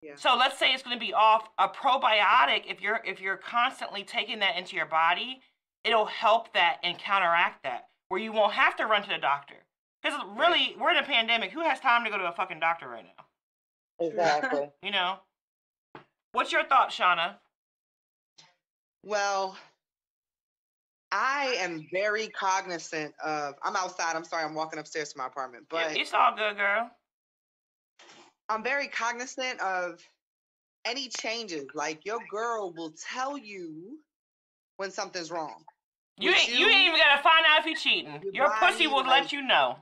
Yeah. 0.02 0.16
So 0.16 0.36
let's 0.36 0.58
say 0.58 0.72
it's 0.72 0.82
going 0.82 0.98
to 0.98 1.00
be 1.00 1.14
off 1.14 1.48
a 1.58 1.68
probiotic. 1.68 2.64
If 2.68 2.80
you're 2.80 3.00
if 3.04 3.20
you're 3.20 3.36
constantly 3.36 4.02
taking 4.02 4.40
that 4.40 4.56
into 4.58 4.74
your 4.74 4.86
body, 4.86 5.40
it'll 5.84 6.06
help 6.06 6.52
that 6.54 6.78
and 6.82 6.98
counteract 6.98 7.62
that, 7.62 7.88
where 8.08 8.20
you 8.20 8.32
won't 8.32 8.52
have 8.52 8.76
to 8.76 8.86
run 8.86 9.02
to 9.02 9.08
the 9.08 9.18
doctor. 9.18 9.54
Because 10.02 10.18
really, 10.36 10.74
we're 10.78 10.90
in 10.90 10.96
a 10.96 11.04
pandemic. 11.04 11.52
Who 11.52 11.60
has 11.60 11.78
time 11.78 12.04
to 12.04 12.10
go 12.10 12.18
to 12.18 12.24
a 12.24 12.32
fucking 12.32 12.58
doctor 12.58 12.88
right 12.88 13.04
now? 13.04 14.06
Exactly. 14.06 14.70
You 14.82 14.90
know. 14.90 15.16
What's 16.32 16.50
your 16.50 16.64
thought, 16.64 16.90
Shauna? 16.90 17.34
Well, 19.04 19.56
I 21.12 21.56
am 21.58 21.86
very 21.92 22.28
cognizant 22.28 23.14
of. 23.22 23.54
I'm 23.62 23.76
outside. 23.76 24.16
I'm 24.16 24.24
sorry. 24.24 24.44
I'm 24.44 24.54
walking 24.54 24.80
upstairs 24.80 25.12
to 25.12 25.18
my 25.18 25.26
apartment, 25.26 25.66
Yeah, 25.72 25.88
but 25.88 25.96
it's 25.96 26.12
all 26.12 26.34
good, 26.34 26.56
girl. 26.56 26.90
I'm 28.52 28.62
very 28.62 28.88
cognizant 28.88 29.60
of 29.60 30.00
any 30.84 31.08
changes. 31.08 31.66
Like 31.74 32.04
your 32.04 32.18
girl 32.30 32.72
will 32.76 32.92
tell 33.12 33.38
you 33.38 33.98
when 34.76 34.90
something's 34.90 35.30
wrong. 35.30 35.64
You 36.18 36.30
ain't, 36.30 36.50
you, 36.50 36.68
ain't 36.68 36.88
even 36.88 36.98
gotta 36.98 37.22
find 37.22 37.44
out 37.48 37.60
if 37.60 37.66
you 37.66 37.76
cheating. 37.76 38.20
Your 38.32 38.44
Your 38.44 38.50
pussy 38.58 38.86
will 38.86 38.98
like- 38.98 39.22
let 39.22 39.32
you 39.32 39.42
know. 39.42 39.76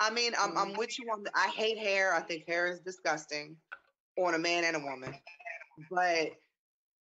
I 0.00 0.10
mean, 0.10 0.32
I'm 0.38 0.56
I'm 0.56 0.68
mm-hmm. 0.68 0.78
with 0.78 0.98
you 0.98 1.06
on. 1.12 1.22
The, 1.22 1.30
I 1.34 1.48
hate 1.48 1.78
hair. 1.78 2.12
I 2.12 2.20
think 2.20 2.44
hair 2.48 2.66
is 2.66 2.80
disgusting 2.80 3.56
on 4.18 4.34
a 4.34 4.38
man 4.38 4.64
and 4.64 4.76
a 4.76 4.80
woman. 4.80 5.14
But 5.90 6.32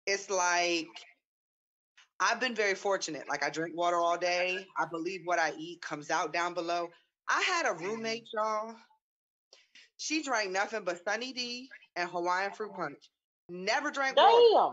it's 0.06 0.30
like 0.30 0.89
I've 2.19 2.39
been 2.39 2.53
very 2.53 2.76
fortunate. 2.76 3.30
Like 3.30 3.43
I 3.43 3.49
drink 3.49 3.77
water 3.77 3.98
all 3.98 4.18
day. 4.18 4.65
I 4.77 4.85
believe 4.85 5.22
what 5.23 5.39
I 5.39 5.53
eat 5.57 5.81
comes 5.81 6.10
out 6.11 6.34
down 6.34 6.53
below. 6.53 6.89
I 7.30 7.41
had 7.41 7.65
a 7.65 7.73
roommate, 7.73 8.26
mm-hmm. 8.35 8.68
y'all. 8.68 8.76
She 10.01 10.23
drank 10.23 10.49
nothing 10.49 10.83
but 10.83 11.03
Sunny 11.03 11.31
D 11.31 11.69
and 11.95 12.09
Hawaiian 12.09 12.51
fruit 12.53 12.73
punch. 12.73 12.97
Never 13.49 13.91
drank 13.91 14.17
water. 14.17 14.71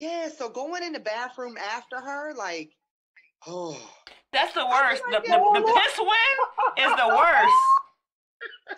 Damn. 0.00 0.08
Yeah, 0.10 0.28
so 0.30 0.48
going 0.48 0.82
in 0.82 0.94
the 0.94 1.00
bathroom 1.00 1.58
after 1.58 2.00
her, 2.00 2.32
like, 2.34 2.70
oh. 3.46 3.76
That's 4.32 4.54
the 4.54 4.64
worst. 4.66 5.02
feel 5.02 5.10
The, 5.10 5.16
like 5.16 5.24
the, 5.24 5.30
that- 5.30 5.66
the 5.66 5.80
piss 5.80 5.98
win 5.98 6.86
is 6.90 6.96
the 6.96 7.08
worst. 7.08 7.52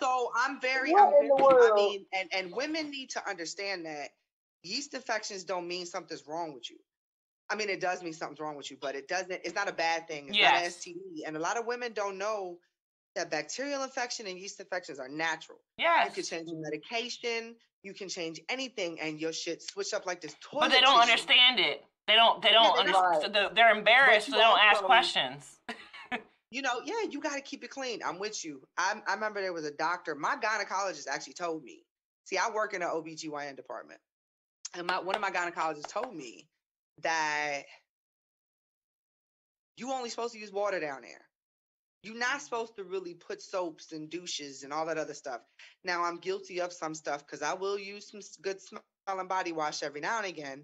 So 0.01 0.29
I'm 0.35 0.59
very, 0.59 0.91
What 0.91 1.07
I'm 1.07 1.13
in 1.23 1.27
the 1.29 1.35
very- 1.37 1.71
I 1.71 1.75
mean, 1.75 2.05
and 2.13 2.29
and 2.33 2.53
women 2.55 2.91
need 2.91 3.09
to 3.11 3.29
understand 3.29 3.85
that 3.85 4.09
yeast 4.63 4.93
infections 4.93 5.43
don't 5.45 5.67
mean 5.67 5.85
something's 5.85 6.23
wrong 6.27 6.53
with 6.53 6.69
you. 6.69 6.75
I 7.49 7.55
mean, 7.55 7.69
it 7.69 7.79
does 7.79 8.03
mean 8.03 8.11
something's 8.13 8.39
wrong 8.41 8.57
with 8.57 8.69
you, 8.69 8.77
but 8.81 8.95
it 8.95 9.07
doesn't. 9.07 9.31
It's 9.45 9.55
not 9.55 9.69
a 9.69 9.73
bad 9.73 10.07
thing. 10.07 10.27
It's 10.27 10.37
not 10.51 10.63
an 10.63 10.69
STD, 10.69 11.25
and 11.25 11.37
a 11.37 11.39
lot 11.39 11.57
of 11.57 11.65
women 11.65 11.93
don't 11.93 12.17
know 12.17 12.57
that 13.15 13.31
bacterial 13.31 13.83
infection 13.83 14.27
and 14.27 14.37
yeast 14.37 14.59
infections 14.59 14.99
are 14.99 15.09
natural. 15.09 15.59
Yes. 15.77 16.07
You 16.09 16.13
can 16.13 16.23
change 16.23 16.49
your 16.49 16.61
medication, 16.61 17.55
you 17.83 17.93
can 17.93 18.09
change 18.09 18.39
anything, 18.49 18.99
and 18.99 19.19
your 19.19 19.33
shit 19.33 19.61
switch 19.63 19.93
up 19.93 20.05
like 20.05 20.21
this 20.21 20.35
toilet. 20.41 20.67
But 20.67 20.71
they 20.71 20.81
don't 20.81 20.99
tissue. 21.01 21.11
understand 21.11 21.59
it. 21.59 21.83
They 22.07 22.15
don't. 22.15 22.41
They 22.41 22.51
don't 22.51 22.75
they 22.75 22.79
understand. 22.81 23.13
don't. 23.13 23.21
So 23.23 23.29
they're, 23.29 23.49
they're 23.53 23.75
embarrassed. 23.75 24.27
So 24.27 24.33
they 24.33 24.41
don't 24.41 24.59
ask 24.59 24.83
questions. 24.83 25.59
you 26.51 26.61
know, 26.61 26.81
yeah, 26.85 27.09
you 27.09 27.19
got 27.19 27.35
to 27.35 27.41
keep 27.41 27.63
it 27.63 27.69
clean. 27.69 28.01
I'm 28.05 28.19
with 28.19 28.45
you. 28.45 28.61
I, 28.77 28.95
I 29.07 29.13
remember 29.15 29.41
there 29.41 29.53
was 29.53 29.65
a 29.65 29.71
doctor, 29.71 30.15
my 30.15 30.35
gynecologist 30.35 31.07
actually 31.11 31.33
told 31.33 31.63
me. 31.63 31.83
See, 32.25 32.37
I 32.37 32.49
work 32.49 32.73
in 32.73 32.81
an 32.81 32.89
OBGYN 32.89 33.55
department. 33.55 33.99
And 34.75 34.87
my 34.87 34.99
one 34.99 35.15
of 35.15 35.21
my 35.21 35.31
gynecologists 35.31 35.87
told 35.87 36.13
me 36.13 36.47
that 37.01 37.63
you 39.77 39.91
only 39.91 40.09
supposed 40.09 40.33
to 40.33 40.39
use 40.39 40.51
water 40.51 40.79
down 40.79 41.01
there. 41.01 41.21
You're 42.05 42.15
not 42.17 42.41
supposed 42.41 42.75
to 42.75 42.83
really 42.83 43.15
put 43.15 43.41
soaps 43.41 43.91
and 43.91 44.09
douches 44.09 44.61
and 44.63 44.71
all 44.71 44.85
that 44.85 44.97
other 44.99 45.15
stuff. 45.15 45.41
Now, 45.83 46.03
I'm 46.03 46.17
guilty 46.17 46.61
of 46.61 46.71
some 46.71 46.93
stuff 46.93 47.25
because 47.25 47.41
I 47.41 47.53
will 47.53 47.79
use 47.79 48.11
some 48.11 48.21
good 48.43 48.57
smelling 48.61 49.27
body 49.27 49.51
wash 49.51 49.81
every 49.81 50.01
now 50.01 50.17
and 50.19 50.27
again. 50.27 50.63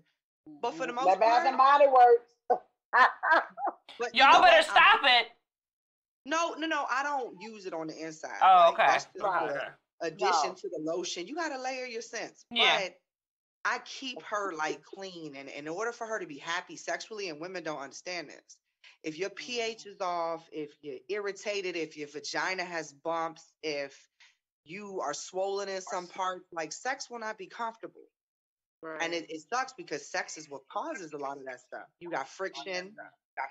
But 0.62 0.76
for 0.76 0.86
the 0.86 0.94
mm-hmm. 0.94 0.96
most 0.96 1.06
that 1.08 1.20
Bath 1.20 1.44
part- 1.44 1.48
and 1.48 1.58
Body 1.58 1.86
Works. 1.88 2.64
But 4.00 4.16
you 4.16 4.24
Y'all 4.24 4.34
know 4.34 4.42
better 4.42 4.68
what? 4.68 4.78
I'm- 4.78 4.94
um, 4.94 5.00
stop 5.00 5.00
it. 5.04 5.28
No, 6.26 6.54
no, 6.58 6.68
no. 6.68 6.86
I 6.90 7.02
don't 7.04 7.36
use 7.42 7.66
it 7.66 7.74
on 7.74 7.88
the 7.88 7.98
inside. 7.98 8.38
Oh, 8.42 8.46
Like, 8.46 8.74
okay. 8.74 8.88
that's 8.88 9.08
Right. 9.20 9.48
the- 9.50 9.56
Okay. 9.56 9.68
addition 10.02 10.50
No. 10.50 10.54
to 10.54 10.70
the 10.70 10.80
lotion. 10.80 11.28
You 11.28 11.36
gotta 11.36 11.60
layer 11.60 11.86
your 11.86 12.02
scents. 12.02 12.46
Yeah. 12.52 12.80
But 12.82 12.96
I 13.66 13.80
keep 13.86 14.22
her 14.24 14.54
like 14.54 14.84
clean, 14.84 15.36
and 15.36 15.50
in 15.50 15.68
order 15.68 15.92
for 15.92 16.08
her 16.08 16.20
to 16.20 16.26
be 16.26 16.38
happy 16.40 16.76
sexually, 16.78 17.30
and 17.30 17.40
women 17.40 17.64
don't 17.64 17.80
understand 17.80 18.30
this. 18.30 18.58
If 19.04 19.18
your 19.18 19.30
pH 19.32 19.80
mm-hmm. 19.80 19.90
is 19.90 20.02
off, 20.02 20.48
if 20.52 20.72
you're 20.82 21.00
irritated, 21.10 21.76
if 21.76 21.98
your 21.98 22.08
vagina 22.08 22.64
has 22.64 22.94
bumps, 22.94 23.54
if 23.64 23.98
you 24.64 25.00
are 25.02 25.14
swollen 25.14 25.70
in 25.70 25.82
some 25.82 26.08
parts, 26.08 26.46
like 26.52 26.72
sex 26.72 27.10
will 27.10 27.20
not 27.20 27.38
be 27.38 27.48
comfortable. 27.48 28.02
Right. 28.84 29.02
And 29.02 29.14
it, 29.14 29.30
it 29.30 29.42
sucks 29.54 29.74
because 29.74 30.10
sex 30.10 30.38
is 30.38 30.50
what 30.50 30.62
causes 30.72 31.14
a 31.14 31.18
lot 31.18 31.38
of 31.38 31.46
that 31.46 31.60
stuff. 31.60 31.86
You 32.00 32.10
got 32.10 32.28
friction. 32.28 32.94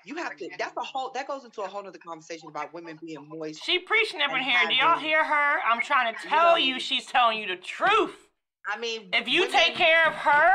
You 0.05 0.15
have 0.15 0.35
to. 0.37 0.49
That's 0.59 0.75
a 0.77 0.81
whole. 0.81 1.11
That 1.13 1.27
goes 1.27 1.43
into 1.43 1.61
a 1.61 1.67
whole 1.67 1.85
other 1.85 1.97
conversation 1.97 2.49
about 2.49 2.73
women 2.73 2.99
being 3.01 3.27
moist. 3.27 3.63
She 3.63 3.79
preaching 3.79 4.21
up 4.21 4.31
in 4.31 4.43
here. 4.43 4.59
Do 4.67 4.75
y'all 4.75 4.99
hear 4.99 5.23
her? 5.23 5.59
I'm 5.65 5.81
trying 5.81 6.13
to 6.13 6.21
You 6.23 6.29
tell 6.29 6.51
know- 6.51 6.57
you, 6.57 6.79
she's 6.79 7.05
telling 7.05 7.39
you 7.39 7.47
the 7.47 7.55
truth. 7.55 8.15
I 8.71 8.77
mean, 8.77 9.09
If 9.11 9.27
you 9.27 9.41
women- 9.41 9.55
take 9.55 9.75
care 9.75 10.05
of 10.07 10.13
her, 10.13 10.51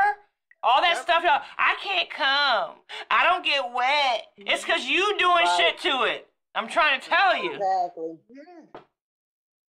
all 0.63 0.81
that 0.81 0.95
Yep. 0.95 1.03
stuff, 1.03 1.23
y'all, 1.23 1.41
I 1.57 1.75
can't 1.81 2.09
come. 2.09 2.75
I 3.11 3.23
don't 3.23 3.43
get 3.43 3.71
wet. 3.71 4.27
It's 4.37 4.63
because 4.63 4.85
you 4.85 5.17
doing 5.17 5.45
Right. 5.45 5.57
shit 5.57 5.77
to 5.79 6.03
it. 6.03 6.29
I'm 6.55 6.67
trying 6.67 6.99
to 6.99 7.07
tell 7.07 7.35
you. 7.37 7.53
Exactly. 7.53 8.17
Yeah. 8.29 8.81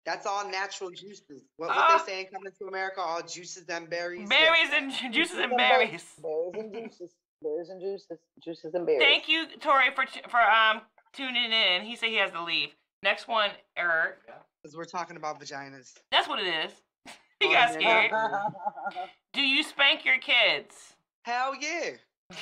That's 0.05 0.25
all 0.25 0.47
natural 0.47 0.89
juices. 0.89 1.43
What, 1.57 1.67
what 1.67 1.77
Ah. 1.77 1.97
they 1.97 2.11
saying 2.13 2.27
coming 2.27 2.53
to 2.59 2.67
America, 2.67 3.01
all 3.01 3.21
juices 3.21 3.67
and 3.67 3.89
berries. 3.89 4.29
Berries 4.29 4.69
and 4.71 4.91
juices 5.13 5.37
and 5.37 5.57
berries. 5.57 6.15
Berries 6.21 6.55
and 6.55 6.73
juices. 6.73 7.11
Berries 7.41 7.69
and 7.69 7.81
juices. 7.81 8.17
Juices 8.39 8.73
and 8.73 8.85
berries. 8.85 9.01
Thank 9.03 9.27
you, 9.27 9.47
Tori, 9.59 9.91
for 9.93 10.05
for 10.29 10.39
um 10.39 10.81
tuning 11.11 11.51
in. 11.51 11.83
He 11.83 11.97
said 11.97 12.07
he 12.09 12.15
has 12.15 12.31
to 12.31 12.41
leave. 12.41 12.73
Next 13.03 13.27
one, 13.27 13.51
Eric. 13.75 14.19
Because 14.63 14.77
we're 14.77 14.85
talking 14.85 15.17
about 15.17 15.39
vaginas. 15.41 15.93
That's 16.09 16.27
what 16.27 16.39
it 16.39 16.47
is. 16.47 16.71
he 17.41 17.51
got 17.51 17.73
scared. 17.73 18.11
Do 19.37 19.43
you 19.43 19.61
spank 19.61 20.03
your 20.03 20.17
kids? 20.17 20.95
Hell 21.21 21.53
yeah. 21.61 21.91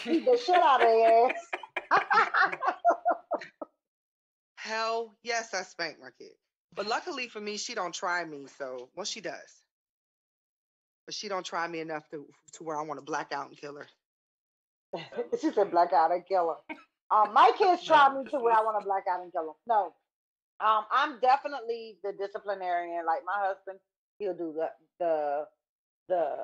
Beat 0.05 0.23
the 0.23 0.37
shit 0.37 0.55
out 0.55 0.81
of 0.81 0.87
their 0.87 1.29
ass. 1.29 2.55
Hell 4.55 5.13
yes, 5.21 5.53
I 5.53 5.63
spank 5.63 5.97
my 6.01 6.07
kid. 6.17 6.31
But 6.73 6.87
luckily 6.87 7.27
for 7.27 7.41
me, 7.41 7.57
she 7.57 7.75
don't 7.75 7.93
try 7.93 8.23
me. 8.23 8.45
So, 8.57 8.87
well, 8.95 9.05
she 9.05 9.19
does. 9.19 9.65
But 11.05 11.15
she 11.15 11.27
don't 11.27 11.45
try 11.45 11.67
me 11.67 11.81
enough 11.81 12.07
to 12.11 12.25
to 12.53 12.63
where 12.63 12.77
I 12.77 12.81
want 12.83 12.97
to 13.01 13.05
black 13.05 13.33
out 13.33 13.49
and 13.49 13.57
kill 13.57 13.75
her. 13.75 13.87
she 15.41 15.51
said 15.51 15.71
black 15.71 15.91
out 15.91 16.13
and 16.13 16.25
kill 16.25 16.55
her. 16.69 16.75
Um, 17.13 17.33
my 17.33 17.51
kids 17.57 17.83
try 17.85 18.07
me 18.07 18.23
to 18.31 18.39
where 18.39 18.53
I 18.53 18.61
want 18.61 18.79
to 18.79 18.85
black 18.85 19.03
out 19.11 19.21
and 19.21 19.33
kill 19.33 19.47
them. 19.47 19.55
No, 19.67 19.93
um, 20.65 20.85
I'm 20.89 21.19
definitely 21.19 21.97
the 22.05 22.13
disciplinarian. 22.13 23.05
Like 23.05 23.23
my 23.25 23.47
husband, 23.47 23.79
he'll 24.17 24.33
do 24.33 24.55
the 24.55 24.69
the 24.97 25.45
the 26.07 26.35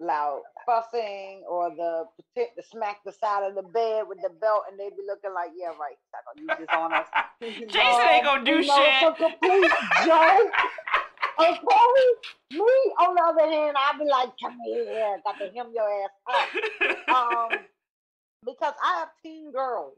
loud 0.00 0.42
fussing 0.66 1.42
or 1.48 1.70
the 1.70 2.04
protect 2.16 2.56
the 2.56 2.62
smack 2.62 2.98
the 3.04 3.12
side 3.12 3.46
of 3.46 3.54
the 3.54 3.62
bed 3.62 4.04
with 4.08 4.18
the 4.22 4.30
belt, 4.40 4.64
and 4.70 4.78
they 4.80 4.88
be 4.90 5.02
looking 5.06 5.32
like, 5.34 5.50
yeah, 5.56 5.68
right, 5.68 5.96
he's 5.96 6.10
not 6.12 6.24
gonna 6.24 6.40
use 6.40 6.66
this 6.66 6.76
on 6.76 6.92
us. 6.92 7.06
Jason 7.72 8.08
ain't 8.08 8.24
gonna 8.24 8.44
do 8.44 8.62
shit. 8.62 9.00
For 9.00 9.12
complete 9.12 9.70
joke. 10.06 10.52
And 11.38 11.56
Chloe, 11.56 12.10
me 12.50 12.72
on 13.00 13.14
the 13.14 13.22
other 13.22 13.50
hand, 13.50 13.76
I'll 13.78 13.98
be 13.98 14.04
like, 14.04 14.30
come 14.42 14.58
here, 14.64 15.18
got 15.24 15.38
to 15.38 15.50
hem 15.54 15.72
your 15.74 15.88
ass 16.04 16.10
up. 16.28 17.08
Um, 17.08 17.58
because 18.44 18.74
I 18.82 18.98
have 18.98 19.08
teen 19.22 19.50
girls. 19.50 19.94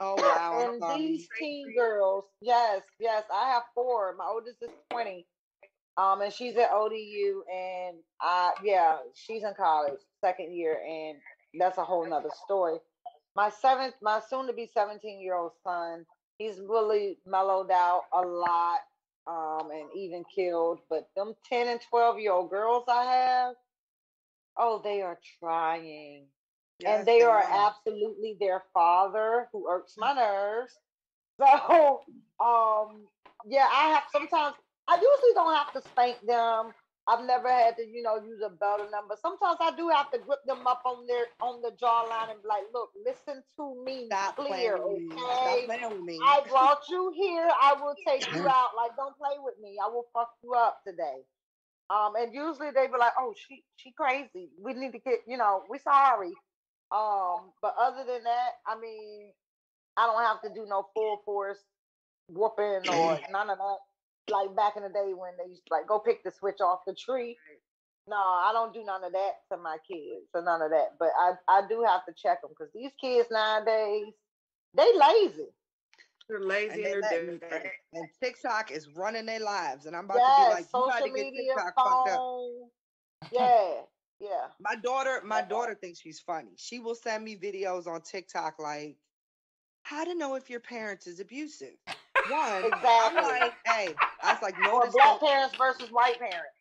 Oh 0.00 0.14
wow. 0.18 0.72
And 0.72 0.82
um, 0.82 0.98
these 0.98 1.28
teen 1.38 1.74
girls, 1.76 2.24
yes, 2.40 2.82
yes, 2.98 3.24
I 3.32 3.50
have 3.50 3.62
four. 3.74 4.14
My 4.18 4.24
oldest 4.26 4.62
is 4.62 4.70
20. 4.90 5.26
Um, 5.96 6.22
and 6.22 6.32
she's 6.32 6.56
at 6.56 6.70
ODU 6.72 7.44
and 7.52 7.98
I 8.20 8.52
yeah, 8.64 8.96
she's 9.14 9.42
in 9.44 9.54
college, 9.56 10.00
second 10.20 10.54
year, 10.54 10.78
and 10.86 11.18
that's 11.58 11.78
a 11.78 11.84
whole 11.84 12.06
nother 12.08 12.30
story. 12.44 12.78
My 13.36 13.50
seventh, 13.50 13.94
my 14.02 14.20
soon 14.20 14.46
to 14.46 14.52
be 14.52 14.70
17 14.72 15.20
year 15.20 15.36
old 15.36 15.52
son, 15.62 16.06
he's 16.38 16.60
really 16.60 17.18
mellowed 17.26 17.70
out 17.70 18.02
a 18.12 18.20
lot, 18.22 18.80
um, 19.26 19.70
and 19.70 19.88
even 19.94 20.24
killed. 20.34 20.80
But 20.88 21.08
them 21.16 21.34
10 21.48 21.68
and 21.68 21.80
12 21.90 22.18
year 22.20 22.32
old 22.32 22.50
girls 22.50 22.84
I 22.88 23.04
have, 23.04 23.54
oh, 24.56 24.80
they 24.82 25.02
are 25.02 25.18
trying 25.40 26.26
yes, 26.78 27.04
and 27.04 27.06
they 27.06 27.22
are 27.22 27.42
are. 27.42 27.68
absolutely 27.68 28.36
their 28.40 28.62
father 28.72 29.48
who 29.52 29.68
irks 29.68 29.94
my 29.98 30.12
nerves. 30.12 30.74
So, 31.38 32.02
um, 32.40 33.06
yeah, 33.46 33.66
I 33.70 33.88
have 33.94 34.04
sometimes 34.12 34.54
I 34.88 34.94
usually 34.96 35.34
don't 35.34 35.54
have 35.54 35.72
to 35.74 35.88
spank 35.88 36.18
them. 36.26 36.72
I've 37.06 37.24
never 37.24 37.48
had 37.48 37.76
to, 37.78 37.82
you 37.84 38.02
know, 38.02 38.16
use 38.22 38.40
a 38.44 38.48
belt 38.48 38.80
on 38.80 38.90
them, 38.92 39.04
but 39.08 39.18
sometimes 39.20 39.58
I 39.60 39.74
do 39.76 39.88
have 39.88 40.10
to 40.12 40.18
grip 40.18 40.38
them 40.46 40.66
up 40.66 40.82
on 40.86 41.06
their 41.08 41.26
on 41.40 41.60
the 41.60 41.70
jawline 41.70 42.30
and 42.30 42.40
be 42.42 42.48
like, 42.48 42.62
look, 42.72 42.90
listen 43.04 43.42
to 43.56 43.84
me 43.84 44.06
Stop 44.06 44.36
clear, 44.36 44.76
okay? 44.76 45.06
Stop 45.10 45.64
playing 45.66 45.90
with 45.90 46.00
me. 46.02 46.18
I 46.22 46.42
brought 46.48 46.82
you 46.88 47.12
here. 47.16 47.48
I 47.60 47.74
will 47.80 47.96
take 48.06 48.32
you 48.32 48.46
out. 48.48 48.70
Like, 48.76 48.94
don't 48.96 49.16
play 49.18 49.36
with 49.38 49.54
me. 49.60 49.78
I 49.82 49.88
will 49.88 50.06
fuck 50.12 50.30
you 50.44 50.54
up 50.54 50.80
today. 50.86 51.24
Um, 51.90 52.14
and 52.16 52.32
usually 52.32 52.70
they 52.70 52.86
be 52.86 52.96
like, 52.98 53.12
"Oh, 53.18 53.34
she 53.36 53.64
she 53.76 53.90
crazy. 53.92 54.50
We 54.60 54.74
need 54.74 54.92
to 54.92 54.98
get, 55.00 55.20
you 55.26 55.36
know, 55.36 55.64
we 55.68 55.78
sorry." 55.78 56.32
Um, 56.92 57.52
but 57.60 57.74
other 57.78 58.04
than 58.04 58.24
that, 58.24 58.50
I 58.66 58.78
mean, 58.78 59.32
I 59.96 60.06
don't 60.06 60.22
have 60.22 60.40
to 60.42 60.48
do 60.54 60.66
no 60.68 60.86
full 60.94 61.20
force 61.24 61.58
whooping 62.28 62.88
or 62.88 63.18
none 63.30 63.50
of 63.50 63.58
that. 63.58 63.78
Like 64.30 64.54
back 64.54 64.74
in 64.76 64.82
the 64.82 64.88
day 64.88 65.12
when 65.14 65.32
they 65.36 65.50
used 65.50 65.66
to 65.66 65.72
like 65.74 65.86
go 65.86 65.98
pick 65.98 66.22
the 66.24 66.30
switch 66.30 66.60
off 66.60 66.80
the 66.86 66.94
tree. 66.94 67.36
No, 68.08 68.16
I 68.16 68.50
don't 68.52 68.72
do 68.74 68.84
none 68.84 69.04
of 69.04 69.12
that 69.12 69.32
to 69.50 69.56
my 69.58 69.78
kids 69.86 70.26
or 70.34 70.42
none 70.42 70.62
of 70.62 70.70
that. 70.70 70.96
But 70.98 71.10
I 71.18 71.32
I 71.48 71.62
do 71.68 71.82
have 71.86 72.04
to 72.06 72.12
check 72.12 72.40
them 72.42 72.50
because 72.50 72.72
these 72.74 72.92
kids 73.00 73.28
nowadays 73.30 74.12
they 74.74 74.90
lazy. 74.96 75.48
They're 76.28 76.40
lazy 76.40 76.82
they 76.84 76.92
and 76.92 77.00
let 77.02 77.10
they're 77.10 77.24
me- 77.32 77.38
dirty. 77.38 77.68
and 77.94 78.08
TikTok 78.22 78.70
is 78.70 78.88
running 78.88 79.26
their 79.26 79.40
lives, 79.40 79.86
and 79.86 79.96
I'm 79.96 80.04
about 80.04 80.14
to 80.14 80.20
be 80.20 80.54
like, 80.54 80.66
you 80.72 80.80
got 80.86 80.98
to 80.98 81.04
get 81.06 81.12
media, 81.12 81.54
TikTok 81.54 81.74
fucked 81.76 82.08
up. 82.10 82.20
Yeah, 83.32 83.82
yeah. 84.20 84.46
My 84.60 84.74
daughter, 84.76 85.20
my 85.24 85.42
daughter 85.42 85.74
thinks 85.74 86.00
she's 86.00 86.20
funny. 86.20 86.50
She 86.56 86.78
will 86.80 86.94
send 86.94 87.24
me 87.24 87.36
videos 87.36 87.86
on 87.86 88.00
TikTok 88.02 88.58
like, 88.58 88.96
how 89.82 90.04
to 90.04 90.14
know 90.14 90.34
if 90.34 90.48
your 90.50 90.60
parents 90.60 91.06
is 91.06 91.20
abusive. 91.20 91.74
One, 92.30 92.40
I'm 92.40 92.64
Exactly. 92.64 93.22
like, 93.22 93.52
hey, 93.66 93.94
I 94.22 94.32
was 94.32 94.42
like, 94.42 94.54
no, 94.60 94.74
Or 94.76 94.84
this 94.86 94.94
black 94.94 95.20
don't- 95.20 95.28
parents 95.28 95.56
versus 95.56 95.90
white 95.90 96.18
parents. 96.18 96.58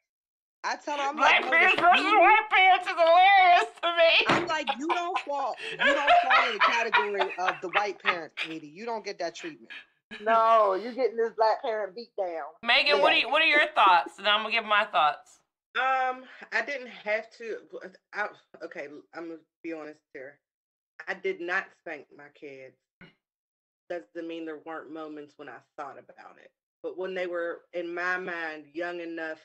I 0.63 0.75
tell 0.75 0.97
her, 0.97 1.03
I'm 1.09 1.15
Black 1.15 1.41
like, 1.41 1.51
parents 1.51 1.75
this- 1.75 1.81
versus 1.81 2.05
you- 2.05 2.19
white 2.19 2.49
parents 2.51 2.85
is 2.87 2.93
hilarious 2.93 3.79
to 3.81 3.95
me. 3.97 4.25
I'm 4.27 4.47
like, 4.47 4.67
you 4.77 4.87
don't 4.87 5.19
fall, 5.19 5.55
you 5.71 5.77
don't 5.77 6.11
fall 6.23 6.47
in 6.47 6.53
the 6.53 6.59
category 6.59 7.21
of 7.39 7.55
the 7.61 7.69
white 7.69 8.01
parent, 8.01 8.31
sweetie. 8.37 8.67
You 8.67 8.85
don't 8.85 9.03
get 9.03 9.17
that 9.19 9.33
treatment. 9.35 9.71
No, 10.19 10.73
you're 10.75 10.93
getting 10.93 11.17
this 11.17 11.31
black 11.37 11.61
parent 11.63 11.95
beat 11.95 12.11
down. 12.17 12.43
Megan, 12.63 13.01
what 13.01 13.13
are 13.13 13.17
you, 13.17 13.29
what 13.29 13.41
are 13.41 13.45
your 13.45 13.65
thoughts? 13.73 14.19
And 14.19 14.27
I'm 14.27 14.41
gonna 14.43 14.51
give 14.53 14.65
my 14.65 14.85
thoughts. 14.85 15.39
Um, 15.79 16.25
I 16.51 16.61
didn't 16.65 16.87
have 16.89 17.31
to. 17.37 17.57
I, 18.13 18.27
okay, 18.63 18.87
I'm 19.15 19.27
gonna 19.29 19.39
be 19.63 19.71
honest 19.73 20.01
here. 20.13 20.37
I 21.07 21.13
did 21.13 21.39
not 21.41 21.65
spank 21.79 22.07
my 22.15 22.27
kids. 22.35 22.75
Doesn't 23.91 24.27
mean 24.27 24.45
there 24.45 24.61
weren't 24.65 24.91
moments 24.93 25.33
when 25.37 25.49
I 25.49 25.57
thought 25.77 25.97
about 25.99 26.37
it, 26.41 26.51
but 26.81 26.97
when 26.97 27.13
they 27.13 27.27
were 27.27 27.61
in 27.73 27.93
my 27.93 28.17
mind 28.17 28.65
young 28.73 28.99
enough 29.01 29.39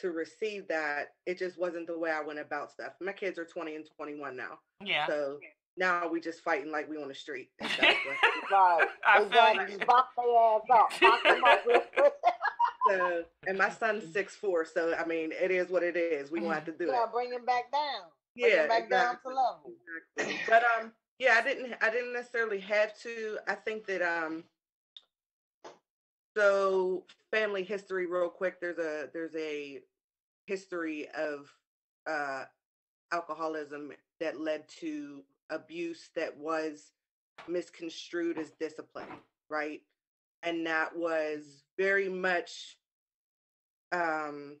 to 0.00 0.10
receive 0.12 0.68
that, 0.68 1.08
it 1.26 1.38
just 1.38 1.58
wasn't 1.58 1.86
the 1.86 1.98
way 1.98 2.10
I 2.10 2.20
went 2.22 2.38
about 2.38 2.70
stuff. 2.70 2.92
My 3.00 3.12
kids 3.12 3.38
are 3.38 3.44
20 3.44 3.74
and 3.76 3.84
21 3.96 4.36
now, 4.36 4.58
Yeah. 4.84 5.06
so 5.06 5.38
now 5.78 6.06
we 6.08 6.20
just 6.20 6.42
fighting 6.44 6.70
like 6.70 6.88
we 6.88 6.96
on 7.02 7.08
the 7.08 7.14
street. 7.14 7.48
and 7.60 7.70
Right. 7.80 8.88
I 9.04 9.18
feel 9.18 9.26
exactly. 9.26 9.72
you. 9.72 9.78
Box 9.86 10.08
their 10.16 10.36
ass 10.36 10.60
up. 10.70 11.00
Box 11.00 11.22
them 11.24 11.44
up 11.44 11.66
real 11.66 11.80
quick. 11.96 12.12
so, 12.88 13.24
and 13.48 13.58
my 13.58 13.70
son's 13.70 14.12
six 14.12 14.36
four, 14.36 14.64
so 14.64 14.94
I 14.94 15.04
mean, 15.06 15.32
it 15.32 15.50
is 15.50 15.68
what 15.70 15.82
it 15.82 15.96
is. 15.96 16.30
We 16.30 16.40
gonna 16.40 16.54
have 16.54 16.64
to 16.66 16.72
do 16.72 16.86
yeah, 16.86 17.04
it. 17.04 17.12
bring 17.12 17.32
him 17.32 17.44
back 17.44 17.72
down. 17.72 18.10
Bring 18.38 18.52
Yeah, 18.52 18.62
him 18.62 18.68
back 18.68 18.88
down 18.90 19.16
to 19.22 19.28
level. 19.28 19.72
Exactly. 20.18 20.40
But 20.48 20.62
um, 20.78 20.92
yeah, 21.18 21.38
I 21.38 21.42
didn't. 21.42 21.74
I 21.82 21.90
didn't 21.90 22.12
necessarily 22.12 22.60
have 22.60 22.98
to. 23.00 23.38
I 23.48 23.54
think 23.54 23.86
that 23.86 24.02
um. 24.02 24.44
So 26.36 27.04
family 27.32 27.64
history, 27.64 28.06
real 28.06 28.28
quick. 28.28 28.60
There's 28.60 28.78
a 28.78 29.08
there's 29.12 29.34
a 29.36 29.80
history 30.46 31.08
of 31.16 31.52
uh 32.08 32.44
alcoholism 33.12 33.92
that 34.20 34.40
led 34.40 34.68
to 34.80 35.22
abuse 35.50 36.10
that 36.16 36.36
was 36.36 36.92
misconstrued 37.48 38.38
as 38.38 38.52
discipline, 38.60 39.08
right? 39.50 39.80
And 40.42 40.66
that 40.66 40.96
was 40.96 41.64
very 41.78 42.08
much 42.08 42.78
um 43.92 44.56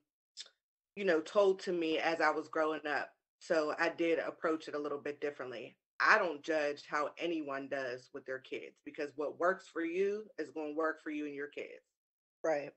you 0.94 1.04
know 1.04 1.20
told 1.20 1.60
to 1.60 1.72
me 1.72 1.98
as 1.98 2.20
I 2.20 2.30
was 2.30 2.48
growing 2.48 2.86
up. 2.86 3.10
So 3.40 3.74
I 3.78 3.90
did 3.90 4.18
approach 4.18 4.68
it 4.68 4.74
a 4.74 4.78
little 4.78 4.98
bit 5.00 5.20
differently. 5.20 5.76
I 6.00 6.18
don't 6.18 6.42
judge 6.42 6.84
how 6.88 7.10
anyone 7.18 7.68
does 7.68 8.10
with 8.12 8.26
their 8.26 8.38
kids 8.38 8.76
because 8.84 9.10
what 9.16 9.38
works 9.40 9.66
for 9.72 9.82
you 9.84 10.24
is 10.38 10.50
going 10.50 10.72
to 10.72 10.76
work 10.76 11.02
for 11.02 11.10
you 11.10 11.26
and 11.26 11.34
your 11.34 11.48
kids. 11.48 11.82
Right. 12.44 12.70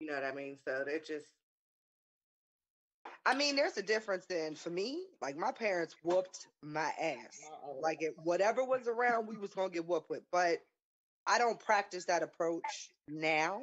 You 0.00 0.06
know 0.08 0.14
what 0.14 0.24
I 0.24 0.34
mean? 0.34 0.58
So 0.64 0.82
they're 0.84 1.00
just 1.00 1.26
I 3.26 3.34
mean, 3.34 3.56
there's 3.56 3.76
a 3.76 3.82
difference 3.82 4.24
then 4.26 4.54
for 4.54 4.70
me, 4.70 5.04
like 5.20 5.36
my 5.36 5.52
parents 5.52 5.94
whooped 6.02 6.46
my 6.62 6.90
ass. 7.00 7.38
Like 7.82 7.98
it, 8.00 8.14
whatever 8.24 8.64
was 8.64 8.88
around, 8.88 9.26
we 9.26 9.36
was 9.36 9.52
gonna 9.52 9.70
get 9.70 9.86
whooped 9.86 10.10
with. 10.10 10.22
But 10.32 10.58
I 11.26 11.38
don't 11.38 11.60
practice 11.60 12.06
that 12.06 12.22
approach 12.22 12.90
now. 13.06 13.60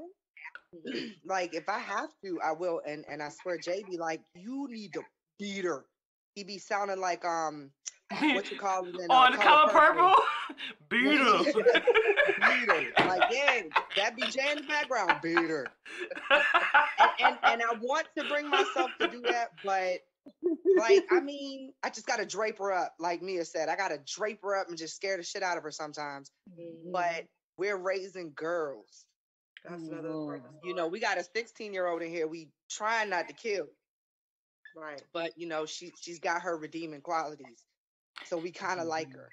like 1.26 1.56
if 1.56 1.68
I 1.70 1.80
have 1.80 2.10
to, 2.24 2.40
I 2.44 2.52
will. 2.52 2.82
And 2.86 3.06
and 3.10 3.24
I 3.24 3.30
swear, 3.30 3.58
JB, 3.58 3.98
like 3.98 4.22
you 4.36 4.68
need 4.70 4.94
to 4.94 5.04
beat 5.40 5.66
her. 5.66 5.86
He 6.36 6.44
be 6.44 6.60
sounding 6.60 7.00
like 7.00 7.26
um, 7.26 7.72
what 8.12 8.52
you 8.52 8.58
call 8.58 8.86
it? 8.86 8.96
In, 8.96 9.10
uh, 9.10 9.14
On 9.14 9.32
the 9.32 9.38
color 9.38 9.72
purple, 9.72 10.14
beat 10.90 11.20
him. 11.20 11.44
beat 11.44 12.70
her. 12.70 13.08
Like 13.08 13.24
yeah, 13.32 13.62
that 13.96 14.16
BJ 14.18 14.52
in 14.52 14.58
the 14.58 14.68
background, 14.68 15.14
beat 15.24 15.38
her. 15.38 15.68
And, 16.30 16.44
and 17.20 17.38
and 17.44 17.62
I 17.64 17.76
want 17.82 18.08
to 18.18 18.26
bring 18.26 18.50
myself 18.50 18.92
to 19.02 19.08
do 19.08 19.22
that, 19.22 19.50
but 19.64 20.02
like 20.78 21.06
I 21.12 21.20
mean, 21.20 21.74
I 21.84 21.90
just 21.90 22.06
gotta 22.06 22.26
drape 22.26 22.60
her 22.60 22.72
up, 22.72 22.94
like 23.00 23.22
Mia 23.22 23.44
said. 23.46 23.70
I 23.70 23.76
gotta 23.76 24.00
drape 24.06 24.42
her 24.44 24.56
up 24.56 24.70
and 24.70 24.78
just 24.78 24.96
scare 24.96 25.18
the 25.18 25.24
shit 25.24 25.44
out 25.44 25.58
of 25.58 25.64
her 25.64 25.72
sometimes. 25.72 26.32
Mm-hmm. 26.52 26.92
But 26.92 27.26
we're 27.58 27.78
raising 27.78 28.34
girls. 28.36 29.06
that's 29.68 29.82
another 29.82 30.10
part 30.10 30.38
of 30.38 30.44
the 30.44 30.68
You 30.68 30.76
know, 30.76 30.88
we 30.88 31.00
got 31.00 31.18
a 31.18 31.24
16 31.24 31.74
year 31.74 31.88
old 31.88 32.02
in 32.02 32.10
here. 32.12 32.28
We 32.28 32.50
trying 32.70 33.10
not 33.10 33.28
to 33.30 33.34
kill, 33.34 33.66
right. 34.76 35.02
but 35.14 35.32
you 35.38 35.48
know, 35.48 35.66
she 35.66 35.92
she's 36.00 36.20
got 36.20 36.44
her 36.44 36.58
redeeming 36.58 37.02
qualities. 37.02 37.66
So 38.24 38.38
we 38.38 38.52
kind 38.52 38.80
of 38.80 38.88
like 38.88 39.10
mm-hmm. 39.10 39.20
her. 39.20 39.30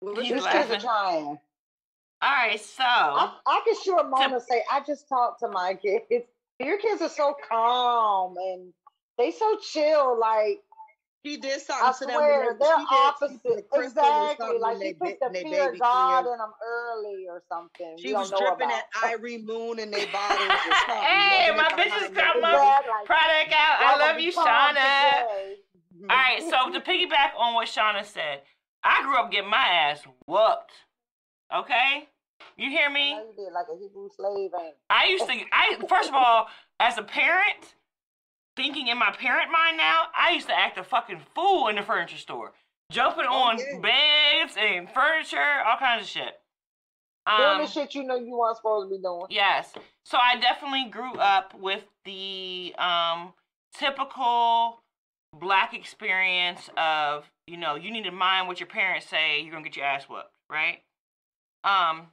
Well, 0.00 0.16
He's 0.16 0.34
These 0.34 0.42
let's- 0.42 0.68
kids 0.68 0.70
are 0.70 0.72
laughing. 0.74 0.80
trying. 0.80 1.38
All 2.22 2.32
right, 2.32 2.60
so 2.60 2.82
I, 2.82 3.34
I 3.46 3.60
can 3.64 3.74
sure 3.84 4.02
Mona 4.08 4.40
say, 4.40 4.62
I 4.70 4.80
just 4.86 5.08
talked 5.08 5.40
to 5.40 5.48
my 5.48 5.74
kids. 5.74 6.04
Your 6.60 6.78
kids 6.78 7.02
are 7.02 7.10
so 7.10 7.34
calm 7.48 8.36
and 8.38 8.72
they 9.18 9.30
so 9.30 9.58
chill. 9.58 10.18
Like 10.18 10.60
She 11.26 11.36
did 11.38 11.54
I 11.54 11.58
something 11.58 12.06
to 12.06 12.06
them. 12.06 12.14
swear, 12.14 12.38
when 12.46 12.58
they- 12.58 12.64
they're 12.64 12.76
did 12.76 12.86
opposite. 12.92 13.66
Exactly. 13.74 14.58
Like 14.58 14.76
she 14.76 14.82
they 14.84 14.92
put 14.94 15.08
ba- 15.08 15.16
the 15.20 15.24
when 15.26 15.32
they 15.32 15.42
fear 15.42 15.72
of 15.72 15.78
God 15.80 16.20
in 16.32 16.38
them 16.38 16.52
early 16.64 17.26
or 17.28 17.42
something. 17.48 17.94
we 17.96 18.02
She 18.02 18.14
was 18.14 18.30
don't 18.30 18.40
know 18.40 18.46
dripping 18.56 18.68
about. 18.68 18.82
that 19.02 19.20
Irie 19.20 19.44
Moon 19.44 19.78
in 19.80 19.90
their 19.90 20.06
bottles 20.12 20.38
or 20.40 20.74
something. 20.86 20.96
Hey, 20.96 21.50
rubbing 21.50 21.62
my 21.62 21.68
bitches 21.82 22.14
behind 22.14 22.16
their 22.16 22.24
come 22.24 22.36
ears. 22.36 22.44
up. 22.44 22.80
Exactly. 22.80 23.06
product 23.06 23.52
out. 23.52 23.76
I 23.80 23.96
love 23.98 24.20
you, 24.20 24.32
calm 24.32 24.46
Shauna. 24.46 24.76
Mm-hmm. 24.78 26.10
All 26.10 26.16
right, 26.16 26.42
so 26.42 26.72
to 26.72 26.80
piggyback 26.80 27.30
on 27.38 27.54
what 27.54 27.66
Shauna 27.68 28.04
said, 28.04 28.42
I 28.84 29.02
grew 29.02 29.16
up 29.16 29.30
getting 29.32 29.50
my 29.50 29.56
ass 29.66 30.02
whooped. 30.26 30.72
Okay, 31.54 32.08
you 32.56 32.70
hear 32.70 32.90
me? 32.90 33.14
know 33.14 33.24
you 33.36 33.44
did 33.46 33.52
like 33.52 33.66
a 33.72 33.76
Hebrew 33.78 34.08
slave, 34.14 34.50
ain't 34.60 34.74
I 34.90 35.06
used 35.06 35.26
to. 35.26 35.32
I 35.52 35.76
first 35.88 36.08
of 36.08 36.14
all, 36.14 36.48
as 36.80 36.98
a 36.98 37.02
parent, 37.02 37.74
thinking 38.56 38.88
in 38.88 38.98
my 38.98 39.10
parent 39.12 39.50
mind 39.52 39.76
now, 39.76 40.04
I 40.16 40.32
used 40.32 40.48
to 40.48 40.58
act 40.58 40.78
a 40.78 40.84
fucking 40.84 41.20
fool 41.34 41.68
in 41.68 41.76
the 41.76 41.82
furniture 41.82 42.16
store, 42.16 42.52
jumping 42.90 43.26
on 43.26 43.58
yeah. 43.58 43.78
beds 43.80 44.56
and 44.58 44.90
furniture, 44.90 45.62
all 45.66 45.76
kinds 45.76 46.02
of 46.02 46.08
shit. 46.08 46.40
Doing 47.28 47.48
Um, 47.48 47.60
the 47.62 47.66
shit 47.66 47.94
you 47.94 48.04
know 48.04 48.16
you 48.16 48.38
weren't 48.38 48.56
supposed 48.56 48.88
to 48.88 48.96
be 48.96 49.02
doing. 49.02 49.26
Yes. 49.30 49.72
So 50.04 50.16
I 50.16 50.38
definitely 50.38 50.86
grew 50.90 51.14
up 51.14 51.54
with 51.58 51.82
the 52.04 52.74
um, 52.78 53.32
typical 53.76 54.80
black 55.34 55.74
experience 55.74 56.70
of, 56.76 57.28
you 57.46 57.56
know, 57.56 57.74
you 57.74 57.90
need 57.90 58.04
to 58.04 58.12
mind 58.12 58.46
what 58.46 58.60
your 58.60 58.68
parents 58.68 59.06
say, 59.08 59.40
you're 59.40 59.50
going 59.50 59.64
to 59.64 59.68
get 59.68 59.76
your 59.76 59.86
ass 59.86 60.04
whooped, 60.04 60.30
right? 60.50 60.82
Um, 61.64 62.06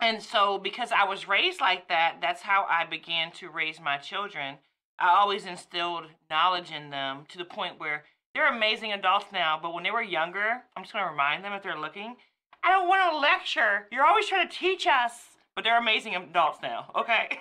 and 0.00 0.22
so 0.22 0.56
because 0.56 0.92
I 0.92 1.04
was 1.04 1.26
raised 1.26 1.60
like 1.60 1.88
that, 1.88 2.18
that's 2.20 2.42
how 2.42 2.64
I 2.70 2.86
began 2.86 3.32
to 3.32 3.50
raise 3.50 3.80
my 3.80 3.98
children. 3.98 4.58
I 5.02 5.16
always 5.18 5.46
instilled 5.46 6.04
knowledge 6.30 6.70
in 6.70 6.90
them 6.90 7.24
to 7.30 7.38
the 7.38 7.44
point 7.44 7.80
where 7.80 8.04
they're 8.34 8.54
amazing 8.54 8.92
adults 8.92 9.26
now, 9.32 9.58
but 9.60 9.74
when 9.74 9.82
they 9.82 9.90
were 9.90 10.00
younger, 10.00 10.62
I'm 10.76 10.84
just 10.84 10.92
going 10.92 11.04
to 11.04 11.10
remind 11.10 11.44
them 11.44 11.52
if 11.52 11.64
they're 11.64 11.78
looking, 11.78 12.14
I 12.62 12.70
don't 12.70 12.86
want 12.86 13.10
to 13.10 13.18
lecture. 13.18 13.88
You're 13.90 14.04
always 14.04 14.28
trying 14.28 14.48
to 14.48 14.56
teach 14.56 14.86
us, 14.86 15.12
but 15.56 15.64
they're 15.64 15.76
amazing 15.76 16.14
adults 16.14 16.60
now, 16.62 16.92
okay? 16.96 17.40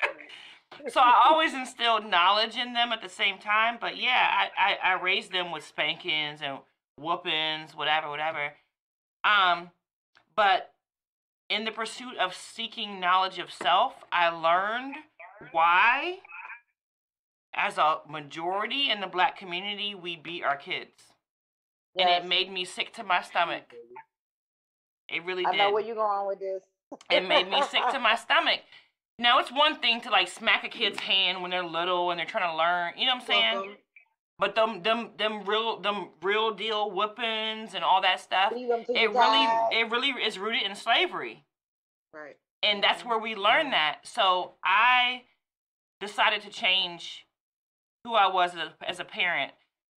so 0.88 1.00
I 1.00 1.28
always 1.30 1.54
instilled 1.54 2.04
knowledge 2.04 2.56
in 2.56 2.74
them 2.74 2.92
at 2.92 3.00
the 3.00 3.08
same 3.08 3.38
time, 3.38 3.78
but 3.80 3.96
yeah, 3.96 4.28
I, 4.30 4.76
I, 4.84 4.90
I 4.92 5.02
raised 5.02 5.32
them 5.32 5.50
with 5.50 5.66
spankings 5.66 6.40
and 6.42 6.58
whoopings, 6.98 7.74
whatever, 7.74 8.10
whatever. 8.10 8.52
Um, 9.24 9.70
but 10.36 10.74
in 11.48 11.64
the 11.64 11.72
pursuit 11.72 12.18
of 12.18 12.34
seeking 12.34 13.00
knowledge 13.00 13.38
of 13.38 13.50
self, 13.50 13.94
I 14.12 14.28
learned 14.28 14.96
why, 15.52 16.18
as 17.54 17.78
a 17.78 17.98
majority 18.08 18.90
in 18.90 19.00
the 19.00 19.06
black 19.06 19.36
community, 19.36 19.94
we 19.94 20.16
beat 20.16 20.42
our 20.42 20.56
kids. 20.56 21.12
And 21.98 22.08
it 22.08 22.26
made 22.26 22.50
me 22.50 22.64
sick 22.64 22.94
to 22.94 23.04
my 23.04 23.20
stomach. 23.22 23.74
It 25.08 25.24
really 25.24 25.44
did. 25.44 25.54
I 25.54 25.56
know 25.56 25.72
where 25.72 25.82
you're 25.82 25.94
going 25.94 26.26
with 26.26 26.40
this. 26.40 26.62
it 27.10 27.28
made 27.28 27.50
me 27.50 27.62
sick 27.70 27.82
to 27.92 27.98
my 27.98 28.14
stomach. 28.16 28.60
Now 29.18 29.38
it's 29.40 29.52
one 29.52 29.76
thing 29.76 30.00
to 30.02 30.10
like 30.10 30.28
smack 30.28 30.64
a 30.64 30.68
kid's 30.68 30.98
hand 31.00 31.42
when 31.42 31.50
they're 31.50 31.64
little 31.64 32.10
and 32.10 32.18
they're 32.18 32.26
trying 32.26 32.50
to 32.50 32.56
learn, 32.56 32.94
you 32.96 33.06
know 33.06 33.14
what 33.14 33.22
I'm 33.22 33.26
saying? 33.26 33.54
Welcome. 33.54 33.76
But 34.38 34.54
them 34.54 34.82
them 34.82 35.10
them 35.18 35.44
real 35.44 35.78
them 35.78 36.08
real 36.22 36.52
deal 36.52 36.90
whippings 36.90 37.74
and 37.74 37.84
all 37.84 38.00
that 38.02 38.20
stuff, 38.20 38.52
Leave 38.52 38.68
them 38.68 38.84
to 38.84 38.92
it 38.92 39.08
really 39.08 39.14
God. 39.14 39.72
it 39.72 39.90
really 39.90 40.08
is 40.08 40.38
rooted 40.38 40.62
in 40.62 40.74
slavery. 40.74 41.44
Right. 42.12 42.36
And 42.62 42.82
that's 42.82 43.00
mm-hmm. 43.00 43.10
where 43.10 43.18
we 43.18 43.36
learned 43.36 43.66
mm-hmm. 43.66 43.72
that. 43.72 43.98
So 44.04 44.54
I 44.64 45.22
decided 46.00 46.42
to 46.42 46.50
change 46.50 47.26
who 48.04 48.14
I 48.14 48.26
was 48.26 48.54
as 48.54 48.68
a, 48.68 48.88
as 48.88 49.00
a 49.00 49.04
parent 49.04 49.52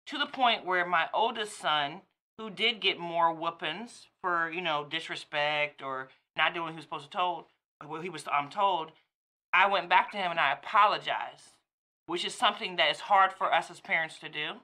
to 0.06 0.18
the 0.18 0.26
point 0.26 0.66
where 0.66 0.86
my 0.86 1.09
oldest 1.14 1.59
son, 1.59 2.02
who 2.39 2.51
did 2.51 2.81
get 2.81 2.98
more 2.98 3.32
whoopings 3.32 4.09
for, 4.20 4.51
you 4.51 4.60
know, 4.60 4.86
disrespect 4.89 5.82
or 5.82 6.09
not 6.36 6.52
doing 6.52 6.64
what 6.64 6.72
he 6.72 6.76
was 6.76 6.85
supposed 6.85 7.10
to 7.10 7.16
told, 7.16 7.44
what 7.86 8.02
he 8.02 8.09
was 8.09 8.24
I'm 8.31 8.51
told, 8.51 8.93
I 9.52 9.68
went 9.68 9.89
back 9.89 10.10
to 10.12 10.18
him 10.18 10.31
and 10.31 10.40
I 10.40 10.52
apologized, 10.52 11.55
which 12.06 12.24
is 12.24 12.35
something 12.35 12.76
that 12.76 12.90
is 12.90 13.01
hard 13.01 13.32
for 13.32 13.52
us 13.55 13.70
as 13.70 13.81
parents 13.81 14.18
to 14.18 14.28
do. 14.28 14.55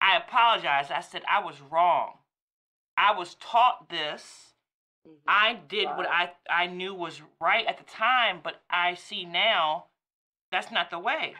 I 0.00 0.16
apologized. 0.16 0.90
I 0.90 1.00
said 1.00 1.22
I 1.30 1.42
was 1.42 1.60
wrong. 1.60 2.18
I 2.96 3.16
was 3.16 3.34
taught 3.36 3.88
this. 3.88 4.54
Mhm. 5.06 5.16
I 5.26 5.54
did 5.54 5.88
what 5.88 6.06
I 6.08 6.32
I 6.50 6.66
knew 6.66 6.92
was 6.92 7.22
right 7.40 7.66
at 7.66 7.78
the 7.78 7.84
time, 7.84 8.40
but 8.42 8.62
I 8.68 8.94
see 8.94 9.24
now 9.24 9.86
that's 10.50 10.70
not 10.70 10.90
the 10.90 10.98
way. 10.98 11.36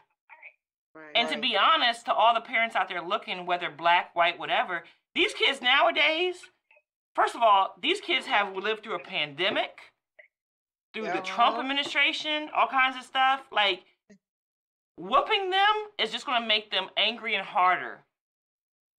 Right. 0.97 1.13
And 1.15 1.29
to 1.29 1.39
be 1.39 1.57
honest, 1.57 2.07
to 2.07 2.13
all 2.13 2.35
the 2.35 2.41
parents 2.41 2.75
out 2.75 2.89
there 2.89 3.03
looking, 3.03 3.47
whether 3.47 3.71
black, 3.71 4.15
white, 4.15 4.39
whatever, 4.39 4.85
these 5.15 5.33
kids 5.35 5.61
nowadays, 5.61 6.37
first 7.15 7.35
of 7.35 7.43
all, 7.43 7.75
these 7.81 8.01
kids 8.01 8.27
have 8.27 8.57
lived 8.57 8.83
through 8.83 8.97
a 8.97 9.01
pandemic, 9.01 9.79
through 10.93 11.05
the 11.05 11.21
Trump 11.25 11.59
administration, 11.59 12.49
all 12.57 12.69
kinds 12.69 12.97
of 12.97 13.03
stuff. 13.03 13.43
Like, 13.53 13.83
whooping 14.97 15.51
them 15.51 15.75
is 15.99 16.11
just 16.11 16.27
going 16.27 16.41
to 16.41 16.49
make 16.49 16.71
them 16.71 16.87
angry 16.97 17.35
and 17.35 17.45
harder. 17.45 18.05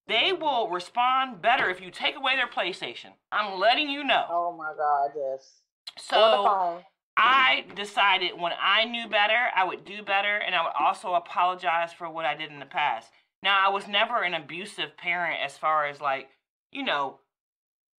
They 0.07 0.32
mm-hmm. 0.32 0.41
will 0.41 0.69
respond 0.69 1.41
better 1.41 1.69
if 1.69 1.82
you 1.82 1.91
take 1.91 2.15
away 2.15 2.36
their 2.36 2.48
PlayStation. 2.48 3.11
I'm 3.32 3.60
letting 3.60 3.90
you 3.90 4.03
know. 4.03 4.26
Oh 4.30 4.56
my 4.56 4.74
God, 4.78 5.11
yes. 5.15 5.61
So. 5.98 6.84
Or 7.18 7.22
the 7.22 7.34
phone. 7.34 7.73
I 7.73 7.76
decided 7.76 8.39
when 8.39 8.53
I 8.61 8.85
knew 8.85 9.07
better, 9.07 9.48
I 9.56 9.64
would 9.64 9.85
do 9.85 10.03
better, 10.03 10.38
and 10.38 10.56
I 10.56 10.64
would 10.64 10.73
also 10.80 11.14
apologize 11.14 11.94
for 11.94 12.10
what 12.10 12.26
I 12.26 12.35
did 12.35 12.52
in 12.52 12.60
the 12.60 12.65
past. 12.65 13.11
Now, 13.44 13.65
I 13.65 13.69
was 13.69 13.88
never 13.88 14.23
an 14.23 14.34
abusive 14.34 14.98
parent 14.98 15.39
as 15.44 15.57
far 15.57 15.85
as 15.88 16.02
like, 16.02 16.30
you 16.72 16.84
know, 16.84 17.19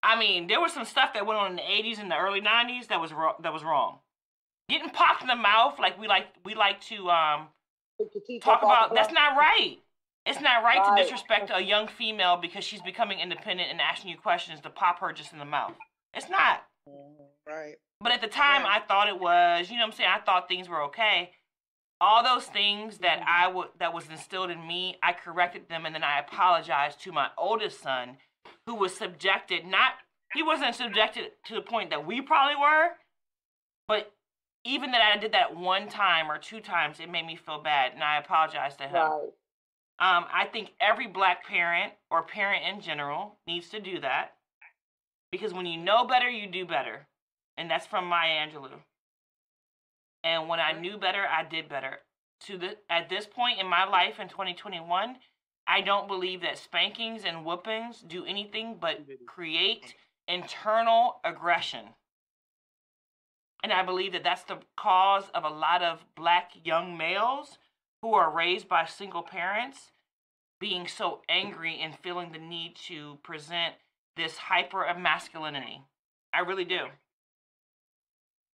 I 0.02 0.18
mean, 0.18 0.46
there 0.46 0.60
was 0.60 0.72
some 0.72 0.84
stuff 0.84 1.14
that 1.14 1.26
went 1.26 1.38
on 1.38 1.50
in 1.50 1.56
the 1.56 1.62
'80s 1.62 1.98
and 1.98 2.10
the 2.10 2.16
early 2.16 2.40
'90s 2.40 2.88
that 2.88 3.00
was 3.00 3.12
wrong. 3.12 3.34
That 3.42 3.52
was 3.52 3.64
wrong. 3.64 3.98
Getting 4.68 4.90
popped 4.90 5.22
in 5.22 5.28
the 5.28 5.36
mouth, 5.36 5.78
like 5.78 5.98
we 5.98 6.06
like, 6.06 6.26
we 6.44 6.54
like 6.54 6.80
to 6.82 7.08
um, 7.10 7.48
Pick 7.98 8.08
your 8.14 8.22
teeth 8.26 8.42
talk 8.42 8.62
about. 8.62 8.94
That's 8.94 9.12
not 9.12 9.36
right. 9.36 9.78
It's 10.26 10.40
not 10.40 10.62
right, 10.62 10.78
Right. 10.78 10.98
to 10.98 11.02
disrespect 11.02 11.50
a 11.52 11.62
young 11.62 11.88
female 11.88 12.36
because 12.36 12.62
she's 12.62 12.82
becoming 12.82 13.18
independent 13.18 13.70
and 13.70 13.80
asking 13.80 14.10
you 14.10 14.18
questions 14.18 14.60
to 14.60 14.70
pop 14.70 15.00
her 15.00 15.12
just 15.12 15.32
in 15.32 15.38
the 15.38 15.44
mouth. 15.46 15.74
It's 16.14 16.28
not. 16.28 16.64
Right. 17.46 17.76
But 18.00 18.12
at 18.12 18.20
the 18.20 18.28
time, 18.28 18.62
Right. 18.62 18.80
I 18.82 18.86
thought 18.86 19.08
it 19.08 19.18
was, 19.18 19.70
you 19.70 19.76
know 19.76 19.82
what 19.84 19.92
I'm 19.92 19.96
saying? 19.96 20.10
I 20.14 20.20
thought 20.20 20.48
things 20.48 20.68
were 20.68 20.82
okay. 20.84 21.32
All 22.00 22.22
those 22.22 22.46
things 22.46 22.98
that 22.98 23.18
Mm-hmm. 23.20 23.28
I 23.28 23.48
would 23.48 23.68
that 23.80 23.92
was 23.92 24.08
instilled 24.08 24.50
in 24.50 24.64
me, 24.66 24.96
I 25.02 25.12
corrected 25.12 25.68
them 25.68 25.84
and 25.84 25.94
then 25.94 26.04
I 26.04 26.20
apologized 26.20 27.00
to 27.02 27.12
my 27.12 27.30
oldest 27.36 27.80
son 27.80 28.18
who 28.66 28.74
was 28.76 28.94
subjected 28.94 29.66
not 29.66 29.92
he 30.32 30.42
wasn't 30.42 30.74
subjected 30.74 31.32
to 31.46 31.54
the 31.54 31.60
point 31.62 31.90
that 31.90 32.06
we 32.06 32.20
probably 32.20 32.54
were, 32.54 32.90
but 33.88 34.12
even 34.64 34.90
that 34.92 35.00
I 35.00 35.16
did 35.18 35.32
that 35.32 35.56
one 35.56 35.88
time 35.88 36.30
or 36.30 36.38
two 36.38 36.60
times, 36.60 37.00
it 37.00 37.10
made 37.10 37.24
me 37.26 37.34
feel 37.34 37.62
bad 37.62 37.94
and 37.94 38.04
I 38.04 38.18
apologized 38.18 38.78
to 38.78 38.84
him. 38.84 38.94
Right. 38.94 39.28
Um, 40.00 40.26
I 40.32 40.44
think 40.52 40.74
every 40.80 41.08
black 41.08 41.44
parent 41.46 41.94
or 42.12 42.22
parent 42.22 42.62
in 42.64 42.80
general 42.80 43.38
needs 43.48 43.70
to 43.70 43.80
do 43.80 43.98
that 44.00 44.34
because 45.32 45.52
when 45.52 45.66
you 45.66 45.78
know 45.78 46.04
better, 46.06 46.28
you 46.30 46.46
do 46.46 46.64
better. 46.64 47.07
And 47.58 47.70
that's 47.70 47.86
from 47.86 48.06
Maya 48.06 48.46
Angelou. 48.46 48.70
And 50.24 50.48
when 50.48 50.60
I 50.60 50.72
knew 50.72 50.96
better, 50.96 51.24
I 51.26 51.44
did 51.44 51.68
better. 51.68 51.98
To 52.46 52.56
the 52.56 52.76
at 52.88 53.10
this 53.10 53.26
point 53.26 53.60
in 53.60 53.66
my 53.66 53.84
life 53.84 54.20
in 54.20 54.28
2021, 54.28 55.16
I 55.66 55.80
don't 55.80 56.08
believe 56.08 56.40
that 56.42 56.56
spankings 56.56 57.24
and 57.24 57.44
whoopings 57.44 58.00
do 58.00 58.24
anything 58.24 58.78
but 58.80 59.00
create 59.26 59.94
internal 60.28 61.20
aggression. 61.24 61.84
And 63.62 63.72
I 63.72 63.82
believe 63.82 64.12
that 64.12 64.22
that's 64.22 64.44
the 64.44 64.58
cause 64.76 65.24
of 65.34 65.44
a 65.44 65.48
lot 65.48 65.82
of 65.82 66.04
black 66.16 66.52
young 66.62 66.96
males 66.96 67.58
who 68.02 68.14
are 68.14 68.34
raised 68.34 68.68
by 68.68 68.84
single 68.84 69.22
parents 69.22 69.90
being 70.60 70.86
so 70.86 71.22
angry 71.28 71.80
and 71.82 71.98
feeling 71.98 72.30
the 72.30 72.38
need 72.38 72.76
to 72.86 73.18
present 73.24 73.74
this 74.16 74.36
hyper 74.36 74.86
masculinity. 74.96 75.82
I 76.32 76.40
really 76.40 76.64
do. 76.64 76.86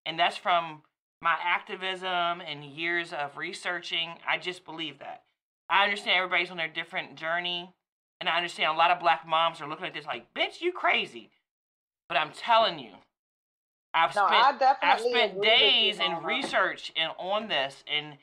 And 0.07 0.19
that's 0.19 0.37
from 0.37 0.83
my 1.23 1.37
activism 1.43 2.41
and 2.41 2.65
years 2.65 3.13
of 3.13 3.37
researching. 3.37 4.11
I 4.29 4.39
just 4.39 4.65
believe 4.65 4.99
that. 4.99 5.23
I 5.71 5.85
understand 5.85 6.17
everybody's 6.17 6.51
on 6.51 6.57
their 6.57 6.69
different 6.69 7.17
journey. 7.17 7.73
And 8.21 8.29
I 8.29 8.37
understand 8.37 8.75
a 8.75 8.79
lot 8.79 8.91
of 8.91 9.01
black 9.01 9.27
moms 9.27 9.61
are 9.61 9.69
looking 9.69 9.87
at 9.87 9.95
this 9.95 10.07
like, 10.07 10.33
bitch, 10.35 10.61
you 10.61 10.73
crazy. 10.73 11.31
But 12.09 12.19
I'm 12.19 12.33
telling 12.33 12.79
you, 12.79 12.93
I've 13.95 14.15
No, 14.15 14.25
spent 14.27 14.47
I've 14.83 15.01
spent 15.01 15.35
you, 15.35 15.43
days 15.43 15.99
in 15.99 16.25
research 16.25 16.93
and 16.97 17.13
on 17.19 17.49
this 17.49 17.83
and 17.91 18.17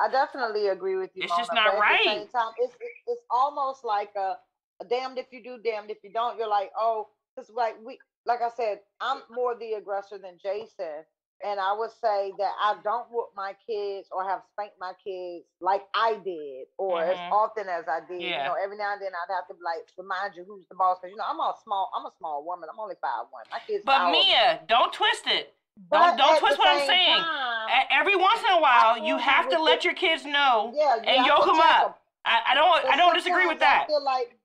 I 0.00 0.10
definitely 0.10 0.68
agree 0.68 0.96
with 0.96 1.10
you. 1.14 1.22
It's 1.22 1.36
just 1.36 1.52
not 1.52 1.66
but 1.66 1.74
At 1.74 1.78
the 1.78 1.80
right. 1.80 2.28
time, 2.32 2.52
it's 2.58 2.74
it- 2.74 2.90
it's 3.06 3.22
almost 3.30 3.84
like 3.84 4.10
a, 4.16 4.38
a 4.80 4.84
damned 4.88 5.18
if 5.18 5.26
you 5.32 5.42
do, 5.42 5.58
damned 5.58 5.90
if 5.90 5.98
you 6.02 6.10
don't. 6.12 6.38
You're 6.38 6.48
like, 6.48 6.72
oh, 6.78 7.08
because 7.36 7.50
like 7.50 7.76
we, 7.84 7.98
like 8.26 8.40
I 8.42 8.50
said, 8.56 8.80
I'm 9.00 9.22
more 9.30 9.54
the 9.58 9.72
aggressor 9.74 10.18
than 10.18 10.38
Jason, 10.42 11.04
and 11.44 11.58
I 11.58 11.72
would 11.72 11.90
say 11.90 12.32
that 12.38 12.52
I 12.60 12.76
don't 12.84 13.06
whoop 13.10 13.30
my 13.36 13.54
kids 13.66 14.08
or 14.12 14.22
have 14.28 14.42
spanked 14.52 14.76
my 14.78 14.92
kids 15.02 15.44
like 15.60 15.82
I 15.94 16.14
did 16.24 16.66
or 16.78 17.02
as 17.02 17.18
Mhm. 17.18 17.32
often 17.32 17.68
as 17.68 17.88
I 17.88 18.00
did. 18.08 18.22
Yeah. 18.22 18.42
You 18.42 18.48
know, 18.48 18.54
every 18.62 18.76
now 18.76 18.92
and 18.92 19.02
then 19.02 19.10
I'd 19.12 19.34
have 19.34 19.46
to 19.48 19.54
like 19.62 19.88
remind 19.98 20.36
you 20.36 20.44
who's 20.44 20.66
the 20.68 20.76
boss 20.76 20.98
because 21.00 21.10
you 21.10 21.16
know 21.16 21.24
I'm 21.26 21.40
a 21.40 21.52
small, 21.64 21.90
I'm 21.96 22.06
a 22.06 22.12
small 22.18 22.44
woman. 22.44 22.68
I'm 22.72 22.78
only 22.78 22.94
five 23.00 23.26
one. 23.30 23.44
My 23.50 23.58
kids. 23.66 23.82
but. 23.84 24.10
Mia, 24.10 24.60
don't 24.68 24.92
twist 24.92 25.26
it. 25.26 25.54
But 25.90 26.16
don't 26.18 26.34
at 26.34 26.38
twist 26.38 26.58
what 26.58 26.68
I'm 26.68 26.86
saying. 26.86 27.16
time, 27.16 27.86
Every 27.90 28.14
once 28.14 28.40
in 28.40 28.50
a 28.50 28.60
while, 28.60 28.98
you 28.98 29.16
have 29.16 29.48
to 29.48 29.58
let 29.60 29.78
it- 29.78 29.84
your 29.84 29.94
kids 29.94 30.24
know 30.24 30.70
yeah, 30.74 30.96
you 30.96 31.02
and 31.02 31.26
yoke 31.26 31.46
them 31.46 31.58
up. 31.60 32.02
I, 32.24 32.40
I 32.48 32.54
don't 32.54 32.84
I 32.84 32.96
don't 32.96 33.14
disagree 33.14 33.46
with 33.46 33.58
that. 33.60 33.84
I 33.84 33.86
feel 33.86 34.04
like, 34.04 34.38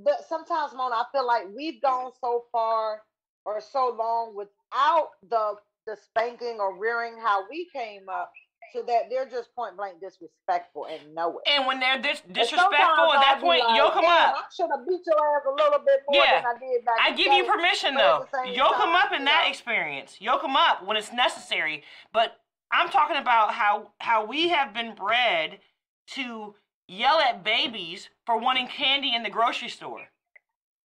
but 0.00 0.24
sometimes, 0.26 0.72
Mona, 0.74 0.96
I 0.96 1.04
feel 1.12 1.26
like 1.26 1.44
we've 1.54 1.80
gone 1.82 2.12
so 2.20 2.46
far 2.50 3.02
or 3.44 3.60
so 3.60 3.94
long 3.98 4.34
without 4.36 5.08
the 5.28 5.54
the 5.86 5.96
spanking 5.96 6.58
or 6.60 6.76
rearing 6.78 7.14
how 7.18 7.48
we 7.48 7.66
came 7.72 8.08
up, 8.08 8.30
so 8.72 8.82
that 8.86 9.04
they're 9.10 9.28
just 9.28 9.52
point 9.56 9.76
blank 9.76 9.94
disrespectful 10.00 10.86
and 10.86 11.14
know 11.14 11.38
it. 11.38 11.50
And 11.50 11.66
when 11.66 11.80
they're 11.80 11.98
dis- 12.00 12.22
disrespectful 12.30 13.12
at 13.14 13.20
that 13.22 13.38
point, 13.40 13.64
like, 13.64 13.76
yoke 13.76 13.94
them 13.94 14.02
"Damn, 14.04 14.30
up. 14.30 14.36
I 14.36 14.42
should 14.54 14.68
have 14.70 14.86
beat 14.86 15.00
your 15.06 15.16
ass 15.16 15.42
a 15.48 15.50
little 15.50 15.78
bit 15.80 16.00
more 16.08 16.22
Yeah. 16.22 16.42
than 16.42 16.46
I 16.54 16.58
did 16.58 16.84
back. 16.84 16.96
I 17.00 17.10
give 17.12 17.32
you 17.32 17.44
permission 17.50 17.94
though. 17.94 18.26
Yoke 18.44 18.76
them 18.78 18.94
up 18.94 19.12
in 19.12 19.24
that 19.24 19.46
experience. 19.48 20.20
Yoke 20.20 20.42
them 20.42 20.54
up 20.56 20.82
when 20.84 20.96
it's 20.96 21.12
necessary. 21.12 21.82
But 22.12 22.36
I'm 22.70 22.90
talking 22.90 23.16
about 23.16 23.54
how 23.54 23.92
how 24.00 24.24
we 24.26 24.48
have 24.50 24.72
been 24.74 24.94
bred 24.94 25.60
to 26.08 26.54
yell 26.86 27.18
at 27.20 27.42
babies 27.42 28.10
for 28.26 28.36
wanting 28.36 28.68
candy 28.68 29.14
in 29.14 29.22
the 29.22 29.30
grocery 29.30 29.68
store. 29.70 30.09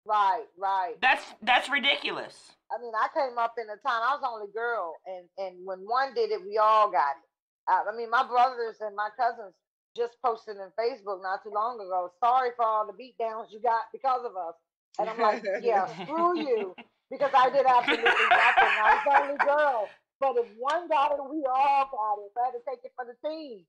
Right, 0.06 0.46
right. 0.56 0.94
That's 1.00 1.24
that's 1.42 1.68
ridiculous. 1.68 2.34
I 2.72 2.80
mean, 2.80 2.92
I 2.94 3.08
came 3.12 3.36
up 3.36 3.54
in 3.58 3.66
a 3.66 3.76
time 3.82 4.00
I 4.00 4.16
was 4.16 4.22
the 4.22 4.28
only 4.28 4.52
girl, 4.54 4.96
and 5.06 5.28
and 5.38 5.66
when 5.66 5.80
one 5.80 6.14
did 6.14 6.30
it, 6.30 6.40
we 6.44 6.58
all 6.58 6.90
got 6.90 7.20
it. 7.20 7.28
Uh, 7.68 7.92
I 7.92 7.96
mean, 7.96 8.10
my 8.10 8.26
brothers 8.26 8.76
and 8.80 8.96
my 8.96 9.10
cousins 9.16 9.54
just 9.96 10.16
posted 10.24 10.56
in 10.56 10.70
Facebook 10.78 11.22
not 11.22 11.42
too 11.42 11.52
long 11.52 11.76
ago. 11.76 12.10
Sorry 12.22 12.50
for 12.56 12.64
all 12.64 12.86
the 12.86 12.96
beat 12.96 13.18
downs 13.18 13.50
you 13.52 13.60
got 13.60 13.90
because 13.92 14.24
of 14.24 14.32
us, 14.36 14.54
and 14.98 15.10
I'm 15.10 15.20
like, 15.20 15.44
yeah, 15.62 15.86
screw 16.04 16.38
you, 16.46 16.74
because 17.10 17.30
I 17.34 17.50
did 17.50 17.66
absolutely 17.66 18.28
nothing. 18.30 18.74
I 18.80 18.88
was 18.94 19.02
the 19.04 19.14
only 19.20 19.38
girl, 19.44 19.88
but 20.18 20.36
if 20.38 20.46
one 20.56 20.88
got 20.88 21.12
it, 21.12 21.20
we 21.28 21.44
all 21.44 21.90
got 21.92 22.22
it. 22.24 22.30
So 22.32 22.40
I 22.40 22.44
had 22.48 22.56
to 22.56 22.64
take 22.64 22.80
it 22.84 22.92
for 22.96 23.04
the 23.04 23.18
team. 23.28 23.66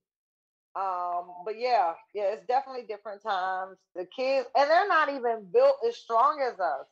Um, 0.76 1.32
but 1.46 1.60
yeah, 1.60 1.94
yeah, 2.14 2.34
it's 2.34 2.46
definitely 2.48 2.84
different 2.88 3.22
times. 3.22 3.78
The 3.96 4.06
kids, 4.06 4.48
and 4.56 4.70
they're 4.70 4.88
not 4.88 5.10
even 5.10 5.48
built 5.52 5.76
as 5.88 5.98
strong 5.98 6.40
as 6.42 6.60
us. 6.60 6.88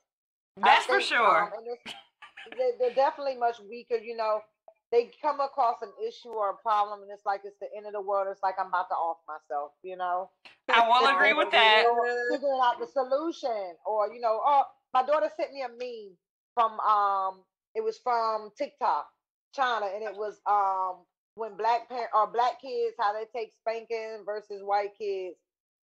That's 0.57 0.85
for 0.85 0.99
sure. 0.99 1.43
um, 1.43 1.51
and 1.57 1.68
it's- 1.68 1.93
they, 2.57 2.72
they're 2.80 2.95
definitely 2.95 3.35
much 3.35 3.60
weaker. 3.69 3.95
You 3.97 4.15
know, 4.15 4.41
they 4.91 5.11
come 5.22 5.39
across 5.39 5.81
an 5.81 5.91
issue 6.06 6.30
or 6.30 6.51
a 6.51 6.57
problem, 6.57 7.01
and 7.03 7.11
it's 7.11 7.26
like 7.26 7.41
it's 7.43 7.57
the 7.60 7.68
end 7.76 7.85
of 7.85 7.93
the 7.93 8.01
world. 8.01 8.27
It's 8.31 8.41
like 8.41 8.56
I'm 8.60 8.68
about 8.68 8.88
to 8.89 8.95
off 8.95 9.18
myself. 9.27 9.72
You 9.84 9.97
know, 9.97 10.30
I 10.68 10.88
will 10.88 11.07
agree 11.07 11.34
with 11.34 11.51
that. 11.51 11.84
Figuring 12.31 12.60
out 12.64 12.80
the 12.80 12.88
solution, 12.88 13.76
or 13.85 14.11
you 14.14 14.19
know, 14.19 14.39
oh, 14.43 14.64
my 14.93 15.03
daughter 15.06 15.30
sent 15.38 15.53
me 15.53 15.61
a 15.61 15.69
meme 15.69 16.15
from 16.56 16.80
um, 16.80 17.43
it 17.76 17.84
was 17.84 17.99
from 18.03 18.49
TikTok, 18.57 19.06
China, 19.53 19.88
and 19.93 20.03
it 20.03 20.15
was 20.15 20.39
um 20.49 21.03
when 21.40 21.56
black 21.56 21.88
parent 21.88 22.10
or 22.14 22.28
black 22.28 22.61
kids 22.61 22.95
how 22.99 23.14
they 23.14 23.24
take 23.34 23.53
spanking 23.61 24.24
versus 24.26 24.61
white 24.61 24.91
kids, 24.99 25.38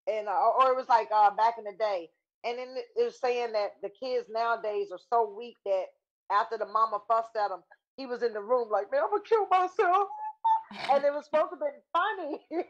and 0.06 0.28
uh, 0.28 0.50
or 0.60 0.70
it 0.72 0.76
was 0.76 0.88
like 0.88 1.08
uh 1.12 1.30
back 1.34 1.54
in 1.58 1.64
the 1.64 1.72
day, 1.78 2.08
and 2.44 2.58
then 2.58 2.68
it 2.76 3.02
was 3.02 3.18
saying 3.18 3.52
that 3.52 3.72
the 3.82 3.88
kids 3.88 4.26
nowadays 4.30 4.88
are 4.92 5.00
so 5.10 5.34
weak 5.36 5.56
that 5.64 5.86
after 6.30 6.58
the 6.58 6.66
mama 6.66 6.98
fussed 7.08 7.34
at 7.36 7.50
him, 7.50 7.60
he 7.96 8.04
was 8.06 8.22
in 8.22 8.34
the 8.34 8.40
room 8.40 8.68
like, 8.70 8.92
man, 8.92 9.00
I'm 9.04 9.10
gonna 9.10 9.22
kill 9.26 9.46
myself, 9.50 10.08
and 10.92 11.02
it 11.02 11.12
was 11.12 11.24
supposed 11.24 11.50
to 11.52 11.56
be 11.56 11.72
funny 11.92 12.40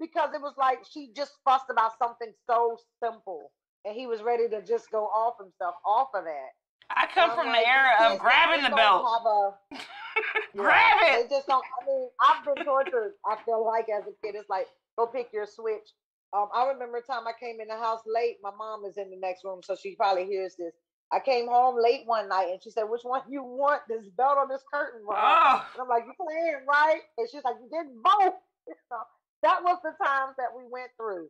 because 0.00 0.34
it 0.34 0.40
was 0.40 0.54
like 0.58 0.80
she 0.90 1.10
just 1.14 1.32
fussed 1.44 1.70
about 1.70 1.92
something 2.02 2.32
so 2.50 2.76
simple, 3.02 3.52
and 3.84 3.94
he 3.94 4.06
was 4.08 4.20
ready 4.22 4.48
to 4.48 4.62
just 4.62 4.90
go 4.90 5.04
off 5.06 5.34
himself 5.38 5.76
off 5.86 6.08
of 6.12 6.24
that. 6.24 6.50
I 6.90 7.06
come 7.06 7.34
from 7.34 7.46
like, 7.46 7.64
the 7.64 7.68
era 7.68 8.12
of 8.12 8.18
grabbing 8.18 8.62
the 8.62 8.74
belt. 8.74 9.04
a- 9.04 9.76
yeah, 10.54 10.62
Grab 10.62 10.98
it. 11.02 11.28
They 11.28 11.36
just 11.36 11.46
don't. 11.46 11.64
I 11.64 11.86
mean, 11.86 12.08
I've 12.20 12.44
been 12.44 12.64
tortured. 12.64 13.14
I 13.26 13.36
feel 13.44 13.64
like 13.64 13.86
as 13.88 14.04
a 14.04 14.14
kid, 14.24 14.34
it's 14.36 14.48
like 14.50 14.66
go 14.98 15.06
pick 15.06 15.32
your 15.32 15.46
switch. 15.46 15.88
Um, 16.32 16.48
I 16.54 16.66
remember 16.68 16.98
a 16.98 17.02
time 17.02 17.26
I 17.26 17.32
came 17.38 17.60
in 17.60 17.68
the 17.68 17.76
house 17.76 18.00
late. 18.06 18.36
My 18.42 18.50
mom 18.56 18.84
is 18.84 18.96
in 18.96 19.10
the 19.10 19.16
next 19.16 19.44
room, 19.44 19.60
so 19.62 19.76
she 19.76 19.94
probably 19.94 20.26
hears 20.26 20.56
this. 20.56 20.74
I 21.12 21.20
came 21.20 21.46
home 21.46 21.76
late 21.80 22.02
one 22.04 22.28
night, 22.28 22.48
and 22.50 22.62
she 22.62 22.70
said, 22.70 22.84
"Which 22.84 23.02
one 23.04 23.22
you 23.28 23.42
want? 23.42 23.82
This 23.88 24.08
belt 24.16 24.36
or 24.38 24.48
this 24.48 24.64
curtain 24.72 25.02
rod?" 25.06 25.16
Oh, 25.18 25.66
And 25.74 25.82
I'm 25.82 25.88
like, 25.88 26.04
"You 26.06 26.12
playing 26.18 26.66
right?" 26.68 27.00
And 27.18 27.28
she's 27.30 27.44
like, 27.44 27.56
"You 27.62 27.68
did 27.70 28.02
both." 28.02 28.34
So 28.88 28.96
that 29.44 29.62
was 29.62 29.78
the 29.84 29.92
times 30.04 30.34
that 30.38 30.48
we 30.56 30.64
went 30.68 30.90
through. 30.96 31.28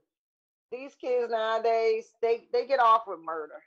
These 0.73 0.95
kids 0.95 1.31
nowadays, 1.31 2.11
they 2.23 2.49
they 2.53 2.67
get 2.67 2.81
off 2.81 3.03
with 3.07 3.21
murder. 3.21 3.63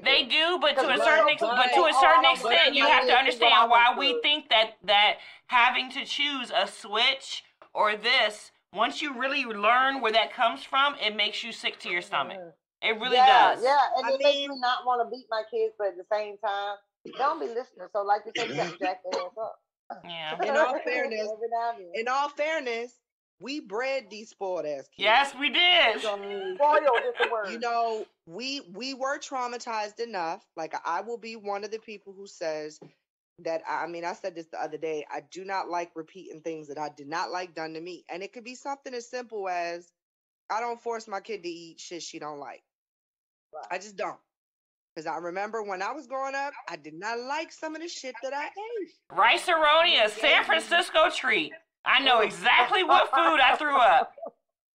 They 0.00 0.24
do, 0.24 0.58
but 0.60 0.74
to 0.76 0.88
a 0.88 0.98
certain 0.98 1.24
we're 1.26 1.32
ex- 1.32 1.40
but 1.40 1.72
to 1.74 1.84
a 1.84 1.94
certain 2.00 2.24
extent, 2.30 2.74
you 2.74 2.86
have 2.86 3.06
to 3.06 3.12
understand 3.12 3.70
why 3.70 3.94
we 3.98 4.20
think 4.22 4.48
that 4.50 4.76
that 4.84 5.18
having 5.46 5.90
to 5.90 6.04
choose 6.04 6.50
a 6.50 6.66
switch 6.66 7.44
or 7.74 7.96
this. 7.96 8.50
Once 8.74 9.02
you 9.02 9.18
really 9.18 9.44
learn 9.44 10.00
where 10.00 10.12
that 10.12 10.32
comes 10.32 10.62
from, 10.62 10.94
it 10.94 11.14
makes 11.14 11.44
you 11.44 11.52
sick 11.52 11.78
to 11.78 11.90
your 11.90 12.00
stomach. 12.00 12.38
It 12.80 12.98
really 12.98 13.16
yeah, 13.16 13.54
does. 13.54 13.62
Yeah, 13.62 13.76
and 13.96 14.06
I 14.06 14.14
it 14.14 14.20
makes 14.22 14.48
me 14.48 14.58
not 14.58 14.86
want 14.86 15.06
to 15.06 15.14
beat 15.14 15.26
my 15.30 15.42
kids, 15.50 15.74
but 15.78 15.88
at 15.88 15.96
the 15.96 16.06
same 16.10 16.38
time, 16.38 16.76
don't 17.18 17.38
be 17.38 17.46
listening. 17.46 17.86
So, 17.92 18.02
like 18.02 18.22
you 18.26 18.32
said, 18.36 18.48
you 18.48 18.56
got 18.56 18.72
to 18.72 18.78
jack 18.82 19.02
their 19.04 19.20
ass 19.20 19.30
up. 19.40 19.58
Yeah. 20.04 20.42
In 20.42 20.56
all 20.56 20.78
fairness, 20.84 21.28
Every 21.32 21.48
now 21.50 21.70
and 21.76 21.84
then. 21.84 21.92
In 21.94 22.08
all 22.08 22.28
fairness, 22.30 22.94
we 23.42 23.60
bred 23.60 24.06
these 24.10 24.30
spoiled 24.30 24.64
ass 24.64 24.88
kids. 24.88 24.98
Yes, 24.98 25.34
we 25.38 25.50
did. 25.50 26.00
Spoiled 26.00 26.20
is 26.20 27.14
the 27.20 27.28
word. 27.30 27.50
You 27.50 27.58
know, 27.58 28.06
we 28.26 28.60
we 28.72 28.94
were 28.94 29.18
traumatized 29.18 30.00
enough. 30.00 30.46
Like 30.56 30.74
I 30.84 31.00
will 31.00 31.18
be 31.18 31.36
one 31.36 31.64
of 31.64 31.70
the 31.70 31.78
people 31.78 32.14
who 32.16 32.26
says 32.26 32.78
that 33.40 33.62
I 33.68 33.86
mean, 33.86 34.04
I 34.04 34.12
said 34.12 34.34
this 34.34 34.46
the 34.46 34.62
other 34.62 34.78
day. 34.78 35.04
I 35.10 35.22
do 35.30 35.44
not 35.44 35.68
like 35.68 35.90
repeating 35.94 36.40
things 36.40 36.68
that 36.68 36.78
I 36.78 36.90
did 36.96 37.08
not 37.08 37.30
like 37.30 37.54
done 37.54 37.74
to 37.74 37.80
me. 37.80 38.04
And 38.08 38.22
it 38.22 38.32
could 38.32 38.44
be 38.44 38.54
something 38.54 38.94
as 38.94 39.08
simple 39.08 39.48
as 39.48 39.92
I 40.50 40.60
don't 40.60 40.80
force 40.80 41.08
my 41.08 41.20
kid 41.20 41.42
to 41.42 41.48
eat 41.48 41.80
shit 41.80 42.02
she 42.02 42.18
don't 42.18 42.38
like. 42.38 42.62
Right. 43.54 43.66
I 43.70 43.78
just 43.78 43.96
don't. 43.96 44.18
Because 44.94 45.06
I 45.06 45.16
remember 45.16 45.62
when 45.62 45.80
I 45.80 45.92
was 45.92 46.06
growing 46.06 46.34
up, 46.34 46.52
I 46.68 46.76
did 46.76 46.92
not 46.92 47.18
like 47.18 47.50
some 47.50 47.74
of 47.74 47.80
the 47.80 47.88
shit 47.88 48.14
that 48.22 48.34
I 48.34 48.44
ate. 48.44 48.90
Rice 49.10 49.48
a 49.48 50.08
San 50.10 50.44
Francisco 50.44 51.08
treat. 51.08 51.52
I 51.84 52.02
know 52.02 52.20
exactly 52.20 52.84
what 52.84 53.10
food 53.10 53.40
I 53.40 53.56
threw 53.56 53.76
up. 53.76 54.14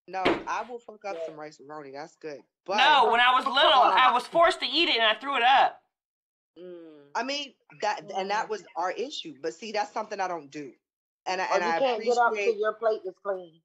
No, 0.10 0.24
I 0.48 0.64
will 0.70 0.80
fuck 0.80 1.04
up 1.04 1.18
some 1.26 1.36
rice 1.36 1.60
and 1.60 1.70
roni. 1.70 1.92
That's 1.94 2.16
good. 2.16 2.40
But 2.66 2.78
No, 2.78 3.12
when 3.12 3.20
I 3.20 3.34
was 3.34 3.46
little, 3.46 3.60
I 3.74 4.10
was 4.14 4.26
forced 4.26 4.62
to 4.62 4.66
eat 4.66 4.88
it 4.88 4.96
and 4.96 5.04
I 5.04 5.16
threw 5.16 5.36
it 5.36 5.44
up. 5.44 5.82
Mm. 6.58 7.10
I 7.14 7.24
mean 7.24 7.54
that, 7.82 8.10
and 8.16 8.30
that 8.30 8.50
was 8.50 8.64
our 8.78 8.92
issue. 8.92 9.36
But 9.42 9.54
see, 9.54 9.74
that's 9.74 9.92
something 9.92 10.20
I 10.20 10.28
don't 10.28 10.50
do, 10.50 10.72
and 11.26 11.42
I 11.42 11.46
and 11.54 11.64
you 11.64 11.70
I 11.70 11.80
can't 11.80 12.04
get 12.04 12.18
up 12.18 12.28
appreciate 12.28 12.52
till 12.52 12.60
your 12.60 12.74
plate 12.74 13.02
is 13.06 13.14
clean. 13.22 13.60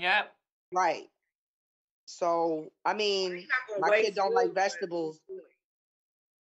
Yep. 0.00 0.32
right. 0.72 1.04
So 2.06 2.70
I 2.84 2.94
mean, 2.94 3.32
You're 3.32 3.40
not 3.40 3.80
gonna 3.80 3.92
my 3.92 4.02
kid 4.02 4.14
don't 4.14 4.32
like 4.32 4.54
vegetables. 4.54 5.20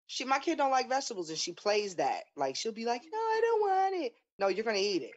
she 0.07 0.25
my 0.25 0.39
kid 0.39 0.59
don't 0.59 0.71
like 0.71 0.89
vegetables 0.91 1.31
and 1.31 1.39
she 1.39 1.53
plays 1.53 1.95
that. 1.95 2.25
Like 2.37 2.55
she'll 2.57 2.73
be 2.73 2.85
like, 2.85 3.03
No, 3.11 3.19
I 3.19 3.41
don't 3.43 3.61
want 3.63 4.05
it. 4.05 4.13
No, 4.39 4.49
you're 4.49 4.65
gonna 4.65 4.79
eat 4.79 5.03
it. 5.03 5.13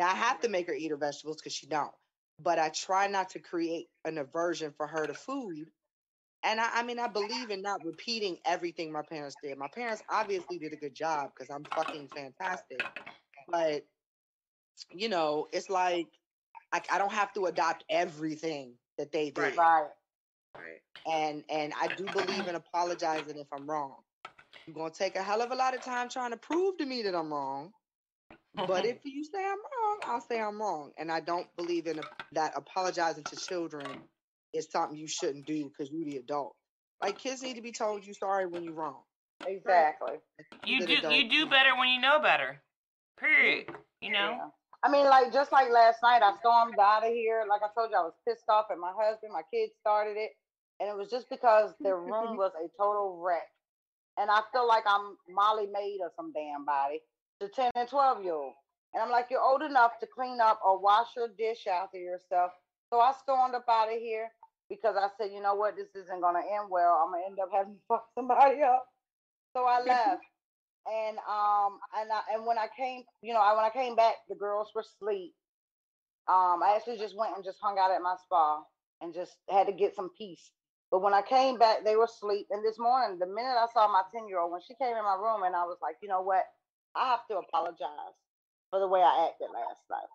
Now 0.00 0.08
I 0.08 0.14
have 0.14 0.40
to 0.40 0.48
make 0.48 0.66
her 0.66 0.72
eat 0.72 0.90
her 0.90 0.96
vegetables 0.96 1.36
because 1.36 1.52
she 1.52 1.66
don't. 1.66 1.92
But 2.42 2.58
I 2.58 2.70
try 2.70 3.06
not 3.06 3.28
to 3.30 3.38
create 3.38 3.88
an 4.06 4.16
aversion 4.16 4.72
for 4.72 4.86
her 4.86 5.06
to 5.06 5.12
food. 5.12 5.68
And 6.42 6.58
I, 6.58 6.70
I 6.76 6.82
mean, 6.84 6.98
I 6.98 7.06
believe 7.06 7.50
in 7.50 7.60
not 7.60 7.84
repeating 7.84 8.38
everything 8.46 8.90
my 8.90 9.02
parents 9.02 9.36
did. 9.42 9.58
My 9.58 9.68
parents 9.68 10.02
obviously 10.10 10.58
did 10.58 10.72
a 10.72 10.76
good 10.76 10.94
job 10.94 11.32
because 11.34 11.54
I'm 11.54 11.66
fucking 11.76 12.08
fantastic. 12.16 12.82
But 13.46 13.82
you 14.90 15.10
know, 15.10 15.48
it's 15.52 15.68
like 15.68 16.06
I, 16.72 16.80
I 16.90 16.96
don't 16.96 17.12
have 17.12 17.34
to 17.34 17.44
adopt 17.44 17.84
everything 17.90 18.76
that 18.96 19.12
they 19.12 19.26
did. 19.26 19.38
Right. 19.38 19.56
Right. 19.58 19.88
Right. 20.56 20.80
And 21.06 21.44
and 21.50 21.74
I 21.78 21.88
do 21.88 22.08
believe 22.08 22.48
in 22.48 22.54
apologizing 22.54 23.36
if 23.36 23.48
I'm 23.52 23.68
wrong. 23.68 23.96
You're 24.66 24.76
gonna 24.76 24.92
take 24.92 25.16
a 25.16 25.22
hell 25.22 25.42
of 25.42 25.50
a 25.50 25.54
lot 25.54 25.74
of 25.74 25.84
time 25.84 26.08
trying 26.08 26.30
to 26.30 26.38
prove 26.38 26.78
to 26.78 26.86
me 26.86 27.02
that 27.02 27.14
I'm 27.14 27.30
wrong. 27.30 27.74
But 28.54 28.84
if 28.84 28.98
you 29.04 29.24
say 29.24 29.44
I'm 29.44 29.58
wrong, 29.58 29.98
I'll 30.06 30.20
say 30.20 30.40
I'm 30.40 30.60
wrong. 30.60 30.92
And 30.98 31.10
I 31.10 31.20
don't 31.20 31.46
believe 31.56 31.86
in 31.86 31.98
a, 31.98 32.02
that 32.32 32.52
apologizing 32.56 33.24
to 33.24 33.36
children 33.36 33.86
is 34.52 34.68
something 34.70 34.96
you 34.96 35.08
shouldn't 35.08 35.46
do 35.46 35.64
because 35.68 35.92
you're 35.92 36.04
the 36.04 36.16
adult. 36.16 36.54
Like 37.02 37.18
kids 37.18 37.42
need 37.42 37.56
to 37.56 37.62
be 37.62 37.72
told 37.72 38.06
you 38.06 38.14
sorry 38.14 38.46
when 38.46 38.64
you're 38.64 38.74
wrong. 38.74 39.00
Exactly. 39.46 40.14
you 40.66 40.86
do 40.86 40.98
adult. 40.98 41.14
you 41.14 41.30
do 41.30 41.46
better 41.46 41.76
when 41.78 41.88
you 41.88 42.00
know 42.00 42.20
better. 42.20 42.60
Period. 43.18 43.68
You 44.00 44.12
know. 44.12 44.36
Yeah. 44.36 44.48
I 44.82 44.90
mean, 44.90 45.06
like 45.06 45.32
just 45.32 45.52
like 45.52 45.70
last 45.70 45.98
night, 46.02 46.22
I 46.22 46.36
stormed 46.40 46.78
out 46.78 47.06
of 47.06 47.12
here. 47.12 47.44
Like 47.48 47.62
I 47.62 47.68
told 47.74 47.90
you, 47.90 47.96
I 47.96 48.02
was 48.02 48.14
pissed 48.26 48.48
off 48.48 48.66
at 48.70 48.78
my 48.78 48.92
husband. 48.96 49.32
My 49.32 49.42
kids 49.52 49.72
started 49.80 50.16
it, 50.16 50.32
and 50.78 50.88
it 50.88 50.96
was 50.96 51.10
just 51.10 51.28
because 51.30 51.72
their 51.80 51.96
room 51.96 52.36
was 52.36 52.52
a 52.56 52.68
total 52.76 53.20
wreck. 53.22 53.48
And 54.18 54.30
I 54.30 54.40
feel 54.52 54.66
like 54.66 54.84
I'm 54.86 55.16
Molly 55.28 55.68
Maid 55.72 56.00
of 56.04 56.12
some 56.16 56.32
damn 56.32 56.64
body 56.64 57.00
to 57.40 57.48
ten 57.48 57.70
and 57.76 57.88
twelve 57.88 58.22
year 58.24 58.34
old. 58.34 58.54
And 58.94 59.02
I'm 59.02 59.10
like, 59.10 59.26
you're 59.30 59.42
old 59.42 59.62
enough 59.62 59.92
to 60.00 60.06
clean 60.06 60.40
up 60.40 60.60
or 60.64 60.80
wash 60.80 61.08
your 61.16 61.28
dish 61.38 61.66
after 61.66 61.98
yourself. 61.98 62.52
So 62.92 63.00
I 63.00 63.12
stormed 63.22 63.54
up 63.54 63.66
out 63.68 63.92
of 63.92 63.98
here 64.00 64.28
because 64.68 64.96
I 64.96 65.08
said, 65.18 65.32
you 65.32 65.42
know 65.42 65.54
what, 65.54 65.76
this 65.76 65.94
isn't 65.94 66.20
gonna 66.20 66.40
end 66.40 66.70
well. 66.70 67.02
I'm 67.04 67.12
gonna 67.12 67.26
end 67.26 67.38
up 67.40 67.50
having 67.52 67.74
to 67.74 67.80
fuck 67.88 68.06
somebody 68.14 68.62
up. 68.62 68.86
So 69.56 69.64
I 69.66 69.80
left. 69.86 70.22
and 70.86 71.18
um 71.28 71.78
and 71.96 72.10
I, 72.12 72.22
and 72.34 72.46
when 72.46 72.58
I 72.58 72.68
came, 72.76 73.04
you 73.22 73.34
know, 73.34 73.40
I, 73.40 73.54
when 73.54 73.64
I 73.64 73.70
came 73.70 73.96
back, 73.96 74.16
the 74.28 74.36
girls 74.36 74.70
were 74.74 74.82
asleep. 74.82 75.34
Um, 76.28 76.62
I 76.62 76.74
actually 76.76 76.98
just 76.98 77.16
went 77.16 77.36
and 77.36 77.44
just 77.44 77.58
hung 77.60 77.78
out 77.78 77.90
at 77.92 78.02
my 78.02 78.16
spa 78.24 78.62
and 79.00 79.14
just 79.14 79.36
had 79.50 79.66
to 79.66 79.72
get 79.72 79.94
some 79.96 80.10
peace. 80.16 80.50
But 80.90 81.02
when 81.02 81.14
I 81.14 81.22
came 81.22 81.58
back, 81.58 81.84
they 81.84 81.96
were 81.96 82.04
asleep. 82.04 82.48
And 82.50 82.64
this 82.64 82.78
morning, 82.78 83.18
the 83.18 83.26
minute 83.26 83.56
I 83.58 83.66
saw 83.74 83.88
my 83.88 84.02
ten 84.12 84.28
year 84.28 84.38
old, 84.40 84.52
when 84.52 84.60
she 84.66 84.74
came 84.76 84.96
in 84.96 85.04
my 85.04 85.16
room, 85.16 85.42
and 85.44 85.56
I 85.56 85.64
was 85.64 85.78
like, 85.82 85.96
you 86.02 86.08
know 86.08 86.22
what, 86.22 86.44
I 86.94 87.10
have 87.10 87.26
to 87.28 87.38
apologize 87.38 88.16
for 88.70 88.80
the 88.80 88.88
way 88.88 89.00
I 89.02 89.28
acted 89.30 89.48
last 89.52 89.82
night. 89.90 90.08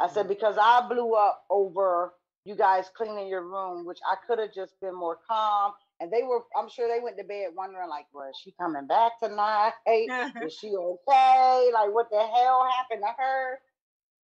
I 0.00 0.08
said 0.08 0.28
because 0.28 0.56
I 0.58 0.86
blew 0.88 1.14
up 1.14 1.44
over 1.50 2.14
you 2.44 2.56
guys 2.56 2.90
cleaning 2.96 3.28
your 3.28 3.42
room, 3.42 3.86
which 3.86 4.00
I 4.06 4.16
could 4.26 4.38
have 4.38 4.52
just 4.54 4.74
been 4.80 4.94
more 4.94 5.18
calm. 5.28 5.72
And 6.00 6.12
they 6.12 6.22
were, 6.22 6.42
I'm 6.56 6.68
sure 6.68 6.88
they 6.88 7.00
went 7.02 7.18
to 7.18 7.24
bed 7.24 7.50
wondering, 7.56 7.88
like, 7.88 8.06
well, 8.12 8.28
is 8.30 8.36
she 8.42 8.52
coming 8.60 8.86
back 8.86 9.12
tonight? 9.22 9.74
Is 10.40 10.52
she 10.54 10.68
okay? 10.76 11.70
Like, 11.72 11.94
what 11.94 12.10
the 12.10 12.20
hell 12.20 12.68
happened 12.76 13.02
to 13.02 13.14
her? 13.22 13.60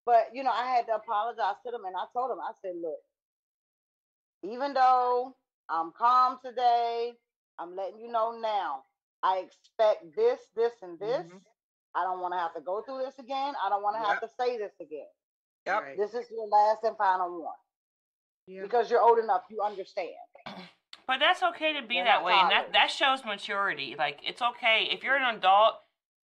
But, 0.07 0.29
you 0.35 0.43
know, 0.43 0.51
I 0.51 0.67
had 0.67 0.87
to 0.87 0.95
apologize 0.97 1.57
to 1.65 1.71
them. 1.73 1.85
And 1.87 1.97
I 1.97 2.05
told 2.13 2.31
them, 2.31 2.41
I 2.41 2.53
said, 2.63 2.75
look, 2.81 2.99
even 4.43 4.75
though 4.75 5.37
I'm 5.69 5.93
calm 5.93 6.39
today, 6.45 7.15
I'm 7.59 7.77
letting 7.77 8.01
you 8.01 8.09
know 8.11 8.39
now, 8.39 8.85
I 9.23 9.39
expect 9.39 10.17
this, 10.17 10.41
this, 10.55 10.73
and 10.83 10.99
this. 10.99 11.27
Mhm. 11.27 11.43
I 11.95 12.05
don't 12.05 12.21
want 12.21 12.35
to 12.35 12.39
have 12.39 12.55
to 12.55 12.61
go 12.61 12.83
through 12.83 13.03
this 13.05 13.19
again. 13.19 13.55
I 13.65 13.69
don't 13.69 13.83
want 13.83 13.97
to 14.03 14.09
have 14.09 14.21
to 14.21 14.29
say 14.39 14.57
this 14.59 14.73
again. 14.81 15.07
Yep. 15.67 15.83
Right. 15.83 15.97
This 15.97 16.15
is 16.15 16.31
your 16.31 16.47
last 16.49 16.85
and 16.85 16.97
final 16.97 17.43
one 17.43 17.53
Yeah. 18.47 18.63
because 18.63 18.91
you're 18.91 19.03
old 19.03 19.19
enough, 19.19 19.43
you 19.51 19.61
understand. 19.63 20.15
But 21.07 21.19
that's 21.19 21.43
okay 21.43 21.73
to 21.73 21.83
be 21.85 21.97
They're 21.97 22.05
that 22.05 22.19
not 22.19 22.25
way, 22.25 22.35
and 22.35 22.51
that 22.53 22.73
that 22.73 22.89
shows 22.89 23.25
maturity. 23.25 23.97
Like 23.99 24.21
it's 24.23 24.41
okay 24.41 24.89
if 24.93 25.03
you're 25.03 25.17
an 25.17 25.35
adult. 25.35 25.75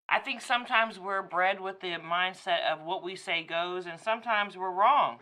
I 0.08 0.20
think 0.20 0.40
sometimes 0.40 0.96
we're 1.00 1.22
bred 1.22 1.60
with 1.60 1.80
the 1.80 1.88
mindset 1.98 2.64
of 2.72 2.82
what 2.86 3.02
we 3.02 3.16
say 3.16 3.42
goes, 3.42 3.86
and 3.86 3.98
sometimes 3.98 4.56
we're 4.56 4.70
wrong. 4.70 5.18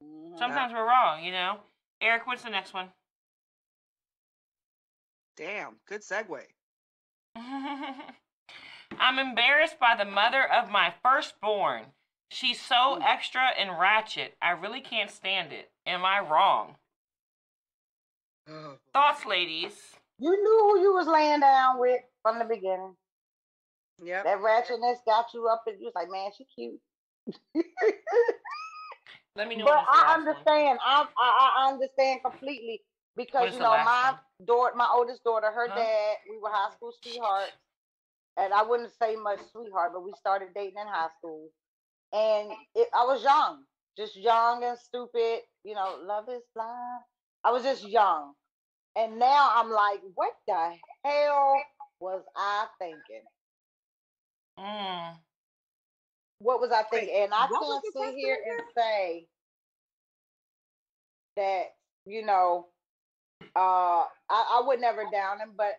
Mhm. 0.00 0.38
Sometimes 0.38 0.72
we're 0.72 0.86
wrong. 0.86 1.24
You 1.24 1.32
know. 1.32 1.58
Eric, 2.00 2.28
what's 2.28 2.44
the 2.44 2.50
next 2.50 2.72
one? 2.72 2.92
Damn, 5.36 5.80
good 5.88 6.02
segue. 6.02 6.40
I'm 8.98 9.18
embarrassed 9.18 9.78
by 9.78 9.94
the 9.96 10.04
mother 10.04 10.42
of 10.50 10.70
my 10.70 10.92
firstborn. 11.02 11.92
She's 12.30 12.60
so 12.60 12.98
Mm. 12.98 13.02
extra 13.02 13.48
and 13.58 13.78
ratchet. 13.78 14.36
I 14.40 14.50
really 14.50 14.80
can't 14.80 15.10
stand 15.10 15.52
it. 15.52 15.70
Am 15.86 16.04
I 16.04 16.20
wrong? 16.20 16.76
Oh, 18.48 18.78
Thoughts, 18.92 19.26
ladies? 19.26 19.96
You 20.18 20.30
knew 20.30 20.58
who 20.70 20.80
you 20.80 20.94
was 20.94 21.06
laying 21.06 21.40
down 21.40 21.78
with 21.78 22.00
from 22.22 22.38
the 22.38 22.44
beginning. 22.44 22.96
Yep. 24.02 24.24
That 24.24 24.38
ratchetness 24.38 25.04
got 25.06 25.26
you 25.34 25.46
up, 25.48 25.62
and 25.66 25.78
you 25.78 25.86
was 25.86 25.94
like, 25.94 26.08
"Man, 26.10 26.30
she 26.36 26.44
cute." 26.44 26.80
Let 29.36 29.48
me 29.48 29.56
know. 29.56 29.64
but 29.64 29.74
when 29.74 29.78
it's 29.80 29.90
the 29.90 29.96
I 29.96 30.14
understand. 30.14 30.78
I, 30.84 31.06
I 31.18 31.50
I 31.58 31.68
understand 31.72 32.20
completely 32.22 32.82
because 33.16 33.52
you 33.52 33.60
know 33.60 33.70
my 33.84 34.12
one? 34.12 34.46
daughter, 34.46 34.74
my 34.76 34.88
oldest 34.92 35.22
daughter, 35.24 35.50
her 35.50 35.68
Huh? 35.68 35.76
dad, 35.76 36.16
we 36.28 36.38
were 36.38 36.50
high 36.50 36.70
school 36.72 36.92
sweethearts, 37.02 37.52
and 38.36 38.52
I 38.54 38.62
wouldn't 38.62 38.92
say 39.00 39.16
much 39.16 39.40
sweetheart, 39.52 39.92
but 39.94 40.04
we 40.04 40.12
started 40.18 40.48
dating 40.54 40.78
in 40.80 40.86
high 40.86 41.08
school, 41.18 41.50
and 42.12 42.50
it, 42.74 42.88
I 42.94 43.04
was 43.04 43.22
young, 43.22 43.64
just 43.96 44.16
young 44.16 44.64
and 44.64 44.78
stupid. 44.78 45.40
You 45.64 45.74
know, 45.74 45.98
love 46.02 46.28
is 46.28 46.42
blind. 46.54 47.02
I 47.44 47.52
was 47.52 47.62
just 47.62 47.86
young, 47.86 48.34
and 48.96 49.18
now 49.18 49.50
I'm 49.54 49.70
like, 49.70 50.00
what 50.14 50.32
the 50.46 50.74
hell 51.04 51.62
was 52.00 52.22
I 52.36 52.66
thinking? 52.78 53.24
Mm. 54.58 55.14
What 56.38 56.60
was 56.60 56.70
I 56.72 56.82
thinking? 56.84 57.14
And 57.24 57.34
I 57.34 57.46
what 57.48 57.60
can't 57.62 57.84
sit 57.92 58.14
here 58.14 58.38
and 58.50 58.62
say 58.76 59.26
that, 61.36 61.64
you 62.06 62.24
know, 62.24 62.68
uh 63.56 64.04
I, 64.04 64.08
I 64.30 64.62
would 64.66 64.80
never 64.80 65.04
down 65.10 65.40
him, 65.40 65.52
but 65.56 65.74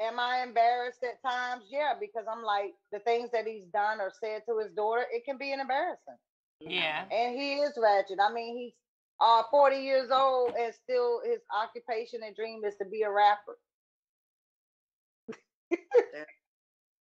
am 0.00 0.18
I 0.18 0.42
embarrassed 0.42 1.02
at 1.02 1.22
times? 1.28 1.64
Yeah, 1.70 1.94
because 2.00 2.24
I'm 2.30 2.42
like 2.42 2.74
the 2.92 3.00
things 3.00 3.30
that 3.32 3.46
he's 3.46 3.66
done 3.72 4.00
or 4.00 4.12
said 4.20 4.42
to 4.48 4.58
his 4.58 4.72
daughter, 4.72 5.04
it 5.12 5.24
can 5.24 5.38
be 5.38 5.52
an 5.52 5.60
embarrassing. 5.60 6.16
Yeah. 6.60 7.04
And 7.10 7.38
he 7.38 7.54
is 7.54 7.78
ratchet. 7.80 8.18
I 8.20 8.32
mean, 8.32 8.56
he's 8.56 8.72
uh 9.20 9.42
40 9.50 9.76
years 9.76 10.10
old 10.12 10.54
and 10.58 10.72
still 10.74 11.20
his 11.24 11.40
occupation 11.54 12.20
and 12.24 12.36
dream 12.36 12.62
is 12.64 12.76
to 12.76 12.84
be 12.88 13.02
a 13.02 13.10
rapper. 13.10 13.56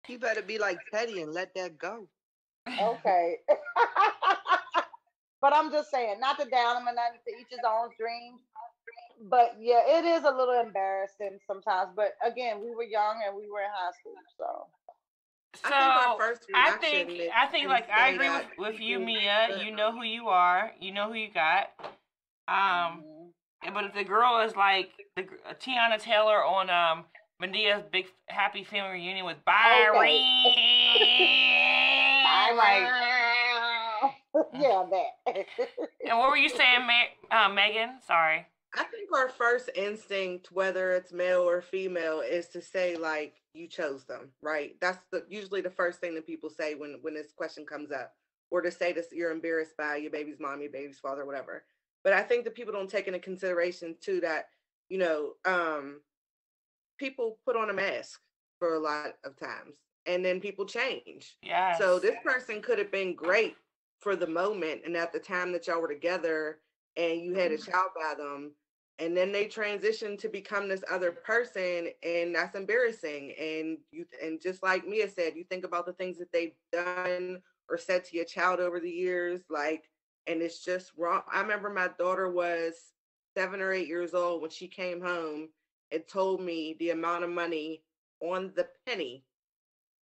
He 0.07 0.17
better 0.17 0.41
be 0.41 0.57
like 0.57 0.79
Teddy 0.91 1.21
and 1.21 1.33
let 1.33 1.53
that 1.55 1.77
go. 1.77 2.07
Okay. 2.81 3.37
but 5.41 5.53
I'm 5.53 5.71
just 5.71 5.91
saying, 5.91 6.19
not 6.19 6.39
to 6.39 6.45
down 6.49 6.77
him 6.81 6.87
and 6.87 6.95
not 6.95 7.13
to 7.27 7.33
each 7.39 7.47
his 7.49 7.61
own 7.67 7.89
dreams. 7.99 8.41
But 9.29 9.57
yeah, 9.59 9.81
it 9.85 10.05
is 10.05 10.23
a 10.23 10.31
little 10.31 10.59
embarrassing 10.59 11.39
sometimes. 11.45 11.91
But 11.95 12.13
again, 12.25 12.59
we 12.61 12.73
were 12.75 12.83
young 12.83 13.21
and 13.25 13.35
we 13.35 13.49
were 13.51 13.61
in 13.61 13.69
high 13.71 13.91
school, 13.99 14.15
so 14.37 14.67
So 15.55 15.69
I 15.73 15.99
think 15.99 16.19
first 16.19 16.45
I 16.55 16.71
think 16.77 17.31
I 17.35 17.45
think 17.47 17.67
like 17.67 17.89
I 17.89 18.09
agree 18.09 18.29
with, 18.29 18.45
with 18.57 18.79
you, 18.79 18.99
Mia. 18.99 19.63
You 19.63 19.75
know 19.75 19.91
who 19.91 20.03
you 20.03 20.27
are. 20.29 20.71
You 20.79 20.93
know 20.93 21.09
who 21.09 21.13
you 21.15 21.29
got. 21.31 21.69
Um, 22.47 23.03
mhm. 23.65 23.73
but 23.73 23.85
if 23.85 23.93
the 23.93 24.03
girl 24.03 24.41
is 24.41 24.55
like 24.55 24.89
the 25.15 25.23
uh, 25.23 25.53
Teyana 25.53 25.99
Taylor 25.99 26.43
on 26.43 26.69
um 26.69 27.05
Madea's 27.39 27.83
big 27.91 28.05
happy 28.27 28.63
family 28.63 28.99
reunion 28.99 29.25
with 29.25 29.43
Byron, 29.45 29.93
Bye, 32.23 32.51
like, 32.55 32.83
yeah, 34.53 34.85
that. 34.89 35.35
and 36.07 36.17
what 36.17 36.29
were 36.29 36.37
you 36.37 36.49
saying, 36.49 36.87
Ma- 36.87 37.45
uh, 37.45 37.49
Megan? 37.49 37.99
Sorry. 38.05 38.47
I 38.75 38.83
think 38.85 39.09
our 39.13 39.29
first 39.29 39.69
instinct, 39.75 40.51
whether 40.51 40.93
it's 40.93 41.11
male 41.11 41.41
or 41.41 41.61
female, 41.61 42.21
is 42.21 42.47
to 42.49 42.61
say 42.61 42.95
like 42.95 43.41
you 43.53 43.67
chose 43.67 44.05
them, 44.05 44.29
right? 44.41 44.75
That's 44.79 44.99
the 45.11 45.25
usually 45.29 45.61
the 45.61 45.69
first 45.69 45.99
thing 45.99 46.15
that 46.15 46.25
people 46.25 46.49
say 46.49 46.75
when 46.75 46.99
when 47.01 47.13
this 47.13 47.33
question 47.35 47.65
comes 47.65 47.91
up, 47.91 48.13
or 48.49 48.61
to 48.61 48.71
say 48.71 48.93
this 48.93 49.07
you're 49.11 49.31
embarrassed 49.31 49.75
by 49.77 49.97
your 49.97 50.11
baby's 50.11 50.39
mom, 50.39 50.61
your 50.61 50.71
baby's 50.71 50.99
father, 50.99 51.25
whatever. 51.25 51.63
But 52.03 52.13
I 52.13 52.21
think 52.21 52.45
that 52.45 52.55
people 52.55 52.73
don't 52.73 52.89
take 52.89 53.07
into 53.07 53.19
consideration 53.19 53.95
too 53.99 54.21
that 54.21 54.45
you 54.89 54.97
know 54.97 55.33
um, 55.43 55.99
people 56.97 57.39
put 57.45 57.57
on 57.57 57.69
a 57.69 57.73
mask 57.73 58.21
for 58.57 58.75
a 58.75 58.79
lot 58.79 59.15
of 59.25 59.35
times, 59.37 59.75
and 60.05 60.23
then 60.23 60.39
people 60.39 60.65
change. 60.65 61.35
Yeah. 61.43 61.77
So 61.77 61.99
this 61.99 62.15
person 62.23 62.61
could 62.61 62.79
have 62.79 62.91
been 62.91 63.15
great 63.15 63.57
for 63.99 64.15
the 64.15 64.27
moment 64.27 64.81
and 64.85 64.97
at 64.97 65.13
the 65.13 65.19
time 65.19 65.51
that 65.51 65.67
y'all 65.67 65.79
were 65.79 65.87
together 65.87 66.57
and 66.97 67.21
you 67.21 67.33
had 67.33 67.51
a 67.51 67.57
child 67.57 67.91
by 67.95 68.15
them, 68.17 68.51
and 68.99 69.15
then 69.15 69.31
they 69.31 69.45
transition 69.47 70.15
to 70.17 70.29
become 70.29 70.67
this 70.67 70.83
other 70.91 71.11
person 71.11 71.87
and 72.03 72.35
that's 72.35 72.55
embarrassing 72.55 73.33
and 73.39 73.77
you 73.91 74.05
and 74.23 74.41
just 74.41 74.61
like 74.61 74.87
mia 74.87 75.09
said 75.09 75.35
you 75.35 75.43
think 75.45 75.65
about 75.65 75.85
the 75.85 75.93
things 75.93 76.17
that 76.17 76.31
they've 76.31 76.53
done 76.71 77.41
or 77.69 77.77
said 77.77 78.03
to 78.03 78.15
your 78.15 78.25
child 78.25 78.59
over 78.59 78.79
the 78.79 78.89
years 78.89 79.41
like 79.49 79.89
and 80.27 80.41
it's 80.41 80.63
just 80.63 80.91
wrong. 80.97 81.21
I 81.33 81.41
remember 81.41 81.69
my 81.69 81.89
daughter 81.97 82.29
was 82.29 82.75
seven 83.35 83.61
or 83.61 83.73
eight 83.73 83.87
years 83.87 84.13
old 84.13 84.41
when 84.41 84.51
she 84.51 84.67
came 84.67 85.01
home 85.01 85.49
and 85.91 86.07
told 86.07 86.41
me 86.41 86.75
the 86.79 86.91
amount 86.91 87.23
of 87.23 87.29
money 87.29 87.83
on 88.21 88.51
the 88.55 88.67
penny 88.85 89.23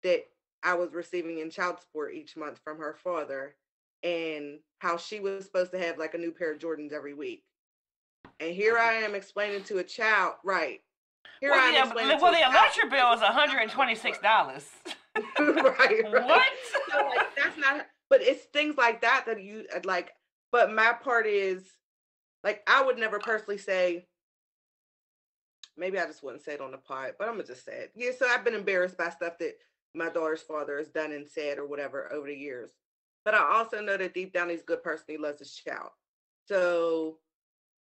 that 0.03 0.25
i 0.63 0.75
was 0.75 0.93
receiving 0.93 1.39
in 1.39 1.51
child 1.51 1.81
support 1.81 2.15
each 2.15 2.37
month 2.37 2.59
from 2.65 2.79
her 2.79 2.97
father 3.03 3.55
and 4.03 4.59
how 4.79 4.97
she 4.97 5.21
was 5.21 5.45
supposed 5.45 5.71
to 5.71 5.79
have 5.79 5.99
like 5.99 6.15
a 6.15 6.19
new 6.19 6.33
pair 6.33 6.53
of 6.53 6.59
jordans 6.59 6.93
every 6.93 7.15
week 7.15 7.45
and 8.41 8.55
here 8.55 8.79
I 8.79 8.95
am 8.95 9.15
explaining 9.15 9.65
to 9.65 9.79
a 9.79 9.85
child, 9.85 10.35
right? 10.45 10.81
Here 11.41 11.51
well, 11.51 11.61
I 11.61 11.69
am 11.69 11.75
yeah, 11.75 11.85
explaining 11.85 12.21
well, 12.21 12.33
the 12.33 12.41
electric 12.41 12.91
bill 12.91 13.13
is 13.13 13.21
one 13.21 13.33
hundred 13.33 13.63
and 13.63 13.71
twenty-six 13.71 14.19
dollars. 14.19 14.67
right, 15.39 16.03
right. 16.13 16.27
What? 16.27 16.47
So, 16.91 17.07
like, 17.07 17.37
that's 17.37 17.57
not. 17.59 17.87
But 18.11 18.23
it's 18.23 18.45
things 18.47 18.77
like 18.77 19.01
that 19.03 19.25
that 19.27 19.43
you 19.43 19.65
uh, 19.75 19.81
like. 19.85 20.13
But 20.51 20.73
my 20.73 20.93
part 20.93 21.27
is, 21.27 21.63
like, 22.43 22.63
I 22.67 22.83
would 22.83 22.99
never 22.99 23.19
personally 23.19 23.59
say. 23.59 24.07
Maybe 25.77 25.99
I 25.99 26.07
just 26.07 26.25
wouldn't 26.25 26.43
say 26.43 26.55
it 26.55 26.61
on 26.61 26.73
the 26.73 26.79
pod, 26.79 27.13
but 27.19 27.29
I'm 27.29 27.35
gonna 27.35 27.45
just 27.45 27.65
say 27.65 27.73
it. 27.73 27.93
Yeah, 27.95 28.11
so 28.19 28.27
I've 28.27 28.45
been 28.45 28.55
embarrassed 28.55 28.99
by 28.99 29.11
stuff 29.11 29.39
that 29.39 29.55
my 29.95 30.09
daughter's 30.09 30.43
father 30.43 30.79
has 30.79 30.89
done 30.89 31.13
and 31.13 31.29
said 31.29 31.59
or 31.59 31.67
whatever 31.67 32.13
over 32.13 32.27
the 32.27 32.35
years. 32.35 32.71
But 33.25 33.35
I 33.35 33.59
also 33.59 33.81
know 33.81 33.97
that 33.97 34.15
deep 34.15 34.33
down 34.33 34.49
he's 34.49 34.63
a 34.63 34.65
good 34.65 34.83
person. 34.83 35.05
He 35.07 35.19
loves 35.19 35.39
his 35.39 35.55
child. 35.55 35.91
So, 36.49 37.19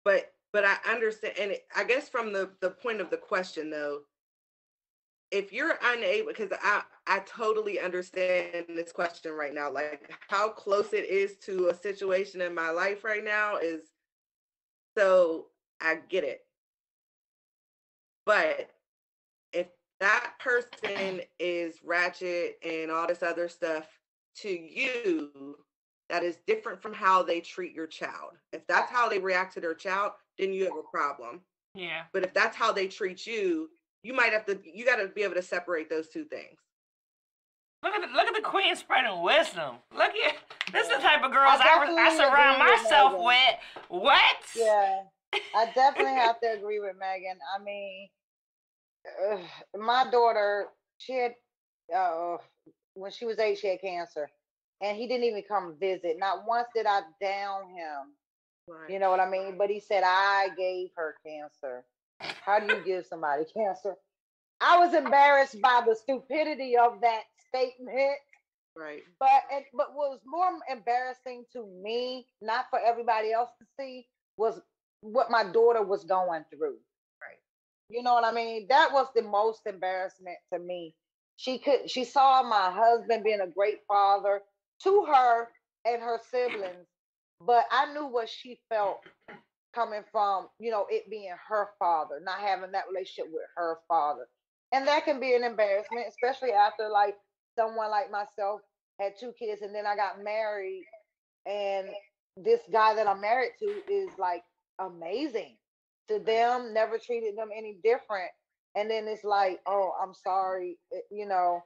but 0.05 0.31
but 0.53 0.65
I 0.65 0.77
understand, 0.89 1.35
and 1.39 1.55
I 1.75 1.83
guess 1.83 2.09
from 2.09 2.33
the 2.33 2.51
the 2.61 2.71
point 2.71 3.01
of 3.01 3.09
the 3.09 3.17
question 3.17 3.69
though, 3.69 4.01
if 5.31 5.53
you're 5.53 5.79
unable, 5.83 6.27
because 6.27 6.51
I 6.61 6.81
I 7.07 7.19
totally 7.19 7.79
understand 7.79 8.65
this 8.69 8.91
question 8.91 9.31
right 9.31 9.53
now, 9.53 9.71
like 9.71 10.11
how 10.27 10.49
close 10.49 10.93
it 10.93 11.09
is 11.09 11.37
to 11.45 11.69
a 11.69 11.75
situation 11.75 12.41
in 12.41 12.53
my 12.53 12.69
life 12.69 13.03
right 13.03 13.23
now 13.23 13.57
is, 13.57 13.81
so 14.97 15.47
I 15.79 15.99
get 16.09 16.23
it. 16.23 16.41
But 18.25 18.69
if 19.53 19.67
that 19.99 20.33
person 20.39 21.21
is 21.39 21.75
ratchet 21.83 22.57
and 22.63 22.91
all 22.91 23.07
this 23.07 23.23
other 23.23 23.47
stuff 23.49 23.87
to 24.37 24.49
you, 24.49 25.57
that 26.09 26.23
is 26.23 26.37
different 26.45 26.81
from 26.81 26.93
how 26.93 27.23
they 27.23 27.39
treat 27.39 27.73
your 27.73 27.87
child. 27.87 28.33
If 28.51 28.67
that's 28.67 28.91
how 28.91 29.07
they 29.07 29.17
react 29.17 29.53
to 29.53 29.61
their 29.61 29.73
child, 29.73 30.11
then 30.41 30.51
you 30.51 30.65
have 30.65 30.75
a 30.75 30.91
problem. 30.91 31.39
Yeah. 31.75 32.01
But 32.11 32.23
if 32.23 32.33
that's 32.33 32.57
how 32.57 32.73
they 32.73 32.87
treat 32.87 33.25
you, 33.25 33.69
you 34.03 34.13
might 34.13 34.33
have 34.33 34.45
to 34.47 34.59
you 34.65 34.83
got 34.83 34.97
to 34.97 35.07
be 35.07 35.21
able 35.21 35.35
to 35.35 35.41
separate 35.41 35.89
those 35.89 36.09
two 36.09 36.25
things. 36.25 36.59
Look 37.83 37.93
at 37.93 38.01
the, 38.01 38.13
look 38.13 38.27
at 38.27 38.35
the 38.35 38.47
queen 38.47 38.75
spreading 38.75 39.21
wisdom. 39.21 39.75
Look 39.95 40.11
at 40.11 40.35
this 40.73 40.87
is 40.87 40.97
the 40.97 41.01
type 41.01 41.23
of 41.23 41.31
girls 41.31 41.59
I, 41.59 41.63
definitely 41.63 42.01
I 42.01 42.17
surround 42.17 42.61
agree 42.61 42.73
with 42.73 42.83
myself 42.83 43.13
with. 43.17 43.55
What? 43.89 44.35
Yeah, 44.55 44.99
I 45.55 45.65
definitely 45.73 46.13
have 46.13 46.39
to 46.41 46.53
agree 46.57 46.79
with 46.79 46.95
Megan. 46.99 47.37
I 47.55 47.63
mean, 47.63 48.09
ugh, 49.31 49.39
my 49.79 50.09
daughter, 50.11 50.67
she 50.97 51.13
had, 51.13 51.33
uh, 51.95 52.37
when 52.93 53.11
she 53.11 53.25
was 53.25 53.39
eight, 53.39 53.57
she 53.57 53.67
had 53.67 53.81
cancer, 53.81 54.29
and 54.81 54.95
he 54.95 55.07
didn't 55.07 55.25
even 55.25 55.43
come 55.47 55.75
visit. 55.79 56.17
Not 56.19 56.45
once 56.47 56.67
did 56.75 56.85
I 56.85 57.01
down 57.19 57.69
him. 57.69 58.13
Right. 58.67 58.89
You 58.89 58.99
know 58.99 59.09
what 59.09 59.19
I 59.19 59.29
mean? 59.29 59.57
But 59.57 59.69
he 59.69 59.79
said 59.79 60.03
I 60.05 60.49
gave 60.57 60.89
her 60.95 61.15
cancer. 61.25 61.83
How 62.19 62.59
do 62.59 62.73
you 62.73 62.81
give 62.83 63.05
somebody 63.05 63.45
cancer? 63.55 63.95
I 64.61 64.77
was 64.79 64.93
embarrassed 64.93 65.59
by 65.61 65.83
the 65.85 65.95
stupidity 65.95 66.77
of 66.77 67.01
that 67.01 67.23
statement. 67.47 68.17
Right. 68.75 69.01
But 69.19 69.43
and, 69.53 69.65
but 69.73 69.95
what 69.95 70.11
was 70.11 70.19
more 70.25 70.47
embarrassing 70.71 71.45
to 71.53 71.65
me, 71.83 72.27
not 72.41 72.65
for 72.69 72.79
everybody 72.79 73.33
else 73.33 73.49
to 73.59 73.67
see, 73.79 74.07
was 74.37 74.61
what 75.01 75.31
my 75.31 75.43
daughter 75.43 75.83
was 75.83 76.05
going 76.05 76.45
through. 76.49 76.77
Right. 77.21 77.39
You 77.89 78.03
know 78.03 78.13
what 78.13 78.23
I 78.23 78.31
mean? 78.31 78.67
That 78.69 78.91
was 78.93 79.07
the 79.15 79.23
most 79.23 79.61
embarrassment 79.65 80.37
to 80.53 80.59
me. 80.59 80.95
She 81.37 81.57
could 81.57 81.89
she 81.89 82.05
saw 82.05 82.43
my 82.43 82.71
husband 82.71 83.23
being 83.23 83.41
a 83.41 83.47
great 83.47 83.79
father 83.87 84.41
to 84.83 85.05
her 85.05 85.49
and 85.85 86.01
her 86.01 86.19
siblings, 86.31 86.87
but 87.45 87.65
I 87.71 87.93
knew 87.93 88.07
what 88.07 88.29
she 88.29 88.59
felt 88.69 88.99
coming 89.73 90.03
from, 90.11 90.47
you 90.59 90.71
know, 90.71 90.85
it 90.89 91.09
being 91.09 91.33
her 91.49 91.69
father, 91.79 92.21
not 92.23 92.39
having 92.39 92.71
that 92.73 92.85
relationship 92.91 93.31
with 93.31 93.43
her 93.55 93.79
father. 93.87 94.27
And 94.73 94.87
that 94.87 95.05
can 95.05 95.19
be 95.19 95.35
an 95.35 95.43
embarrassment, 95.43 96.07
especially 96.09 96.51
after 96.51 96.89
like 96.89 97.15
someone 97.57 97.91
like 97.91 98.11
myself 98.11 98.61
had 98.99 99.13
two 99.19 99.33
kids 99.37 99.61
and 99.61 99.73
then 99.75 99.85
I 99.85 99.95
got 99.95 100.23
married 100.23 100.85
and 101.45 101.89
this 102.37 102.61
guy 102.71 102.95
that 102.95 103.07
I'm 103.07 103.21
married 103.21 103.53
to 103.59 103.65
is 103.91 104.11
like 104.19 104.43
amazing 104.79 105.57
to 106.09 106.19
them, 106.19 106.73
never 106.73 106.97
treated 106.97 107.37
them 107.37 107.49
any 107.55 107.79
different. 107.83 108.31
And 108.75 108.89
then 108.89 109.07
it's 109.07 109.25
like, 109.25 109.59
oh, 109.67 109.91
I'm 110.01 110.13
sorry, 110.13 110.77
eh, 110.93 110.99
you 111.11 111.27
know. 111.27 111.63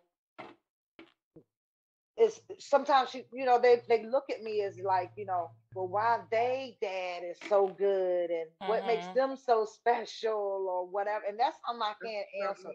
It's 2.18 2.42
sometimes 2.60 3.14
you, 3.14 3.24
you 3.34 3.46
know, 3.46 3.60
they 3.60 3.82
they 3.88 4.04
look 4.06 4.30
at 4.30 4.42
me 4.42 4.62
as 4.62 4.80
like, 4.80 5.12
you 5.18 5.26
know, 5.26 5.52
well, 5.74 5.88
why 5.88 6.20
they 6.32 6.78
dad 6.82 7.24
is 7.24 7.40
so 7.48 7.68
good 7.68 8.30
and 8.32 8.50
what 8.64 8.86
makes 8.86 9.08
Mhm. 9.08 9.16
them 9.16 9.36
so 9.36 9.66
special 9.66 10.68
or 10.70 10.88
whatever. 10.88 11.26
And 11.28 11.40
that's 11.40 11.58
something 11.66 11.82
I 11.84 11.94
can't 12.04 12.28
answer. 12.50 12.70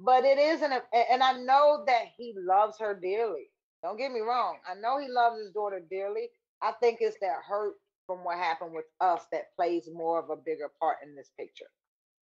But 0.00 0.24
it 0.24 0.38
isn't, 0.38 0.72
and 0.92 1.22
I 1.22 1.32
know 1.38 1.84
that 1.86 2.06
he 2.16 2.34
loves 2.36 2.78
her 2.78 2.94
dearly. 2.94 3.50
Don't 3.82 3.96
get 3.98 4.12
me 4.12 4.20
wrong. 4.20 4.58
I 4.68 4.74
know 4.74 4.98
he 4.98 5.08
loves 5.08 5.38
his 5.40 5.52
daughter 5.52 5.80
dearly. 5.80 6.30
I 6.62 6.72
think 6.72 6.98
it's 7.00 7.18
that 7.20 7.42
hurt 7.46 7.74
from 8.06 8.24
what 8.24 8.36
happened 8.38 8.72
with 8.74 8.86
us 9.00 9.26
that 9.32 9.54
plays 9.56 9.88
more 9.92 10.18
of 10.18 10.30
a 10.30 10.36
bigger 10.36 10.68
part 10.80 10.98
in 11.02 11.14
this 11.14 11.30
picture. 11.38 11.70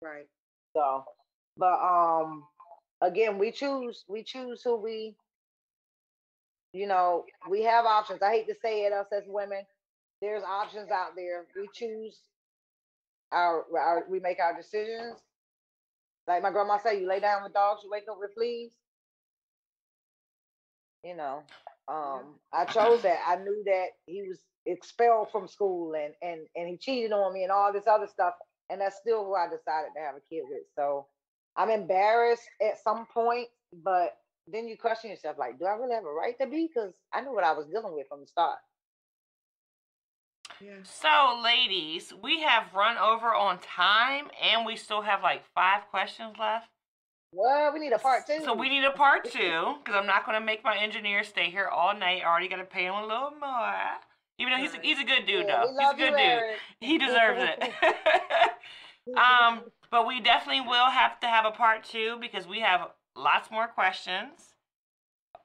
Right. 0.01 0.27
So, 0.73 1.05
but 1.57 1.79
um, 1.81 2.47
again, 3.01 3.37
we 3.37 3.51
choose 3.51 4.05
we 4.07 4.23
choose 4.23 4.61
who 4.63 4.75
we. 4.77 5.15
You 6.73 6.87
know, 6.87 7.25
we 7.49 7.63
have 7.63 7.85
options. 7.85 8.21
I 8.21 8.31
hate 8.31 8.47
to 8.47 8.55
say 8.61 8.85
it, 8.85 8.93
us 8.93 9.07
as 9.11 9.23
women, 9.27 9.63
there's 10.21 10.43
options 10.43 10.91
out 10.91 11.15
there. 11.15 11.45
We 11.55 11.67
choose 11.73 12.17
our, 13.31 13.65
our 13.77 14.05
we 14.09 14.19
make 14.19 14.39
our 14.39 14.55
decisions. 14.55 15.19
Like 16.27 16.43
my 16.43 16.51
grandma 16.51 16.77
said, 16.77 16.99
you 16.99 17.07
lay 17.07 17.19
down 17.19 17.43
with 17.43 17.53
dogs, 17.53 17.81
you 17.83 17.89
wake 17.91 18.05
up 18.09 18.17
with 18.19 18.33
fleas. 18.35 18.71
You 21.03 21.15
know, 21.15 21.43
um, 21.87 22.35
I 22.53 22.65
chose 22.65 23.01
that. 23.03 23.19
I 23.27 23.37
knew 23.37 23.63
that 23.65 23.87
he 24.05 24.23
was 24.27 24.39
expelled 24.67 25.31
from 25.31 25.47
school 25.47 25.95
and 25.95 26.13
and 26.21 26.41
and 26.55 26.69
he 26.69 26.77
cheated 26.77 27.11
on 27.11 27.33
me 27.33 27.43
and 27.43 27.51
all 27.51 27.73
this 27.73 27.87
other 27.87 28.07
stuff, 28.07 28.35
and 28.69 28.79
that's 28.81 28.97
still 28.97 29.25
who 29.25 29.35
I 29.35 29.45
decided 29.47 29.91
to 29.95 30.01
have 30.01 30.15
a 30.15 30.21
kid 30.29 30.43
with. 30.49 30.63
So 30.77 31.07
I'm 31.57 31.69
embarrassed 31.69 32.47
at 32.61 32.81
some 32.83 33.07
point, 33.13 33.47
but 33.83 34.15
then 34.47 34.67
you 34.67 34.77
question 34.77 35.09
yourself, 35.09 35.37
like, 35.37 35.59
do 35.59 35.65
I 35.65 35.73
really 35.73 35.93
have 35.93 36.05
a 36.05 36.11
right 36.11 36.37
to 36.39 36.47
be? 36.47 36.67
Because 36.73 36.93
I 37.13 37.21
knew 37.21 37.33
what 37.33 37.43
I 37.43 37.53
was 37.53 37.67
dealing 37.67 37.93
with 37.93 38.07
from 38.07 38.21
the 38.21 38.27
start. 38.27 38.59
Yeah. 40.59 40.73
So, 40.83 41.41
ladies, 41.43 42.13
we 42.21 42.41
have 42.41 42.73
run 42.75 42.97
over 42.97 43.33
on 43.33 43.59
time, 43.59 44.25
and 44.41 44.65
we 44.65 44.75
still 44.75 45.01
have 45.01 45.23
like 45.23 45.43
five 45.55 45.87
questions 45.89 46.35
left. 46.39 46.67
Well, 47.33 47.71
we 47.73 47.79
need 47.79 47.93
a 47.93 47.99
part 47.99 48.27
two. 48.27 48.43
So 48.43 48.53
we 48.53 48.69
need 48.69 48.83
a 48.83 48.91
part 48.91 49.23
two 49.31 49.75
because 49.83 49.95
I'm 49.95 50.05
not 50.05 50.25
going 50.25 50.39
to 50.39 50.45
make 50.45 50.63
my 50.63 50.77
engineer 50.77 51.23
stay 51.23 51.49
here 51.49 51.67
all 51.67 51.97
night. 51.97 52.21
I 52.23 52.29
already 52.29 52.49
got 52.49 52.57
to 52.57 52.65
pay 52.65 52.85
him 52.85 52.93
a 52.93 53.01
little 53.01 53.31
more. 53.39 53.73
Even 54.37 54.53
though 54.53 54.59
he's 54.59 54.73
a, 54.73 54.79
he's 54.81 54.99
a 54.99 55.03
good 55.03 55.25
dude, 55.25 55.45
Yeah, 55.47 55.63
though. 55.63 55.71
He's 55.71 55.93
a 55.93 55.95
good 55.95 56.11
you, 56.11 56.17
dude. 56.17 56.19
Eric. 56.19 56.57
He 56.81 56.97
deserves 56.97 57.39
it. 57.41 57.71
um, 59.17 59.61
but 59.89 60.05
we 60.07 60.19
definitely 60.19 60.61
will 60.61 60.89
have 60.89 61.19
to 61.21 61.27
have 61.27 61.45
a 61.45 61.51
part 61.51 61.83
two 61.85 62.17
because 62.19 62.47
we 62.47 62.59
have 62.59 62.89
lots 63.15 63.51
more 63.51 63.67
questions 63.67 64.55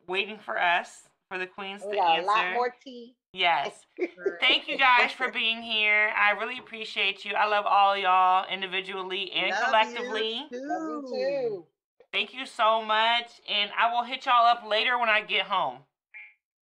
waiting 0.07 0.39
for 0.39 0.61
us 0.61 1.03
for 1.29 1.39
the 1.39 1.47
queens 1.47 1.83
we 1.85 1.93
to 1.93 1.97
got 1.97 2.19
answer. 2.19 2.23
a 2.23 2.33
lot 2.33 2.53
more 2.55 2.75
tea. 2.85 3.15
Yes. 3.33 3.73
Thank 4.41 4.69
you 4.69 4.79
guys 4.79 5.11
for 5.13 5.31
being 5.33 5.61
here. 5.63 6.11
I 6.17 6.31
really 6.33 6.59
appreciate 6.59 7.25
you. 7.25 7.33
I 7.35 7.47
love 7.47 7.65
all 7.67 7.97
y'all 7.97 8.47
individually 8.51 9.31
and 9.33 9.51
Love 9.51 9.65
collectively. 9.65 10.47
you 10.51 10.69
Love 10.69 10.83
you 10.83 11.03
too. 11.03 11.49
too. 11.49 11.65
Thank 12.13 12.33
you 12.35 12.47
so 12.47 12.83
much. 12.83 13.41
And 13.53 13.71
I 13.79 13.93
will 13.93 14.05
hit 14.05 14.25
y'all 14.27 14.47
up 14.47 14.63
later 14.67 14.99
when 14.99 15.09
I 15.09 15.23
get 15.23 15.43
home. 15.43 15.79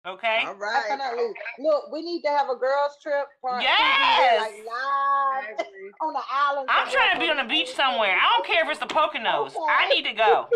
Okay? 0.06 0.42
All 0.46 0.54
right. 0.54 0.82
Definitely. 0.88 1.32
Look, 1.60 1.92
we 1.92 2.02
need 2.02 2.22
to 2.22 2.28
have 2.28 2.48
a 2.50 2.56
girls 2.56 2.96
trip 3.02 3.26
part 3.40 3.60
two 3.62 3.66
here, 3.66 3.76
Yes! 3.76 4.40
like 4.42 5.56
live 5.58 5.92
on 6.02 6.12
the 6.12 6.20
island. 6.30 6.68
I'm 6.70 6.88
trying 6.90 7.14
to 7.14 7.20
be 7.20 7.30
on 7.30 7.36
the 7.36 7.44
beach 7.50 7.72
somewhere. 7.74 8.16
I 8.16 8.36
don't 8.36 8.46
care 8.46 8.64
if 8.64 8.70
it's 8.70 8.80
the 8.80 8.86
Poconos. 8.86 9.52
I 9.68 9.88
need 9.94 10.04
to 10.04 10.12
go. 10.12 10.48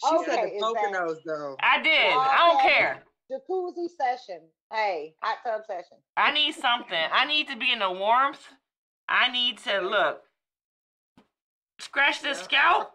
She 0.00 0.14
Okay, 0.16 0.24
said 0.30 0.44
the 0.44 0.54
is 0.54 0.60
that- 0.60 0.74
Poconos 0.76 1.16
though. 1.24 1.56
I 1.60 1.82
did. 1.82 2.12
I 2.12 2.36
don't 2.38 2.56
Okay. 2.56 2.68
care. 2.68 3.02
Jacuzzi 3.30 3.88
session. 3.90 4.40
Hey, 4.72 5.14
hot 5.22 5.38
tub 5.44 5.62
session. 5.66 5.98
I 6.16 6.30
need 6.32 6.52
something. 6.54 7.08
I 7.12 7.24
need 7.24 7.48
to 7.48 7.56
be 7.56 7.72
in 7.72 7.78
the 7.80 7.90
warmth. 7.90 8.46
I 9.08 9.30
need 9.30 9.58
to 9.58 9.80
look. 9.80 10.24
scratch 11.80 12.20
the 12.22 12.28
Yeah. 12.30 12.34
scalp. 12.34 12.94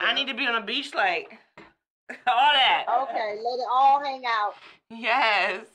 I 0.00 0.14
need 0.14 0.28
to 0.28 0.34
be 0.34 0.46
on 0.46 0.54
a 0.54 0.62
beach 0.64 0.94
like 0.94 1.38
all 2.26 2.52
that. 2.54 2.86
Okay, 2.88 3.38
let 3.42 3.58
it 3.58 3.66
all 3.70 4.02
hang 4.02 4.24
out. 4.26 4.54
Yes. 4.88 5.66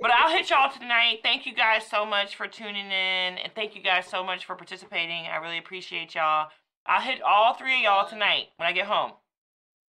But 0.00 0.10
I'll 0.10 0.30
hit 0.36 0.50
y'all 0.50 0.72
tonight. 0.72 1.20
Thank 1.22 1.46
you 1.46 1.54
guys 1.54 1.86
so 1.86 2.04
much 2.04 2.34
for 2.36 2.48
tuning 2.48 2.86
in, 2.86 3.38
and 3.38 3.52
thank 3.54 3.74
you 3.76 3.82
guys 3.82 4.06
so 4.08 4.24
much 4.24 4.44
for 4.44 4.56
participating. 4.56 5.26
I 5.26 5.36
really 5.36 5.58
appreciate 5.58 6.14
y'all. 6.16 6.50
I'll 6.86 7.00
hit 7.00 7.22
all 7.22 7.54
three 7.54 7.76
of 7.76 7.80
y'all 7.82 8.08
tonight 8.08 8.48
when 8.56 8.66
I 8.68 8.72
get 8.72 8.86
home. 8.86 9.12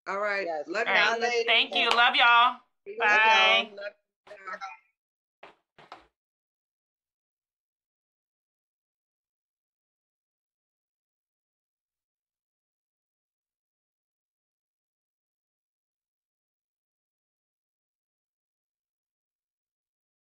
All 0.08 0.20
right. 0.20 0.46
Yes. 0.46 0.68
Love 0.68 0.88
All 0.88 0.94
y'all. 0.94 1.12
right. 1.14 1.22
ladies. 1.22 1.46
Thank 1.48 1.76
you. 1.76 1.90
Love 1.90 2.16
y'all. 2.16 2.58
Love 2.88 2.98
Bye. 3.00 3.70
y'all. 3.70 3.78
Love 3.78 3.94
y'all. 4.30 4.60